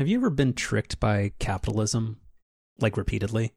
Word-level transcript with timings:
Have 0.00 0.08
you 0.08 0.16
ever 0.16 0.30
been 0.30 0.54
tricked 0.54 0.98
by 0.98 1.32
capitalism, 1.38 2.20
like 2.78 2.96
repeatedly? 2.96 3.52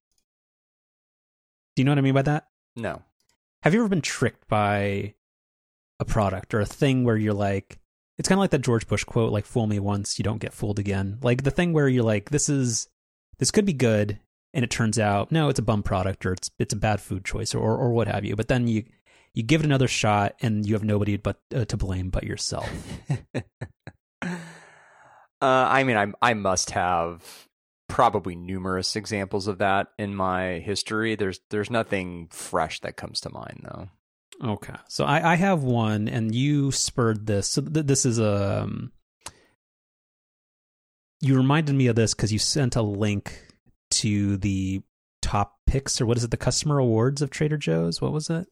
Do 1.73 1.81
you 1.81 1.85
know 1.85 1.91
what 1.91 1.99
I 1.99 2.01
mean 2.01 2.15
by 2.15 2.23
that? 2.23 2.49
No. 2.75 3.01
Have 3.61 3.73
you 3.73 3.79
ever 3.79 3.87
been 3.87 4.01
tricked 4.01 4.49
by 4.49 5.13
a 6.01 6.05
product 6.05 6.53
or 6.53 6.59
a 6.59 6.65
thing 6.65 7.05
where 7.05 7.15
you're 7.15 7.33
like, 7.33 7.79
it's 8.17 8.27
kind 8.27 8.39
of 8.39 8.41
like 8.41 8.49
that 8.49 8.59
George 8.59 8.87
Bush 8.87 9.05
quote, 9.05 9.31
like 9.31 9.45
"Fool 9.45 9.67
me 9.67 9.79
once, 9.79 10.19
you 10.19 10.23
don't 10.23 10.41
get 10.41 10.51
fooled 10.53 10.79
again." 10.79 11.17
Like 11.21 11.43
the 11.43 11.49
thing 11.49 11.71
where 11.71 11.87
you're 11.87 12.03
like, 12.03 12.29
this 12.29 12.49
is 12.49 12.89
this 13.39 13.49
could 13.49 13.65
be 13.65 13.71
good, 13.71 14.19
and 14.53 14.65
it 14.65 14.69
turns 14.69 14.99
out 14.99 15.31
no, 15.31 15.47
it's 15.47 15.59
a 15.59 15.63
bum 15.63 15.81
product 15.81 16.25
or 16.25 16.33
it's 16.33 16.51
it's 16.59 16.73
a 16.73 16.77
bad 16.77 16.99
food 16.99 17.23
choice 17.23 17.55
or 17.55 17.77
or, 17.77 17.93
what 17.93 18.09
have 18.09 18.25
you. 18.25 18.35
But 18.35 18.49
then 18.49 18.67
you 18.67 18.83
you 19.33 19.43
give 19.43 19.61
it 19.61 19.65
another 19.65 19.87
shot, 19.87 20.35
and 20.41 20.65
you 20.65 20.73
have 20.73 20.83
nobody 20.83 21.15
but 21.15 21.39
uh, 21.55 21.63
to 21.63 21.77
blame 21.77 22.09
but 22.09 22.25
yourself. 22.25 22.69
uh, 25.43 25.67
I 25.69 25.83
mean, 25.83 25.97
I 25.97 26.07
I 26.21 26.33
must 26.35 26.71
have 26.71 27.49
probably 27.89 28.33
numerous 28.33 28.95
examples 28.95 29.47
of 29.47 29.57
that 29.57 29.87
in 29.99 30.15
my 30.15 30.59
history. 30.59 31.15
There's 31.15 31.41
there's 31.49 31.69
nothing 31.69 32.29
fresh 32.31 32.79
that 32.79 32.95
comes 32.95 33.19
to 33.21 33.29
mind 33.29 33.65
though. 33.65 33.89
Okay, 34.41 34.75
so 34.87 35.03
I, 35.03 35.33
I 35.33 35.35
have 35.35 35.63
one, 35.63 36.07
and 36.07 36.33
you 36.33 36.71
spurred 36.71 37.27
this. 37.27 37.49
So 37.49 37.61
th- 37.61 37.85
this 37.85 38.05
is 38.05 38.19
a. 38.19 38.63
Um, 38.63 38.93
you 41.19 41.35
reminded 41.35 41.75
me 41.75 41.87
of 41.87 41.95
this 41.95 42.13
because 42.13 42.31
you 42.31 42.39
sent 42.39 42.75
a 42.75 42.81
link 42.81 43.45
to 43.91 44.37
the 44.37 44.81
top 45.21 45.57
picks, 45.67 45.99
or 45.99 46.05
what 46.05 46.17
is 46.17 46.23
it? 46.23 46.31
The 46.31 46.37
customer 46.37 46.79
awards 46.79 47.21
of 47.21 47.29
Trader 47.29 47.57
Joe's. 47.57 48.01
What 48.01 48.13
was 48.13 48.29
it? 48.29 48.47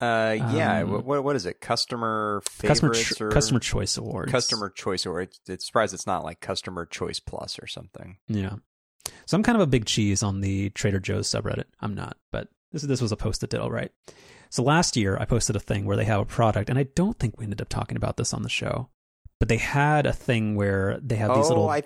Uh, 0.00 0.36
yeah. 0.52 0.82
Um, 0.82 1.04
what 1.04 1.22
what 1.22 1.36
is 1.36 1.44
it? 1.46 1.60
Customer 1.60 2.42
Customer 2.62 2.94
favorites 2.94 3.16
Ch- 3.16 3.20
or 3.20 3.30
Customer 3.30 3.60
Choice 3.60 3.96
Awards. 3.98 4.32
customer 4.32 4.70
choice 4.70 5.04
award. 5.04 5.28
it's, 5.28 5.40
it's 5.48 5.66
surprised 5.66 5.92
it's 5.92 6.06
not 6.06 6.24
like 6.24 6.40
customer 6.40 6.86
choice 6.86 7.20
plus 7.20 7.58
or 7.58 7.66
something. 7.66 8.16
Yeah. 8.26 8.54
So 9.26 9.36
I'm 9.36 9.42
kind 9.42 9.56
of 9.56 9.62
a 9.62 9.66
big 9.66 9.84
cheese 9.84 10.22
on 10.22 10.40
the 10.40 10.70
Trader 10.70 11.00
Joe's 11.00 11.28
subreddit. 11.28 11.64
I'm 11.80 11.94
not, 11.94 12.16
but 12.32 12.48
this 12.72 12.82
this 12.82 13.00
was 13.00 13.12
a 13.12 13.16
post 13.16 13.42
that 13.42 13.50
did 13.50 13.60
all 13.60 13.70
right. 13.70 13.92
So 14.48 14.62
last 14.62 14.96
year 14.96 15.16
I 15.18 15.26
posted 15.26 15.54
a 15.54 15.60
thing 15.60 15.84
where 15.84 15.96
they 15.96 16.04
have 16.06 16.20
a 16.20 16.24
product, 16.24 16.70
and 16.70 16.78
I 16.78 16.84
don't 16.94 17.18
think 17.18 17.38
we 17.38 17.44
ended 17.44 17.60
up 17.60 17.68
talking 17.68 17.96
about 17.96 18.16
this 18.16 18.32
on 18.32 18.42
the 18.42 18.48
show, 18.48 18.88
but 19.38 19.48
they 19.48 19.58
had 19.58 20.06
a 20.06 20.12
thing 20.12 20.54
where 20.54 20.98
they 21.02 21.16
have 21.16 21.34
these 21.34 21.46
oh, 21.46 21.48
little. 21.48 21.68
I 21.68 21.82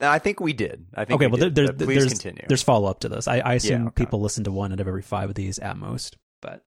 I 0.00 0.18
think 0.18 0.40
we 0.40 0.52
did. 0.52 0.86
I 0.94 1.04
think 1.04 1.16
okay, 1.16 1.26
we 1.26 1.32
well, 1.32 1.40
did, 1.40 1.54
there's 1.54 1.70
but 1.70 1.78
please 1.78 1.98
there's 1.98 2.12
continue. 2.12 2.44
there's 2.48 2.62
follow 2.62 2.88
up 2.88 3.00
to 3.00 3.08
this. 3.08 3.28
I, 3.28 3.38
I 3.38 3.54
assume 3.54 3.82
Yeah, 3.82 3.88
okay. 3.88 4.04
people 4.04 4.20
listen 4.20 4.44
to 4.44 4.52
one 4.52 4.72
out 4.72 4.80
of 4.80 4.88
every 4.88 5.02
five 5.02 5.28
of 5.28 5.34
these 5.34 5.58
at 5.58 5.76
most, 5.76 6.16
but 6.40 6.64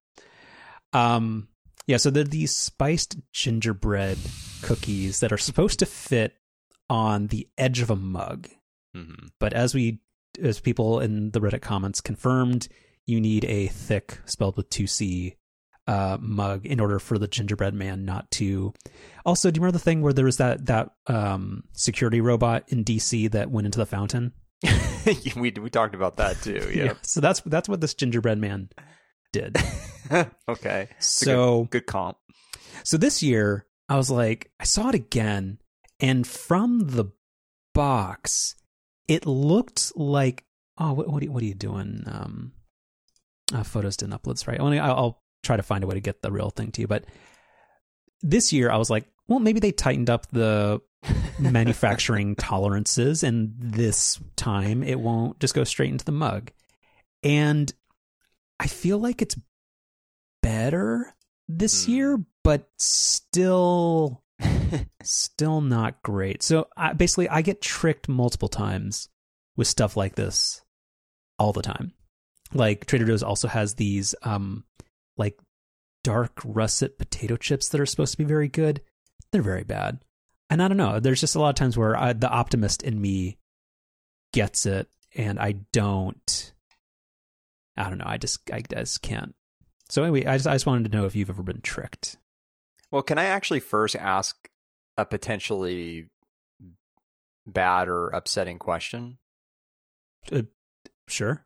um, 0.92 1.48
yeah. 1.86 1.96
So 1.96 2.10
they're 2.10 2.24
these 2.24 2.54
spiced 2.54 3.16
gingerbread 3.32 4.18
cookies 4.62 5.20
that 5.20 5.32
are 5.32 5.38
supposed 5.38 5.78
to 5.80 5.86
fit 5.86 6.34
on 6.88 7.28
the 7.28 7.48
edge 7.58 7.80
of 7.80 7.90
a 7.90 7.96
mug. 7.96 8.48
Mhm. 8.96 9.30
But 9.40 9.52
as 9.52 9.74
we, 9.74 10.00
as 10.40 10.60
people 10.60 11.00
in 11.00 11.30
the 11.30 11.40
Reddit 11.40 11.62
comments 11.62 12.00
confirmed, 12.00 12.68
you 13.06 13.20
need 13.20 13.44
a 13.46 13.66
thick, 13.68 14.20
spelled 14.26 14.56
with 14.56 14.68
two 14.70 14.86
C, 14.86 15.36
uh, 15.86 16.16
mug 16.20 16.64
in 16.64 16.78
order 16.78 16.98
for 16.98 17.18
the 17.18 17.26
gingerbread 17.26 17.74
man 17.74 18.04
not 18.04 18.30
to. 18.32 18.72
Also, 19.26 19.50
do 19.50 19.58
you 19.58 19.62
remember 19.62 19.78
the 19.78 19.82
thing 19.84 20.02
where 20.02 20.12
there 20.12 20.24
was 20.24 20.36
that 20.36 20.66
that 20.66 20.90
um, 21.08 21.64
security 21.72 22.20
robot 22.20 22.64
in 22.68 22.84
DC 22.84 23.30
that 23.32 23.50
went 23.50 23.66
into 23.66 23.78
the 23.78 23.86
fountain? 23.86 24.32
we 25.36 25.50
we 25.50 25.70
talked 25.70 25.94
about 25.94 26.16
that 26.18 26.40
too. 26.40 26.70
Yeah. 26.74 26.94
So 27.02 27.20
that's 27.20 27.40
that's 27.40 27.68
what 27.68 27.80
this 27.80 27.94
gingerbread 27.94 28.38
man 28.38 28.68
did. 29.32 29.56
okay. 30.48 30.88
So 30.98 31.62
good, 31.62 31.70
good 31.70 31.86
comp. 31.86 32.18
So 32.84 32.96
this 32.96 33.22
year, 33.22 33.66
I 33.88 33.96
was 33.96 34.10
like, 34.10 34.50
I 34.60 34.64
saw 34.64 34.88
it 34.88 34.94
again, 34.94 35.58
and 36.00 36.26
from 36.26 36.80
the 36.80 37.06
box, 37.74 38.54
it 39.08 39.26
looked 39.26 39.96
like, 39.96 40.44
oh, 40.78 40.92
what, 40.92 41.08
what, 41.08 41.22
are, 41.22 41.26
you, 41.26 41.32
what 41.32 41.42
are 41.42 41.46
you 41.46 41.54
doing? 41.54 42.04
Um, 42.06 42.52
uh, 43.54 43.62
photos 43.62 43.96
didn't 43.96 44.14
upload 44.14 44.46
right. 44.46 44.60
I'll, 44.60 44.96
I'll 44.96 45.22
try 45.42 45.56
to 45.56 45.62
find 45.62 45.84
a 45.84 45.86
way 45.86 45.94
to 45.94 46.00
get 46.00 46.22
the 46.22 46.32
real 46.32 46.50
thing 46.50 46.72
to 46.72 46.80
you. 46.80 46.86
But 46.86 47.04
this 48.22 48.52
year, 48.52 48.70
I 48.70 48.76
was 48.76 48.90
like, 48.90 49.06
well, 49.28 49.40
maybe 49.40 49.60
they 49.60 49.72
tightened 49.72 50.10
up 50.10 50.28
the 50.30 50.80
manufacturing 51.38 52.36
tolerances, 52.36 53.22
and 53.22 53.54
this 53.58 54.18
time 54.36 54.82
it 54.82 54.98
won't 54.98 55.38
just 55.40 55.54
go 55.54 55.64
straight 55.64 55.90
into 55.90 56.04
the 56.04 56.12
mug. 56.12 56.50
And 57.22 57.72
I 58.60 58.66
feel 58.66 58.98
like 58.98 59.22
it's 59.22 59.36
better 60.42 61.14
this 61.48 61.84
Hmm. 61.86 61.90
year, 61.90 62.24
but 62.44 62.68
still, 62.78 64.22
still 65.02 65.60
not 65.60 66.02
great. 66.02 66.42
So 66.42 66.68
I, 66.76 66.92
basically, 66.92 67.28
I 67.28 67.42
get 67.42 67.60
tricked 67.62 68.08
multiple 68.08 68.48
times 68.48 69.08
with 69.56 69.68
stuff 69.68 69.96
like 69.96 70.14
this 70.14 70.62
all 71.38 71.52
the 71.52 71.62
time. 71.62 71.92
Like 72.54 72.86
Trader 72.86 73.06
Joe's 73.06 73.22
also 73.22 73.48
has 73.48 73.74
these, 73.74 74.14
um, 74.22 74.64
like 75.16 75.38
dark 76.04 76.32
russet 76.44 76.98
potato 76.98 77.36
chips 77.36 77.68
that 77.68 77.80
are 77.80 77.86
supposed 77.86 78.12
to 78.12 78.18
be 78.18 78.24
very 78.24 78.48
good. 78.48 78.80
They're 79.30 79.42
very 79.42 79.64
bad. 79.64 80.00
And 80.50 80.62
I 80.62 80.68
don't 80.68 80.76
know. 80.76 81.00
There's 81.00 81.20
just 81.20 81.34
a 81.34 81.40
lot 81.40 81.50
of 81.50 81.54
times 81.54 81.78
where 81.78 81.96
I, 81.96 82.12
the 82.12 82.28
optimist 82.28 82.82
in 82.82 83.00
me 83.00 83.38
gets 84.34 84.66
it, 84.66 84.88
and 85.14 85.38
I 85.38 85.52
don't. 85.72 86.51
I 87.76 87.88
don't 87.88 87.98
know. 87.98 88.06
I 88.06 88.18
just, 88.18 88.50
I 88.52 88.62
just 88.62 89.02
can't. 89.02 89.34
So 89.88 90.02
anyway, 90.02 90.26
I 90.26 90.36
just, 90.36 90.46
I 90.46 90.54
just 90.54 90.66
wanted 90.66 90.90
to 90.90 90.96
know 90.96 91.04
if 91.06 91.14
you've 91.14 91.30
ever 91.30 91.42
been 91.42 91.60
tricked. 91.60 92.16
Well, 92.90 93.02
can 93.02 93.18
I 93.18 93.24
actually 93.24 93.60
first 93.60 93.96
ask 93.96 94.48
a 94.96 95.04
potentially 95.04 96.10
bad 97.46 97.88
or 97.88 98.08
upsetting 98.08 98.58
question? 98.58 99.18
Sure. 101.08 101.44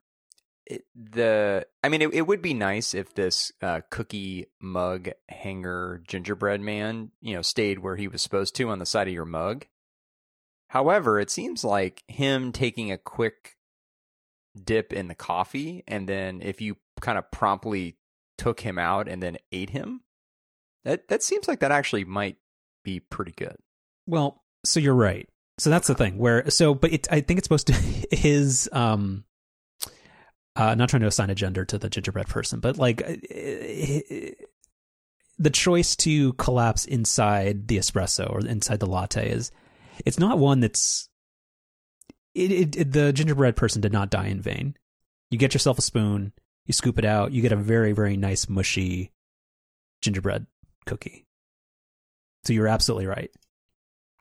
It, 0.67 0.85
the 0.95 1.67
I 1.85 1.89
mean, 1.89 2.03
it, 2.03 2.13
it 2.13 2.27
would 2.27 2.43
be 2.43 2.55
nice 2.55 2.93
if 2.93 3.15
this 3.15 3.53
uh, 3.63 3.83
cookie 3.91 4.47
mug 4.61 5.11
hanger 5.29 6.03
gingerbread 6.07 6.61
man, 6.61 7.13
you 7.21 7.35
know, 7.35 7.43
stayed 7.43 7.79
where 7.79 7.97
he 7.97 8.09
was 8.09 8.21
supposed 8.23 8.57
to 8.57 8.69
on 8.69 8.81
the 8.81 8.87
side 8.87 9.07
of 9.07 9.15
your 9.15 9.25
mug. 9.25 9.67
However, 10.71 11.21
it 11.21 11.31
seems 11.31 11.63
like 11.65 12.03
him 12.09 12.51
taking 12.51 12.91
a 12.91 12.99
quick 12.99 13.56
dip 14.65 14.93
in 14.93 15.09
the 15.09 15.15
coffee, 15.15 15.85
and 15.87 16.09
then 16.09 16.41
if 16.43 16.61
you 16.61 16.77
kind 17.01 17.19
of 17.19 17.31
promptly 17.31 17.97
took 18.39 18.61
him 18.61 18.79
out 18.79 19.09
and 19.09 19.23
then 19.23 19.37
ate 19.53 19.71
him, 19.71 20.03
that 20.85 21.09
that 21.09 21.23
seems 21.23 21.49
like 21.49 21.61
that 21.61 21.73
actually 21.73 22.05
might 22.05 22.37
be 22.85 23.01
pretty 23.01 23.33
good. 23.33 23.57
Well, 24.07 24.43
so 24.65 24.81
you're 24.81 24.95
right. 24.95 25.29
So 25.59 25.71
that's 25.71 25.89
the 25.89 25.95
thing 25.95 26.19
where 26.19 26.49
so 26.51 26.75
but 26.75 26.93
it 26.93 27.07
I 27.11 27.21
think 27.21 27.39
it's 27.39 27.47
supposed 27.47 27.67
to 27.69 27.73
his 28.11 28.69
um 28.73 29.25
uh 30.55 30.75
not 30.75 30.89
trying 30.89 31.03
to 31.03 31.09
assign 31.09 31.31
a 31.31 31.35
gender 31.35 31.65
to 31.65 31.79
the 31.79 31.91
gingerbread 31.91 32.29
person, 32.29 32.61
but 32.61 32.79
like 32.79 33.03
uh, 33.03 33.17
the 35.39 35.51
choice 35.51 35.97
to 35.97 36.33
collapse 36.35 36.85
inside 36.85 37.69
the 37.69 37.79
espresso 37.79 38.31
or 38.31 38.41
inside 38.47 38.81
the 38.81 38.87
latte 38.87 39.31
is 39.31 39.51
it's 40.05 40.19
not 40.19 40.39
one 40.39 40.61
that's 40.61 41.09
it, 42.37 42.53
it, 42.53 42.77
it 42.77 42.93
the 42.93 43.13
gingerbread 43.13 43.57
person 43.57 43.81
did 43.81 43.93
not 43.93 44.11
die 44.11 44.27
in 44.27 44.41
vain. 44.41 44.77
You 45.31 45.39
get 45.39 45.55
yourself 45.55 45.79
a 45.79 45.83
spoon, 45.83 46.33
you 46.67 46.73
scoop 46.73 46.99
it 46.99 47.05
out, 47.05 47.33
you 47.33 47.43
get 47.43 47.53
a 47.53 47.57
very 47.57 47.93
very 47.93 48.17
nice 48.17 48.49
mushy 48.49 49.13
gingerbread 50.03 50.47
cookie. 50.85 51.27
So 52.45 52.53
you're 52.53 52.69
absolutely 52.69 53.07
right. 53.07 53.31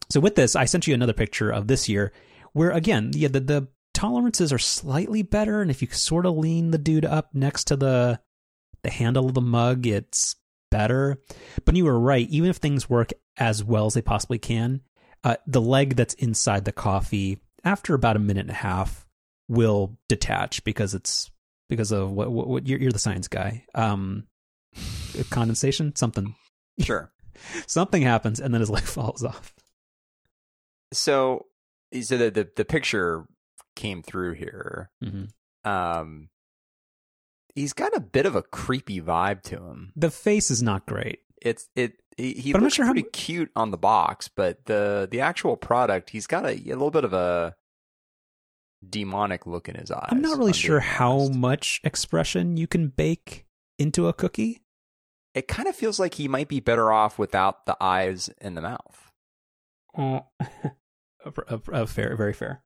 So 0.10 0.20
with 0.20 0.36
this, 0.36 0.56
I 0.56 0.66
sent 0.66 0.88
you 0.88 0.94
another 0.94 1.14
picture 1.14 1.52
of 1.52 1.68
this 1.68 1.90
year 1.90 2.12
where 2.54 2.72
again, 2.72 3.12
yeah, 3.14 3.28
the, 3.28 3.40
the 3.40 3.68
tolerances 3.94 4.54
are 4.54 4.60
slightly 4.60 5.22
better, 5.22 5.62
and 5.62 5.70
if 5.70 5.82
you 5.82 5.88
sort 5.90 6.26
of 6.26 6.38
lean 6.38 6.72
the 6.72 6.78
dude 6.78 7.06
up 7.06 7.30
next 7.34 7.66
to 7.66 7.76
the 7.76 8.20
the 8.84 8.92
handle 8.92 9.26
of 9.26 9.34
the 9.34 9.42
mug, 9.42 9.86
it's 9.86 10.36
better. 10.72 11.22
But 11.66 11.76
you 11.76 11.86
were 11.86 12.00
right, 12.00 12.30
even 12.30 12.50
if 12.50 12.58
things 12.58 12.90
work 12.90 13.12
as 13.38 13.64
well 13.64 13.88
as 13.88 13.96
they 13.96 14.02
possibly 14.02 14.38
can, 14.38 14.82
uh, 15.24 15.38
the 15.48 15.62
leg 15.62 15.96
that's 15.96 16.14
inside 16.16 16.66
the 16.66 16.72
coffee 16.72 17.40
after 17.66 17.94
about 17.94 18.16
a 18.16 18.20
minute 18.20 18.42
and 18.42 18.52
a 18.52 18.54
half 18.54 19.06
will 19.50 19.98
detach 20.08 20.64
because 20.64 20.94
it's 20.94 21.32
because 21.68 21.92
of 21.92 22.12
what, 22.12 22.32
what, 22.32 22.48
what 22.48 22.68
you're, 22.68 22.80
you're 22.80 22.92
the 22.92 23.00
science 23.00 23.28
guy. 23.28 23.66
Um, 23.74 24.28
condensation, 25.30 25.96
something, 25.96 26.36
Sure. 26.80 27.12
something 27.68 28.02
happens, 28.02 28.40
and 28.40 28.54
then 28.54 28.62
his 28.62 28.70
leg 28.70 28.84
falls 28.84 29.24
off. 29.24 29.54
So, 30.94 31.46
so 32.02 32.18
the, 32.18 32.30
the 32.30 32.50
the 32.56 32.66
picture 32.66 33.26
came 33.76 34.02
through 34.02 34.34
here. 34.34 34.90
Mm-hmm. 35.04 35.70
Um, 35.70 36.30
he's 37.56 37.74
got 37.74 37.96
a 37.96 38.00
bit 38.00 38.26
of 38.26 38.36
a 38.36 38.44
creepy 38.44 39.02
vibe 39.02 39.42
to 39.44 39.58
him. 39.58 39.92
The 39.96 40.12
face 40.12 40.52
is 40.52 40.62
not 40.62 40.86
great. 40.86 41.20
It's 41.42 41.68
it. 41.76 41.94
He, 42.18 42.34
he 42.34 42.52
But 42.52 42.60
I'm 42.60 42.64
not 42.64 42.68
looks 42.68 42.76
sure 42.76 42.86
how 42.86 42.92
pretty 42.94 43.04
mu- 43.08 43.12
cute 43.12 43.52
on 43.56 43.72
the 43.72 43.78
box, 43.78 44.30
but 44.30 44.66
the 44.66 45.08
the 45.10 45.20
actual 45.22 45.58
product, 45.58 46.12
he's 46.12 46.28
got 46.28 46.46
a, 46.46 46.52
a 46.54 46.74
little 46.74 46.92
bit 46.92 47.04
of 47.04 47.14
a 47.14 47.56
demonic 48.88 49.46
look 49.46 49.68
in 49.68 49.76
his 49.76 49.92
eyes. 49.92 50.08
I'm 50.10 50.22
not 50.22 50.38
really 50.38 50.54
sure 50.54 50.80
how 50.80 51.18
honest. 51.20 51.34
much 51.36 51.82
expression 51.84 52.58
you 52.58 52.68
can 52.68 52.88
bake 52.90 53.46
into 53.80 54.08
a 54.08 54.14
cookie. 54.14 54.62
It 55.34 55.48
kind 55.50 55.68
of 55.68 55.76
feels 55.76 56.00
like 56.00 56.14
he 56.14 56.28
might 56.30 56.48
be 56.48 56.62
better 56.62 56.92
off 56.94 57.20
without 57.20 57.66
the 57.66 57.76
eyes 57.82 58.30
and 58.40 58.56
the 58.56 58.62
mouth. 58.62 59.12
Uh, 59.98 60.20
uh, 61.26 61.58
uh, 61.74 61.86
fair, 61.86 62.16
very 62.16 62.34
fair. 62.34 62.62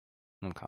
Okay. 0.45 0.65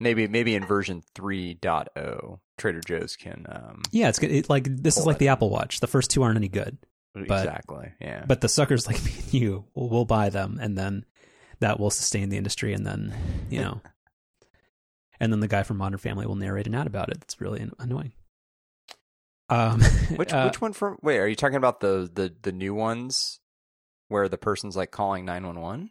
Maybe 0.00 0.26
maybe 0.28 0.54
in 0.54 0.64
version 0.66 1.02
3.0, 1.16 2.38
Trader 2.58 2.80
Joe's 2.80 3.16
can. 3.16 3.46
Um, 3.48 3.82
Yeah, 3.92 4.08
it's 4.08 4.18
good. 4.18 4.30
It, 4.32 4.50
like 4.50 4.64
this 4.64 4.96
is 4.96 5.06
like 5.06 5.16
it. 5.16 5.18
the 5.20 5.28
Apple 5.28 5.48
Watch. 5.50 5.80
The 5.80 5.86
first 5.86 6.10
two 6.10 6.22
aren't 6.22 6.36
any 6.36 6.48
good, 6.48 6.76
exactly. 7.24 7.92
Yeah. 8.00 8.24
but 8.26 8.40
the 8.40 8.48
suckers 8.48 8.86
like 8.86 9.02
me 9.04 9.12
and 9.16 9.34
you 9.34 9.64
will 9.74 9.88
will 9.88 10.04
buy 10.04 10.30
them, 10.30 10.58
and 10.60 10.76
then 10.76 11.04
that 11.60 11.80
will 11.80 11.90
sustain 11.90 12.28
the 12.28 12.36
industry, 12.36 12.72
and 12.72 12.86
then 12.86 13.14
you 13.50 13.60
know, 13.60 13.80
and 15.20 15.32
then 15.32 15.40
the 15.40 15.48
guy 15.48 15.62
from 15.62 15.78
Modern 15.78 15.98
Family 15.98 16.26
will 16.26 16.36
narrate 16.36 16.66
an 16.66 16.74
ad 16.74 16.86
about 16.86 17.10
it. 17.10 17.18
It's 17.22 17.40
really 17.40 17.68
annoying. 17.78 18.12
Um, 19.48 19.80
which 20.16 20.32
uh, 20.32 20.44
which 20.48 20.60
one 20.60 20.72
from? 20.72 20.98
Wait, 21.02 21.18
are 21.18 21.28
you 21.28 21.36
talking 21.36 21.56
about 21.56 21.80
the 21.80 22.10
the 22.12 22.34
the 22.42 22.52
new 22.52 22.74
ones 22.74 23.40
where 24.08 24.28
the 24.28 24.38
person's 24.38 24.76
like 24.76 24.90
calling 24.90 25.24
911? 25.24 25.90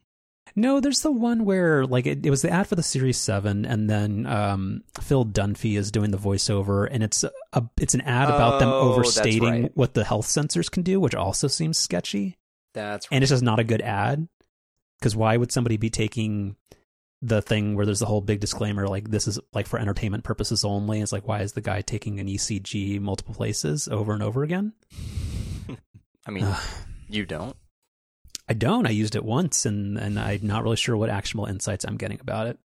No, 0.57 0.79
there's 0.79 1.01
the 1.01 1.11
one 1.11 1.43
where 1.43 1.85
like 1.85 2.05
it, 2.07 2.25
it 2.25 2.29
was 2.29 2.41
the 2.41 2.49
ad 2.49 2.67
for 2.67 2.75
the 2.75 2.83
Series 2.83 3.17
Seven, 3.17 3.65
and 3.65 3.89
then 3.89 4.25
um, 4.25 4.83
Phil 5.01 5.25
Dunphy 5.25 5.77
is 5.77 5.91
doing 5.91 6.11
the 6.11 6.17
voiceover, 6.17 6.87
and 6.89 7.03
it's 7.03 7.25
a 7.53 7.63
it's 7.77 7.93
an 7.93 8.01
ad 8.01 8.29
about 8.29 8.59
them 8.59 8.69
Oh, 8.69 8.87
that's 8.95 8.97
overstating 8.99 9.43
right. 9.63 9.71
what 9.75 9.93
the 9.95 10.05
health 10.05 10.27
sensors 10.27 10.71
can 10.71 10.81
do, 10.83 10.99
which 10.99 11.13
also 11.15 11.47
seems 11.49 11.77
sketchy, 11.77 12.37
That's 12.73 13.11
right. 13.11 13.15
and 13.17 13.23
it's 13.23 13.31
just 13.31 13.43
not 13.43 13.59
a 13.59 13.65
good 13.65 13.81
ad. 13.81 14.27
Because 14.99 15.13
why 15.13 15.35
would 15.35 15.51
somebody 15.51 15.75
be 15.75 15.89
taking 15.89 16.55
the 17.21 17.41
thing 17.41 17.75
where 17.75 17.85
there's 17.85 17.99
the 17.99 18.05
whole 18.05 18.21
big 18.21 18.39
disclaimer 18.39 18.87
like 18.87 19.09
this 19.09 19.27
is 19.27 19.37
like 19.51 19.67
for 19.67 19.77
entertainment 19.77 20.23
purposes 20.23 20.63
only? 20.63 21.01
It's 21.01 21.11
like 21.11 21.27
why 21.27 21.41
is 21.41 21.51
the 21.51 21.59
guy 21.61 21.81
taking 21.81 22.21
an 22.21 22.27
ECG 22.27 23.01
multiple 23.01 23.33
places 23.35 23.89
over 23.89 24.13
and 24.13 24.23
over 24.23 24.41
again? 24.43 24.71
I 26.25 26.31
mean, 26.31 26.47
you 27.09 27.25
don't. 27.25 27.57
I 28.47 28.53
don't. 28.53 28.87
I 28.87 28.91
used 28.91 29.15
it 29.15 29.25
once, 29.25 29.65
and 29.65 29.97
and 29.97 30.19
I'm 30.19 30.45
not 30.45 30.63
really 30.63 30.75
sure 30.75 30.95
what 30.95 31.09
actionable 31.09 31.47
insights 31.47 31.85
I'm 31.85 31.97
getting 31.97 32.19
about 32.19 32.47
it. 32.47 32.59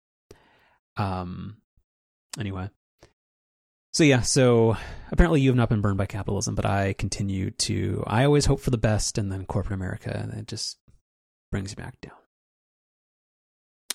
Um. 0.96 1.58
Anyway. 2.38 2.70
So 3.92 4.04
yeah. 4.04 4.20
So 4.20 4.76
apparently 5.10 5.40
you 5.40 5.50
have 5.50 5.56
not 5.56 5.68
been 5.68 5.80
burned 5.80 5.98
by 5.98 6.06
capitalism, 6.06 6.54
but 6.54 6.66
I 6.66 6.92
continue 6.92 7.50
to. 7.50 8.04
I 8.06 8.24
always 8.24 8.46
hope 8.46 8.60
for 8.60 8.70
the 8.70 8.78
best, 8.78 9.18
and 9.18 9.32
then 9.32 9.46
corporate 9.46 9.74
America, 9.74 10.14
and 10.14 10.32
it 10.34 10.46
just 10.46 10.78
brings 11.50 11.76
me 11.76 11.82
back 11.82 12.00
down. 12.00 12.12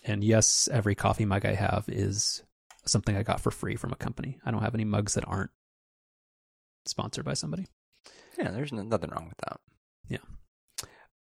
And 0.03 0.23
yes, 0.23 0.69
every 0.71 0.95
coffee 0.95 1.25
mug 1.25 1.45
I 1.45 1.55
have 1.55 1.85
is 1.87 2.43
something 2.85 3.15
I 3.15 3.23
got 3.23 3.41
for 3.41 3.51
free 3.51 3.75
from 3.75 3.91
a 3.91 3.95
company. 3.95 4.39
I 4.45 4.51
don't 4.51 4.61
have 4.61 4.75
any 4.75 4.85
mugs 4.85 5.15
that 5.15 5.27
aren't 5.27 5.49
sponsored 6.85 7.25
by 7.25 7.33
somebody. 7.33 7.67
Yeah, 8.37 8.51
there's 8.51 8.71
nothing 8.71 9.09
wrong 9.09 9.27
with 9.27 9.37
that. 9.47 9.59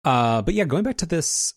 Uh, 0.04 0.42
but 0.42 0.54
yeah, 0.54 0.64
going 0.64 0.82
back 0.82 0.96
to 0.98 1.06
this 1.06 1.54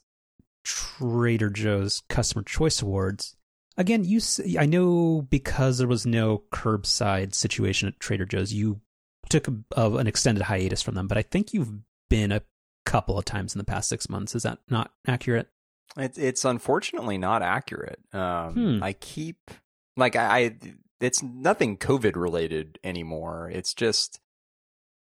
Trader 0.64 1.50
Joe's 1.50 2.02
Customer 2.10 2.44
Choice 2.44 2.82
Awards, 2.82 3.36
again, 3.78 4.04
you 4.04 4.20
I 4.60 4.66
know 4.66 5.22
because 5.30 5.78
there 5.78 5.88
was 5.88 6.06
no 6.06 6.44
curbside 6.54 7.34
situation 7.34 7.88
at 7.88 8.00
Trader 8.00 8.26
Joe's, 8.26 8.54
you 8.54 8.82
took 9.30 9.48
a, 9.48 9.56
of 9.72 9.96
an 9.96 10.08
extended 10.08 10.44
hiatus 10.44 10.82
from 10.82 10.96
them. 10.96 11.08
But 11.08 11.18
I 11.18 11.22
think 11.22 11.54
you've 11.54 11.72
been 12.10 12.32
a 12.32 12.42
couple 12.86 13.18
of 13.18 13.26
times 13.26 13.56
in 13.56 13.60
the 13.60 13.66
past 13.66 13.90
six 13.90 14.10
months. 14.10 14.36
Is 14.36 14.44
that 14.44 14.60
not 14.70 14.92
accurate? 15.08 15.48
It's 15.96 16.18
it's 16.18 16.44
unfortunately 16.44 17.18
not 17.18 17.42
accurate. 17.42 18.00
Um, 18.14 18.54
Hmm. 18.54 18.84
I 18.84 18.94
keep 18.94 19.52
like 19.96 20.16
I, 20.16 20.38
I 20.38 20.56
it's 21.00 21.22
nothing 21.22 21.78
COVID 21.78 22.16
related 22.16 22.80
anymore. 22.84 23.52
It's 23.54 23.74
just 23.74 24.20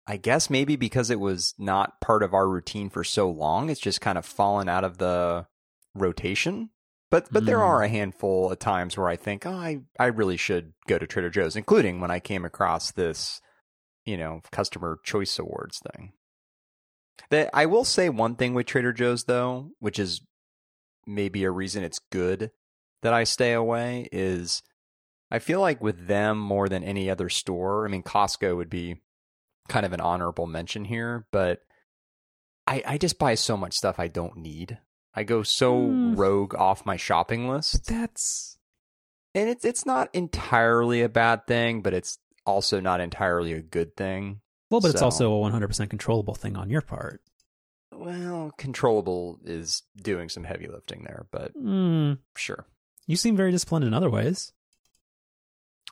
I 0.07 0.17
guess 0.17 0.49
maybe 0.49 0.75
because 0.75 1.09
it 1.09 1.19
was 1.19 1.55
not 1.57 1.99
part 1.99 2.21
of 2.21 2.33
our 2.33 2.47
routine 2.47 2.89
for 2.89 3.03
so 3.03 3.29
long, 3.29 3.69
it's 3.69 3.79
just 3.79 4.01
kind 4.01 4.17
of 4.17 4.25
fallen 4.25 4.69
out 4.69 4.83
of 4.83 4.97
the 4.99 5.47
rotation. 5.95 6.69
But 7.11 7.31
but 7.31 7.45
there 7.45 7.59
Hmm. 7.59 7.63
are 7.63 7.81
a 7.83 7.87
handful 7.87 8.51
of 8.51 8.59
times 8.59 8.97
where 8.97 9.07
I 9.07 9.15
think, 9.15 9.45
oh, 9.45 9.51
I 9.53 9.81
I 9.99 10.07
really 10.07 10.37
should 10.37 10.73
go 10.87 10.97
to 10.97 11.07
Trader 11.07 11.29
Joe's, 11.29 11.55
including 11.55 12.01
when 12.01 12.11
I 12.11 12.19
came 12.19 12.45
across 12.45 12.91
this, 12.91 13.41
you 14.05 14.17
know, 14.17 14.41
customer 14.51 14.99
choice 15.03 15.39
awards 15.39 15.79
thing. 15.93 16.13
That 17.29 17.49
I 17.53 17.65
will 17.65 17.85
say 17.85 18.09
one 18.09 18.35
thing 18.35 18.53
with 18.53 18.65
Trader 18.67 18.93
Joe's 18.93 19.23
though, 19.23 19.71
which 19.79 19.97
is 19.99 20.21
maybe 21.07 21.43
a 21.43 21.51
reason 21.51 21.83
it's 21.83 21.99
good 22.11 22.51
that 23.01 23.13
I 23.13 23.23
stay 23.23 23.53
away 23.53 24.09
is 24.11 24.61
I 25.31 25.39
feel 25.39 25.61
like 25.61 25.81
with 25.81 26.07
them 26.07 26.37
more 26.39 26.67
than 26.69 26.83
any 26.83 27.09
other 27.09 27.29
store, 27.29 27.85
I 27.85 27.89
mean 27.89 28.03
Costco 28.03 28.55
would 28.55 28.69
be 28.69 28.97
kind 29.67 29.85
of 29.85 29.93
an 29.93 30.01
honorable 30.01 30.47
mention 30.47 30.85
here, 30.85 31.25
but 31.31 31.59
I 32.67 32.83
I 32.85 32.97
just 32.97 33.19
buy 33.19 33.35
so 33.35 33.55
much 33.57 33.73
stuff 33.73 33.99
I 33.99 34.07
don't 34.07 34.37
need. 34.37 34.79
I 35.13 35.23
go 35.23 35.43
so 35.43 35.91
Hmm. 35.91 36.13
rogue 36.15 36.55
off 36.55 36.85
my 36.85 36.97
shopping 36.97 37.47
list. 37.47 37.85
That's 37.87 38.57
And 39.33 39.49
it's 39.49 39.65
it's 39.65 39.85
not 39.85 40.09
entirely 40.13 41.01
a 41.01 41.09
bad 41.09 41.47
thing, 41.47 41.81
but 41.81 41.93
it's 41.93 42.19
also 42.45 42.79
not 42.79 43.01
entirely 43.01 43.53
a 43.53 43.61
good 43.61 43.95
thing. 43.95 44.41
well, 44.69 44.81
but 44.81 44.91
it's 44.91 45.01
also 45.01 45.31
a 45.33 45.39
100% 45.51 45.89
controllable 45.89 46.35
thing 46.35 46.55
on 46.55 46.69
your 46.69 46.81
part. 46.81 47.21
Well, 47.91 48.51
controllable 48.57 49.39
is 49.45 49.83
doing 49.95 50.27
some 50.29 50.43
heavy 50.43 50.67
lifting 50.67 51.03
there, 51.03 51.27
but 51.31 51.53
Mm, 51.55 52.17
sure. 52.35 52.65
you 53.07 53.15
seem 53.15 53.37
very 53.37 53.51
disciplined 53.51 53.85
in 53.85 53.93
other 53.93 54.09
ways. 54.09 54.51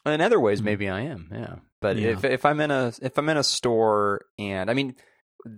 In 0.05 0.19
other 0.21 0.39
ways, 0.39 0.61
Mhm. 0.61 0.65
maybe 0.65 0.89
I 0.89 1.01
am. 1.01 1.29
Yeah, 1.31 1.55
but 1.79 1.97
Yeah. 1.97 2.09
if 2.09 2.23
if 2.25 2.45
I'm 2.45 2.59
in 2.59 2.71
a 2.71 2.91
if 3.01 3.17
I'm 3.17 3.29
in 3.29 3.37
a 3.37 3.43
store 3.43 4.25
and 4.37 4.69
I 4.69 4.73
mean, 4.73 4.95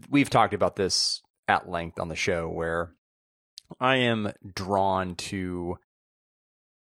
we've 0.09 0.29
talked 0.29 0.53
about 0.53 0.75
this 0.75 1.21
at 1.47 1.69
length 1.69 1.99
on 1.99 2.07
the 2.09 2.15
show 2.15 2.49
where 2.49 2.93
I 3.79 3.97
am 3.97 4.31
drawn 4.53 5.15
to 5.15 5.77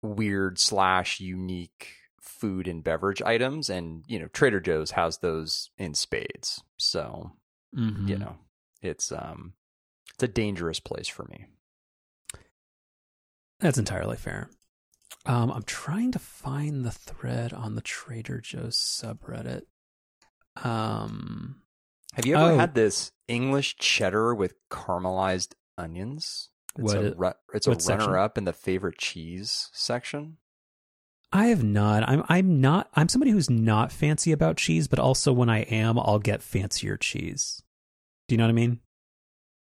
weird 0.01 0.57
slash 0.59 1.19
unique 1.19 1.95
food 2.19 2.67
and 2.67 2.83
beverage 2.83 3.21
items, 3.21 3.69
and 3.69 4.03
you 4.07 4.17
know, 4.19 4.27
Trader 4.27 4.59
Joe's 4.59 4.91
has 4.91 5.19
those 5.19 5.69
in 5.77 5.93
spades. 5.93 6.63
So 6.77 7.33
Mhm. 7.75 8.07
you 8.07 8.17
know, 8.17 8.37
it's 8.81 9.11
um, 9.11 9.53
it's 10.15 10.23
a 10.23 10.27
dangerous 10.27 10.79
place 10.79 11.07
for 11.07 11.25
me. 11.25 11.45
That's 13.59 13.77
entirely 13.77 14.17
fair. 14.17 14.49
Um, 15.25 15.51
I'm 15.51 15.63
trying 15.63 16.11
to 16.13 16.19
find 16.19 16.83
the 16.83 16.91
thread 16.91 17.53
on 17.53 17.75
the 17.75 17.81
Trader 17.81 18.39
Joe's 18.41 18.77
subreddit. 18.77 19.63
Um, 20.63 21.61
Have 22.13 22.25
you 22.25 22.35
ever 22.35 22.51
Oh. 22.53 22.57
had 22.57 22.73
this 22.75 23.11
English 23.27 23.77
cheddar 23.77 24.35
with 24.35 24.55
caramelized 24.69 25.53
onions? 25.77 26.49
It's 26.75 26.83
What 26.83 26.97
a 26.97 27.15
ru- 27.15 27.33
it's 27.53 27.67
a 27.67 27.71
what 27.71 27.81
section? 27.81 28.09
runner 28.09 28.19
up 28.19 28.37
in 28.37 28.43
the 28.45 28.51
favorite 28.53 28.97
cheese 28.97 29.69
section. 29.71 30.37
I 31.31 31.45
have 31.47 31.63
not. 31.63 32.07
I'm 32.09 32.23
I'm 32.27 32.59
not. 32.59 32.89
I'm 32.93 33.07
somebody 33.07 33.31
who's 33.31 33.49
not 33.49 33.91
fancy 33.93 34.33
about 34.33 34.57
cheese, 34.57 34.89
but 34.89 34.99
also 34.99 35.31
when 35.31 35.49
I 35.49 35.59
am, 35.61 35.97
I'll 35.97 36.19
get 36.19 36.43
fancier 36.43 36.97
cheese. 36.97 37.61
Do 38.27 38.33
you 38.33 38.37
know 38.37 38.43
what 38.45 38.49
I 38.49 38.53
mean? 38.53 38.81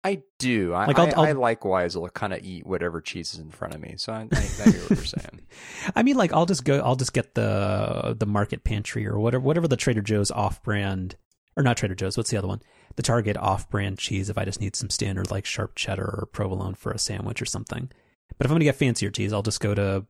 I 0.08 0.24
do. 0.40 0.74
I 0.74 0.86
Like, 0.86 1.00
I'll- 1.00 1.20
I, 1.20 1.26
I 1.26 1.30
I'll- 1.30 1.40
likewise 1.40 1.96
will 1.98 2.10
kind 2.10 2.34
of 2.34 2.44
eat 2.44 2.66
whatever 2.66 3.02
cheese 3.02 3.34
is 3.34 3.40
in 3.40 3.52
front 3.52 3.74
of 3.76 3.82
me. 3.82 3.96
So 3.98 4.14
I, 4.14 4.22
I, 4.22 4.26
I 4.32 4.70
hear 4.72 4.82
what 4.82 4.90
you're 4.92 5.06
saying. 5.06 5.42
I 5.96 6.04
mean, 6.04 6.16
like 6.16 6.34
I'll 6.34 6.46
just 6.46 6.64
go. 6.64 6.80
I'll 6.80 6.96
just 6.96 7.14
get 7.14 7.36
the 7.36 8.16
the 8.18 8.26
Market 8.26 8.64
Pantry 8.64 9.06
or 9.08 9.20
whatever 9.20 9.42
whatever 9.42 9.68
the 9.68 9.78
Trader 9.78 10.02
Joe's 10.02 10.32
off 10.32 10.62
brand 10.64 11.16
or 11.56 11.64
not 11.64 11.78
Trader 11.78 11.96
Joe's. 11.96 12.18
What's 12.18 12.30
the 12.30 12.38
other 12.38 12.48
one? 12.48 12.62
The 12.96 13.04
Target 13.04 13.38
off 13.38 13.70
brand 13.70 14.00
cheese. 14.00 14.30
If 14.30 14.38
I 14.38 14.46
just 14.46 14.62
need 14.62 14.76
some 14.76 14.90
standard 14.90 15.30
like 15.32 15.46
sharp 15.46 15.76
cheddar 15.76 16.04
or 16.06 16.28
provolone 16.32 16.76
for 16.76 16.92
a 16.92 16.98
sandwich 17.00 17.42
or 17.42 17.46
something. 17.46 17.90
But 18.38 18.46
if 18.46 18.52
I'm 18.52 18.56
gonna 18.56 18.66
get 18.66 18.76
fancier 18.76 19.10
cheese, 19.12 19.34
I'll 19.34 19.42
just 19.44 19.60
go 19.60 19.74
to 19.76 20.06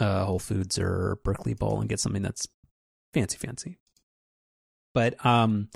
uh, 0.00 0.24
Whole 0.24 0.38
Foods 0.38 0.78
or 0.78 1.18
Berkeley 1.24 1.54
Bowl 1.54 1.80
and 1.80 1.88
get 1.88 1.98
something 2.00 2.22
that's 2.22 2.46
fancy, 3.12 3.36
fancy. 3.38 3.78
But 4.94 5.24
um, 5.24 5.68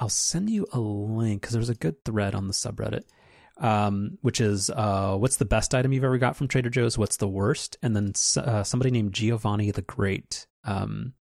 I'll 0.00 0.08
send 0.08 0.48
you 0.50 0.66
a 0.72 0.80
link 0.80 1.40
because 1.40 1.54
there's 1.54 1.68
a 1.68 1.74
good 1.74 2.04
thread 2.04 2.34
on 2.34 2.46
the 2.46 2.52
subreddit, 2.52 3.04
um, 3.58 4.18
which 4.20 4.40
is 4.40 4.70
uh, 4.70 5.16
what's 5.16 5.36
the 5.36 5.44
best 5.44 5.74
item 5.74 5.92
you've 5.92 6.04
ever 6.04 6.18
got 6.18 6.36
from 6.36 6.48
Trader 6.48 6.70
Joe's? 6.70 6.96
What's 6.96 7.16
the 7.16 7.28
worst? 7.28 7.76
And 7.82 7.96
then 7.96 8.12
uh, 8.36 8.62
somebody 8.62 8.90
named 8.90 9.12
Giovanni 9.12 9.70
the 9.70 9.82
Great, 9.82 10.46
um, 10.64 11.14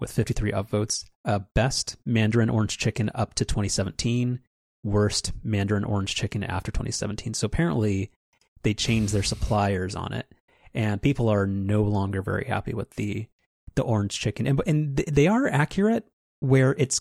with 0.00 0.10
53 0.10 0.50
upvotes, 0.50 1.04
uh, 1.24 1.40
best 1.54 1.96
Mandarin 2.04 2.50
orange 2.50 2.76
chicken 2.76 3.08
up 3.14 3.34
to 3.34 3.44
2017, 3.44 4.40
worst 4.82 5.32
Mandarin 5.44 5.84
orange 5.84 6.16
chicken 6.16 6.42
after 6.42 6.72
2017. 6.72 7.34
So 7.34 7.46
apparently, 7.46 8.10
they 8.64 8.74
changed 8.74 9.12
their 9.12 9.22
suppliers 9.22 9.94
on 9.94 10.12
it, 10.12 10.26
and 10.74 11.00
people 11.00 11.28
are 11.28 11.46
no 11.46 11.82
longer 11.82 12.20
very 12.20 12.46
happy 12.46 12.74
with 12.74 12.90
the 12.96 13.28
the 13.74 13.82
orange 13.82 14.18
chicken. 14.18 14.46
And 14.46 14.60
and 14.66 14.96
they 14.96 15.28
are 15.28 15.46
accurate 15.46 16.04
where 16.40 16.74
it's 16.76 17.00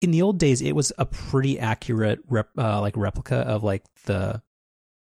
in 0.00 0.10
the 0.10 0.22
old 0.22 0.38
days 0.38 0.62
it 0.62 0.74
was 0.74 0.92
a 0.98 1.06
pretty 1.06 1.58
accurate 1.58 2.20
rep, 2.28 2.50
uh, 2.56 2.80
like 2.80 2.96
replica 2.96 3.36
of 3.36 3.62
like 3.62 3.84
the 4.04 4.42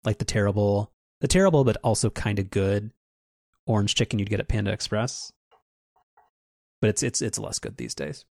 like 0.03 0.17
the 0.17 0.25
terrible 0.25 0.91
the 1.21 1.27
terrible 1.27 1.63
but 1.63 1.77
also 1.83 2.09
kind 2.09 2.39
of 2.39 2.49
good 2.49 2.91
orange 3.65 3.95
chicken 3.95 4.19
you'd 4.19 4.29
get 4.29 4.39
at 4.39 4.47
Panda 4.47 4.71
Express. 4.71 5.31
But 6.81 6.89
it's 6.89 7.03
it's 7.03 7.21
it's 7.21 7.39
less 7.39 7.59
good 7.59 7.77
these 7.77 7.95
days. 7.95 8.25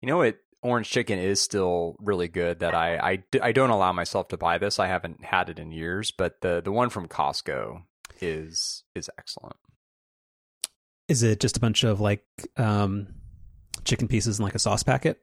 You 0.00 0.08
know 0.08 0.18
what 0.18 0.36
orange 0.62 0.90
chicken 0.90 1.18
is 1.18 1.40
still 1.40 1.96
really 2.00 2.28
good. 2.28 2.60
That 2.60 2.74
I 2.74 3.22
I 3.40 3.52
don't 3.52 3.70
allow 3.70 3.92
myself 3.92 4.28
to 4.28 4.36
buy 4.36 4.58
this. 4.58 4.78
I 4.78 4.88
haven't 4.88 5.24
had 5.24 5.48
it 5.48 5.58
in 5.58 5.70
years, 5.70 6.10
but 6.10 6.40
the 6.40 6.60
the 6.60 6.72
one 6.72 6.90
from 6.90 7.06
Costco 7.06 7.82
is 8.20 8.82
is 8.94 9.08
excellent. 9.16 9.56
Is 11.06 11.22
it 11.22 11.38
just 11.38 11.56
a 11.56 11.60
bunch 11.60 11.84
of 11.84 12.00
like 12.00 12.24
um, 12.56 13.08
chicken 13.84 14.08
pieces 14.08 14.38
in 14.38 14.44
like 14.44 14.54
a 14.54 14.58
sauce 14.58 14.82
packet? 14.82 15.20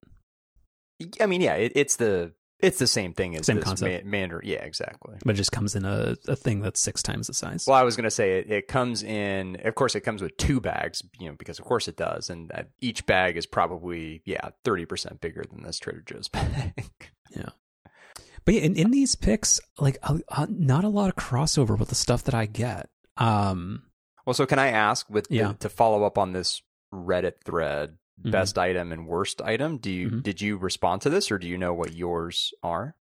I 1.19 1.25
mean, 1.25 1.41
yeah, 1.41 1.55
it, 1.55 1.71
it's 1.75 1.95
the 1.97 2.33
it's 2.59 2.77
the 2.77 2.85
same 2.87 3.13
thing 3.13 3.35
as 3.35 3.47
Same 3.47 3.55
this 3.55 3.65
concept. 3.65 4.05
Ma- 4.05 4.09
Mandarin. 4.11 4.47
Yeah, 4.47 4.63
exactly. 4.63 5.15
But 5.25 5.33
it 5.33 5.37
just 5.37 5.51
comes 5.51 5.75
in 5.75 5.83
a, 5.83 6.15
a 6.27 6.35
thing 6.35 6.61
that's 6.61 6.79
six 6.79 7.01
times 7.01 7.25
the 7.27 7.33
size. 7.33 7.65
Well, 7.67 7.75
I 7.75 7.81
was 7.83 7.95
going 7.95 8.03
to 8.03 8.11
say 8.11 8.37
it, 8.39 8.51
it 8.51 8.67
comes 8.67 9.01
in. 9.01 9.57
Of 9.63 9.73
course, 9.73 9.95
it 9.95 10.01
comes 10.01 10.21
with 10.21 10.37
two 10.37 10.61
bags. 10.61 11.01
You 11.19 11.29
know, 11.29 11.35
because 11.37 11.57
of 11.57 11.65
course 11.65 11.87
it 11.87 11.97
does, 11.97 12.29
and 12.29 12.51
uh, 12.53 12.63
each 12.79 13.05
bag 13.07 13.35
is 13.37 13.45
probably 13.47 14.21
yeah 14.25 14.49
thirty 14.63 14.85
percent 14.85 15.21
bigger 15.21 15.43
than 15.49 15.63
this 15.63 15.79
Trader 15.79 16.03
Joe's 16.05 16.27
bag. 16.29 16.73
Yeah. 17.35 17.49
But 18.45 18.55
yeah, 18.55 18.61
in, 18.61 18.75
in 18.75 18.91
these 18.91 19.15
picks, 19.15 19.59
like 19.79 19.97
uh, 20.03 20.17
uh, 20.29 20.47
not 20.49 20.83
a 20.83 20.89
lot 20.89 21.09
of 21.09 21.15
crossover 21.15 21.77
with 21.77 21.89
the 21.89 21.95
stuff 21.95 22.23
that 22.25 22.33
I 22.35 22.45
get. 22.47 22.89
Um, 23.17 23.83
well, 24.25 24.33
so 24.33 24.45
can 24.45 24.57
I 24.59 24.67
ask 24.69 25.07
with 25.09 25.27
the- 25.29 25.35
Yeah. 25.35 25.53
to 25.59 25.69
follow 25.69 26.03
up 26.03 26.17
on 26.17 26.31
this 26.33 26.61
Reddit 26.93 27.33
thread? 27.45 27.97
Mhm. 28.23 28.31
Best 28.31 28.57
item 28.57 28.91
and 28.91 29.07
worst 29.07 29.41
item. 29.41 29.77
Do 29.77 29.91
you 29.91 30.09
Mhm. 30.09 30.23
did 30.23 30.41
you 30.41 30.57
respond 30.57 31.01
to 31.03 31.09
this, 31.09 31.31
or 31.31 31.37
do 31.37 31.47
you 31.47 31.57
know 31.57 31.73
what 31.73 31.93
yours 31.93 32.53
are? 32.63 32.95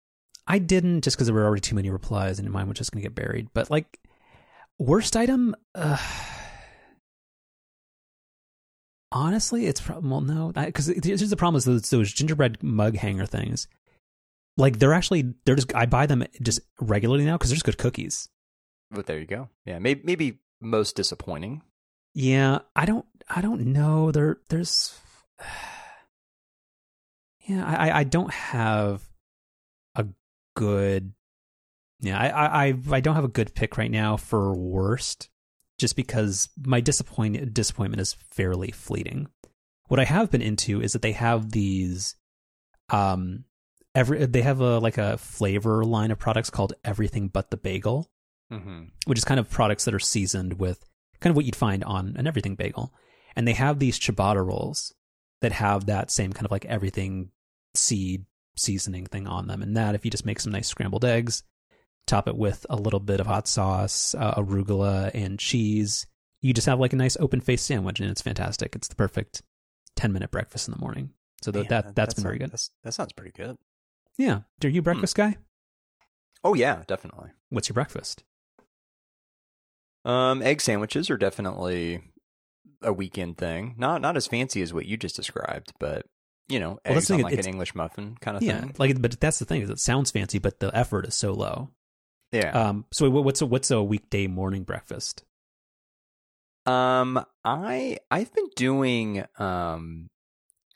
I 0.48 0.60
didn't 0.60 1.02
just 1.04 1.18
because 1.18 1.28
there 1.28 1.34
were 1.36 1.46
already 1.46 1.62
too 1.62 1.76
many 1.76 1.90
replies 1.90 2.40
and 2.40 2.50
mine 2.52 2.68
was 2.70 2.78
just 2.78 2.92
going 2.92 3.02
to 3.02 3.08
get 3.10 3.16
buried. 3.16 3.50
But 3.54 3.70
like 3.70 4.00
worst 4.80 5.18
item, 5.18 5.56
uh, 5.76 5.98
honestly, 9.12 9.66
it's 9.66 9.82
pro- 9.82 10.00
well 10.00 10.22
no 10.22 10.52
because 10.54 10.88
here's 10.88 11.30
the 11.30 11.36
problem 11.36 11.58
is 11.58 11.66
those, 11.66 11.90
those 11.90 12.14
gingerbread 12.14 12.62
mug 12.64 12.96
hanger 12.96 13.26
things. 13.26 13.68
Like 14.58 14.80
they're 14.80 14.94
actually 14.94 15.34
they're 15.46 15.56
just 15.56 15.74
I 15.76 15.86
buy 15.86 16.06
them 16.06 16.24
just 16.42 16.60
regularly 16.80 17.26
now 17.26 17.38
because 17.38 17.50
they're 17.50 17.56
just 17.56 17.66
good 17.66 17.78
cookies. 17.78 18.30
But 18.92 19.06
there 19.06 19.20
you 19.20 19.26
go. 19.26 19.50
Yeah, 19.66 19.80
maybe 19.80 20.02
maybe 20.04 20.40
most 20.62 20.96
disappointing. 20.96 21.62
Yeah, 22.14 22.60
I 22.76 22.86
don't 22.86 23.06
I 23.30 23.42
don't 23.42 23.68
know. 23.68 24.12
There 24.12 24.38
there's 24.50 24.98
Yeah, 27.48 27.66
I 27.66 28.00
I- 28.00 28.04
don't 28.04 28.32
have 28.34 29.08
a 29.96 30.06
good 30.56 31.14
Yeah, 32.02 32.20
I 32.20 32.28
I 32.28 32.66
I- 32.68 32.80
I 32.92 33.00
don't 33.00 33.16
have 33.16 33.24
a 33.24 33.30
good 33.30 33.56
pick 33.56 33.78
right 33.78 33.90
now 33.92 34.18
for 34.18 34.54
worst 34.56 35.30
just 35.78 35.96
because 35.96 36.50
my 36.66 36.82
disappoint 36.82 37.54
disappointment 37.54 38.02
is 38.02 38.14
fairly 38.32 38.72
fleeting. 38.72 39.28
What 39.88 40.00
I 40.00 40.06
have 40.06 40.30
been 40.30 40.42
into 40.42 40.82
is 40.82 40.94
that 40.94 41.02
they 41.02 41.14
have 41.14 41.52
these 41.52 42.16
um 42.90 43.46
every 43.96 44.26
they 44.26 44.42
have 44.42 44.60
a 44.60 44.80
like 44.80 44.98
a 44.98 45.18
flavor 45.18 45.84
line 45.86 46.12
of 46.12 46.20
products 46.20 46.50
called 46.50 46.74
everything 46.84 47.28
but 47.30 47.50
the 47.52 47.58
bagel 47.58 48.10
Mm-hmm. 48.52 48.84
which 49.06 49.18
is 49.18 49.26
kind 49.26 49.42
of 49.42 49.50
products 49.50 49.84
that 49.86 49.94
are 49.94 50.00
seasoned 50.00 50.58
with 50.60 50.86
kind 51.20 51.32
of 51.32 51.36
what 51.36 51.44
you'd 51.46 51.56
find 51.56 51.84
on 51.84 52.16
an 52.18 52.28
everything 52.28 52.56
bagel. 52.56 52.94
And 53.36 53.46
they 53.46 53.52
have 53.54 53.80
these 53.80 54.00
ciabatta 54.00 54.46
rolls 54.46 54.94
that 55.42 55.52
have 55.52 55.86
that 55.86 56.12
same 56.12 56.34
kind 56.34 56.46
of 56.46 56.52
like 56.52 56.66
everything 56.66 57.32
seed 57.76 58.26
seasoning 58.56 59.06
thing 59.06 59.28
on 59.28 59.48
them. 59.48 59.62
And 59.62 59.78
that, 59.78 59.96
if 59.96 60.04
you 60.04 60.12
just 60.12 60.26
make 60.26 60.40
some 60.40 60.52
nice 60.52 60.68
scrambled 60.68 61.06
eggs, 61.06 61.44
top 62.06 62.28
it 62.28 62.36
with 62.36 62.66
a 62.70 62.76
little 62.76 63.00
bit 63.00 63.20
of 63.20 63.28
hot 63.28 63.48
sauce, 63.48 64.16
uh, 64.16 64.36
arugula, 64.36 65.12
and 65.14 65.38
cheese, 65.40 66.08
you 66.42 66.54
just 66.54 66.68
have 66.68 66.80
like 66.80 66.94
a 66.94 66.98
nice 66.98 67.18
open 67.20 67.42
faced 67.42 67.66
sandwich, 67.66 68.00
and 68.00 68.10
it's 68.10 68.22
fantastic. 68.22 68.76
It's 68.76 68.88
the 68.88 68.96
perfect 68.96 69.42
ten 69.96 70.14
minute 70.14 70.32
breakfast 70.32 70.68
in 70.68 70.74
the 70.74 70.80
morning. 70.80 71.12
So 71.42 71.52
th- 71.52 71.68
that 71.68 71.96
that's 71.96 72.16
been 72.16 72.24
very 72.24 72.40
good. 72.40 72.52
That 72.84 72.94
sounds 72.94 73.14
pretty 73.14 73.32
good. 73.32 73.58
Yeah, 74.18 74.42
are 74.64 74.70
you 74.70 74.80
a 74.80 74.84
breakfast 74.84 75.16
guy? 75.16 75.38
Oh 76.44 76.54
yeah, 76.54 76.84
definitely. 76.88 77.30
What's 77.50 77.70
your 77.70 77.76
breakfast? 77.76 78.24
Um, 80.06 80.42
egg 80.42 80.62
sandwiches 80.62 81.10
are 81.10 81.18
definitely 81.18 82.02
a 82.82 82.94
weekend 82.94 83.38
thing. 83.38 83.76
Not 83.78 84.02
not 84.02 84.18
as 84.18 84.28
fancy 84.28 84.62
as 84.62 84.74
what 84.74 84.86
you 84.86 84.98
just 84.98 85.16
described, 85.16 85.74
but 85.80 86.06
you 86.50 86.60
know, 86.60 86.80
Well, 86.86 86.98
eggs 86.98 87.12
on 87.12 87.22
like 87.22 87.34
an 87.34 87.46
English 87.46 87.76
muffin 87.76 88.18
kind 88.22 88.38
of 88.38 88.44
Yeah, 88.44 88.62
thing. 88.62 88.76
like, 88.78 89.02
but 89.02 89.20
that's 89.20 89.40
the 89.40 89.46
thing 89.46 89.62
is 89.62 89.70
it 89.70 89.80
sounds 89.80 90.12
fancy, 90.12 90.40
but 90.40 90.60
the 90.60 90.76
effort 90.76 91.06
is 91.06 91.16
so 91.16 91.34
low. 91.34 91.72
Yeah. 92.32 92.52
Um, 92.52 92.86
so 92.92 93.10
what's 93.10 93.42
a 93.42 93.46
what's 93.46 93.72
a 93.72 93.82
weekday 93.84 94.28
morning 94.28 94.64
breakfast? 94.64 95.24
Um, 96.66 97.24
I 97.46 97.98
I've 98.12 98.34
been 98.34 98.50
doing 98.56 99.24
um, 99.40 100.10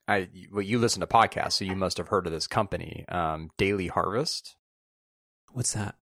I 0.07 0.29
well 0.51 0.61
you 0.61 0.79
listen 0.79 1.01
to 1.01 1.07
podcasts, 1.07 1.53
so 1.53 1.65
you 1.65 1.75
must 1.75 1.97
have 1.97 2.07
heard 2.07 2.25
of 2.25 2.31
this 2.33 2.47
company, 2.47 3.05
um, 3.09 3.49
Daily 3.57 3.87
Harvest. 3.87 4.55
What's 5.51 5.73
that? 5.73 5.95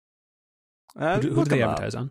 Uh, 0.94 1.20
who 1.20 1.30
who 1.30 1.44
do 1.44 1.50
they 1.50 1.60
them 1.60 1.70
up. 1.70 1.78
advertise 1.80 1.94
on? 1.94 2.10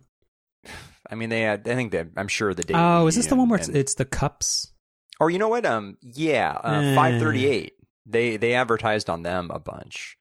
I 1.10 1.14
mean, 1.14 1.28
they 1.30 1.42
had. 1.42 1.66
I 1.68 1.74
think 1.74 1.92
that 1.92 2.08
I'm 2.16 2.28
sure 2.28 2.54
the 2.54 2.62
Daily. 2.62 2.80
Oh, 2.80 3.06
is 3.06 3.14
this 3.16 3.26
the 3.26 3.36
one 3.36 3.48
where 3.48 3.58
it's, 3.58 3.68
and- 3.68 3.76
it's 3.76 3.94
the 3.94 4.04
cups? 4.04 4.72
Or 5.20 5.30
you 5.30 5.38
know 5.38 5.48
what? 5.48 5.66
Um, 5.66 5.96
yeah, 6.00 6.52
uh, 6.52 6.80
Eh. 6.82 6.94
five 6.94 7.20
thirty 7.20 7.46
eight. 7.46 7.72
They 8.06 8.36
they 8.36 8.54
advertised 8.54 9.10
on 9.10 9.22
them 9.22 9.50
a 9.52 9.58
bunch. 9.58 10.16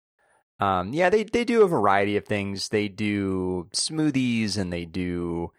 Um, 0.60 0.92
yeah, 0.94 1.10
they 1.10 1.24
they 1.24 1.44
do 1.46 1.62
a 1.64 1.68
variety 1.68 2.18
of 2.18 2.26
things. 2.26 2.70
They 2.70 2.88
do 2.88 3.70
smoothies 3.74 4.58
and 4.58 4.74
they 4.74 4.86
do 4.86 5.52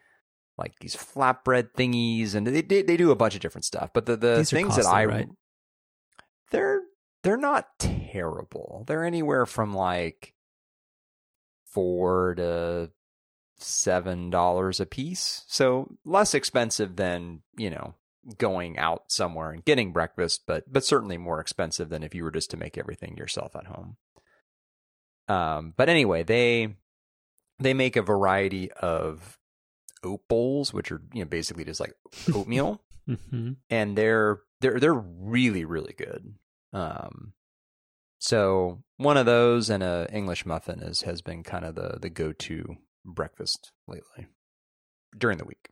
like 0.56 0.72
these 0.80 0.96
flatbread 0.96 1.68
thingies, 1.76 2.34
and 2.34 2.46
they 2.46 2.62
they, 2.62 2.82
they 2.82 2.96
do 2.96 3.12
a 3.12 3.16
bunch 3.16 3.34
of 3.36 3.40
different 3.40 3.64
stuff. 3.64 3.90
But 3.94 4.06
the 4.06 4.16
the 4.16 4.36
These 4.38 4.50
things 4.50 4.74
that 4.76 4.86
I 4.86 5.04
right? 5.04 5.28
they're 6.50 6.80
they're 7.22 7.36
not 7.36 7.66
terrible. 7.78 8.82
They're 8.88 9.04
anywhere 9.04 9.46
from 9.46 9.72
like 9.72 10.34
four 11.72 12.34
to 12.36 12.90
seven 13.58 14.30
dollars 14.30 14.80
a 14.80 14.86
piece, 14.86 15.44
so 15.48 15.96
less 16.04 16.34
expensive 16.34 16.96
than 16.96 17.42
you 17.56 17.70
know 17.70 17.94
going 18.36 18.78
out 18.78 19.04
somewhere 19.08 19.50
and 19.50 19.64
getting 19.64 19.92
breakfast, 19.92 20.42
but 20.46 20.70
but 20.72 20.84
certainly 20.84 21.16
more 21.16 21.40
expensive 21.40 21.88
than 21.88 22.02
if 22.02 22.14
you 22.14 22.24
were 22.24 22.30
just 22.30 22.50
to 22.50 22.56
make 22.56 22.76
everything 22.76 23.16
yourself 23.16 23.56
at 23.56 23.66
home. 23.66 23.96
Um, 25.28 25.74
but 25.76 25.88
anyway, 25.88 26.22
they 26.22 26.76
they 27.58 27.74
make 27.74 27.96
a 27.96 28.02
variety 28.02 28.70
of 28.72 29.38
oat 30.02 30.20
bowls, 30.28 30.72
which 30.72 30.92
are 30.92 31.02
you 31.12 31.24
know 31.24 31.28
basically 31.28 31.64
just 31.64 31.80
like 31.80 31.94
oatmeal 32.34 32.82
hmm 33.30 33.52
and 33.70 33.96
they're 33.96 34.40
they're 34.60 34.78
they're 34.78 34.94
really 34.94 35.64
really 35.64 35.94
good. 35.96 36.34
Um, 36.72 37.32
so 38.18 38.82
one 38.96 39.16
of 39.16 39.26
those 39.26 39.70
and 39.70 39.82
a 39.82 40.08
English 40.12 40.44
muffin 40.44 40.80
is 40.80 41.02
has 41.02 41.22
been 41.22 41.42
kind 41.42 41.64
of 41.64 41.74
the 41.74 41.98
the 42.00 42.10
go 42.10 42.32
to 42.32 42.76
breakfast 43.04 43.72
lately 43.86 44.26
during 45.16 45.38
the 45.38 45.44
week. 45.44 45.70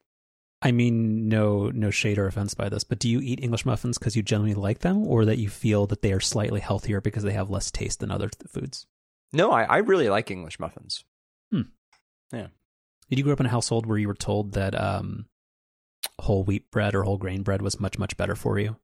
I 0.63 0.73
mean, 0.73 1.29
no 1.29 1.71
no 1.71 1.91
shade 1.91 2.19
or 2.19 2.27
offense 2.27 2.55
by 2.55 2.69
this, 2.69 2.83
but 2.83 2.99
do 2.99 3.09
you 3.09 3.21
eat 3.21 3.41
English 3.43 3.67
muffins 3.67 3.99
because 3.99 4.17
you 4.17 4.23
generally 4.23 4.55
like 4.55 4.79
them, 4.81 5.07
or 5.07 5.25
that 5.27 5.39
you 5.39 5.49
feel 5.51 5.87
that 5.89 6.01
they 6.03 6.13
are 6.13 6.21
slightly 6.21 6.61
healthier 6.61 7.01
because 7.01 7.23
they 7.25 7.33
have 7.35 7.51
less 7.51 7.71
taste 7.71 8.01
than 8.01 8.11
other 8.11 8.29
th- 8.29 8.51
foods? 8.51 8.87
No, 9.33 9.53
I, 9.53 9.65
I 9.65 9.77
really 9.79 10.09
like 10.09 10.31
English 10.31 10.59
muffins. 10.59 11.05
Hmm. 11.53 11.63
Yeah. 12.33 12.49
Did 13.11 13.19
you 13.19 13.23
grow 13.25 13.35
up 13.35 13.41
in 13.41 13.47
a 13.47 13.51
household 13.51 13.87
where 13.87 13.99
you 13.99 14.09
were 14.09 14.15
told 14.15 14.53
that 14.53 14.75
um, 14.81 15.27
whole 16.21 16.43
wheat 16.43 16.71
bread 16.71 16.95
or 16.95 17.03
whole 17.05 17.19
grain 17.19 17.43
bread 17.43 17.61
was 17.63 17.79
much 17.79 17.99
much 17.99 18.17
better 18.17 18.35
for 18.35 18.59
you? 18.59 18.77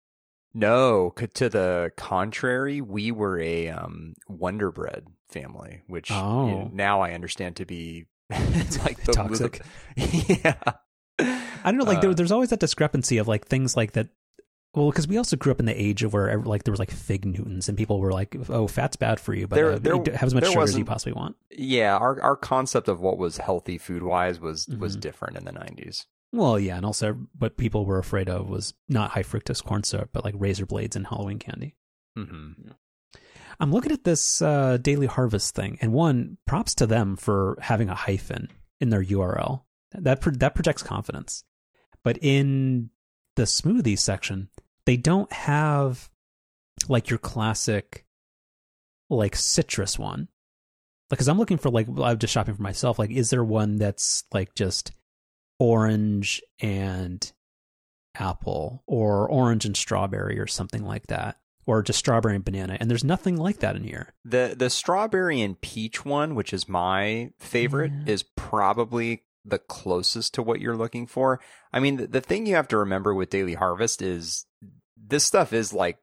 No, 0.54 1.14
to 1.16 1.48
the 1.48 1.90
contrary, 1.96 2.82
we 2.82 3.10
were 3.10 3.40
a 3.40 3.68
um, 3.70 4.12
Wonder 4.28 4.70
Bread 4.70 5.06
family, 5.30 5.80
which 5.86 6.10
you 6.10 6.16
know, 6.16 6.64
Oh. 6.66 6.70
now 6.74 7.00
I 7.00 7.12
understand 7.12 7.56
to 7.56 7.64
be 7.64 8.04
like 8.84 9.02
the 9.04 9.12
Toxic. 9.12 9.62
yeah, 9.96 10.54
I 11.18 11.36
don't 11.66 11.78
know. 11.78 11.84
Like 11.84 12.00
there, 12.00 12.10
Uh, 12.10 12.14
there's 12.14 12.32
always 12.32 12.50
that 12.50 12.60
discrepancy 12.60 13.18
of 13.18 13.28
like 13.28 13.46
things 13.46 13.76
like 13.76 13.92
that. 13.92 14.08
Well, 14.74 14.90
because 14.90 15.06
we 15.06 15.18
also 15.18 15.36
grew 15.36 15.52
up 15.52 15.60
in 15.60 15.66
the 15.66 15.78
age 15.80 16.02
of 16.02 16.14
where 16.14 16.38
like 16.40 16.64
there 16.64 16.72
was 16.72 16.78
like 16.78 16.90
fig 16.90 17.26
Newtons 17.26 17.68
and 17.68 17.76
people 17.76 18.00
were 18.00 18.12
like, 18.12 18.34
"Oh, 18.48 18.66
fat's 18.66 18.96
bad 18.96 19.20
for 19.20 19.34
you," 19.34 19.46
but 19.46 19.56
There- 19.56 19.72
uh, 19.72 19.78
there- 19.78 19.96
you 19.96 20.02
have 20.12 20.22
as 20.28 20.34
much 20.34 20.46
sugar 20.46 20.62
as 20.62 20.78
you 20.78 20.84
possibly 20.86 21.12
want. 21.12 21.36
yeah. 21.50 21.96
Our 21.96 22.20
our 22.22 22.36
concept 22.36 22.88
of 22.88 23.00
what 23.00 23.18
was 23.18 23.36
healthy 23.36 23.76
food 23.78 24.02
wise 24.02 24.40
was 24.40 24.66
was 24.68 24.96
Mhm. 24.96 25.00
different 25.00 25.36
in 25.36 25.44
the 25.44 25.52
nineties. 25.52 26.06
Well, 26.32 26.58
yeah, 26.58 26.78
and 26.78 26.86
also 26.86 27.18
what 27.38 27.58
people 27.58 27.84
were 27.84 27.98
afraid 27.98 28.30
of 28.30 28.48
was 28.48 28.72
not 28.88 29.10
high 29.10 29.22
fructose 29.22 29.62
corn 29.62 29.84
syrup, 29.84 30.08
but 30.14 30.24
like 30.24 30.34
razor 30.38 30.64
blades 30.64 30.96
and 30.96 31.06
Halloween 31.06 31.38
candy. 31.38 31.76
Mm-hmm. 32.18 32.70
I'm 33.60 33.72
looking 33.72 33.92
at 33.92 34.04
this 34.04 34.42
uh, 34.42 34.78
Daily 34.78 35.06
Harvest 35.06 35.54
thing, 35.54 35.78
and 35.80 35.92
one 35.92 36.38
props 36.46 36.74
to 36.76 36.86
them 36.86 37.16
for 37.16 37.58
having 37.60 37.88
a 37.88 37.94
hyphen 37.94 38.48
in 38.80 38.90
their 38.90 39.04
URL. 39.04 39.62
That 39.92 40.20
pro- 40.20 40.32
that 40.32 40.54
projects 40.54 40.82
confidence. 40.82 41.44
But 42.02 42.18
in 42.20 42.90
the 43.36 43.44
smoothies 43.44 44.00
section, 44.00 44.48
they 44.86 44.96
don't 44.96 45.32
have 45.32 46.10
like 46.88 47.10
your 47.10 47.18
classic 47.18 48.04
like 49.10 49.36
citrus 49.36 49.98
one. 49.98 50.28
Because 51.10 51.28
I'm 51.28 51.38
looking 51.38 51.58
for 51.58 51.70
like 51.70 51.88
I'm 52.02 52.18
just 52.18 52.32
shopping 52.32 52.54
for 52.54 52.62
myself. 52.62 52.98
Like, 52.98 53.10
is 53.10 53.30
there 53.30 53.44
one 53.44 53.76
that's 53.76 54.24
like 54.32 54.54
just 54.54 54.92
orange 55.58 56.42
and 56.60 57.30
apple, 58.14 58.82
or 58.86 59.28
orange 59.28 59.66
and 59.66 59.76
strawberry, 59.76 60.38
or 60.40 60.46
something 60.46 60.84
like 60.84 61.06
that? 61.08 61.36
Or 61.66 61.82
just 61.82 61.98
strawberry 61.98 62.34
and 62.34 62.44
banana, 62.44 62.76
and 62.80 62.90
there's 62.90 63.04
nothing 63.04 63.36
like 63.36 63.58
that 63.60 63.76
in 63.76 63.84
here. 63.84 64.14
The 64.24 64.54
the 64.56 64.70
strawberry 64.70 65.40
and 65.40 65.60
peach 65.60 66.04
one, 66.04 66.34
which 66.34 66.52
is 66.52 66.68
my 66.68 67.30
favorite, 67.38 67.92
Yeah. 68.06 68.12
is 68.12 68.22
probably 68.36 69.22
the 69.44 69.58
closest 69.58 70.34
to 70.34 70.42
what 70.42 70.60
you're 70.60 70.76
looking 70.76 71.06
for. 71.06 71.40
I 71.72 71.80
mean, 71.80 71.96
the, 71.96 72.06
the 72.06 72.20
thing 72.20 72.46
you 72.46 72.54
have 72.54 72.68
to 72.68 72.78
remember 72.78 73.12
with 73.14 73.30
Daily 73.30 73.54
Harvest 73.54 74.00
is 74.02 74.46
this 74.96 75.24
stuff 75.24 75.52
is 75.52 75.72
like 75.72 75.98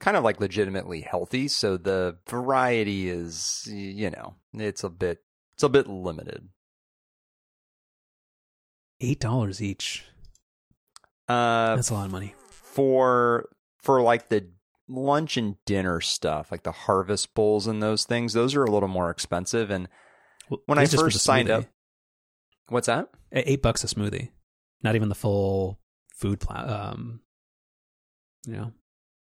kind 0.00 0.16
of 0.16 0.24
like 0.24 0.40
legitimately 0.40 1.00
healthy, 1.02 1.48
so 1.48 1.76
the 1.76 2.18
variety 2.28 3.08
is 3.08 3.66
you 3.70 4.10
know, 4.10 4.34
it's 4.52 4.84
a 4.84 4.90
bit 4.90 5.18
it's 5.54 5.62
a 5.62 5.68
bit 5.68 5.86
limited. 5.86 6.48
Eight 9.00 9.20
dollars 9.20 9.62
each. 9.62 10.04
Uh 11.28 11.76
That's 11.76 11.90
a 11.90 11.94
lot 11.94 12.06
of 12.06 12.12
money. 12.12 12.34
for 12.48 13.48
for 13.78 14.00
like 14.02 14.28
the 14.28 14.48
lunch 14.88 15.36
and 15.36 15.56
dinner 15.64 16.00
stuff, 16.00 16.50
like 16.52 16.62
the 16.62 16.72
harvest 16.72 17.34
bowls 17.34 17.66
and 17.66 17.82
those 17.82 18.04
things, 18.04 18.32
those 18.32 18.54
are 18.54 18.64
a 18.64 18.70
little 18.70 18.88
more 18.88 19.10
expensive 19.10 19.70
and 19.70 19.88
Well, 20.50 20.60
When 20.66 20.78
I 20.78 20.82
these 20.82 20.90
just 20.92 21.02
for 21.02 21.06
first 21.10 21.24
signed 21.24 21.50
up- 21.50 21.64
what's 22.68 22.86
that? 22.86 23.08
Eight 23.32 23.62
bucks 23.62 23.82
a 23.84 23.86
smoothie, 23.86 24.30
not 24.82 24.94
even 24.94 25.08
the 25.08 25.14
full 25.14 25.80
food 26.14 26.40
plan. 26.40 26.68
Um, 26.68 27.20
you 28.46 28.52
know, 28.52 28.72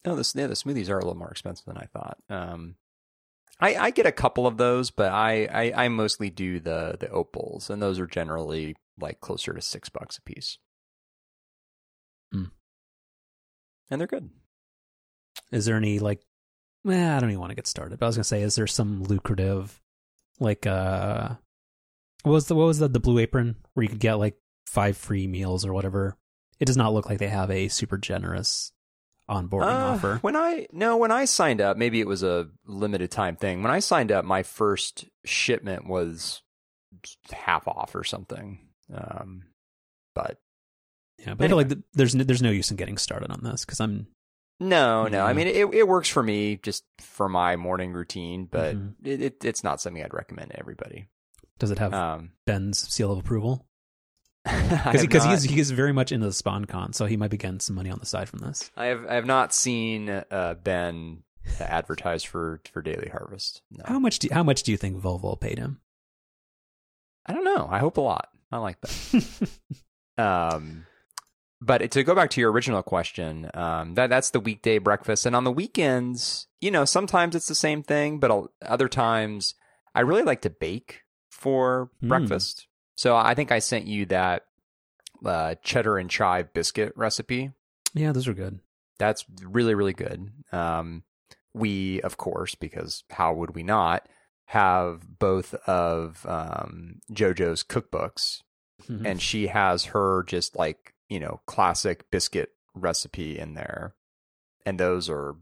No, 0.06 0.16
the 0.16 0.32
yeah, 0.34 0.46
the 0.46 0.54
smoothies 0.54 0.88
are 0.88 0.98
a 0.98 1.04
little 1.04 1.14
more 1.18 1.30
expensive 1.30 1.66
than 1.66 1.76
I 1.76 1.86
thought. 1.92 2.18
Um, 2.30 2.76
I 3.60 3.74
I 3.76 3.90
get 3.90 4.06
a 4.06 4.12
couple 4.12 4.46
of 4.46 4.56
those, 4.56 4.90
but 4.90 5.12
I 5.12 5.44
I, 5.44 5.84
I 5.84 5.88
mostly 5.88 6.30
do 6.30 6.58
the 6.58 6.96
the 6.98 7.10
oat 7.10 7.32
bowls, 7.32 7.68
and 7.68 7.82
those 7.82 8.00
are 8.00 8.06
generally 8.06 8.76
like 8.98 9.20
closer 9.20 9.52
to 9.52 9.60
six 9.60 9.90
bucks 9.90 10.16
a 10.16 10.22
piece. 10.22 10.56
Hmm. 12.32 12.44
And 13.90 14.00
they're 14.00 14.08
good. 14.08 14.30
Is 15.52 15.64
there 15.64 15.76
any 15.76 15.98
like? 15.98 16.22
Well, 16.84 17.16
I 17.16 17.20
don't 17.20 17.30
even 17.30 17.40
want 17.40 17.50
to 17.50 17.56
get 17.56 17.66
started. 17.66 17.98
But 17.98 18.06
I 18.06 18.08
was 18.08 18.16
gonna 18.16 18.24
say, 18.24 18.42
is 18.42 18.54
there 18.54 18.66
some 18.66 19.02
lucrative, 19.02 19.80
like, 20.38 20.66
uh, 20.66 21.34
what 22.22 22.32
was 22.32 22.46
the 22.46 22.54
what 22.54 22.66
was 22.66 22.78
the 22.78 22.88
the 22.88 23.00
Blue 23.00 23.18
Apron 23.18 23.56
where 23.74 23.82
you 23.82 23.88
could 23.90 23.98
get 24.00 24.14
like 24.14 24.36
five 24.66 24.96
free 24.96 25.26
meals 25.26 25.64
or 25.66 25.72
whatever? 25.72 26.16
It 26.58 26.66
does 26.66 26.76
not 26.76 26.92
look 26.92 27.08
like 27.08 27.18
they 27.18 27.28
have 27.28 27.50
a 27.50 27.68
super 27.68 27.96
generous 27.98 28.72
onboarding 29.28 29.72
Uh, 29.80 29.92
offer. 29.94 30.18
When 30.22 30.36
I 30.36 30.66
no, 30.72 30.96
when 30.96 31.10
I 31.10 31.24
signed 31.24 31.60
up, 31.60 31.76
maybe 31.76 32.00
it 32.00 32.06
was 32.06 32.22
a 32.22 32.48
limited 32.66 33.10
time 33.10 33.36
thing. 33.36 33.62
When 33.62 33.70
I 33.72 33.78
signed 33.80 34.10
up, 34.12 34.24
my 34.24 34.42
first 34.42 35.06
shipment 35.24 35.86
was 35.86 36.42
half 37.32 37.66
off 37.68 37.94
or 37.94 38.04
something. 38.04 38.58
Um, 38.92 39.44
but 40.14 40.38
Yeah, 41.18 41.34
but 41.34 41.44
I 41.44 41.48
feel 41.48 41.56
like 41.56 41.68
th- 41.68 41.80
there's 41.94 42.14
no, 42.14 42.24
there's 42.24 42.42
no 42.42 42.50
use 42.50 42.70
in 42.70 42.76
getting 42.76 42.98
started 42.98 43.30
on 43.30 43.40
this 43.42 43.64
because 43.64 43.80
I'm 43.80 44.08
No, 44.60 45.06
no. 45.08 45.24
I 45.24 45.32
mean, 45.32 45.46
it 45.46 45.74
it 45.74 45.88
works 45.88 46.08
for 46.08 46.22
me 46.22 46.56
just 46.56 46.84
for 47.00 47.28
my 47.28 47.56
morning 47.56 47.92
routine, 47.92 48.44
but 48.44 48.76
Mhm. 48.76 48.94
it, 49.02 49.22
it 49.22 49.44
it's 49.44 49.64
not 49.64 49.80
something 49.80 50.02
I'd 50.02 50.12
recommend 50.14 50.50
to 50.50 50.58
everybody. 50.58 51.08
does 51.58 51.70
it 51.70 51.78
have 51.78 51.92
Um, 51.94 52.32
Ben's 52.46 52.78
seal 52.92 53.10
of 53.12 53.18
approval? 53.18 53.66
because 54.44 55.00
Because 55.02 55.24
he 55.24 55.32
is 55.32 55.42
he 55.44 55.60
is 55.60 55.70
very 55.70 55.92
much 55.92 56.12
into 56.12 56.26
the 56.26 56.32
spon 56.32 56.64
con, 56.66 56.92
so 56.92 57.06
he 57.06 57.16
might 57.16 57.30
be 57.30 57.36
getting 57.36 57.60
some 57.60 57.76
money 57.76 57.90
on 57.90 57.98
the 57.98 58.06
side 58.06 58.28
from 58.28 58.38
this. 58.40 58.70
I 58.76 58.86
have 58.86 59.06
I 59.06 59.14
have 59.14 59.26
not 59.26 59.52
seen 59.54 60.08
uh, 60.08 60.54
Ben 60.62 61.22
advertise 61.58 62.22
for 62.22 62.60
for 62.72 62.80
Daily 62.82 63.08
Harvest. 63.10 63.62
No. 63.70 63.84
How 63.86 63.98
much 63.98 64.18
do 64.18 64.28
how 64.32 64.42
much 64.42 64.62
do 64.62 64.72
you 64.72 64.76
think 64.78 64.96
Volvo 65.02 65.38
paid 65.40 65.58
him? 65.58 65.80
I 67.26 67.32
don't 67.34 67.44
know. 67.44 67.66
I 67.70 67.78
hope 67.78 67.96
a 67.98 68.00
lot. 68.02 68.28
I 68.52 68.58
like 68.58 68.80
that. 68.82 69.48
Um, 70.18 70.84
but 71.60 71.90
to 71.90 72.02
go 72.04 72.14
back 72.14 72.30
to 72.30 72.40
your 72.40 72.50
original 72.52 72.82
question, 72.82 73.50
um, 73.54 73.94
that 73.94 74.08
that's 74.10 74.30
the 74.30 74.40
weekday 74.40 74.78
breakfast, 74.78 75.26
and 75.26 75.36
on 75.36 75.44
the 75.44 75.52
weekends, 75.52 76.46
you 76.60 76.70
know, 76.70 76.84
sometimes 76.84 77.34
it's 77.34 77.48
the 77.48 77.54
same 77.54 77.82
thing, 77.82 78.18
but 78.18 78.48
other 78.62 78.88
times 78.88 79.54
I 79.94 80.00
really 80.00 80.22
like 80.22 80.42
to 80.42 80.50
bake 80.50 81.02
for 81.30 81.90
Mm. 82.02 82.08
breakfast. 82.08 82.66
So 82.94 83.16
I 83.16 83.34
think 83.34 83.50
I 83.52 83.58
sent 83.60 83.86
you 83.86 84.06
that 84.06 84.44
uh, 85.24 85.54
cheddar 85.62 85.98
and 85.98 86.08
chive 86.10 86.52
biscuit 86.54 86.92
recipe. 86.96 87.52
yeah, 87.94 88.12
those 88.12 88.26
are 88.28 88.34
good. 88.34 88.60
That's 88.98 89.24
really 89.42 89.74
really 89.74 89.92
good. 89.92 90.30
Um, 90.52 91.02
we, 91.52 92.00
of 92.02 92.16
course, 92.16 92.54
because 92.54 93.02
how 93.10 93.34
would 93.34 93.54
we 93.54 93.62
not 93.62 94.06
have 94.46 95.18
both 95.18 95.54
of 95.66 96.24
um, 96.26 97.00
JoJo's 97.12 97.64
cookbooks 97.64 98.42
Mhm. 98.88 99.04
and 99.06 99.20
she 99.22 99.48
has 99.48 99.86
her 99.86 100.22
just 100.24 100.56
like 100.56 100.94
you 101.10 101.20
know 101.20 101.40
classic 101.46 102.10
biscuit 102.10 102.50
recipe 102.74 103.38
in 103.38 103.52
there 103.54 103.94
and 104.64 104.78
those 104.80 105.10
are 105.10 105.34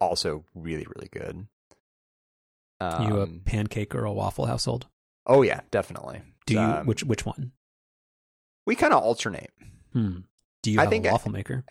also 0.00 0.44
really 0.54 0.86
really 0.94 1.08
good 1.12 1.46
um, 2.80 3.08
you 3.08 3.20
a 3.20 3.26
pancake 3.26 3.94
or 3.94 4.04
a 4.04 4.12
waffle 4.12 4.46
household? 4.46 4.86
oh 5.26 5.40
yeah 5.42 5.60
definitely 5.70 6.20
Do 6.46 6.54
you 6.54 6.60
Um, 6.60 6.86
which 6.86 7.04
which 7.04 7.24
one? 7.24 7.52
we 8.66 8.74
kind 8.76 8.92
of 8.92 9.02
alternate 9.02 9.52
Hmm. 9.92 10.20
Do 10.62 10.70
you 10.72 10.80
I 10.80 10.86
think 10.86 11.06
a 11.06 11.08
I- 11.08 11.12
waffle 11.12 11.30
maker? 11.32 11.64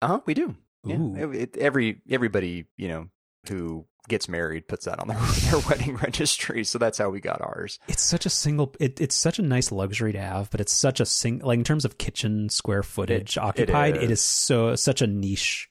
uh-huh 0.00 0.20
we 0.26 0.34
do 0.34 0.56
yeah 0.84 0.96
It- 1.16 1.34
it- 1.34 1.56
every 1.58 2.00
everybody 2.08 2.66
you 2.76 2.88
know 2.88 3.08
who 3.48 3.86
gets 4.08 4.28
married 4.28 4.66
puts 4.68 4.84
that 4.86 4.98
on 4.98 5.08
their, 5.08 5.18
their 5.50 5.60
wedding 5.68 5.96
registry 5.96 6.64
so 6.64 6.78
that's 6.78 6.98
how 6.98 7.08
we 7.10 7.20
got 7.20 7.40
ours 7.40 7.78
It's 7.88 8.02
such 8.02 8.26
a 8.26 8.30
single. 8.30 8.74
It, 8.80 9.00
it's 9.00 9.14
such 9.16 9.38
a 9.38 9.42
nice 9.42 9.70
luxury 9.72 10.12
to 10.12 10.20
have, 10.20 10.50
but 10.50 10.60
it's 10.60 10.72
such 10.72 11.00
a 11.00 11.06
sing. 11.06 11.40
Like 11.40 11.58
in 11.58 11.64
terms 11.64 11.84
of 11.84 11.98
kitchen 11.98 12.48
square 12.48 12.82
footage 12.82 13.38
occupied, 13.38 13.96
it 13.96 14.04
is. 14.04 14.10
is 14.12 14.20
so 14.22 14.74
such 14.76 15.02
a 15.02 15.06
niche. 15.06 15.68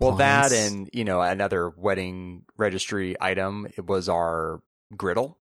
well 0.00 0.12
that 0.16 0.52
and 0.52 0.90
you 0.92 1.04
know 1.04 1.20
another 1.22 1.70
wedding 1.70 2.44
registry 2.56 3.16
item 3.20 3.66
it 3.76 3.86
was 3.86 4.08
our 4.08 4.60
griddle 4.96 5.38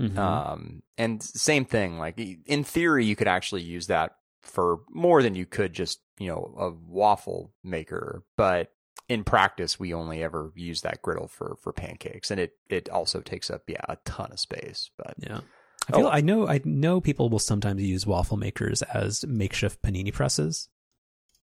Mhm. 0.00 0.16
Um, 0.16 0.82
and 0.96 1.20
same 1.20 1.64
thing, 1.64 1.98
like 1.98 2.20
in 2.46 2.62
theory, 2.62 3.04
you 3.04 3.16
could 3.16 3.26
actually 3.26 3.62
use 3.62 3.88
that 3.88 4.12
for 4.44 4.78
more 4.90 5.24
than 5.24 5.34
you 5.34 5.44
could 5.44 5.72
just, 5.72 5.98
you 6.20 6.28
know, 6.28 6.54
a 6.56 6.70
waffle 6.70 7.52
maker. 7.64 8.22
But 8.36 8.70
in 9.08 9.24
practice, 9.24 9.78
we 9.80 9.94
only 9.94 10.22
ever 10.22 10.52
use 10.54 10.82
that 10.82 11.02
griddle 11.02 11.28
for, 11.28 11.56
for 11.60 11.72
pancakes. 11.72 12.30
And 12.30 12.38
it, 12.40 12.56
it 12.68 12.88
also 12.88 13.20
takes 13.20 13.50
up, 13.50 13.62
yeah, 13.68 13.80
a 13.88 13.96
ton 14.04 14.32
of 14.32 14.40
space. 14.40 14.90
But 14.96 15.14
yeah. 15.18 15.40
I 15.88 15.92
feel 15.96 16.06
Oh. 16.06 16.10
I 16.10 16.20
know 16.20 16.46
I 16.46 16.60
know 16.64 17.00
people 17.00 17.30
will 17.30 17.38
sometimes 17.38 17.82
use 17.82 18.06
waffle 18.06 18.36
makers 18.36 18.82
as 18.82 19.24
makeshift 19.26 19.80
panini 19.82 20.12
presses, 20.12 20.68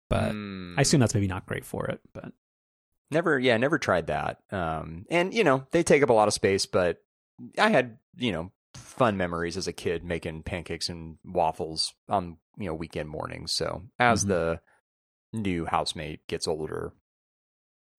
but 0.08 0.32
Mm, 0.32 0.74
I 0.76 0.82
assume 0.82 1.00
that's 1.00 1.14
maybe 1.14 1.28
not 1.28 1.46
great 1.46 1.64
for 1.64 1.86
it. 1.86 2.00
But 2.12 2.32
never, 3.10 3.38
yeah, 3.38 3.56
never 3.56 3.78
tried 3.78 4.08
that. 4.08 4.38
Um, 4.50 5.06
and 5.10 5.32
you 5.32 5.44
know, 5.44 5.66
they 5.70 5.84
take 5.84 6.02
up 6.02 6.10
a 6.10 6.14
lot 6.14 6.26
of 6.26 6.34
space, 6.34 6.66
but 6.66 6.98
I 7.58 7.70
had, 7.70 7.98
you 8.16 8.32
know, 8.32 8.50
fun 8.74 9.16
memories 9.16 9.56
as 9.56 9.68
a 9.68 9.72
kid 9.72 10.02
making 10.02 10.42
pancakes 10.42 10.88
and 10.88 11.18
waffles 11.24 11.94
on, 12.08 12.38
you 12.58 12.66
know, 12.66 12.74
weekend 12.74 13.08
mornings. 13.08 13.52
So 13.52 13.82
as 14.00 14.24
Mhm. 14.24 14.28
the 14.28 14.60
new 15.32 15.64
housemate 15.64 16.26
gets 16.26 16.48
older, 16.48 16.92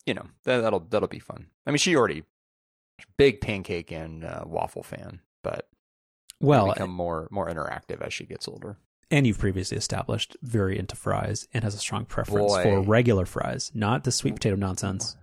you 0.06 0.14
know, 0.14 0.26
that, 0.44 0.62
that'll, 0.62 0.82
that'll 0.90 1.08
be 1.08 1.20
fun. 1.20 1.48
I 1.66 1.72
mean, 1.72 1.78
she 1.78 1.96
already 1.96 2.24
big 3.18 3.42
pancake 3.42 3.92
and 3.92 4.24
uh, 4.24 4.44
waffle 4.46 4.84
fan, 4.84 5.22
but 5.44 5.68
well, 6.40 6.74
become 6.74 6.92
more, 6.92 7.28
more 7.32 7.50
interactive 7.50 8.02
as 8.02 8.14
she 8.14 8.26
gets 8.26 8.48
older. 8.48 8.78
and 9.12 9.26
you've 9.28 9.40
previously 9.40 9.78
established 9.78 10.36
very 10.42 10.78
into 10.78 10.96
fries 10.96 11.48
and 11.54 11.64
has 11.64 11.76
a 11.76 11.80
strong 11.80 12.06
preference 12.06 12.54
Boy. 12.54 12.64
for 12.64 12.82
regular 12.82 13.26
fries, 13.26 13.72
not 13.74 14.04
the 14.04 14.12
sweet 14.12 14.36
potato 14.36 14.56
nonsense. 14.56 15.16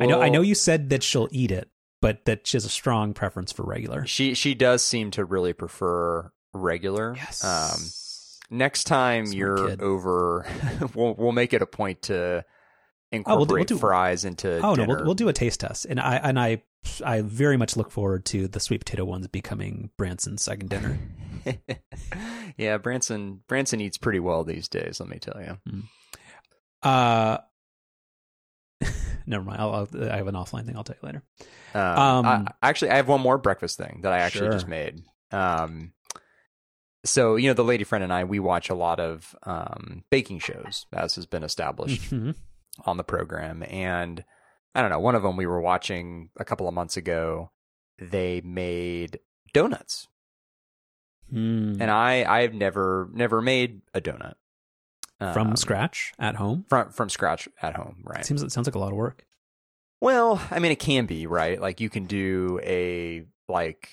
I 0.00 0.06
know 0.06 0.22
I 0.22 0.30
know 0.30 0.40
you 0.40 0.54
said 0.54 0.88
that 0.90 1.02
she'll 1.02 1.28
eat 1.30 1.50
it, 1.50 1.68
but 2.00 2.24
that 2.24 2.46
she 2.46 2.56
has 2.56 2.64
a 2.64 2.70
strong 2.70 3.12
preference 3.12 3.52
for 3.52 3.62
regular. 3.64 4.06
She, 4.06 4.34
she 4.34 4.54
does 4.54 4.82
seem 4.82 5.10
to 5.12 5.24
really 5.24 5.52
prefer 5.52 6.32
regular. 6.54 7.14
Yes. 7.14 7.44
Um, 7.44 8.56
next 8.56 8.84
time 8.84 9.26
you're 9.26 9.68
kid. 9.68 9.82
over, 9.82 10.46
we'll 10.94 11.14
we'll 11.14 11.32
make 11.32 11.52
it 11.52 11.60
a 11.62 11.66
point 11.66 12.02
to 12.02 12.44
Oh, 13.26 13.36
we'll 13.36 13.44
do- 13.46 13.54
we'll 13.54 13.64
do- 13.64 13.78
fries 13.78 14.24
into. 14.24 14.58
oh 14.60 14.74
no, 14.74 14.84
we'll, 14.84 15.04
we'll 15.04 15.14
do 15.14 15.28
a 15.28 15.32
taste 15.32 15.60
test, 15.60 15.84
and 15.84 16.00
I 16.00 16.16
and 16.16 16.38
I 16.40 16.62
I 17.04 17.20
very 17.20 17.56
much 17.56 17.76
look 17.76 17.90
forward 17.90 18.24
to 18.26 18.48
the 18.48 18.58
sweet 18.60 18.78
potato 18.80 19.04
ones 19.04 19.26
becoming 19.28 19.90
Branson's 19.98 20.42
second 20.42 20.70
dinner. 20.70 20.98
yeah, 22.56 22.78
Branson 22.78 23.40
Branson 23.48 23.80
eats 23.80 23.98
pretty 23.98 24.20
well 24.20 24.44
these 24.44 24.68
days. 24.68 24.98
Let 25.00 25.08
me 25.08 25.18
tell 25.18 25.40
you. 25.42 25.82
Uh, 26.82 27.38
never 29.26 29.44
mind. 29.44 29.60
I'll, 29.60 29.72
I'll, 29.94 30.10
I 30.10 30.16
have 30.16 30.26
an 30.28 30.34
offline 30.34 30.66
thing. 30.66 30.76
I'll 30.76 30.84
tell 30.84 30.96
you 31.00 31.06
later. 31.06 31.22
Um, 31.74 31.82
Um, 32.26 32.26
I, 32.26 32.68
actually, 32.68 32.90
I 32.90 32.96
have 32.96 33.08
one 33.08 33.20
more 33.20 33.38
breakfast 33.38 33.78
thing 33.78 34.00
that 34.02 34.12
I 34.12 34.18
actually 34.18 34.46
Sure. 34.46 34.52
just 34.52 34.68
made. 34.68 35.02
Um, 35.30 35.92
so 37.04 37.36
you 37.36 37.48
know, 37.48 37.54
the 37.54 37.64
lady 37.64 37.84
friend 37.84 38.02
and 38.04 38.12
I, 38.12 38.24
we 38.24 38.38
watch 38.38 38.70
a 38.70 38.74
lot 38.74 39.00
of 39.00 39.34
um, 39.44 40.04
baking 40.10 40.40
shows, 40.40 40.86
as 40.92 41.14
has 41.16 41.26
been 41.26 41.42
established 41.44 42.10
Mhm. 42.10 42.34
On 42.84 42.96
the 42.96 43.04
program. 43.04 43.62
And 43.68 44.24
I 44.74 44.80
don't 44.80 44.90
know, 44.90 45.00
one 45.00 45.14
of 45.14 45.22
them 45.22 45.36
we 45.36 45.46
were 45.46 45.60
watching 45.60 46.30
a 46.36 46.44
couple 46.44 46.66
of 46.68 46.74
months 46.74 46.96
ago. 46.96 47.50
They 47.98 48.40
made 48.42 49.20
donuts, 49.52 50.08
Hmm. 51.30 51.80
and 51.80 51.90
I 51.90 52.24
I've 52.24 52.54
never 52.54 53.08
never 53.12 53.40
made 53.40 53.82
a 53.94 54.00
donut. 54.00 54.34
from 55.32 55.48
Um, 55.50 55.56
scratch 55.56 56.12
at 56.18 56.34
home. 56.36 56.64
from 56.68 56.90
from 56.90 57.08
scratch 57.08 57.48
at 57.60 57.76
home, 57.76 58.02
right? 58.04 58.24
Seems 58.26 58.42
it 58.42 58.50
sounds 58.50 58.66
like 58.66 58.74
a 58.74 58.78
lot 58.80 58.90
of 58.92 58.96
work. 58.98 59.24
Well, 60.00 60.42
I 60.50 60.58
mean, 60.58 60.72
it 60.72 60.80
can 60.80 61.06
be 61.06 61.26
right. 61.28 61.60
Like 61.60 61.80
you 61.80 61.88
can 61.88 62.06
do 62.06 62.58
a 62.64 63.24
like 63.48 63.88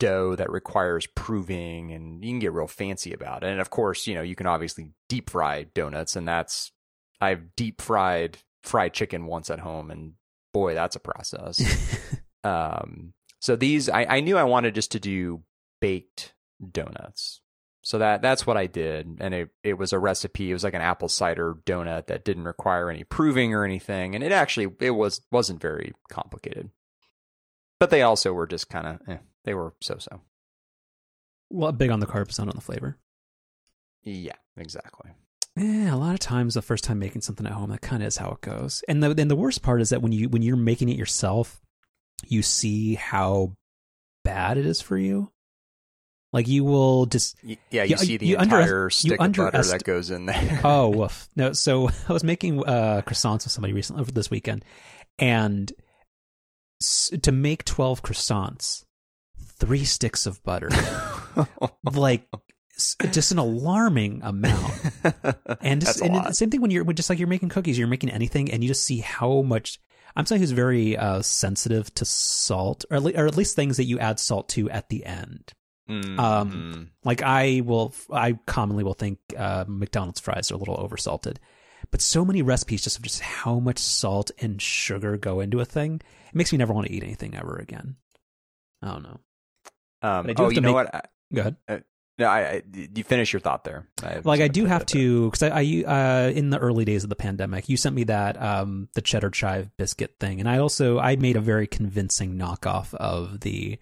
dough 0.00 0.34
that 0.36 0.50
requires 0.50 1.06
proving, 1.06 1.92
and 1.92 2.24
you 2.24 2.30
can 2.32 2.38
get 2.40 2.52
real 2.52 2.66
fancy 2.66 3.12
about 3.12 3.44
it. 3.44 3.50
And 3.50 3.60
of 3.60 3.70
course, 3.70 4.06
you 4.08 4.14
know, 4.16 4.22
you 4.22 4.34
can 4.34 4.46
obviously 4.48 4.88
deep 5.08 5.30
fry 5.30 5.62
donuts, 5.64 6.16
and 6.16 6.26
that's 6.26 6.72
I've 7.22 7.54
deep 7.54 7.80
fried 7.80 8.38
fried 8.64 8.92
chicken 8.92 9.26
once 9.26 9.48
at 9.48 9.60
home, 9.60 9.92
and 9.92 10.14
boy, 10.52 10.74
that's 10.74 10.96
a 10.96 11.00
process. 11.00 11.62
um, 12.44 13.14
so 13.40 13.54
these, 13.54 13.88
I, 13.88 14.04
I 14.04 14.20
knew 14.20 14.36
I 14.36 14.44
wanted 14.44 14.74
just 14.74 14.90
to 14.92 15.00
do 15.00 15.42
baked 15.80 16.34
donuts. 16.70 17.40
So 17.84 17.98
that 17.98 18.22
that's 18.22 18.46
what 18.46 18.56
I 18.56 18.66
did, 18.66 19.18
and 19.20 19.34
it 19.34 19.50
it 19.62 19.74
was 19.74 19.92
a 19.92 19.98
recipe. 19.98 20.50
It 20.50 20.52
was 20.52 20.64
like 20.64 20.74
an 20.74 20.82
apple 20.82 21.08
cider 21.08 21.56
donut 21.64 22.06
that 22.06 22.24
didn't 22.24 22.44
require 22.44 22.90
any 22.90 23.02
proving 23.02 23.54
or 23.54 23.64
anything, 23.64 24.14
and 24.14 24.22
it 24.22 24.30
actually 24.30 24.72
it 24.80 24.92
was 24.92 25.20
wasn't 25.32 25.60
very 25.60 25.92
complicated. 26.08 26.70
But 27.80 27.90
they 27.90 28.02
also 28.02 28.32
were 28.32 28.46
just 28.46 28.68
kind 28.68 28.86
of 28.86 29.00
eh, 29.08 29.18
they 29.44 29.54
were 29.54 29.74
so 29.80 29.98
so. 29.98 30.20
well, 31.50 31.72
big 31.72 31.90
on 31.90 31.98
the 31.98 32.06
carbs, 32.06 32.38
not 32.38 32.48
on 32.48 32.54
the 32.54 32.62
flavor. 32.62 32.98
Yeah, 34.04 34.36
exactly. 34.56 35.10
Yeah, 35.56 35.94
a 35.94 35.96
lot 35.96 36.14
of 36.14 36.20
times 36.20 36.54
the 36.54 36.62
first 36.62 36.82
time 36.84 36.98
making 36.98 37.20
something 37.22 37.46
at 37.46 37.52
home, 37.52 37.70
that 37.70 37.82
kind 37.82 38.02
of 38.02 38.06
is 38.06 38.16
how 38.16 38.30
it 38.30 38.40
goes. 38.40 38.82
And 38.88 39.02
the 39.02 39.10
and 39.20 39.30
the 39.30 39.36
worst 39.36 39.62
part 39.62 39.82
is 39.82 39.90
that 39.90 40.00
when 40.02 40.12
you 40.12 40.28
when 40.28 40.42
you're 40.42 40.56
making 40.56 40.88
it 40.88 40.96
yourself, 40.96 41.60
you 42.26 42.42
see 42.42 42.94
how 42.94 43.52
bad 44.24 44.56
it 44.56 44.64
is 44.64 44.80
for 44.80 44.96
you. 44.96 45.30
Like 46.32 46.48
you 46.48 46.64
will 46.64 47.04
just 47.04 47.36
Yeah, 47.42 47.82
you, 47.84 47.90
You- 47.90 47.96
see 47.98 48.16
the 48.16 48.26
you 48.26 48.38
under- 48.38 48.58
entire 48.60 48.88
stick 48.90 49.20
of 49.20 49.32
butter 49.34 49.62
that 49.62 49.84
goes 49.84 50.10
in 50.10 50.24
there. 50.24 50.60
oh 50.64 50.88
woof 50.88 51.28
no. 51.36 51.52
So 51.52 51.90
I 52.08 52.12
was 52.14 52.24
making 52.24 52.64
uh, 52.64 53.02
croissants 53.06 53.44
with 53.44 53.50
somebody 53.52 53.74
recently 53.74 54.00
over 54.00 54.10
this 54.12 54.30
weekend, 54.30 54.64
and 55.18 55.70
to 57.20 57.30
make 57.32 57.64
twelve 57.66 58.02
croissants, 58.02 58.84
three 59.58 59.84
sticks 59.84 60.24
of 60.24 60.42
butter, 60.42 60.70
like 61.92 62.26
just 63.10 63.32
an 63.32 63.38
alarming 63.38 64.20
amount. 64.22 64.72
and 65.60 65.80
just 65.80 66.00
and 66.00 66.34
same 66.34 66.50
thing 66.50 66.60
when 66.60 66.70
you're 66.70 66.84
just 66.92 67.10
like 67.10 67.18
you're 67.18 67.28
making 67.28 67.48
cookies, 67.48 67.78
you're 67.78 67.88
making 67.88 68.10
anything, 68.10 68.50
and 68.50 68.62
you 68.62 68.68
just 68.68 68.84
see 68.84 68.98
how 68.98 69.42
much. 69.42 69.80
I'm 70.14 70.26
somebody 70.26 70.42
who's 70.42 70.50
very 70.50 70.96
uh, 70.96 71.22
sensitive 71.22 71.92
to 71.94 72.04
salt, 72.04 72.84
or 72.90 72.98
or 72.98 73.26
at 73.26 73.36
least 73.36 73.56
things 73.56 73.78
that 73.78 73.84
you 73.84 73.98
add 73.98 74.20
salt 74.20 74.48
to 74.50 74.68
at 74.70 74.88
the 74.88 75.06
end. 75.06 75.52
Mm, 75.88 76.18
um, 76.18 76.50
mm. 76.52 76.88
Like 77.04 77.22
I 77.22 77.62
will, 77.64 77.94
I 78.12 78.38
commonly 78.46 78.84
will 78.84 78.94
think 78.94 79.18
uh, 79.36 79.64
McDonald's 79.66 80.20
fries 80.20 80.50
are 80.50 80.54
a 80.54 80.58
little 80.58 80.76
oversalted, 80.76 81.36
but 81.90 82.00
so 82.00 82.24
many 82.24 82.42
recipes 82.42 82.82
just 82.82 82.98
of 82.98 83.02
just 83.02 83.20
how 83.20 83.58
much 83.58 83.78
salt 83.78 84.30
and 84.38 84.60
sugar 84.60 85.16
go 85.16 85.40
into 85.40 85.60
a 85.60 85.64
thing, 85.64 85.96
it 86.28 86.34
makes 86.34 86.52
me 86.52 86.58
never 86.58 86.72
want 86.72 86.86
to 86.86 86.92
eat 86.92 87.02
anything 87.02 87.34
ever 87.34 87.56
again. 87.56 87.96
I 88.80 88.92
don't 88.92 89.02
know. 89.02 89.20
Um, 90.02 90.26
I 90.28 90.32
do 90.32 90.42
oh, 90.44 90.48
you 90.50 90.60
know 90.60 90.68
make- 90.68 90.74
what? 90.74 90.94
I- 90.94 91.02
Go 91.34 91.40
ahead. 91.40 91.84
No, 92.18 92.26
I, 92.26 92.40
I 92.40 92.62
you 92.72 93.04
finish 93.04 93.32
your 93.32 93.40
thought 93.40 93.64
there. 93.64 93.88
I 94.02 94.20
like 94.22 94.40
I 94.40 94.48
do 94.48 94.66
have 94.66 94.84
to 94.86 95.30
because 95.30 95.42
I, 95.42 95.60
I 95.60 95.84
uh, 95.86 96.30
in 96.30 96.50
the 96.50 96.58
early 96.58 96.84
days 96.84 97.04
of 97.04 97.10
the 97.10 97.16
pandemic, 97.16 97.68
you 97.68 97.76
sent 97.76 97.94
me 97.96 98.04
that 98.04 98.40
um 98.40 98.88
the 98.94 99.00
cheddar 99.00 99.30
chive 99.30 99.70
biscuit 99.76 100.16
thing, 100.20 100.38
and 100.38 100.48
I 100.48 100.58
also 100.58 100.98
I 100.98 101.16
made 101.16 101.36
a 101.36 101.40
very 101.40 101.66
convincing 101.66 102.36
knockoff 102.38 102.92
of 102.94 103.40
the 103.40 103.78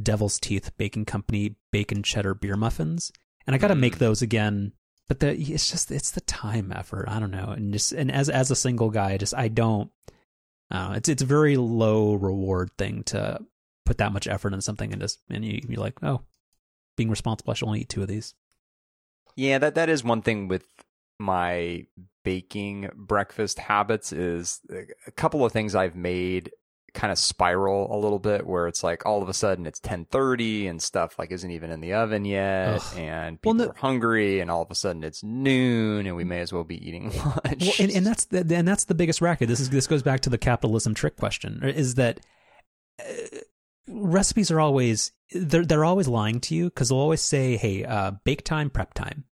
Devil's 0.00 0.38
Teeth 0.38 0.70
Baking 0.76 1.04
Company 1.04 1.56
bacon 1.72 2.02
cheddar 2.02 2.34
beer 2.34 2.56
muffins, 2.56 3.10
and 3.46 3.54
I 3.54 3.58
got 3.58 3.68
to 3.68 3.74
make 3.74 3.96
Mm. 3.96 3.98
those 3.98 4.22
again. 4.22 4.72
But 5.08 5.20
the 5.20 5.32
it's 5.38 5.70
just 5.70 5.90
it's 5.90 6.12
the 6.12 6.20
time 6.22 6.72
effort. 6.74 7.06
I 7.08 7.18
don't 7.20 7.30
know, 7.32 7.52
and 7.56 7.72
just 7.72 7.92
and 7.92 8.10
as 8.10 8.28
as 8.30 8.50
a 8.50 8.56
single 8.56 8.90
guy, 8.90 9.16
just 9.18 9.34
I 9.34 9.48
don't. 9.48 9.90
Uh, 10.70 10.94
it's 10.96 11.08
it's 11.08 11.22
a 11.22 11.26
very 11.26 11.56
low 11.56 12.14
reward 12.14 12.70
thing 12.78 13.02
to 13.04 13.38
put 13.84 13.98
that 13.98 14.12
much 14.12 14.26
effort 14.26 14.54
in 14.54 14.60
something 14.62 14.92
and 14.92 15.02
just 15.02 15.18
and 15.28 15.44
you 15.44 15.60
you're 15.68 15.80
like 15.80 16.02
oh, 16.02 16.22
being 16.96 17.10
responsible. 17.10 17.50
I 17.50 17.54
should 17.54 17.66
only 17.66 17.80
eat 17.80 17.88
two 17.88 18.02
of 18.02 18.08
these. 18.08 18.34
Yeah, 19.36 19.58
that 19.58 19.74
that 19.74 19.88
is 19.88 20.04
one 20.04 20.22
thing 20.22 20.48
with 20.48 20.64
my 21.18 21.86
baking 22.24 22.90
breakfast 22.94 23.58
habits 23.58 24.12
is 24.12 24.60
a 25.06 25.10
couple 25.12 25.44
of 25.44 25.52
things 25.52 25.74
I've 25.74 25.96
made 25.96 26.50
kind 26.94 27.10
of 27.10 27.18
spiral 27.18 27.92
a 27.92 27.98
little 27.98 28.20
bit 28.20 28.46
where 28.46 28.68
it's 28.68 28.84
like 28.84 29.04
all 29.04 29.20
of 29.20 29.28
a 29.28 29.34
sudden 29.34 29.66
it's 29.66 29.80
10:30 29.80 30.70
and 30.70 30.80
stuff 30.80 31.18
like 31.18 31.32
isn't 31.32 31.50
even 31.50 31.72
in 31.72 31.80
the 31.80 31.92
oven 31.92 32.24
yet 32.24 32.76
Ugh. 32.76 32.82
and 32.96 33.38
Well, 33.44 33.54
people 33.54 33.66
no- 33.66 33.70
are 33.70 33.74
hungry 33.76 34.38
and 34.38 34.48
all 34.48 34.62
of 34.62 34.70
a 34.70 34.76
sudden 34.76 35.02
it's 35.02 35.22
noon 35.24 36.06
and 36.06 36.14
we 36.14 36.22
may 36.22 36.38
as 36.38 36.52
well 36.52 36.62
be 36.62 36.76
eating 36.86 37.10
lunch. 37.44 37.62
Well, 37.62 37.72
and, 37.80 37.90
and 37.90 38.06
that's 38.06 38.26
the 38.26 38.38
and 38.54 38.66
that's 38.68 38.84
the 38.84 38.94
biggest 38.94 39.20
racket. 39.20 39.48
This 39.48 39.58
is 39.58 39.70
this 39.70 39.88
goes 39.88 40.04
back 40.04 40.20
to 40.20 40.30
the 40.30 40.38
capitalism 40.38 40.94
trick 40.94 41.16
question. 41.16 41.60
Is 41.64 41.96
that 41.96 42.20
uh, 43.00 43.04
recipes 43.88 44.50
are 44.50 44.60
always 44.60 45.12
they're 45.32 45.64
they're 45.64 45.84
always 45.84 46.08
lying 46.08 46.40
to 46.40 46.54
you 46.54 46.64
because 46.64 46.88
they'll 46.88 46.98
always 46.98 47.20
say, 47.20 47.56
"Hey, 47.56 47.84
uh, 47.84 48.12
bake 48.24 48.44
time, 48.44 48.70
prep 48.70 48.94
time," 48.94 49.24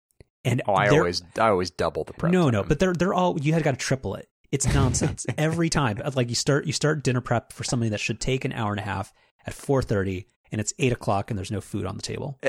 and 0.44 0.62
oh, 0.68 0.74
I 0.74 0.90
always 0.90 1.22
I 1.38 1.50
always 1.50 1.70
double 1.72 2.04
the 2.04 2.14
prep. 2.14 2.32
no 2.32 2.50
no, 2.50 2.64
but 2.64 2.80
they're 2.80 2.94
they're 2.94 3.14
all 3.14 3.40
you 3.40 3.54
had 3.54 3.64
got 3.64 3.72
to 3.72 3.78
triple 3.78 4.16
it. 4.16 4.28
It's 4.52 4.72
nonsense 4.74 5.26
every 5.38 5.70
time. 5.70 6.02
Like 6.16 6.30
you 6.30 6.36
start 6.36 6.66
you 6.66 6.74
start 6.74 7.04
dinner 7.04 7.22
prep 7.22 7.54
for 7.54 7.64
something 7.64 7.92
that 7.92 8.00
should 8.00 8.20
take 8.20 8.46
an 8.46 8.52
hour 8.52 8.72
and 8.72 8.80
a 8.80 8.84
half 8.84 9.14
at 9.46 9.54
four 9.54 9.82
thirty, 9.82 10.28
and 10.52 10.60
it's 10.60 10.74
eight 10.80 10.92
o'clock 10.92 11.30
and 11.30 11.38
there's 11.38 11.52
no 11.52 11.62
food 11.62 11.86
on 11.86 11.96
the 11.96 12.02
table. 12.02 12.40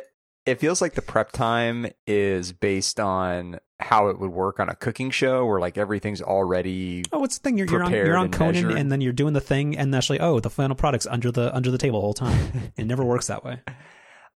It 0.47 0.59
feels 0.61 0.81
like 0.81 0.95
the 0.95 1.03
prep 1.03 1.33
time 1.33 1.87
is 2.07 2.53
based 2.53 2.99
on 2.99 3.59
how 3.81 4.09
it 4.09 4.19
would 4.19 4.31
work 4.31 4.61
on 4.61 4.69
a 4.69 4.75
cooking 4.77 5.11
show 5.11 5.45
where 5.47 5.59
like 5.61 5.77
everything's 5.77 6.23
already 6.23 7.03
Oh, 7.13 7.19
what's 7.21 7.39
the 7.39 7.43
thing? 7.43 7.59
You're, 7.59 7.67
you're 7.69 7.83
on 7.85 7.93
you're 7.93 8.17
on 8.17 8.25
and 8.27 8.35
Conan, 8.35 8.55
measured. 8.55 8.73
and 8.73 8.91
then 8.93 9.01
you're 9.01 9.13
doing 9.13 9.33
the 9.35 9.41
thing, 9.41 9.77
and 9.77 9.95
actually, 9.95 10.21
oh, 10.21 10.41
the 10.41 10.51
final 10.51 10.77
product's 10.77 11.07
under 11.07 11.31
the 11.33 11.55
under 11.55 11.71
the 11.71 11.79
table 11.79 11.99
the 11.99 12.03
whole 12.03 12.15
time. 12.15 12.73
it 12.77 12.87
never 12.87 13.05
works 13.05 13.27
that 13.29 13.45
way. 13.45 13.61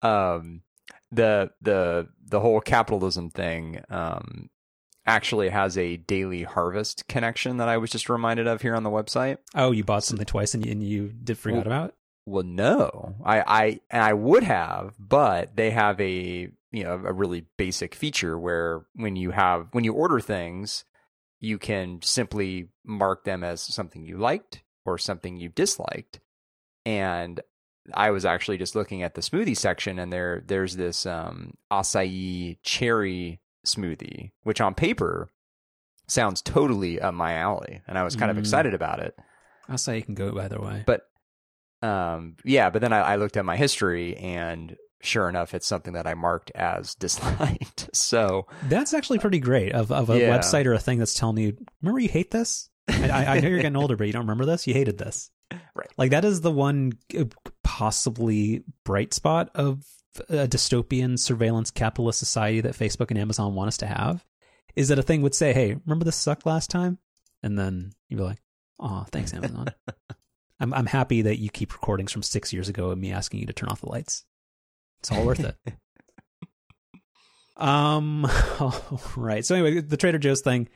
um 0.03 0.63
the 1.13 1.51
the 1.63 2.09
the 2.27 2.41
whole 2.41 2.61
capitalism 2.61 3.31
thing 3.31 3.81
um 3.91 4.51
actually 5.07 5.51
has 5.51 5.77
a 5.77 5.97
daily 5.99 6.43
harvest 6.45 7.07
connection 7.09 7.59
that 7.59 7.69
I 7.69 7.77
was 7.77 7.91
just 7.91 8.09
reminded 8.09 8.47
of 8.47 8.63
here 8.63 8.75
on 8.75 8.83
the 8.83 8.91
website. 8.91 9.37
Oh, 9.55 9.71
you 9.71 9.85
bought 9.85 10.03
something 10.03 10.25
twice 10.25 10.55
and 10.55 10.65
you, 10.65 10.73
and 10.73 10.83
you 10.83 11.09
did 11.13 11.37
forgot 11.39 11.67
Well, 11.67 11.67
about 11.67 11.89
it. 11.91 11.95
Well, 12.27 12.43
no, 12.45 13.17
I, 13.25 13.41
I, 13.47 13.81
and 13.91 14.03
I 14.03 14.13
would 14.15 14.45
have, 14.45 14.95
but 14.99 15.57
they 15.57 15.71
have 15.71 16.01
a, 16.01 16.49
you 16.73 16.85
know, 16.85 16.95
a 16.95 17.13
really 17.13 17.45
basic 17.59 17.95
feature 17.95 18.39
where 18.39 18.87
when 18.95 19.15
you 19.17 19.31
have, 19.33 19.69
when 19.73 19.85
you 19.85 19.93
order 19.93 20.21
things, 20.21 20.85
you 21.41 21.59
can 21.59 22.01
simply 22.03 22.69
mark 22.85 23.25
them 23.25 23.45
as 23.45 23.61
something 23.61 24.07
you 24.07 24.17
liked 24.17 24.63
or 24.87 24.97
something 24.97 25.37
you 25.37 25.51
disliked. 25.51 26.21
And 26.87 27.41
I 27.93 28.11
was 28.11 28.25
actually 28.25 28.57
just 28.57 28.75
looking 28.75 29.03
at 29.03 29.15
the 29.15 29.21
smoothie 29.21 29.57
section 29.57 29.99
and 29.99 30.11
there, 30.11 30.43
there's 30.47 30.77
this, 30.77 31.05
um, 31.05 31.55
acai 31.71 32.57
cherry 32.63 33.41
smoothie, 33.67 34.31
which 34.45 34.63
on 34.63 34.75
paper 34.75 35.31
sounds 36.07 36.41
totally 36.41 37.01
up 37.01 37.13
my 37.13 37.35
alley. 37.35 37.83
And 37.87 37.99
I 37.99 38.05
was 38.05 38.17
kind 38.17 38.31
of 38.31 38.39
Mm. 38.39 38.41
excited 38.41 38.73
about 38.73 39.01
it. 39.01 39.15
You 39.99 40.03
can 40.03 40.15
go 40.15 40.39
either 40.39 40.61
way. 40.61 40.85
But 40.87 41.03
um, 41.85 42.37
yeah, 42.45 42.71
but 42.71 42.81
then 42.83 42.93
I, 42.93 43.01
I 43.01 43.17
looked 43.17 43.37
at 43.37 43.45
my 43.45 43.57
history, 43.57 44.17
and 44.17 44.77
sure 45.03 45.29
enough, 45.29 45.53
it's 45.55 45.67
something 45.67 45.93
that 45.95 46.07
I 46.07 46.15
marked 46.15 46.51
as 46.55 46.95
disliked. 47.07 47.91
So 47.95 48.47
That's 48.69 48.95
actually 48.95 49.19
pretty 49.19 49.39
great 49.41 49.73
of 49.73 49.93
of 49.93 50.11
a 50.11 50.19
Yeah. 50.19 50.31
website 50.39 50.67
or 50.67 50.73
a 50.75 50.79
thing 50.79 50.99
that's 50.99 51.15
telling 51.15 51.37
you, 51.39 51.57
remember 51.83 52.01
you 52.01 52.09
hate 52.09 52.31
this. 52.31 52.69
I, 52.89 53.37
I 53.37 53.41
know 53.41 53.49
you're 53.49 53.59
getting 53.63 53.77
older, 53.77 53.97
but 53.97 54.07
you 54.07 54.13
don't 54.13 54.23
remember 54.23 54.45
this. 54.47 54.67
You 54.67 54.75
hated 54.75 54.99
this, 54.99 55.31
Right. 55.75 55.91
Like 55.97 56.11
that 56.11 56.25
is 56.25 56.41
the 56.43 56.51
one 56.53 56.93
possibly 57.63 58.63
bright 58.85 59.13
spot 59.15 59.51
of 59.55 59.85
a 60.29 60.47
dystopian 60.47 61.19
surveillance 61.19 61.71
capitalist 61.71 62.19
society 62.19 62.61
that 62.61 62.75
Facebook 62.75 63.11
and 63.11 63.19
Amazon 63.19 63.55
want 63.55 63.69
us 63.69 63.77
to 63.79 63.87
have. 63.87 64.25
Is 64.77 64.89
that 64.89 64.99
a 64.99 65.03
thing 65.03 65.23
would 65.23 65.35
say, 65.35 65.53
"Hey, 65.53 65.75
remember 65.87 66.05
this 66.05 66.17
sucked 66.17 66.47
last 66.47 66.69
time," 66.71 66.99
and 67.43 67.59
then 67.59 67.93
you'd 68.09 68.17
be 68.19 68.23
like, 68.23 68.43
"Oh, 68.81 69.07
thanks, 69.11 69.33
Amazon." 69.35 69.69
I'm 70.61 70.73
I'm 70.73 70.87
happy 70.87 71.23
that 71.23 71.39
you 71.39 71.51
keep 71.51 71.73
recordings 71.73 72.13
from 72.13 72.23
six 72.23 72.53
years 72.53 72.69
ago 72.69 72.91
of 72.91 72.99
me 72.99 73.13
asking 73.13 73.41
you 73.41 73.47
to 73.47 73.53
turn 73.53 73.69
off 73.69 73.81
the 73.81 73.91
lights. 73.91 74.25
It's 75.01 75.11
all 75.11 75.25
worth 75.25 75.41
it. 75.41 75.57
Um. 77.57 78.25
All 78.61 79.01
right. 79.17 79.45
So 79.45 79.55
anyway, 79.55 79.81
the 79.81 79.97
Trader 79.97 80.19
Joe's 80.19 80.41
thing. 80.41 80.69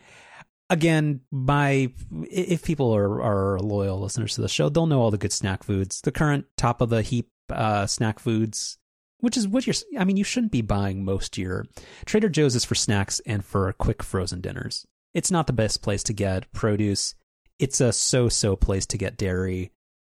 Again, 0.70 1.22
my 1.30 1.90
if 2.30 2.62
people 2.62 2.94
are 2.94 3.22
are 3.22 3.58
loyal 3.58 4.00
listeners 4.00 4.34
to 4.34 4.42
the 4.42 4.48
show, 4.48 4.68
they'll 4.68 4.86
know 4.86 5.00
all 5.00 5.10
the 5.10 5.18
good 5.18 5.32
snack 5.32 5.64
foods. 5.64 6.00
The 6.02 6.12
current 6.12 6.44
top 6.56 6.80
of 6.80 6.90
the 6.90 7.02
heap 7.02 7.30
uh, 7.50 7.86
snack 7.86 8.18
foods, 8.18 8.78
which 9.20 9.36
is 9.36 9.48
what 9.48 9.66
you're. 9.66 9.74
I 9.98 10.04
mean, 10.04 10.18
you 10.18 10.24
shouldn't 10.24 10.52
be 10.52 10.62
buying 10.62 11.04
most 11.04 11.36
of 11.36 11.42
your 11.42 11.66
Trader 12.04 12.28
Joe's 12.28 12.54
is 12.54 12.64
for 12.64 12.74
snacks 12.74 13.20
and 13.24 13.44
for 13.44 13.72
quick 13.72 14.02
frozen 14.02 14.40
dinners. 14.40 14.86
It's 15.14 15.30
not 15.30 15.46
the 15.46 15.54
best 15.54 15.82
place 15.82 16.02
to 16.04 16.12
get 16.12 16.52
produce. 16.52 17.14
It's 17.58 17.80
a 17.80 17.92
so-so 17.92 18.56
place 18.56 18.86
to 18.86 18.98
get 18.98 19.16
dairy, 19.16 19.72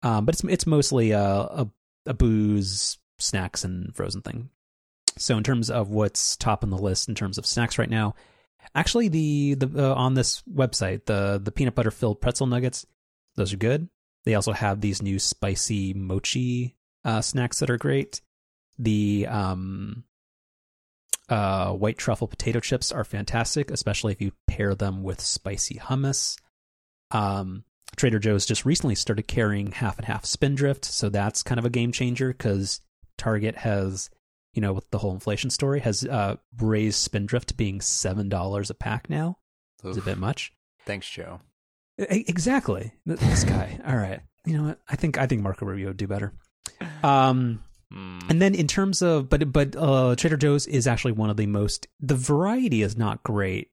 um, 0.03 0.25
but 0.25 0.35
it's 0.35 0.45
it's 0.45 0.67
mostly 0.67 1.13
a, 1.13 1.23
a 1.23 1.71
a 2.07 2.15
booze, 2.15 2.99
snacks, 3.19 3.65
and 3.65 3.95
frozen 3.95 4.23
thing. 4.23 4.51
So 5.17 5.37
in 5.37 5.45
terms 5.45 5.71
of 5.71 5.91
what's 5.91 6.37
top 6.37 6.63
on 6.63 6.71
the 6.71 6.79
list 6.79 7.09
in 7.09 7.15
terms 7.15 7.39
of 7.39 7.47
snacks 7.47 7.79
right 7.79 7.91
now, 7.91 8.15
Actually, 8.75 9.09
the 9.09 9.55
the 9.55 9.91
uh, 9.91 9.95
on 9.95 10.15
this 10.15 10.43
website, 10.43 11.07
the 11.07 11.41
the 11.43 11.53
peanut 11.53 11.75
butter 11.75 11.91
filled 11.91 12.21
pretzel 12.21 12.47
nuggets, 12.47 12.87
those 13.37 13.53
are 13.53 13.59
good. 13.59 13.89
They 14.25 14.35
also 14.35 14.53
have 14.53 14.81
these 14.81 15.03
new 15.03 15.19
spicy 15.19 15.95
mochi 15.95 16.77
uh, 17.05 17.23
snacks 17.23 17.61
that 17.61 17.71
are 17.71 17.79
great. 17.79 18.21
The 18.79 19.27
um, 19.29 20.05
uh, 21.29 21.73
white 21.73 21.99
truffle 21.99 22.29
potato 22.29 22.61
chips 22.61 22.93
are 22.93 23.05
fantastic, 23.05 23.71
especially 23.71 24.13
if 24.13 24.21
you 24.21 24.33
pair 24.47 24.75
them 24.75 25.03
with 25.03 25.21
spicy 25.21 25.77
hummus. 25.77 26.37
Um, 27.11 27.65
Trader 27.97 28.19
Joe's 28.19 28.47
just 28.47 28.65
recently 28.65 28.95
started 28.95 29.27
carrying 29.29 29.73
half 29.73 29.97
and 29.99 30.07
half 30.07 30.25
spindrift, 30.25 30.85
so 30.85 31.09
that's 31.09 31.43
kind 31.43 31.59
of 31.59 31.65
a 31.65 31.71
game 31.71 31.91
changer 31.93 32.29
because 32.29 32.81
Target 33.17 33.57
has, 33.57 34.11
you 34.53 34.61
know, 34.63 34.73
with 34.73 34.89
the 34.91 34.99
whole 34.99 35.13
inflation 35.13 35.51
story, 35.51 35.81
has 35.81 36.05
uh, 36.05 36.37
raised 36.61 36.99
spindrift 37.01 37.49
to 37.49 37.55
being 37.55 37.81
seven 37.81 38.29
dollars 38.29 38.71
a 38.71 38.75
pack 38.75 39.09
now. 39.11 39.39
It's 39.83 39.99
a 39.99 40.03
bit 40.03 40.19
much. 40.19 40.53
Thanks, 40.85 41.09
Joe. 41.09 41.41
Exactly. 41.99 42.93
This 43.07 43.45
guy. 43.45 43.81
All 43.87 43.97
right. 43.97 44.21
You 44.45 44.57
know 44.57 44.63
what? 44.69 44.81
I 44.89 44.97
think 44.97 45.19
I 45.19 45.27
think 45.27 45.43
Marco 45.43 45.67
Rubio 45.67 45.89
would 45.89 45.97
do 45.97 46.07
better. 46.07 46.33
Um, 47.03 47.63
Mm. 47.91 48.29
and 48.29 48.43
then 48.43 48.55
in 48.55 48.67
terms 48.67 49.01
of 49.01 49.31
but 49.31 49.51
but 49.51 49.75
uh, 49.75 50.15
Trader 50.15 50.37
Joe's 50.37 50.67
is 50.67 50.87
actually 50.87 51.13
one 51.13 51.31
of 51.31 51.39
the 51.39 51.47
most 51.47 51.89
the 52.01 52.15
variety 52.15 52.83
is 52.83 52.99
not 52.99 53.23
great. 53.23 53.71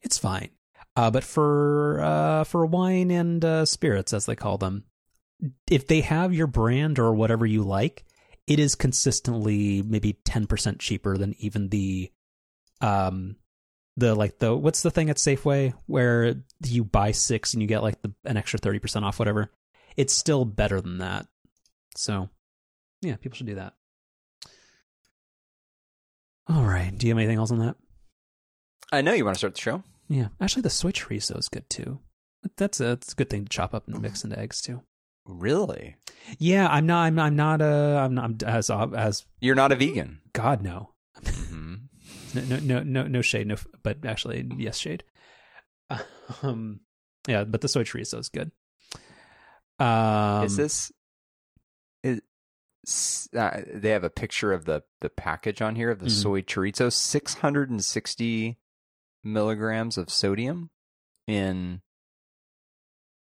It's 0.00 0.16
fine. 0.16 0.48
Uh, 0.96 1.10
but 1.10 1.24
for 1.24 2.00
uh, 2.00 2.44
for 2.44 2.66
wine 2.66 3.10
and 3.10 3.44
uh, 3.44 3.64
spirits 3.64 4.12
as 4.12 4.26
they 4.26 4.36
call 4.36 4.58
them, 4.58 4.84
if 5.70 5.86
they 5.86 6.00
have 6.00 6.34
your 6.34 6.46
brand 6.46 6.98
or 6.98 7.14
whatever 7.14 7.46
you 7.46 7.62
like, 7.62 8.04
it 8.46 8.58
is 8.58 8.74
consistently 8.74 9.82
maybe 9.82 10.18
10% 10.24 10.78
cheaper 10.78 11.16
than 11.16 11.34
even 11.38 11.68
the 11.68 12.10
um 12.80 13.36
the 13.96 14.14
like 14.14 14.38
the 14.38 14.56
what's 14.56 14.82
the 14.82 14.90
thing 14.90 15.10
at 15.10 15.16
Safeway 15.16 15.74
where 15.86 16.34
you 16.64 16.84
buy 16.84 17.12
6 17.12 17.52
and 17.52 17.62
you 17.62 17.68
get 17.68 17.82
like 17.82 18.00
the 18.02 18.12
an 18.24 18.36
extra 18.36 18.58
30% 18.58 19.02
off 19.02 19.18
whatever. 19.18 19.50
It's 19.96 20.14
still 20.14 20.44
better 20.44 20.80
than 20.80 20.98
that. 20.98 21.26
So, 21.96 22.28
yeah, 23.02 23.16
people 23.16 23.36
should 23.36 23.46
do 23.46 23.56
that. 23.56 23.74
All 26.48 26.64
right. 26.64 26.96
Do 26.96 27.06
you 27.06 27.12
have 27.12 27.18
anything 27.18 27.38
else 27.38 27.50
on 27.50 27.58
that? 27.58 27.76
I 28.90 29.02
know 29.02 29.12
you 29.12 29.24
want 29.24 29.36
to 29.36 29.38
start 29.38 29.54
the 29.54 29.60
show. 29.60 29.82
Yeah. 30.10 30.28
Actually, 30.40 30.62
the 30.62 30.70
soy 30.70 30.90
chorizo 30.90 31.38
is 31.38 31.48
good 31.48 31.70
too. 31.70 32.00
That's 32.56 32.80
a, 32.80 32.84
that's 32.84 33.12
a 33.12 33.14
good 33.16 33.30
thing 33.30 33.44
to 33.44 33.48
chop 33.48 33.72
up 33.72 33.86
and 33.86 34.02
mix 34.02 34.24
into 34.24 34.38
eggs 34.38 34.60
too. 34.60 34.82
Really? 35.24 35.94
Yeah, 36.38 36.66
I'm 36.68 36.84
not. 36.86 37.04
I'm. 37.04 37.18
I'm 37.18 37.36
not. 37.36 37.62
Uh, 37.62 38.00
I'm 38.02 38.14
not 38.14 38.24
I'm 38.42 38.48
as 38.48 38.70
as 38.70 39.24
You're 39.40 39.54
not 39.54 39.70
a 39.70 39.76
vegan. 39.76 40.20
God 40.32 40.62
no. 40.62 40.94
hmm 41.24 41.74
No, 42.34 42.58
no, 42.60 42.82
no, 42.82 43.06
no, 43.06 43.22
shade. 43.22 43.46
No, 43.46 43.56
but 43.84 44.04
actually, 44.04 44.46
yes, 44.58 44.76
shade. 44.76 45.04
Um, 46.42 46.80
yeah, 47.28 47.42
but 47.44 47.60
the 47.60 47.68
soy 47.68 47.82
chorizo 47.84 48.18
is 48.18 48.28
good. 48.28 48.50
Um, 49.78 50.44
is 50.44 50.56
this? 50.56 50.92
Is 52.04 53.28
uh, 53.36 53.60
they 53.72 53.90
have 53.90 54.04
a 54.04 54.10
picture 54.10 54.52
of 54.52 54.64
the 54.64 54.82
the 55.00 55.10
package 55.10 55.60
on 55.60 55.76
here 55.76 55.90
of 55.90 55.98
the 55.98 56.06
Mhm. 56.06 56.22
soy 56.22 56.42
chorizo, 56.42 56.92
six 56.92 57.34
hundred 57.34 57.70
and 57.70 57.84
sixty 57.84 58.58
milligrams 59.24 59.96
of 59.98 60.10
sodium 60.10 60.70
in. 61.26 61.80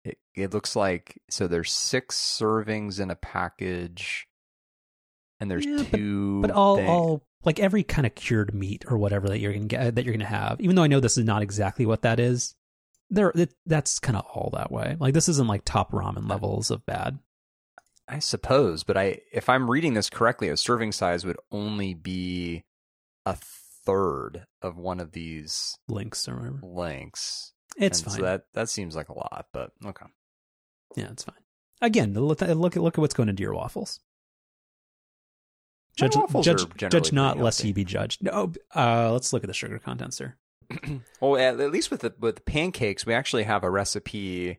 It, 0.05 0.19
it 0.35 0.55
looks 0.55 0.77
like 0.77 1.21
so. 1.31 1.47
There's 1.49 1.73
six 1.73 2.17
servings 2.17 3.01
in 3.01 3.11
a 3.11 3.17
package, 3.17 4.27
and 5.41 5.51
there's 5.51 5.67
Yeah, 5.67 5.79
but- 5.91 5.97
two. 5.99 6.43
but 6.43 6.51
all 6.53 6.77
thing- 6.77 6.89
all 6.89 7.27
like 7.45 7.59
every 7.61 7.83
kind 7.83 8.07
of 8.07 8.15
cured 8.15 8.55
meat 8.55 8.85
or 8.89 8.99
whatever 8.99 9.29
that 9.29 9.39
you're 9.41 9.53
gonna 9.53 9.67
get 9.67 9.95
that 9.97 10.05
you're 10.05 10.15
gonna 10.15 10.25
have. 10.27 10.61
Even 10.61 10.77
though 10.77 10.83
I 10.83 10.89
know 10.89 11.01
this 11.01 11.19
is 11.19 11.25
not 11.25 11.43
exactly 11.43 11.87
what 11.87 12.03
that 12.03 12.21
is, 12.21 12.55
there 13.11 13.33
it, 13.35 13.55
that's 13.67 13.99
kind 13.99 14.17
of 14.17 14.25
all 14.27 14.51
that 14.55 14.71
way. 14.71 14.97
Like 14.99 15.15
this 15.15 15.29
isn't 15.29 15.47
like 15.49 15.63
top 15.65 15.93
ramen 15.93 16.29
levels 16.29 16.71
of 16.71 16.85
bad. 16.87 17.19
I 18.09 18.21
suppose, 18.21 18.85
but 18.85 18.97
I 18.97 19.21
if 19.33 19.49
I'm 19.49 19.69
reading 19.71 19.95
this 19.95 20.09
correctly, 20.11 20.49
a 20.49 20.57
serving 20.57 20.93
size 20.93 21.25
would 21.25 21.37
only 21.51 21.95
be 21.95 22.65
a 23.25 23.37
third 23.87 24.45
of 24.61 24.77
one 24.77 25.01
of 25.01 25.13
these 25.13 25.79
Links 25.89 26.29
or 26.29 26.37
whatever. 26.37 26.59
links. 26.63 27.53
It's 27.79 28.01
And 28.01 28.11
fine. 28.11 28.17
So 28.17 28.23
that 28.25 28.43
that 28.55 28.69
seems 28.69 28.95
like 28.97 29.09
a 29.09 29.15
lot, 29.15 29.47
but 29.53 29.71
okay. 29.85 30.07
yeah, 30.97 31.11
it's 31.11 31.25
fine. 31.25 31.35
Again, 31.81 32.15
look 32.15 32.43
at 32.43 32.57
look 32.57 32.77
at 32.77 32.83
look 32.83 32.99
at 32.99 33.01
what's 33.01 33.15
going 33.15 33.29
into 33.29 33.43
your 33.43 33.55
waffles. 33.55 34.01
Judge, 35.97 36.15
judge, 36.43 36.67
judge 36.77 37.13
not, 37.13 37.39
lest 37.39 37.65
ye 37.65 37.73
be 37.73 37.85
judged. 37.85 38.23
No, 38.23 38.53
uh, 38.75 39.11
let's 39.13 39.33
look 39.33 39.43
at 39.45 39.47
the 39.47 39.55
sugar 39.55 39.79
content, 39.79 40.13
sir. 40.13 40.35
Well, 41.21 41.37
at, 41.41 41.59
at 41.59 41.71
least 41.71 41.91
with 41.91 42.01
the 42.01 42.13
with 42.19 42.37
the 42.37 42.43
pancakes, 42.43 43.07
we 43.07 43.15
actually 43.15 43.45
have 43.45 43.65
a 43.65 43.71
recipe 43.71 44.59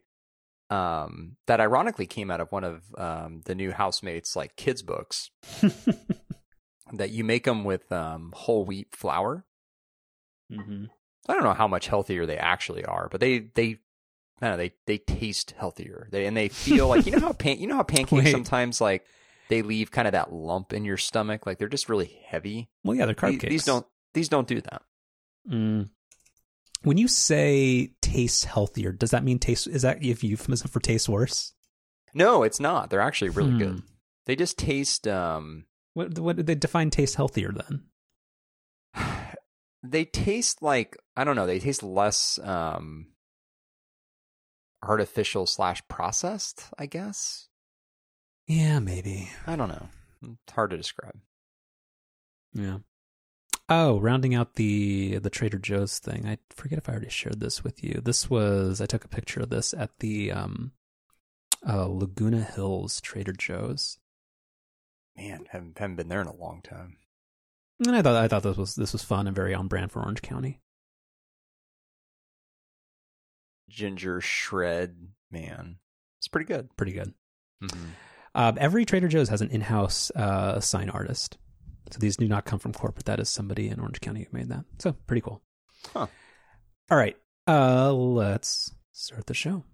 um, 0.70 1.36
that 1.46 1.60
ironically 1.60 2.06
came 2.06 2.30
out 2.30 2.40
of 2.40 2.50
one 2.50 2.64
of 2.64 2.82
um, 2.96 3.42
the 3.44 3.54
new 3.54 3.70
housemates 3.72 4.34
like 4.34 4.56
kids 4.56 4.82
books. 4.82 5.30
that 6.94 7.10
you 7.10 7.24
make 7.24 7.44
them 7.44 7.64
with 7.64 7.90
um, 7.92 8.32
whole 8.34 8.64
wheat 8.64 8.94
flour. 8.94 9.44
mm-hmm. 10.52 10.84
I 11.28 11.34
don't 11.34 11.44
know 11.44 11.52
how 11.54 11.68
much 11.68 11.88
healthier 11.88 12.24
they 12.26 12.38
actually 12.38 12.84
are, 12.84 13.08
but 13.10 13.20
they 13.20 13.38
they 13.54 13.78
I 14.40 14.48
don't 14.48 14.50
know, 14.52 14.56
they 14.56 14.72
they 14.86 14.98
taste 14.98 15.52
healthier. 15.58 16.08
They 16.10 16.26
and 16.26 16.36
they 16.36 16.48
feel 16.48 16.88
like 16.88 17.04
you 17.06 17.12
know 17.12 17.20
how 17.20 17.32
pan, 17.32 17.58
you 17.58 17.66
know 17.66 17.76
how 17.76 17.82
pancakes 17.96 18.12
Wait. 18.12 18.30
sometimes 18.32 18.80
like 18.80 19.04
they 19.50 19.62
leave 19.62 19.90
kind 19.90 20.08
of 20.08 20.12
that 20.12 20.32
lump 20.32 20.72
in 20.72 20.84
your 20.84 20.96
stomach, 20.96 21.44
like 21.46 21.58
they're 21.58 21.68
just 21.68 21.88
really 21.88 22.18
heavy. 22.26 22.70
Well, 22.84 22.96
yeah, 22.96 23.06
they're 23.06 23.14
carb 23.14 23.32
These, 23.32 23.40
cakes. 23.40 23.50
these 23.50 23.64
don't 23.64 23.86
these 24.14 24.28
don't 24.28 24.48
do 24.48 24.60
that. 24.62 24.82
Mm. 25.50 25.90
When 26.82 26.96
you 26.96 27.08
say 27.08 27.92
tastes 28.00 28.44
healthier, 28.44 28.92
does 28.92 29.10
that 29.10 29.24
mean 29.24 29.38
taste? 29.38 29.66
Is 29.66 29.82
that 29.82 30.02
if 30.02 30.22
euphemism 30.24 30.68
for 30.68 30.80
taste 30.80 31.08
worse? 31.08 31.52
No, 32.14 32.42
it's 32.42 32.60
not. 32.60 32.88
They're 32.88 33.00
actually 33.00 33.30
really 33.30 33.50
Hmm. 33.50 33.58
good. 33.58 33.82
They 34.26 34.36
just 34.36 34.56
taste 34.58 35.06
um 35.08 35.66
What 35.98 36.16
what 36.20 36.36
did 36.36 36.46
they 36.46 36.54
define 36.54 36.90
taste 36.90 37.16
healthier 37.16 37.50
then? 37.50 37.82
they 39.82 40.04
taste 40.04 40.62
like 40.62 40.96
I 41.16 41.24
don't 41.24 41.34
know, 41.34 41.44
they 41.44 41.58
taste 41.58 41.82
less 41.82 42.38
um 42.44 43.08
artificial 44.80 45.44
slash 45.44 45.82
processed, 45.88 46.66
I 46.78 46.86
guess. 46.86 47.48
Yeah, 48.46 48.78
maybe. 48.78 49.28
I 49.44 49.56
don't 49.56 49.70
know. 49.70 49.88
It's 50.22 50.52
hard 50.52 50.70
to 50.70 50.76
describe. 50.76 51.18
Yeah. 52.52 52.78
Oh, 53.68 53.98
rounding 53.98 54.36
out 54.36 54.54
the 54.54 55.18
the 55.18 55.30
Trader 55.30 55.58
Joe's 55.58 55.98
thing. 55.98 56.28
I 56.28 56.38
forget 56.54 56.78
if 56.78 56.88
I 56.88 56.92
already 56.92 57.10
shared 57.10 57.40
this 57.40 57.64
with 57.64 57.82
you. 57.82 58.00
This 58.04 58.30
was 58.30 58.80
I 58.80 58.86
took 58.86 59.04
a 59.04 59.08
picture 59.08 59.40
of 59.40 59.50
this 59.50 59.74
at 59.74 59.98
the 59.98 60.30
um 60.30 60.70
uh 61.68 61.86
Laguna 61.86 62.42
Hills 62.42 63.00
Trader 63.00 63.32
Joe's. 63.32 63.98
Man, 65.18 65.46
haven't 65.50 65.78
haven't 65.78 65.96
been 65.96 66.08
there 66.08 66.20
in 66.20 66.28
a 66.28 66.36
long 66.36 66.62
time. 66.62 66.96
And 67.84 67.94
I 67.94 68.02
thought 68.02 68.14
I 68.14 68.28
thought 68.28 68.44
this 68.44 68.56
was 68.56 68.76
this 68.76 68.92
was 68.92 69.02
fun 69.02 69.26
and 69.26 69.34
very 69.34 69.52
on 69.52 69.66
brand 69.66 69.90
for 69.90 70.00
Orange 70.00 70.22
County. 70.22 70.60
Ginger 73.68 74.20
shred 74.20 75.08
man. 75.30 75.78
It's 76.18 76.28
pretty 76.28 76.46
good. 76.46 76.74
Pretty 76.76 76.92
good. 76.92 77.12
Mm-hmm. 77.62 77.84
Um, 78.34 78.58
every 78.60 78.84
Trader 78.84 79.08
Joe's 79.08 79.28
has 79.28 79.42
an 79.42 79.50
in-house 79.50 80.12
uh, 80.12 80.60
sign 80.60 80.88
artist. 80.88 81.38
So 81.90 81.98
these 81.98 82.16
do 82.16 82.28
not 82.28 82.44
come 82.44 82.60
from 82.60 82.72
corporate. 82.72 83.06
That 83.06 83.18
is 83.18 83.28
somebody 83.28 83.68
in 83.68 83.80
Orange 83.80 84.00
County 84.00 84.28
who 84.30 84.36
made 84.36 84.50
that. 84.50 84.64
So 84.78 84.92
pretty 85.06 85.22
cool. 85.22 85.42
Huh. 85.92 86.06
All 86.90 86.98
right. 86.98 87.16
Uh, 87.46 87.92
let's 87.92 88.72
start 88.92 89.26
the 89.26 89.34
show. 89.34 89.64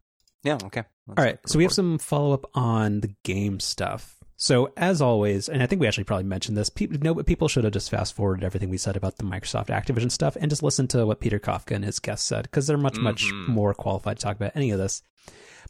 Yeah. 0.43 0.59
Okay. 0.65 0.85
Let's 1.07 1.19
All 1.19 1.25
right. 1.25 1.39
So 1.47 1.59
we 1.59 1.65
have 1.65 1.73
some 1.73 1.99
follow 1.99 2.33
up 2.33 2.47
on 2.55 3.01
the 3.01 3.15
game 3.25 3.61
stuff. 3.61 4.14
So 4.37 4.73
as 4.77 5.01
always, 5.01 5.49
and 5.49 5.63
I 5.63 5.67
think 5.67 5.81
we 5.81 5.87
actually 5.87 6.05
probably 6.05 6.25
mentioned 6.25 6.57
this. 6.57 6.69
People, 6.69 6.99
no, 7.01 7.15
but 7.15 7.27
people 7.27 7.47
should 7.49 7.65
have 7.65 7.73
just 7.73 7.91
fast 7.91 8.15
forwarded 8.15 8.45
everything 8.45 8.69
we 8.69 8.79
said 8.79 8.97
about 8.97 9.17
the 9.17 9.25
Microsoft 9.25 9.67
Activision 9.67 10.11
stuff 10.11 10.37
and 10.41 10.51
just 10.51 10.63
listen 10.63 10.89
to 10.89 11.07
what 11.07 11.21
Peter 11.21 11.39
Kafka 11.39 11.75
and 11.75 11.85
his 11.85 12.01
guests 12.01 12.27
said 12.27 12.43
because 12.43 12.67
they're 12.67 12.77
much 12.77 12.99
much 12.99 13.25
Mhm. 13.27 13.49
more 13.49 13.73
qualified 13.75 14.19
to 14.19 14.23
talk 14.23 14.37
about 14.37 14.53
any 14.57 14.71
of 14.71 14.79
this. 14.79 15.03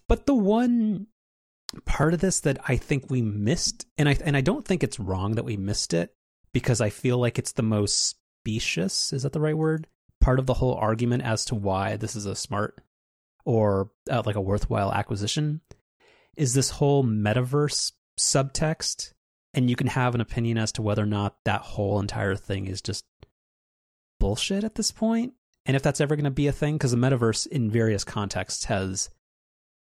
But 0.09 0.27
the 0.27 0.35
one 0.35 1.09
part 1.85 2.15
of 2.15 2.21
this 2.21 2.41
that 2.41 2.59
I 2.69 2.77
think 2.77 3.11
we 3.11 3.21
missed, 3.21 3.87
and 3.99 4.09
I 4.09 4.17
and 4.25 4.37
I 4.37 4.41
don't 4.41 4.65
think 4.67 4.83
it's 4.83 4.99
wrong 5.01 5.35
that 5.35 5.45
we 5.45 5.57
missed 5.57 5.93
it 5.93 6.15
because 6.53 6.81
I 6.81 6.89
feel 6.91 7.19
like 7.19 7.39
it's 7.39 7.53
the 7.53 7.63
most 7.63 8.17
specious. 8.41 9.13
Is 9.13 9.25
that 9.25 9.33
the 9.33 9.41
right 9.41 9.57
word? 9.57 9.89
Part 10.21 10.39
of 10.39 10.47
the 10.47 10.55
whole 10.55 10.75
argument 10.75 11.23
as 11.23 11.45
to 11.47 11.55
why 11.55 11.97
this 11.97 12.17
is 12.17 12.25
a 12.27 12.35
smart 12.37 12.81
or 13.45 13.91
uh, 14.11 14.23
like 14.25 14.37
a 14.37 14.41
worthwhile 14.41 14.91
acquisition 14.93 15.61
is 16.37 16.55
this 16.55 16.71
whole 16.71 17.05
metaverse 17.05 17.93
subtext 18.19 19.13
and 19.53 19.71
you 19.71 19.77
can 19.77 19.87
have 19.87 20.15
an 20.15 20.21
opinion 20.21 20.59
as 20.59 20.73
to 20.73 20.83
whether 20.83 21.03
or 21.03 21.07
not 21.07 21.37
that 21.45 21.61
whole 21.61 22.01
entire 22.01 22.37
thing 22.37 22.67
is 22.67 22.81
just 22.81 23.05
bullshit 24.21 24.65
at 24.65 24.75
this 24.75 24.93
point 24.93 25.35
and 25.67 25.77
if 25.77 25.83
that's 25.83 26.01
ever 26.01 26.17
going 26.17 26.25
to 26.25 26.31
be 26.31 26.47
a 26.47 26.53
thing 26.53 26.75
because 26.75 26.93
the 26.93 26.97
metaverse 26.97 27.47
in 27.47 27.71
various 27.71 28.05
contexts 28.05 28.65
has 28.67 29.11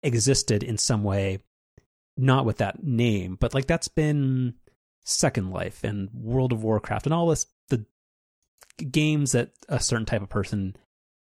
existed 0.04 0.63
in 0.63 0.78
some 0.78 1.04
way 1.04 1.39
not 2.15 2.46
with 2.46 2.58
that 2.58 2.84
name 2.84 3.38
but 3.39 3.54
like 3.54 3.65
that's 3.65 3.88
been 3.88 4.54
second 5.04 5.50
life 5.50 5.84
and 5.84 6.10
world 6.13 6.54
of 6.54 6.63
warcraft 6.63 7.06
and 7.06 7.13
all 7.13 7.28
this 7.28 7.48
the 7.70 7.86
games 8.86 9.32
that 9.32 9.52
a 9.68 9.80
certain 9.80 10.06
type 10.06 10.22
of 10.22 10.30
person 10.30 10.76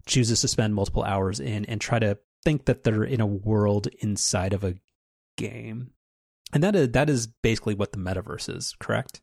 chooses 0.07 0.41
to 0.41 0.49
spend 0.49 0.75
multiple 0.75 1.03
hours 1.03 1.41
in 1.41 1.65
and 1.67 1.81
try 1.81 1.99
to 1.99 2.19
think 2.45 2.67
that 2.67 2.85
they're 2.85 3.05
in 3.05 3.21
a 3.21 3.27
world 3.27 3.89
inside 4.01 4.53
of 4.53 4.65
a 4.65 4.75
game. 5.37 5.91
And 6.55 6.63
that 6.63 6.77
is 6.77 6.91
that 6.93 7.11
is 7.11 7.27
basically 7.27 7.75
what 7.75 7.93
the 7.93 7.99
metaverse 7.99 8.55
is, 8.55 8.75
correct? 8.79 9.21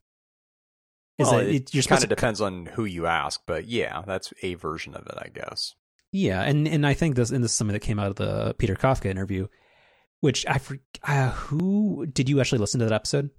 Is 1.18 1.30
well, 1.30 1.40
it, 1.40 1.74
it 1.74 1.88
kind 1.88 2.04
of 2.04 2.10
depends 2.10 2.42
on 2.42 2.66
who 2.68 2.84
you 2.86 3.08
ask, 3.08 3.42
but 3.48 3.66
yeah, 3.66 4.04
that's 4.06 4.34
a 4.44 4.56
version 4.56 4.94
of 4.96 5.08
it, 5.08 5.14
I 5.18 5.30
guess. 5.34 5.74
Yeah, 6.12 6.42
and 6.44 6.68
and 6.68 6.86
I 6.86 6.94
think 6.94 7.16
this 7.16 7.32
and 7.32 7.44
this 7.44 7.52
is 7.52 7.58
something 7.58 7.74
that 7.74 7.80
came 7.80 8.00
out 8.00 8.10
of 8.10 8.16
the 8.18 8.54
Peter 8.58 8.76
Kafka 8.76 9.06
interview, 9.06 9.48
which 10.20 10.46
I 10.46 10.60
uh, 11.08 11.32
who 11.32 12.06
did 12.06 12.28
you 12.28 12.42
actually 12.42 12.60
listen 12.60 12.80
to 12.80 12.86
that 12.86 12.94
episode? 12.94 13.30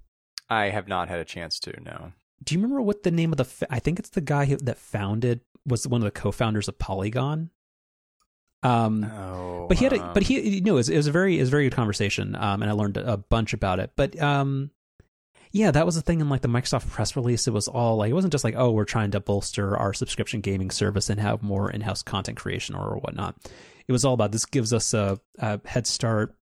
I 0.49 0.71
have 0.71 0.89
not 0.89 1.09
had 1.09 1.21
a 1.21 1.25
chance 1.25 1.59
to. 1.61 1.79
No. 1.83 2.13
Do 2.43 2.55
you 2.55 2.61
remember 2.61 2.83
what 2.83 3.03
the 3.03 3.11
name 3.11 3.31
of 3.33 3.37
the? 3.37 3.67
I 3.69 3.79
think 3.79 3.99
it's 3.99 4.11
the 4.11 4.21
guy 4.23 4.47
who, 4.47 4.57
that 4.57 4.79
founded 4.79 5.41
was 5.67 5.87
one 5.87 6.01
of 6.01 6.07
the 6.07 6.11
co-founders 6.11 6.69
of 6.69 6.79
Polygon. 6.79 7.51
Um, 8.63 9.05
oh, 9.05 9.67
but 9.69 9.79
he 9.79 9.85
had, 9.85 9.93
a, 9.93 10.03
um, 10.03 10.15
but 10.15 10.23
he, 10.23 10.41
you 10.41 10.61
know, 10.61 10.73
it 10.73 10.77
was, 10.77 10.89
it 10.89 10.97
was, 10.97 11.07
a 11.07 11.13
very, 11.13 11.39
it 11.39 11.41
was 11.41 11.49
a 11.49 11.51
very 11.51 11.65
good 11.65 11.75
conversation. 11.75 12.37
Um, 12.37 12.63
and 12.63 12.71
I 12.71 12.75
learned 12.75 12.97
a 12.97 13.17
bunch 13.17 13.53
about 13.55 13.81
it. 13.81 13.93
But 13.97 14.21
um, 14.21 14.71
yeah, 15.53 15.71
that 15.71 15.85
was 15.85 15.95
the 15.95 16.03
thing 16.03 16.21
in 16.21 16.29
like 16.31 16.41
the 16.41 16.49
Microsoft 16.49 16.89
press 16.91 17.15
release. 17.15 17.47
It 17.47 17.53
was 17.53 17.69
all 17.69 17.97
like 17.97 18.11
it 18.11 18.15
wasn't 18.15 18.33
just 18.33 18.45
like 18.45 18.55
oh 18.57 18.71
we're 18.71 18.85
trying 18.85 19.11
to 19.13 19.21
bolster 19.21 19.77
our 19.77 19.93
subscription 19.93 20.41
gaming 20.41 20.71
service 20.71 21.11
and 21.11 21.21
have 21.21 21.43
more 21.43 21.71
in-house 21.71 22.03
content 22.03 22.39
creation 22.39 22.75
or 22.75 22.97
whatnot. 22.97 23.37
It 23.87 23.93
was 23.93 24.05
all 24.05 24.15
about 24.15 24.33
this 24.33 24.47
gives 24.47 24.73
us 24.73 24.95
a, 24.95 25.21
a 25.39 25.61
head 25.67 25.87
start 25.87 26.35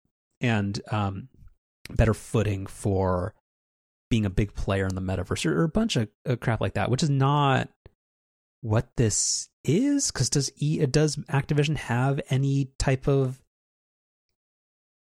and 0.42 0.80
um, 0.92 1.30
better 1.90 2.14
footing 2.14 2.68
for 2.68 3.34
being 4.10 4.26
a 4.26 4.30
big 4.30 4.54
player 4.54 4.86
in 4.86 4.96
the 4.96 5.02
metaverse 5.02 5.46
or, 5.46 5.60
or 5.60 5.64
a 5.64 5.70
bunch 5.70 5.96
of, 5.96 6.08
of 6.26 6.40
crap 6.40 6.62
like 6.62 6.74
that, 6.74 6.92
which 6.92 7.04
is 7.04 7.10
not 7.10 7.70
what 8.62 8.90
this 8.96 9.50
is. 9.64 10.12
Because 10.12 10.30
does 10.30 10.52
E 10.58 10.86
does 10.86 11.16
Activision 11.16 11.78
have 11.78 12.20
any 12.30 12.72
type 12.78 13.08
of 13.08 13.42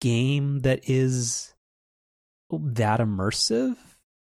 game 0.01 0.61
that 0.61 0.89
is 0.89 1.55
that 2.51 3.01
immersive? 3.01 3.77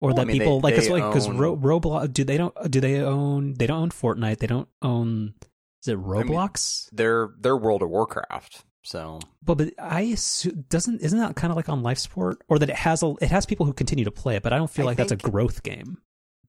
Or 0.01 0.09
well, 0.09 0.16
that 0.16 0.22
I 0.22 0.25
mean, 0.25 0.38
people 0.38 0.61
they, 0.61 0.72
like 0.72 0.75
because 0.75 1.29
like, 1.29 1.38
Ro- 1.38 1.57
Roblox 1.57 2.12
do 2.12 2.25
they 2.25 2.37
don't 2.37 2.55
do 2.70 2.81
they 2.81 3.01
own 3.01 3.55
they 3.55 3.68
don't 3.68 3.83
own 3.83 3.90
Fortnite 3.90 4.38
they 4.38 4.48
don't 4.48 4.68
own 4.83 5.35
is 5.81 5.87
it 5.87 5.96
Roblox 5.96 6.88
I 6.88 6.90
mean, 6.90 6.96
they're 6.96 7.31
they're 7.38 7.57
World 7.57 7.83
of 7.83 7.90
Warcraft 7.90 8.64
so. 8.83 9.20
But 9.42 9.59
but 9.59 9.72
I 9.79 10.03
assume, 10.03 10.64
doesn't 10.68 11.01
isn't 11.01 11.18
that 11.18 11.37
kind 11.37 11.51
of 11.51 11.57
like 11.57 11.68
on 11.68 11.83
Life 11.83 11.98
Support? 11.98 12.42
Or 12.48 12.59
that 12.59 12.68
it 12.68 12.77
has 12.77 13.03
a 13.03 13.14
it 13.20 13.31
has 13.31 13.46
people 13.46 13.66
who 13.66 13.72
continue 13.72 14.05
to 14.05 14.11
play 14.11 14.37
it 14.37 14.42
but 14.42 14.53
I 14.53 14.59
don't 14.59 14.70
feel 14.70 14.87
I 14.87 14.90
like 14.90 14.96
think, 14.96 15.11
that's 15.11 15.25
a 15.25 15.31
growth 15.31 15.62
game. 15.62 15.98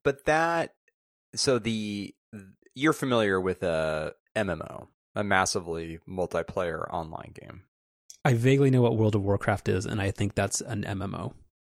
But 0.03 0.25
that 0.25 0.73
so 1.35 1.59
the 1.59 2.13
you're 2.75 2.93
familiar 2.93 3.39
with 3.39 3.63
a 3.63 4.13
MMO 4.35 4.87
a 5.15 5.23
massively 5.23 5.99
multiplayer 6.09 6.91
online 6.91 7.33
game 7.39 7.63
I 8.25 8.33
vaguely 8.33 8.71
know 8.71 8.81
what 8.81 8.95
World 8.95 9.15
of 9.15 9.23
Warcraft 9.23 9.69
is 9.69 9.85
and 9.85 10.01
I 10.01 10.11
think 10.11 10.35
that's 10.35 10.61
an 10.61 10.83
MMO 10.83 11.33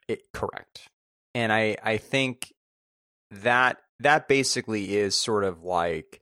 it, 0.09 0.33
correct. 0.33 0.89
And 1.35 1.53
I 1.53 1.77
I 1.83 1.97
think 1.97 2.53
that 3.31 3.79
that 4.01 4.29
basically 4.29 4.97
is 4.97 5.15
sort 5.15 5.45
of 5.45 5.63
like 5.63 6.21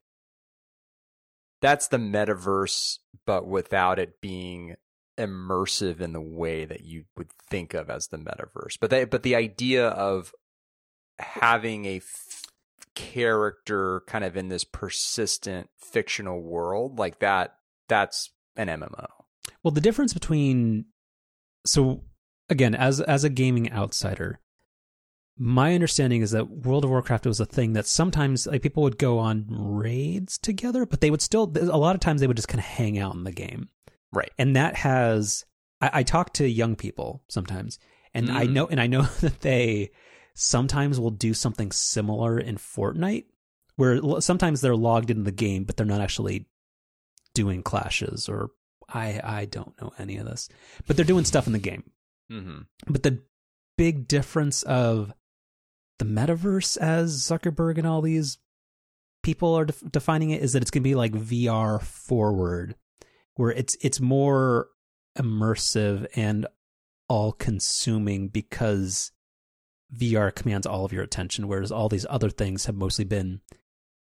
that's 1.60 1.88
the 1.88 1.98
metaverse 1.98 2.98
but 3.26 3.46
without 3.46 3.98
it 3.98 4.20
being 4.20 4.76
immersive 5.18 6.00
in 6.00 6.12
the 6.12 6.20
way 6.20 6.64
that 6.64 6.82
you 6.82 7.04
would 7.16 7.30
think 7.50 7.74
of 7.74 7.90
as 7.90 8.08
the 8.08 8.16
metaverse. 8.16 8.78
But 8.80 8.90
they, 8.90 9.04
but 9.04 9.22
the 9.22 9.36
idea 9.36 9.88
of 9.88 10.34
having 11.18 11.84
a 11.84 12.00
character 12.94 14.02
kind 14.06 14.24
of 14.24 14.36
in 14.36 14.48
this 14.48 14.64
persistent 14.64 15.70
fictional 15.78 16.40
world 16.42 16.98
like 16.98 17.18
that 17.20 17.56
that's 17.88 18.30
an 18.56 18.68
MMO. 18.68 19.06
Well, 19.62 19.72
the 19.72 19.80
difference 19.80 20.14
between 20.14 20.86
so 21.66 22.04
again, 22.48 22.74
as 22.74 23.00
as 23.00 23.24
a 23.24 23.28
gaming 23.28 23.72
outsider, 23.72 24.40
my 25.36 25.74
understanding 25.74 26.22
is 26.22 26.30
that 26.32 26.50
World 26.50 26.84
of 26.84 26.90
Warcraft 26.90 27.26
was 27.26 27.40
a 27.40 27.46
thing 27.46 27.72
that 27.74 27.86
sometimes 27.86 28.46
like 28.46 28.62
people 28.62 28.82
would 28.82 28.98
go 28.98 29.18
on 29.18 29.46
raids 29.48 30.38
together, 30.38 30.86
but 30.86 31.00
they 31.00 31.10
would 31.10 31.22
still 31.22 31.52
a 31.54 31.78
lot 31.78 31.94
of 31.94 32.00
times 32.00 32.20
they 32.20 32.26
would 32.26 32.36
just 32.36 32.48
kind 32.48 32.60
of 32.60 32.64
hang 32.64 32.98
out 32.98 33.14
in 33.14 33.24
the 33.24 33.32
game, 33.32 33.68
right? 34.12 34.30
And 34.38 34.56
that 34.56 34.76
has 34.76 35.44
I, 35.80 35.90
I 35.94 36.02
talk 36.02 36.32
to 36.34 36.48
young 36.48 36.76
people 36.76 37.24
sometimes, 37.28 37.78
and 38.14 38.28
mm. 38.28 38.34
I 38.34 38.44
know 38.44 38.66
and 38.66 38.80
I 38.80 38.86
know 38.86 39.02
that 39.20 39.40
they 39.40 39.90
sometimes 40.34 40.98
will 40.98 41.10
do 41.10 41.34
something 41.34 41.72
similar 41.72 42.38
in 42.38 42.56
Fortnite, 42.56 43.24
where 43.76 44.20
sometimes 44.20 44.60
they're 44.60 44.76
logged 44.76 45.10
into 45.10 45.22
the 45.22 45.32
game, 45.32 45.64
but 45.64 45.76
they're 45.76 45.86
not 45.86 46.00
actually 46.00 46.46
doing 47.34 47.62
clashes 47.62 48.28
or 48.28 48.50
I 48.88 49.20
I 49.22 49.44
don't 49.46 49.80
know 49.80 49.92
any 49.98 50.16
of 50.18 50.26
this, 50.26 50.48
but 50.86 50.96
they're 50.96 51.04
doing 51.04 51.24
stuff 51.24 51.46
in 51.46 51.52
the 51.52 51.58
game. 51.58 51.84
Mm-hmm. 52.30 52.60
But 52.88 53.02
the 53.02 53.22
big 53.76 54.06
difference 54.06 54.62
of 54.62 55.12
the 55.98 56.04
metaverse 56.04 56.76
as 56.76 57.22
Zuckerberg 57.22 57.78
and 57.78 57.86
all 57.86 58.02
these 58.02 58.38
people 59.22 59.54
are 59.54 59.66
de- 59.66 59.74
defining 59.90 60.30
it 60.30 60.42
is 60.42 60.52
that 60.52 60.62
it's 60.62 60.70
going 60.70 60.82
to 60.82 60.88
be 60.88 60.94
like 60.94 61.12
VR 61.12 61.80
forward, 61.80 62.74
where 63.34 63.50
it's 63.50 63.76
it's 63.80 64.00
more 64.00 64.68
immersive 65.18 66.06
and 66.16 66.46
all 67.08 67.32
consuming 67.32 68.28
because 68.28 69.12
VR 69.96 70.34
commands 70.34 70.66
all 70.66 70.84
of 70.84 70.92
your 70.92 71.02
attention, 71.02 71.48
whereas 71.48 71.72
all 71.72 71.88
these 71.88 72.06
other 72.08 72.30
things 72.30 72.66
have 72.66 72.76
mostly 72.76 73.04
been 73.04 73.40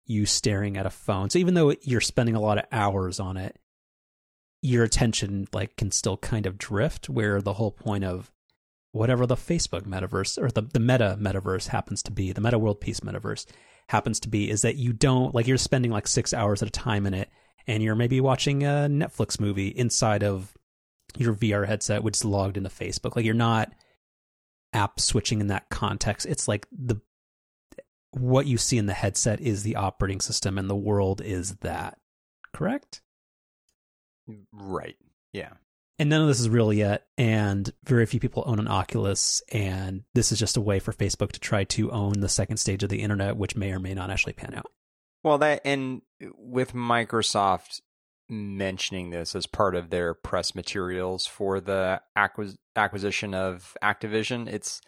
you 0.07 0.27
staring 0.27 0.77
at 0.77 0.87
a 0.87 0.91
phone. 0.91 1.31
So 1.31 1.39
even 1.39 1.55
though 1.55 1.75
you're 1.83 2.01
spending 2.01 2.35
a 2.35 2.41
lot 2.41 2.59
of 2.59 2.65
hours 2.73 3.21
on 3.21 3.37
it, 3.37 3.59
your 4.63 4.85
attention 4.85 5.47
like 5.53 5.77
can 5.77 5.91
still 5.91 6.17
kind 6.17 6.47
of 6.47 6.59
drift 6.59 7.09
where 7.09 7.41
the 7.41 7.53
whole 7.53 7.71
point 7.71 8.05
of 8.05 8.33
whatever 8.93 9.27
the 9.27 9.37
Facebook 9.37 9.83
metaverse 9.83 10.43
or 10.43 10.51
the, 10.51 10.63
the 10.63 10.81
meta 10.81 11.17
metaverse 11.21 11.69
happens 11.69 12.03
to 12.03 12.11
be, 12.11 12.33
the 12.33 12.41
meta 12.41 12.59
world 12.59 12.81
peace 12.81 13.01
metaverse 13.01 13.47
happens 13.89 14.19
to 14.21 14.29
be, 14.29 14.51
is 14.51 14.63
that 14.63 14.77
you 14.77 14.93
don't 14.93 15.35
like 15.35 15.47
you're 15.47 15.59
spending 15.59 15.91
like 15.91 16.09
six 16.09 16.35
hours 16.35 16.63
at 16.63 16.69
a 16.69 16.73
time 16.73 17.07
in 17.07 17.15
it 17.15 17.29
and 17.67 17.83
you're 17.83 17.95
maybe 17.95 18.21
watching 18.21 18.65
a 18.65 18.89
Netflix 18.91 19.39
movie 19.39 19.69
inside 19.69 20.25
of 20.25 20.57
your 21.17 21.35
VR 21.35 21.67
headset, 21.67 22.03
which 22.03 22.17
is 22.17 22.25
logged 22.25 22.57
into 22.57 22.71
Facebook. 22.71 23.15
Like 23.15 23.25
you're 23.25 23.35
not 23.35 23.73
app 24.73 25.01
switching 25.01 25.41
in 25.41 25.49
that 25.49 25.69
context. 25.71 26.27
It's 26.27 26.49
like 26.49 26.67
the 26.71 27.01
what 28.13 28.47
you 28.47 28.59
see 28.59 28.79
in 28.79 28.87
the 28.87 28.95
headset 28.95 29.41
is 29.41 29.63
the 29.63 29.77
operating 29.77 30.21
system 30.21 30.59
and 30.59 30.69
the 30.69 30.77
world 30.77 31.21
is 31.21 31.57
that. 31.57 31.99
Correct? 32.53 33.03
Right. 34.53 34.97
Yeah. 35.33 35.53
And 35.99 36.11
none 36.11 36.23
of 36.23 36.29
this 36.29 36.39
is 36.39 36.49
real 36.49 36.73
yet, 36.73 37.07
and 37.17 37.73
very 37.85 38.07
few 38.07 38.21
people 38.21 38.45
own 38.47 38.61
an 38.61 38.69
Oculus, 38.69 39.43
and 39.51 40.05
this 40.15 40.31
is 40.31 40.39
just 40.39 40.57
a 40.57 40.61
way 40.61 40.79
for 40.79 40.93
Facebook 40.93 41.33
to 41.33 41.41
try 41.41 41.65
to 41.65 41.91
own 41.91 42.21
the 42.21 42.29
second 42.29 42.59
stage 42.59 42.85
of 42.85 42.89
the 42.89 43.03
internet, 43.03 43.37
which 43.37 43.57
may 43.57 43.73
or 43.73 43.81
may 43.81 43.95
not 43.95 44.09
actually 44.09 44.35
pan 44.35 44.55
out. 44.55 44.71
Well, 45.25 45.39
that 45.39 45.63
and 45.65 46.03
with 46.37 46.73
Microsoft 46.73 47.81
mentioning 48.29 49.11
this 49.11 49.35
as 49.35 49.47
part 49.47 49.75
of 49.75 49.91
their 49.91 50.15
press 50.15 50.55
materials 50.55 51.27
for 51.27 51.61
the 51.61 52.01
acquis- 52.17 52.59
acquisition 52.77 53.35
of 53.35 53.77
Activision, 53.83 54.49
it's 54.49 54.81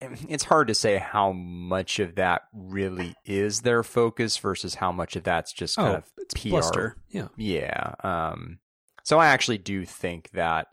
it's 0.00 0.44
hard 0.44 0.68
to 0.68 0.74
say 0.74 0.98
how 0.98 1.32
much 1.32 1.98
of 1.98 2.14
that 2.14 2.42
really 2.52 3.14
is 3.24 3.62
their 3.62 3.82
focus 3.82 4.36
versus 4.36 4.76
how 4.76 4.92
much 4.92 5.16
of 5.16 5.24
that's 5.24 5.52
just 5.52 5.76
kind 5.76 5.94
oh, 5.94 5.96
of 5.96 6.28
PR. 6.36 6.48
Bluster. 6.48 6.96
Yeah. 7.08 7.28
Yeah. 7.36 7.94
Um, 8.04 8.60
so 9.02 9.18
I 9.18 9.28
actually 9.28 9.58
do 9.58 9.84
think 9.84 10.30
that 10.30 10.68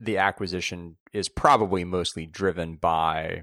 the 0.00 0.18
acquisition 0.18 0.96
is 1.12 1.28
probably 1.28 1.84
mostly 1.84 2.24
driven 2.24 2.76
by 2.76 3.42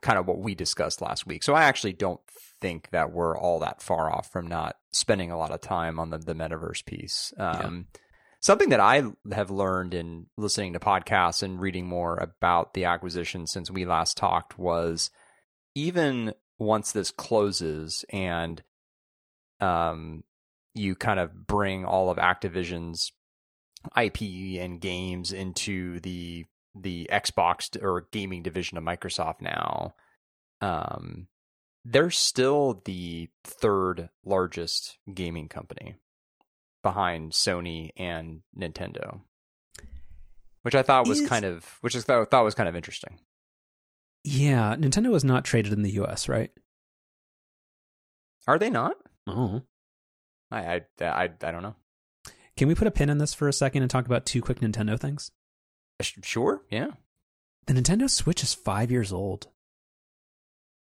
kind 0.00 0.18
of 0.18 0.26
what 0.26 0.38
we 0.38 0.54
discussed 0.54 1.00
last 1.00 1.26
week. 1.26 1.42
So 1.42 1.54
I 1.54 1.64
actually 1.64 1.92
don't 1.92 2.20
think 2.60 2.90
that 2.90 3.12
we're 3.12 3.36
all 3.36 3.60
that 3.60 3.82
far 3.82 4.12
off 4.12 4.30
from 4.30 4.46
not 4.46 4.76
spending 4.92 5.30
a 5.30 5.38
lot 5.38 5.50
of 5.50 5.60
time 5.60 5.98
on 5.98 6.10
the, 6.10 6.18
the 6.18 6.34
metaverse 6.34 6.84
piece. 6.84 7.32
Um, 7.38 7.86
yeah. 7.92 7.98
Something 8.40 8.68
that 8.68 8.80
I 8.80 9.02
have 9.32 9.50
learned 9.50 9.94
in 9.94 10.26
listening 10.36 10.74
to 10.74 10.78
podcasts 10.78 11.42
and 11.42 11.60
reading 11.60 11.86
more 11.86 12.16
about 12.16 12.74
the 12.74 12.84
acquisition 12.84 13.46
since 13.46 13.70
we 13.70 13.84
last 13.84 14.16
talked 14.16 14.58
was 14.58 15.10
even 15.74 16.32
once 16.58 16.92
this 16.92 17.10
closes 17.10 18.04
and 18.10 18.62
um, 19.60 20.22
you 20.74 20.94
kind 20.94 21.18
of 21.18 21.46
bring 21.46 21.84
all 21.84 22.10
of 22.10 22.18
Activision's 22.18 23.12
IP 23.96 24.60
and 24.60 24.80
games 24.80 25.32
into 25.32 26.00
the 26.00 26.44
the 26.78 27.08
Xbox 27.12 27.80
or 27.82 28.06
gaming 28.12 28.42
division 28.42 28.78
of 28.78 28.84
Microsoft 28.84 29.40
now. 29.40 29.94
Um, 30.60 31.28
they're 31.84 32.10
still 32.10 32.82
the 32.84 33.28
third 33.44 34.08
largest 34.24 34.98
gaming 35.12 35.48
company 35.48 35.96
behind 36.82 37.32
Sony 37.32 37.90
and 37.96 38.42
Nintendo, 38.58 39.20
which 40.62 40.74
I 40.74 40.82
thought 40.82 41.08
was 41.08 41.20
Is... 41.20 41.28
kind 41.28 41.44
of 41.44 41.78
which 41.80 41.96
I 41.96 42.00
thought, 42.00 42.30
thought 42.30 42.44
was 42.44 42.54
kind 42.54 42.68
of 42.68 42.76
interesting. 42.76 43.20
Yeah, 44.24 44.74
Nintendo 44.76 45.14
is 45.14 45.24
not 45.24 45.44
traded 45.44 45.72
in 45.72 45.82
the 45.82 45.92
U.S., 45.92 46.28
right? 46.28 46.50
Are 48.48 48.58
they 48.58 48.70
not? 48.70 48.96
Oh, 49.26 49.62
I, 50.50 50.82
I 51.00 51.04
I 51.04 51.30
I 51.42 51.50
don't 51.50 51.62
know. 51.62 51.76
Can 52.56 52.68
we 52.68 52.74
put 52.74 52.88
a 52.88 52.92
pin 52.92 53.10
in 53.10 53.18
this 53.18 53.34
for 53.34 53.48
a 53.48 53.52
second 53.52 53.82
and 53.82 53.90
talk 53.90 54.06
about 54.06 54.26
two 54.26 54.40
quick 54.40 54.60
Nintendo 54.60 54.98
things? 54.98 55.30
Sure, 56.02 56.62
yeah, 56.70 56.88
The 57.66 57.72
Nintendo 57.74 58.08
Switch 58.10 58.42
is 58.42 58.52
five 58.54 58.90
years 58.90 59.12
old. 59.12 59.48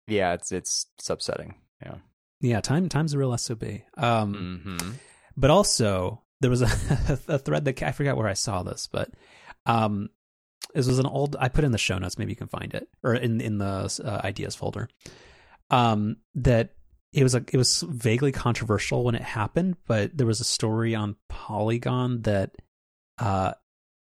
yeah. 0.08 0.34
It's 0.34 0.52
it's, 0.52 0.86
upsetting. 1.10 1.56
Yeah. 1.82 1.96
Yeah, 2.42 2.62
time 2.62 2.90
time's 2.90 3.14
a 3.14 3.18
real 3.18 3.36
sob. 3.38 3.64
Um, 3.98 4.62
Mm-hmm. 4.66 4.92
but 5.38 5.50
also 5.52 6.22
there 6.40 6.50
was 6.50 6.62
a, 6.62 6.66
a 7.28 7.38
thread 7.40 7.66
that 7.66 7.82
I 7.84 7.92
forgot 7.92 8.18
where 8.18 8.28
I 8.28 8.34
saw 8.34 8.64
this, 8.64 8.88
but 8.92 9.10
um, 9.66 10.10
this 10.74 10.88
was 10.88 11.00
an 11.00 11.06
old. 11.06 11.36
I 11.40 11.50
put 11.50 11.64
in 11.64 11.72
the 11.72 11.78
show 11.78 11.98
notes. 11.98 12.18
Maybe 12.18 12.32
you 12.32 12.36
can 12.36 12.48
find 12.48 12.74
it 12.74 12.88
or 13.04 13.14
in 13.16 13.42
in 13.42 13.58
the 13.58 14.02
uh, 14.04 14.22
ideas 14.24 14.56
folder. 14.56 14.88
Um, 15.70 16.18
that 16.36 16.74
it 17.14 17.24
was 17.24 17.36
a 17.36 17.44
it 17.52 17.58
was 17.58 17.82
vaguely 17.88 18.32
controversial 18.32 19.04
when 19.04 19.16
it 19.16 19.22
happened, 19.22 19.78
but 19.88 20.18
there 20.18 20.28
was 20.28 20.40
a 20.40 20.46
story 20.46 20.96
on 20.96 21.16
Polygon 21.30 22.22
that 22.24 22.56
uh, 23.20 23.54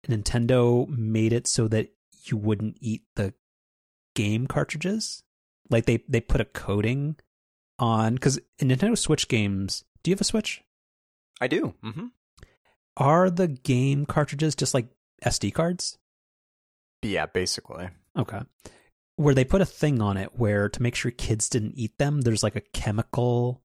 Nintendo 0.08 0.88
made 0.88 1.32
it 1.32 1.46
so 1.46 1.68
that 1.68 1.88
you 2.24 2.36
wouldn't 2.36 2.76
eat 2.80 3.02
the 3.16 3.34
game 4.14 4.46
cartridges. 4.46 5.22
Like 5.70 5.86
they 5.86 6.02
they 6.08 6.20
put 6.20 6.40
a 6.40 6.46
coating 6.46 7.16
on 7.78 8.14
because 8.14 8.38
in 8.58 8.68
Nintendo 8.68 8.96
Switch 8.96 9.28
games. 9.28 9.84
Do 10.02 10.10
you 10.10 10.14
have 10.14 10.20
a 10.20 10.24
Switch? 10.24 10.62
I 11.40 11.46
do. 11.46 11.74
Mm-hmm. 11.84 12.06
Are 12.96 13.30
the 13.30 13.48
game 13.48 14.04
cartridges 14.04 14.54
just 14.54 14.74
like 14.74 14.88
SD 15.24 15.54
cards? 15.54 15.98
Yeah, 17.02 17.26
basically. 17.26 17.88
Okay. 18.16 18.40
Where 19.16 19.34
they 19.34 19.44
put 19.44 19.60
a 19.60 19.66
thing 19.66 20.00
on 20.00 20.16
it 20.16 20.38
where 20.38 20.68
to 20.68 20.82
make 20.82 20.94
sure 20.94 21.10
kids 21.10 21.48
didn't 21.48 21.74
eat 21.76 21.98
them, 21.98 22.22
there's 22.22 22.42
like 22.42 22.56
a 22.56 22.60
chemical 22.60 23.62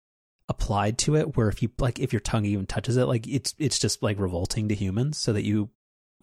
applied 0.50 0.98
to 0.98 1.16
it 1.16 1.36
where 1.36 1.50
if 1.50 1.62
you 1.62 1.70
like 1.78 2.00
if 2.00 2.14
your 2.14 2.20
tongue 2.20 2.46
even 2.46 2.66
touches 2.66 2.98
it, 2.98 3.06
like 3.06 3.28
it's 3.28 3.54
it's 3.58 3.80
just 3.80 4.02
like 4.02 4.20
revolting 4.20 4.70
to 4.70 4.76
humans 4.76 5.18
so 5.18 5.34
that 5.34 5.44
you 5.44 5.70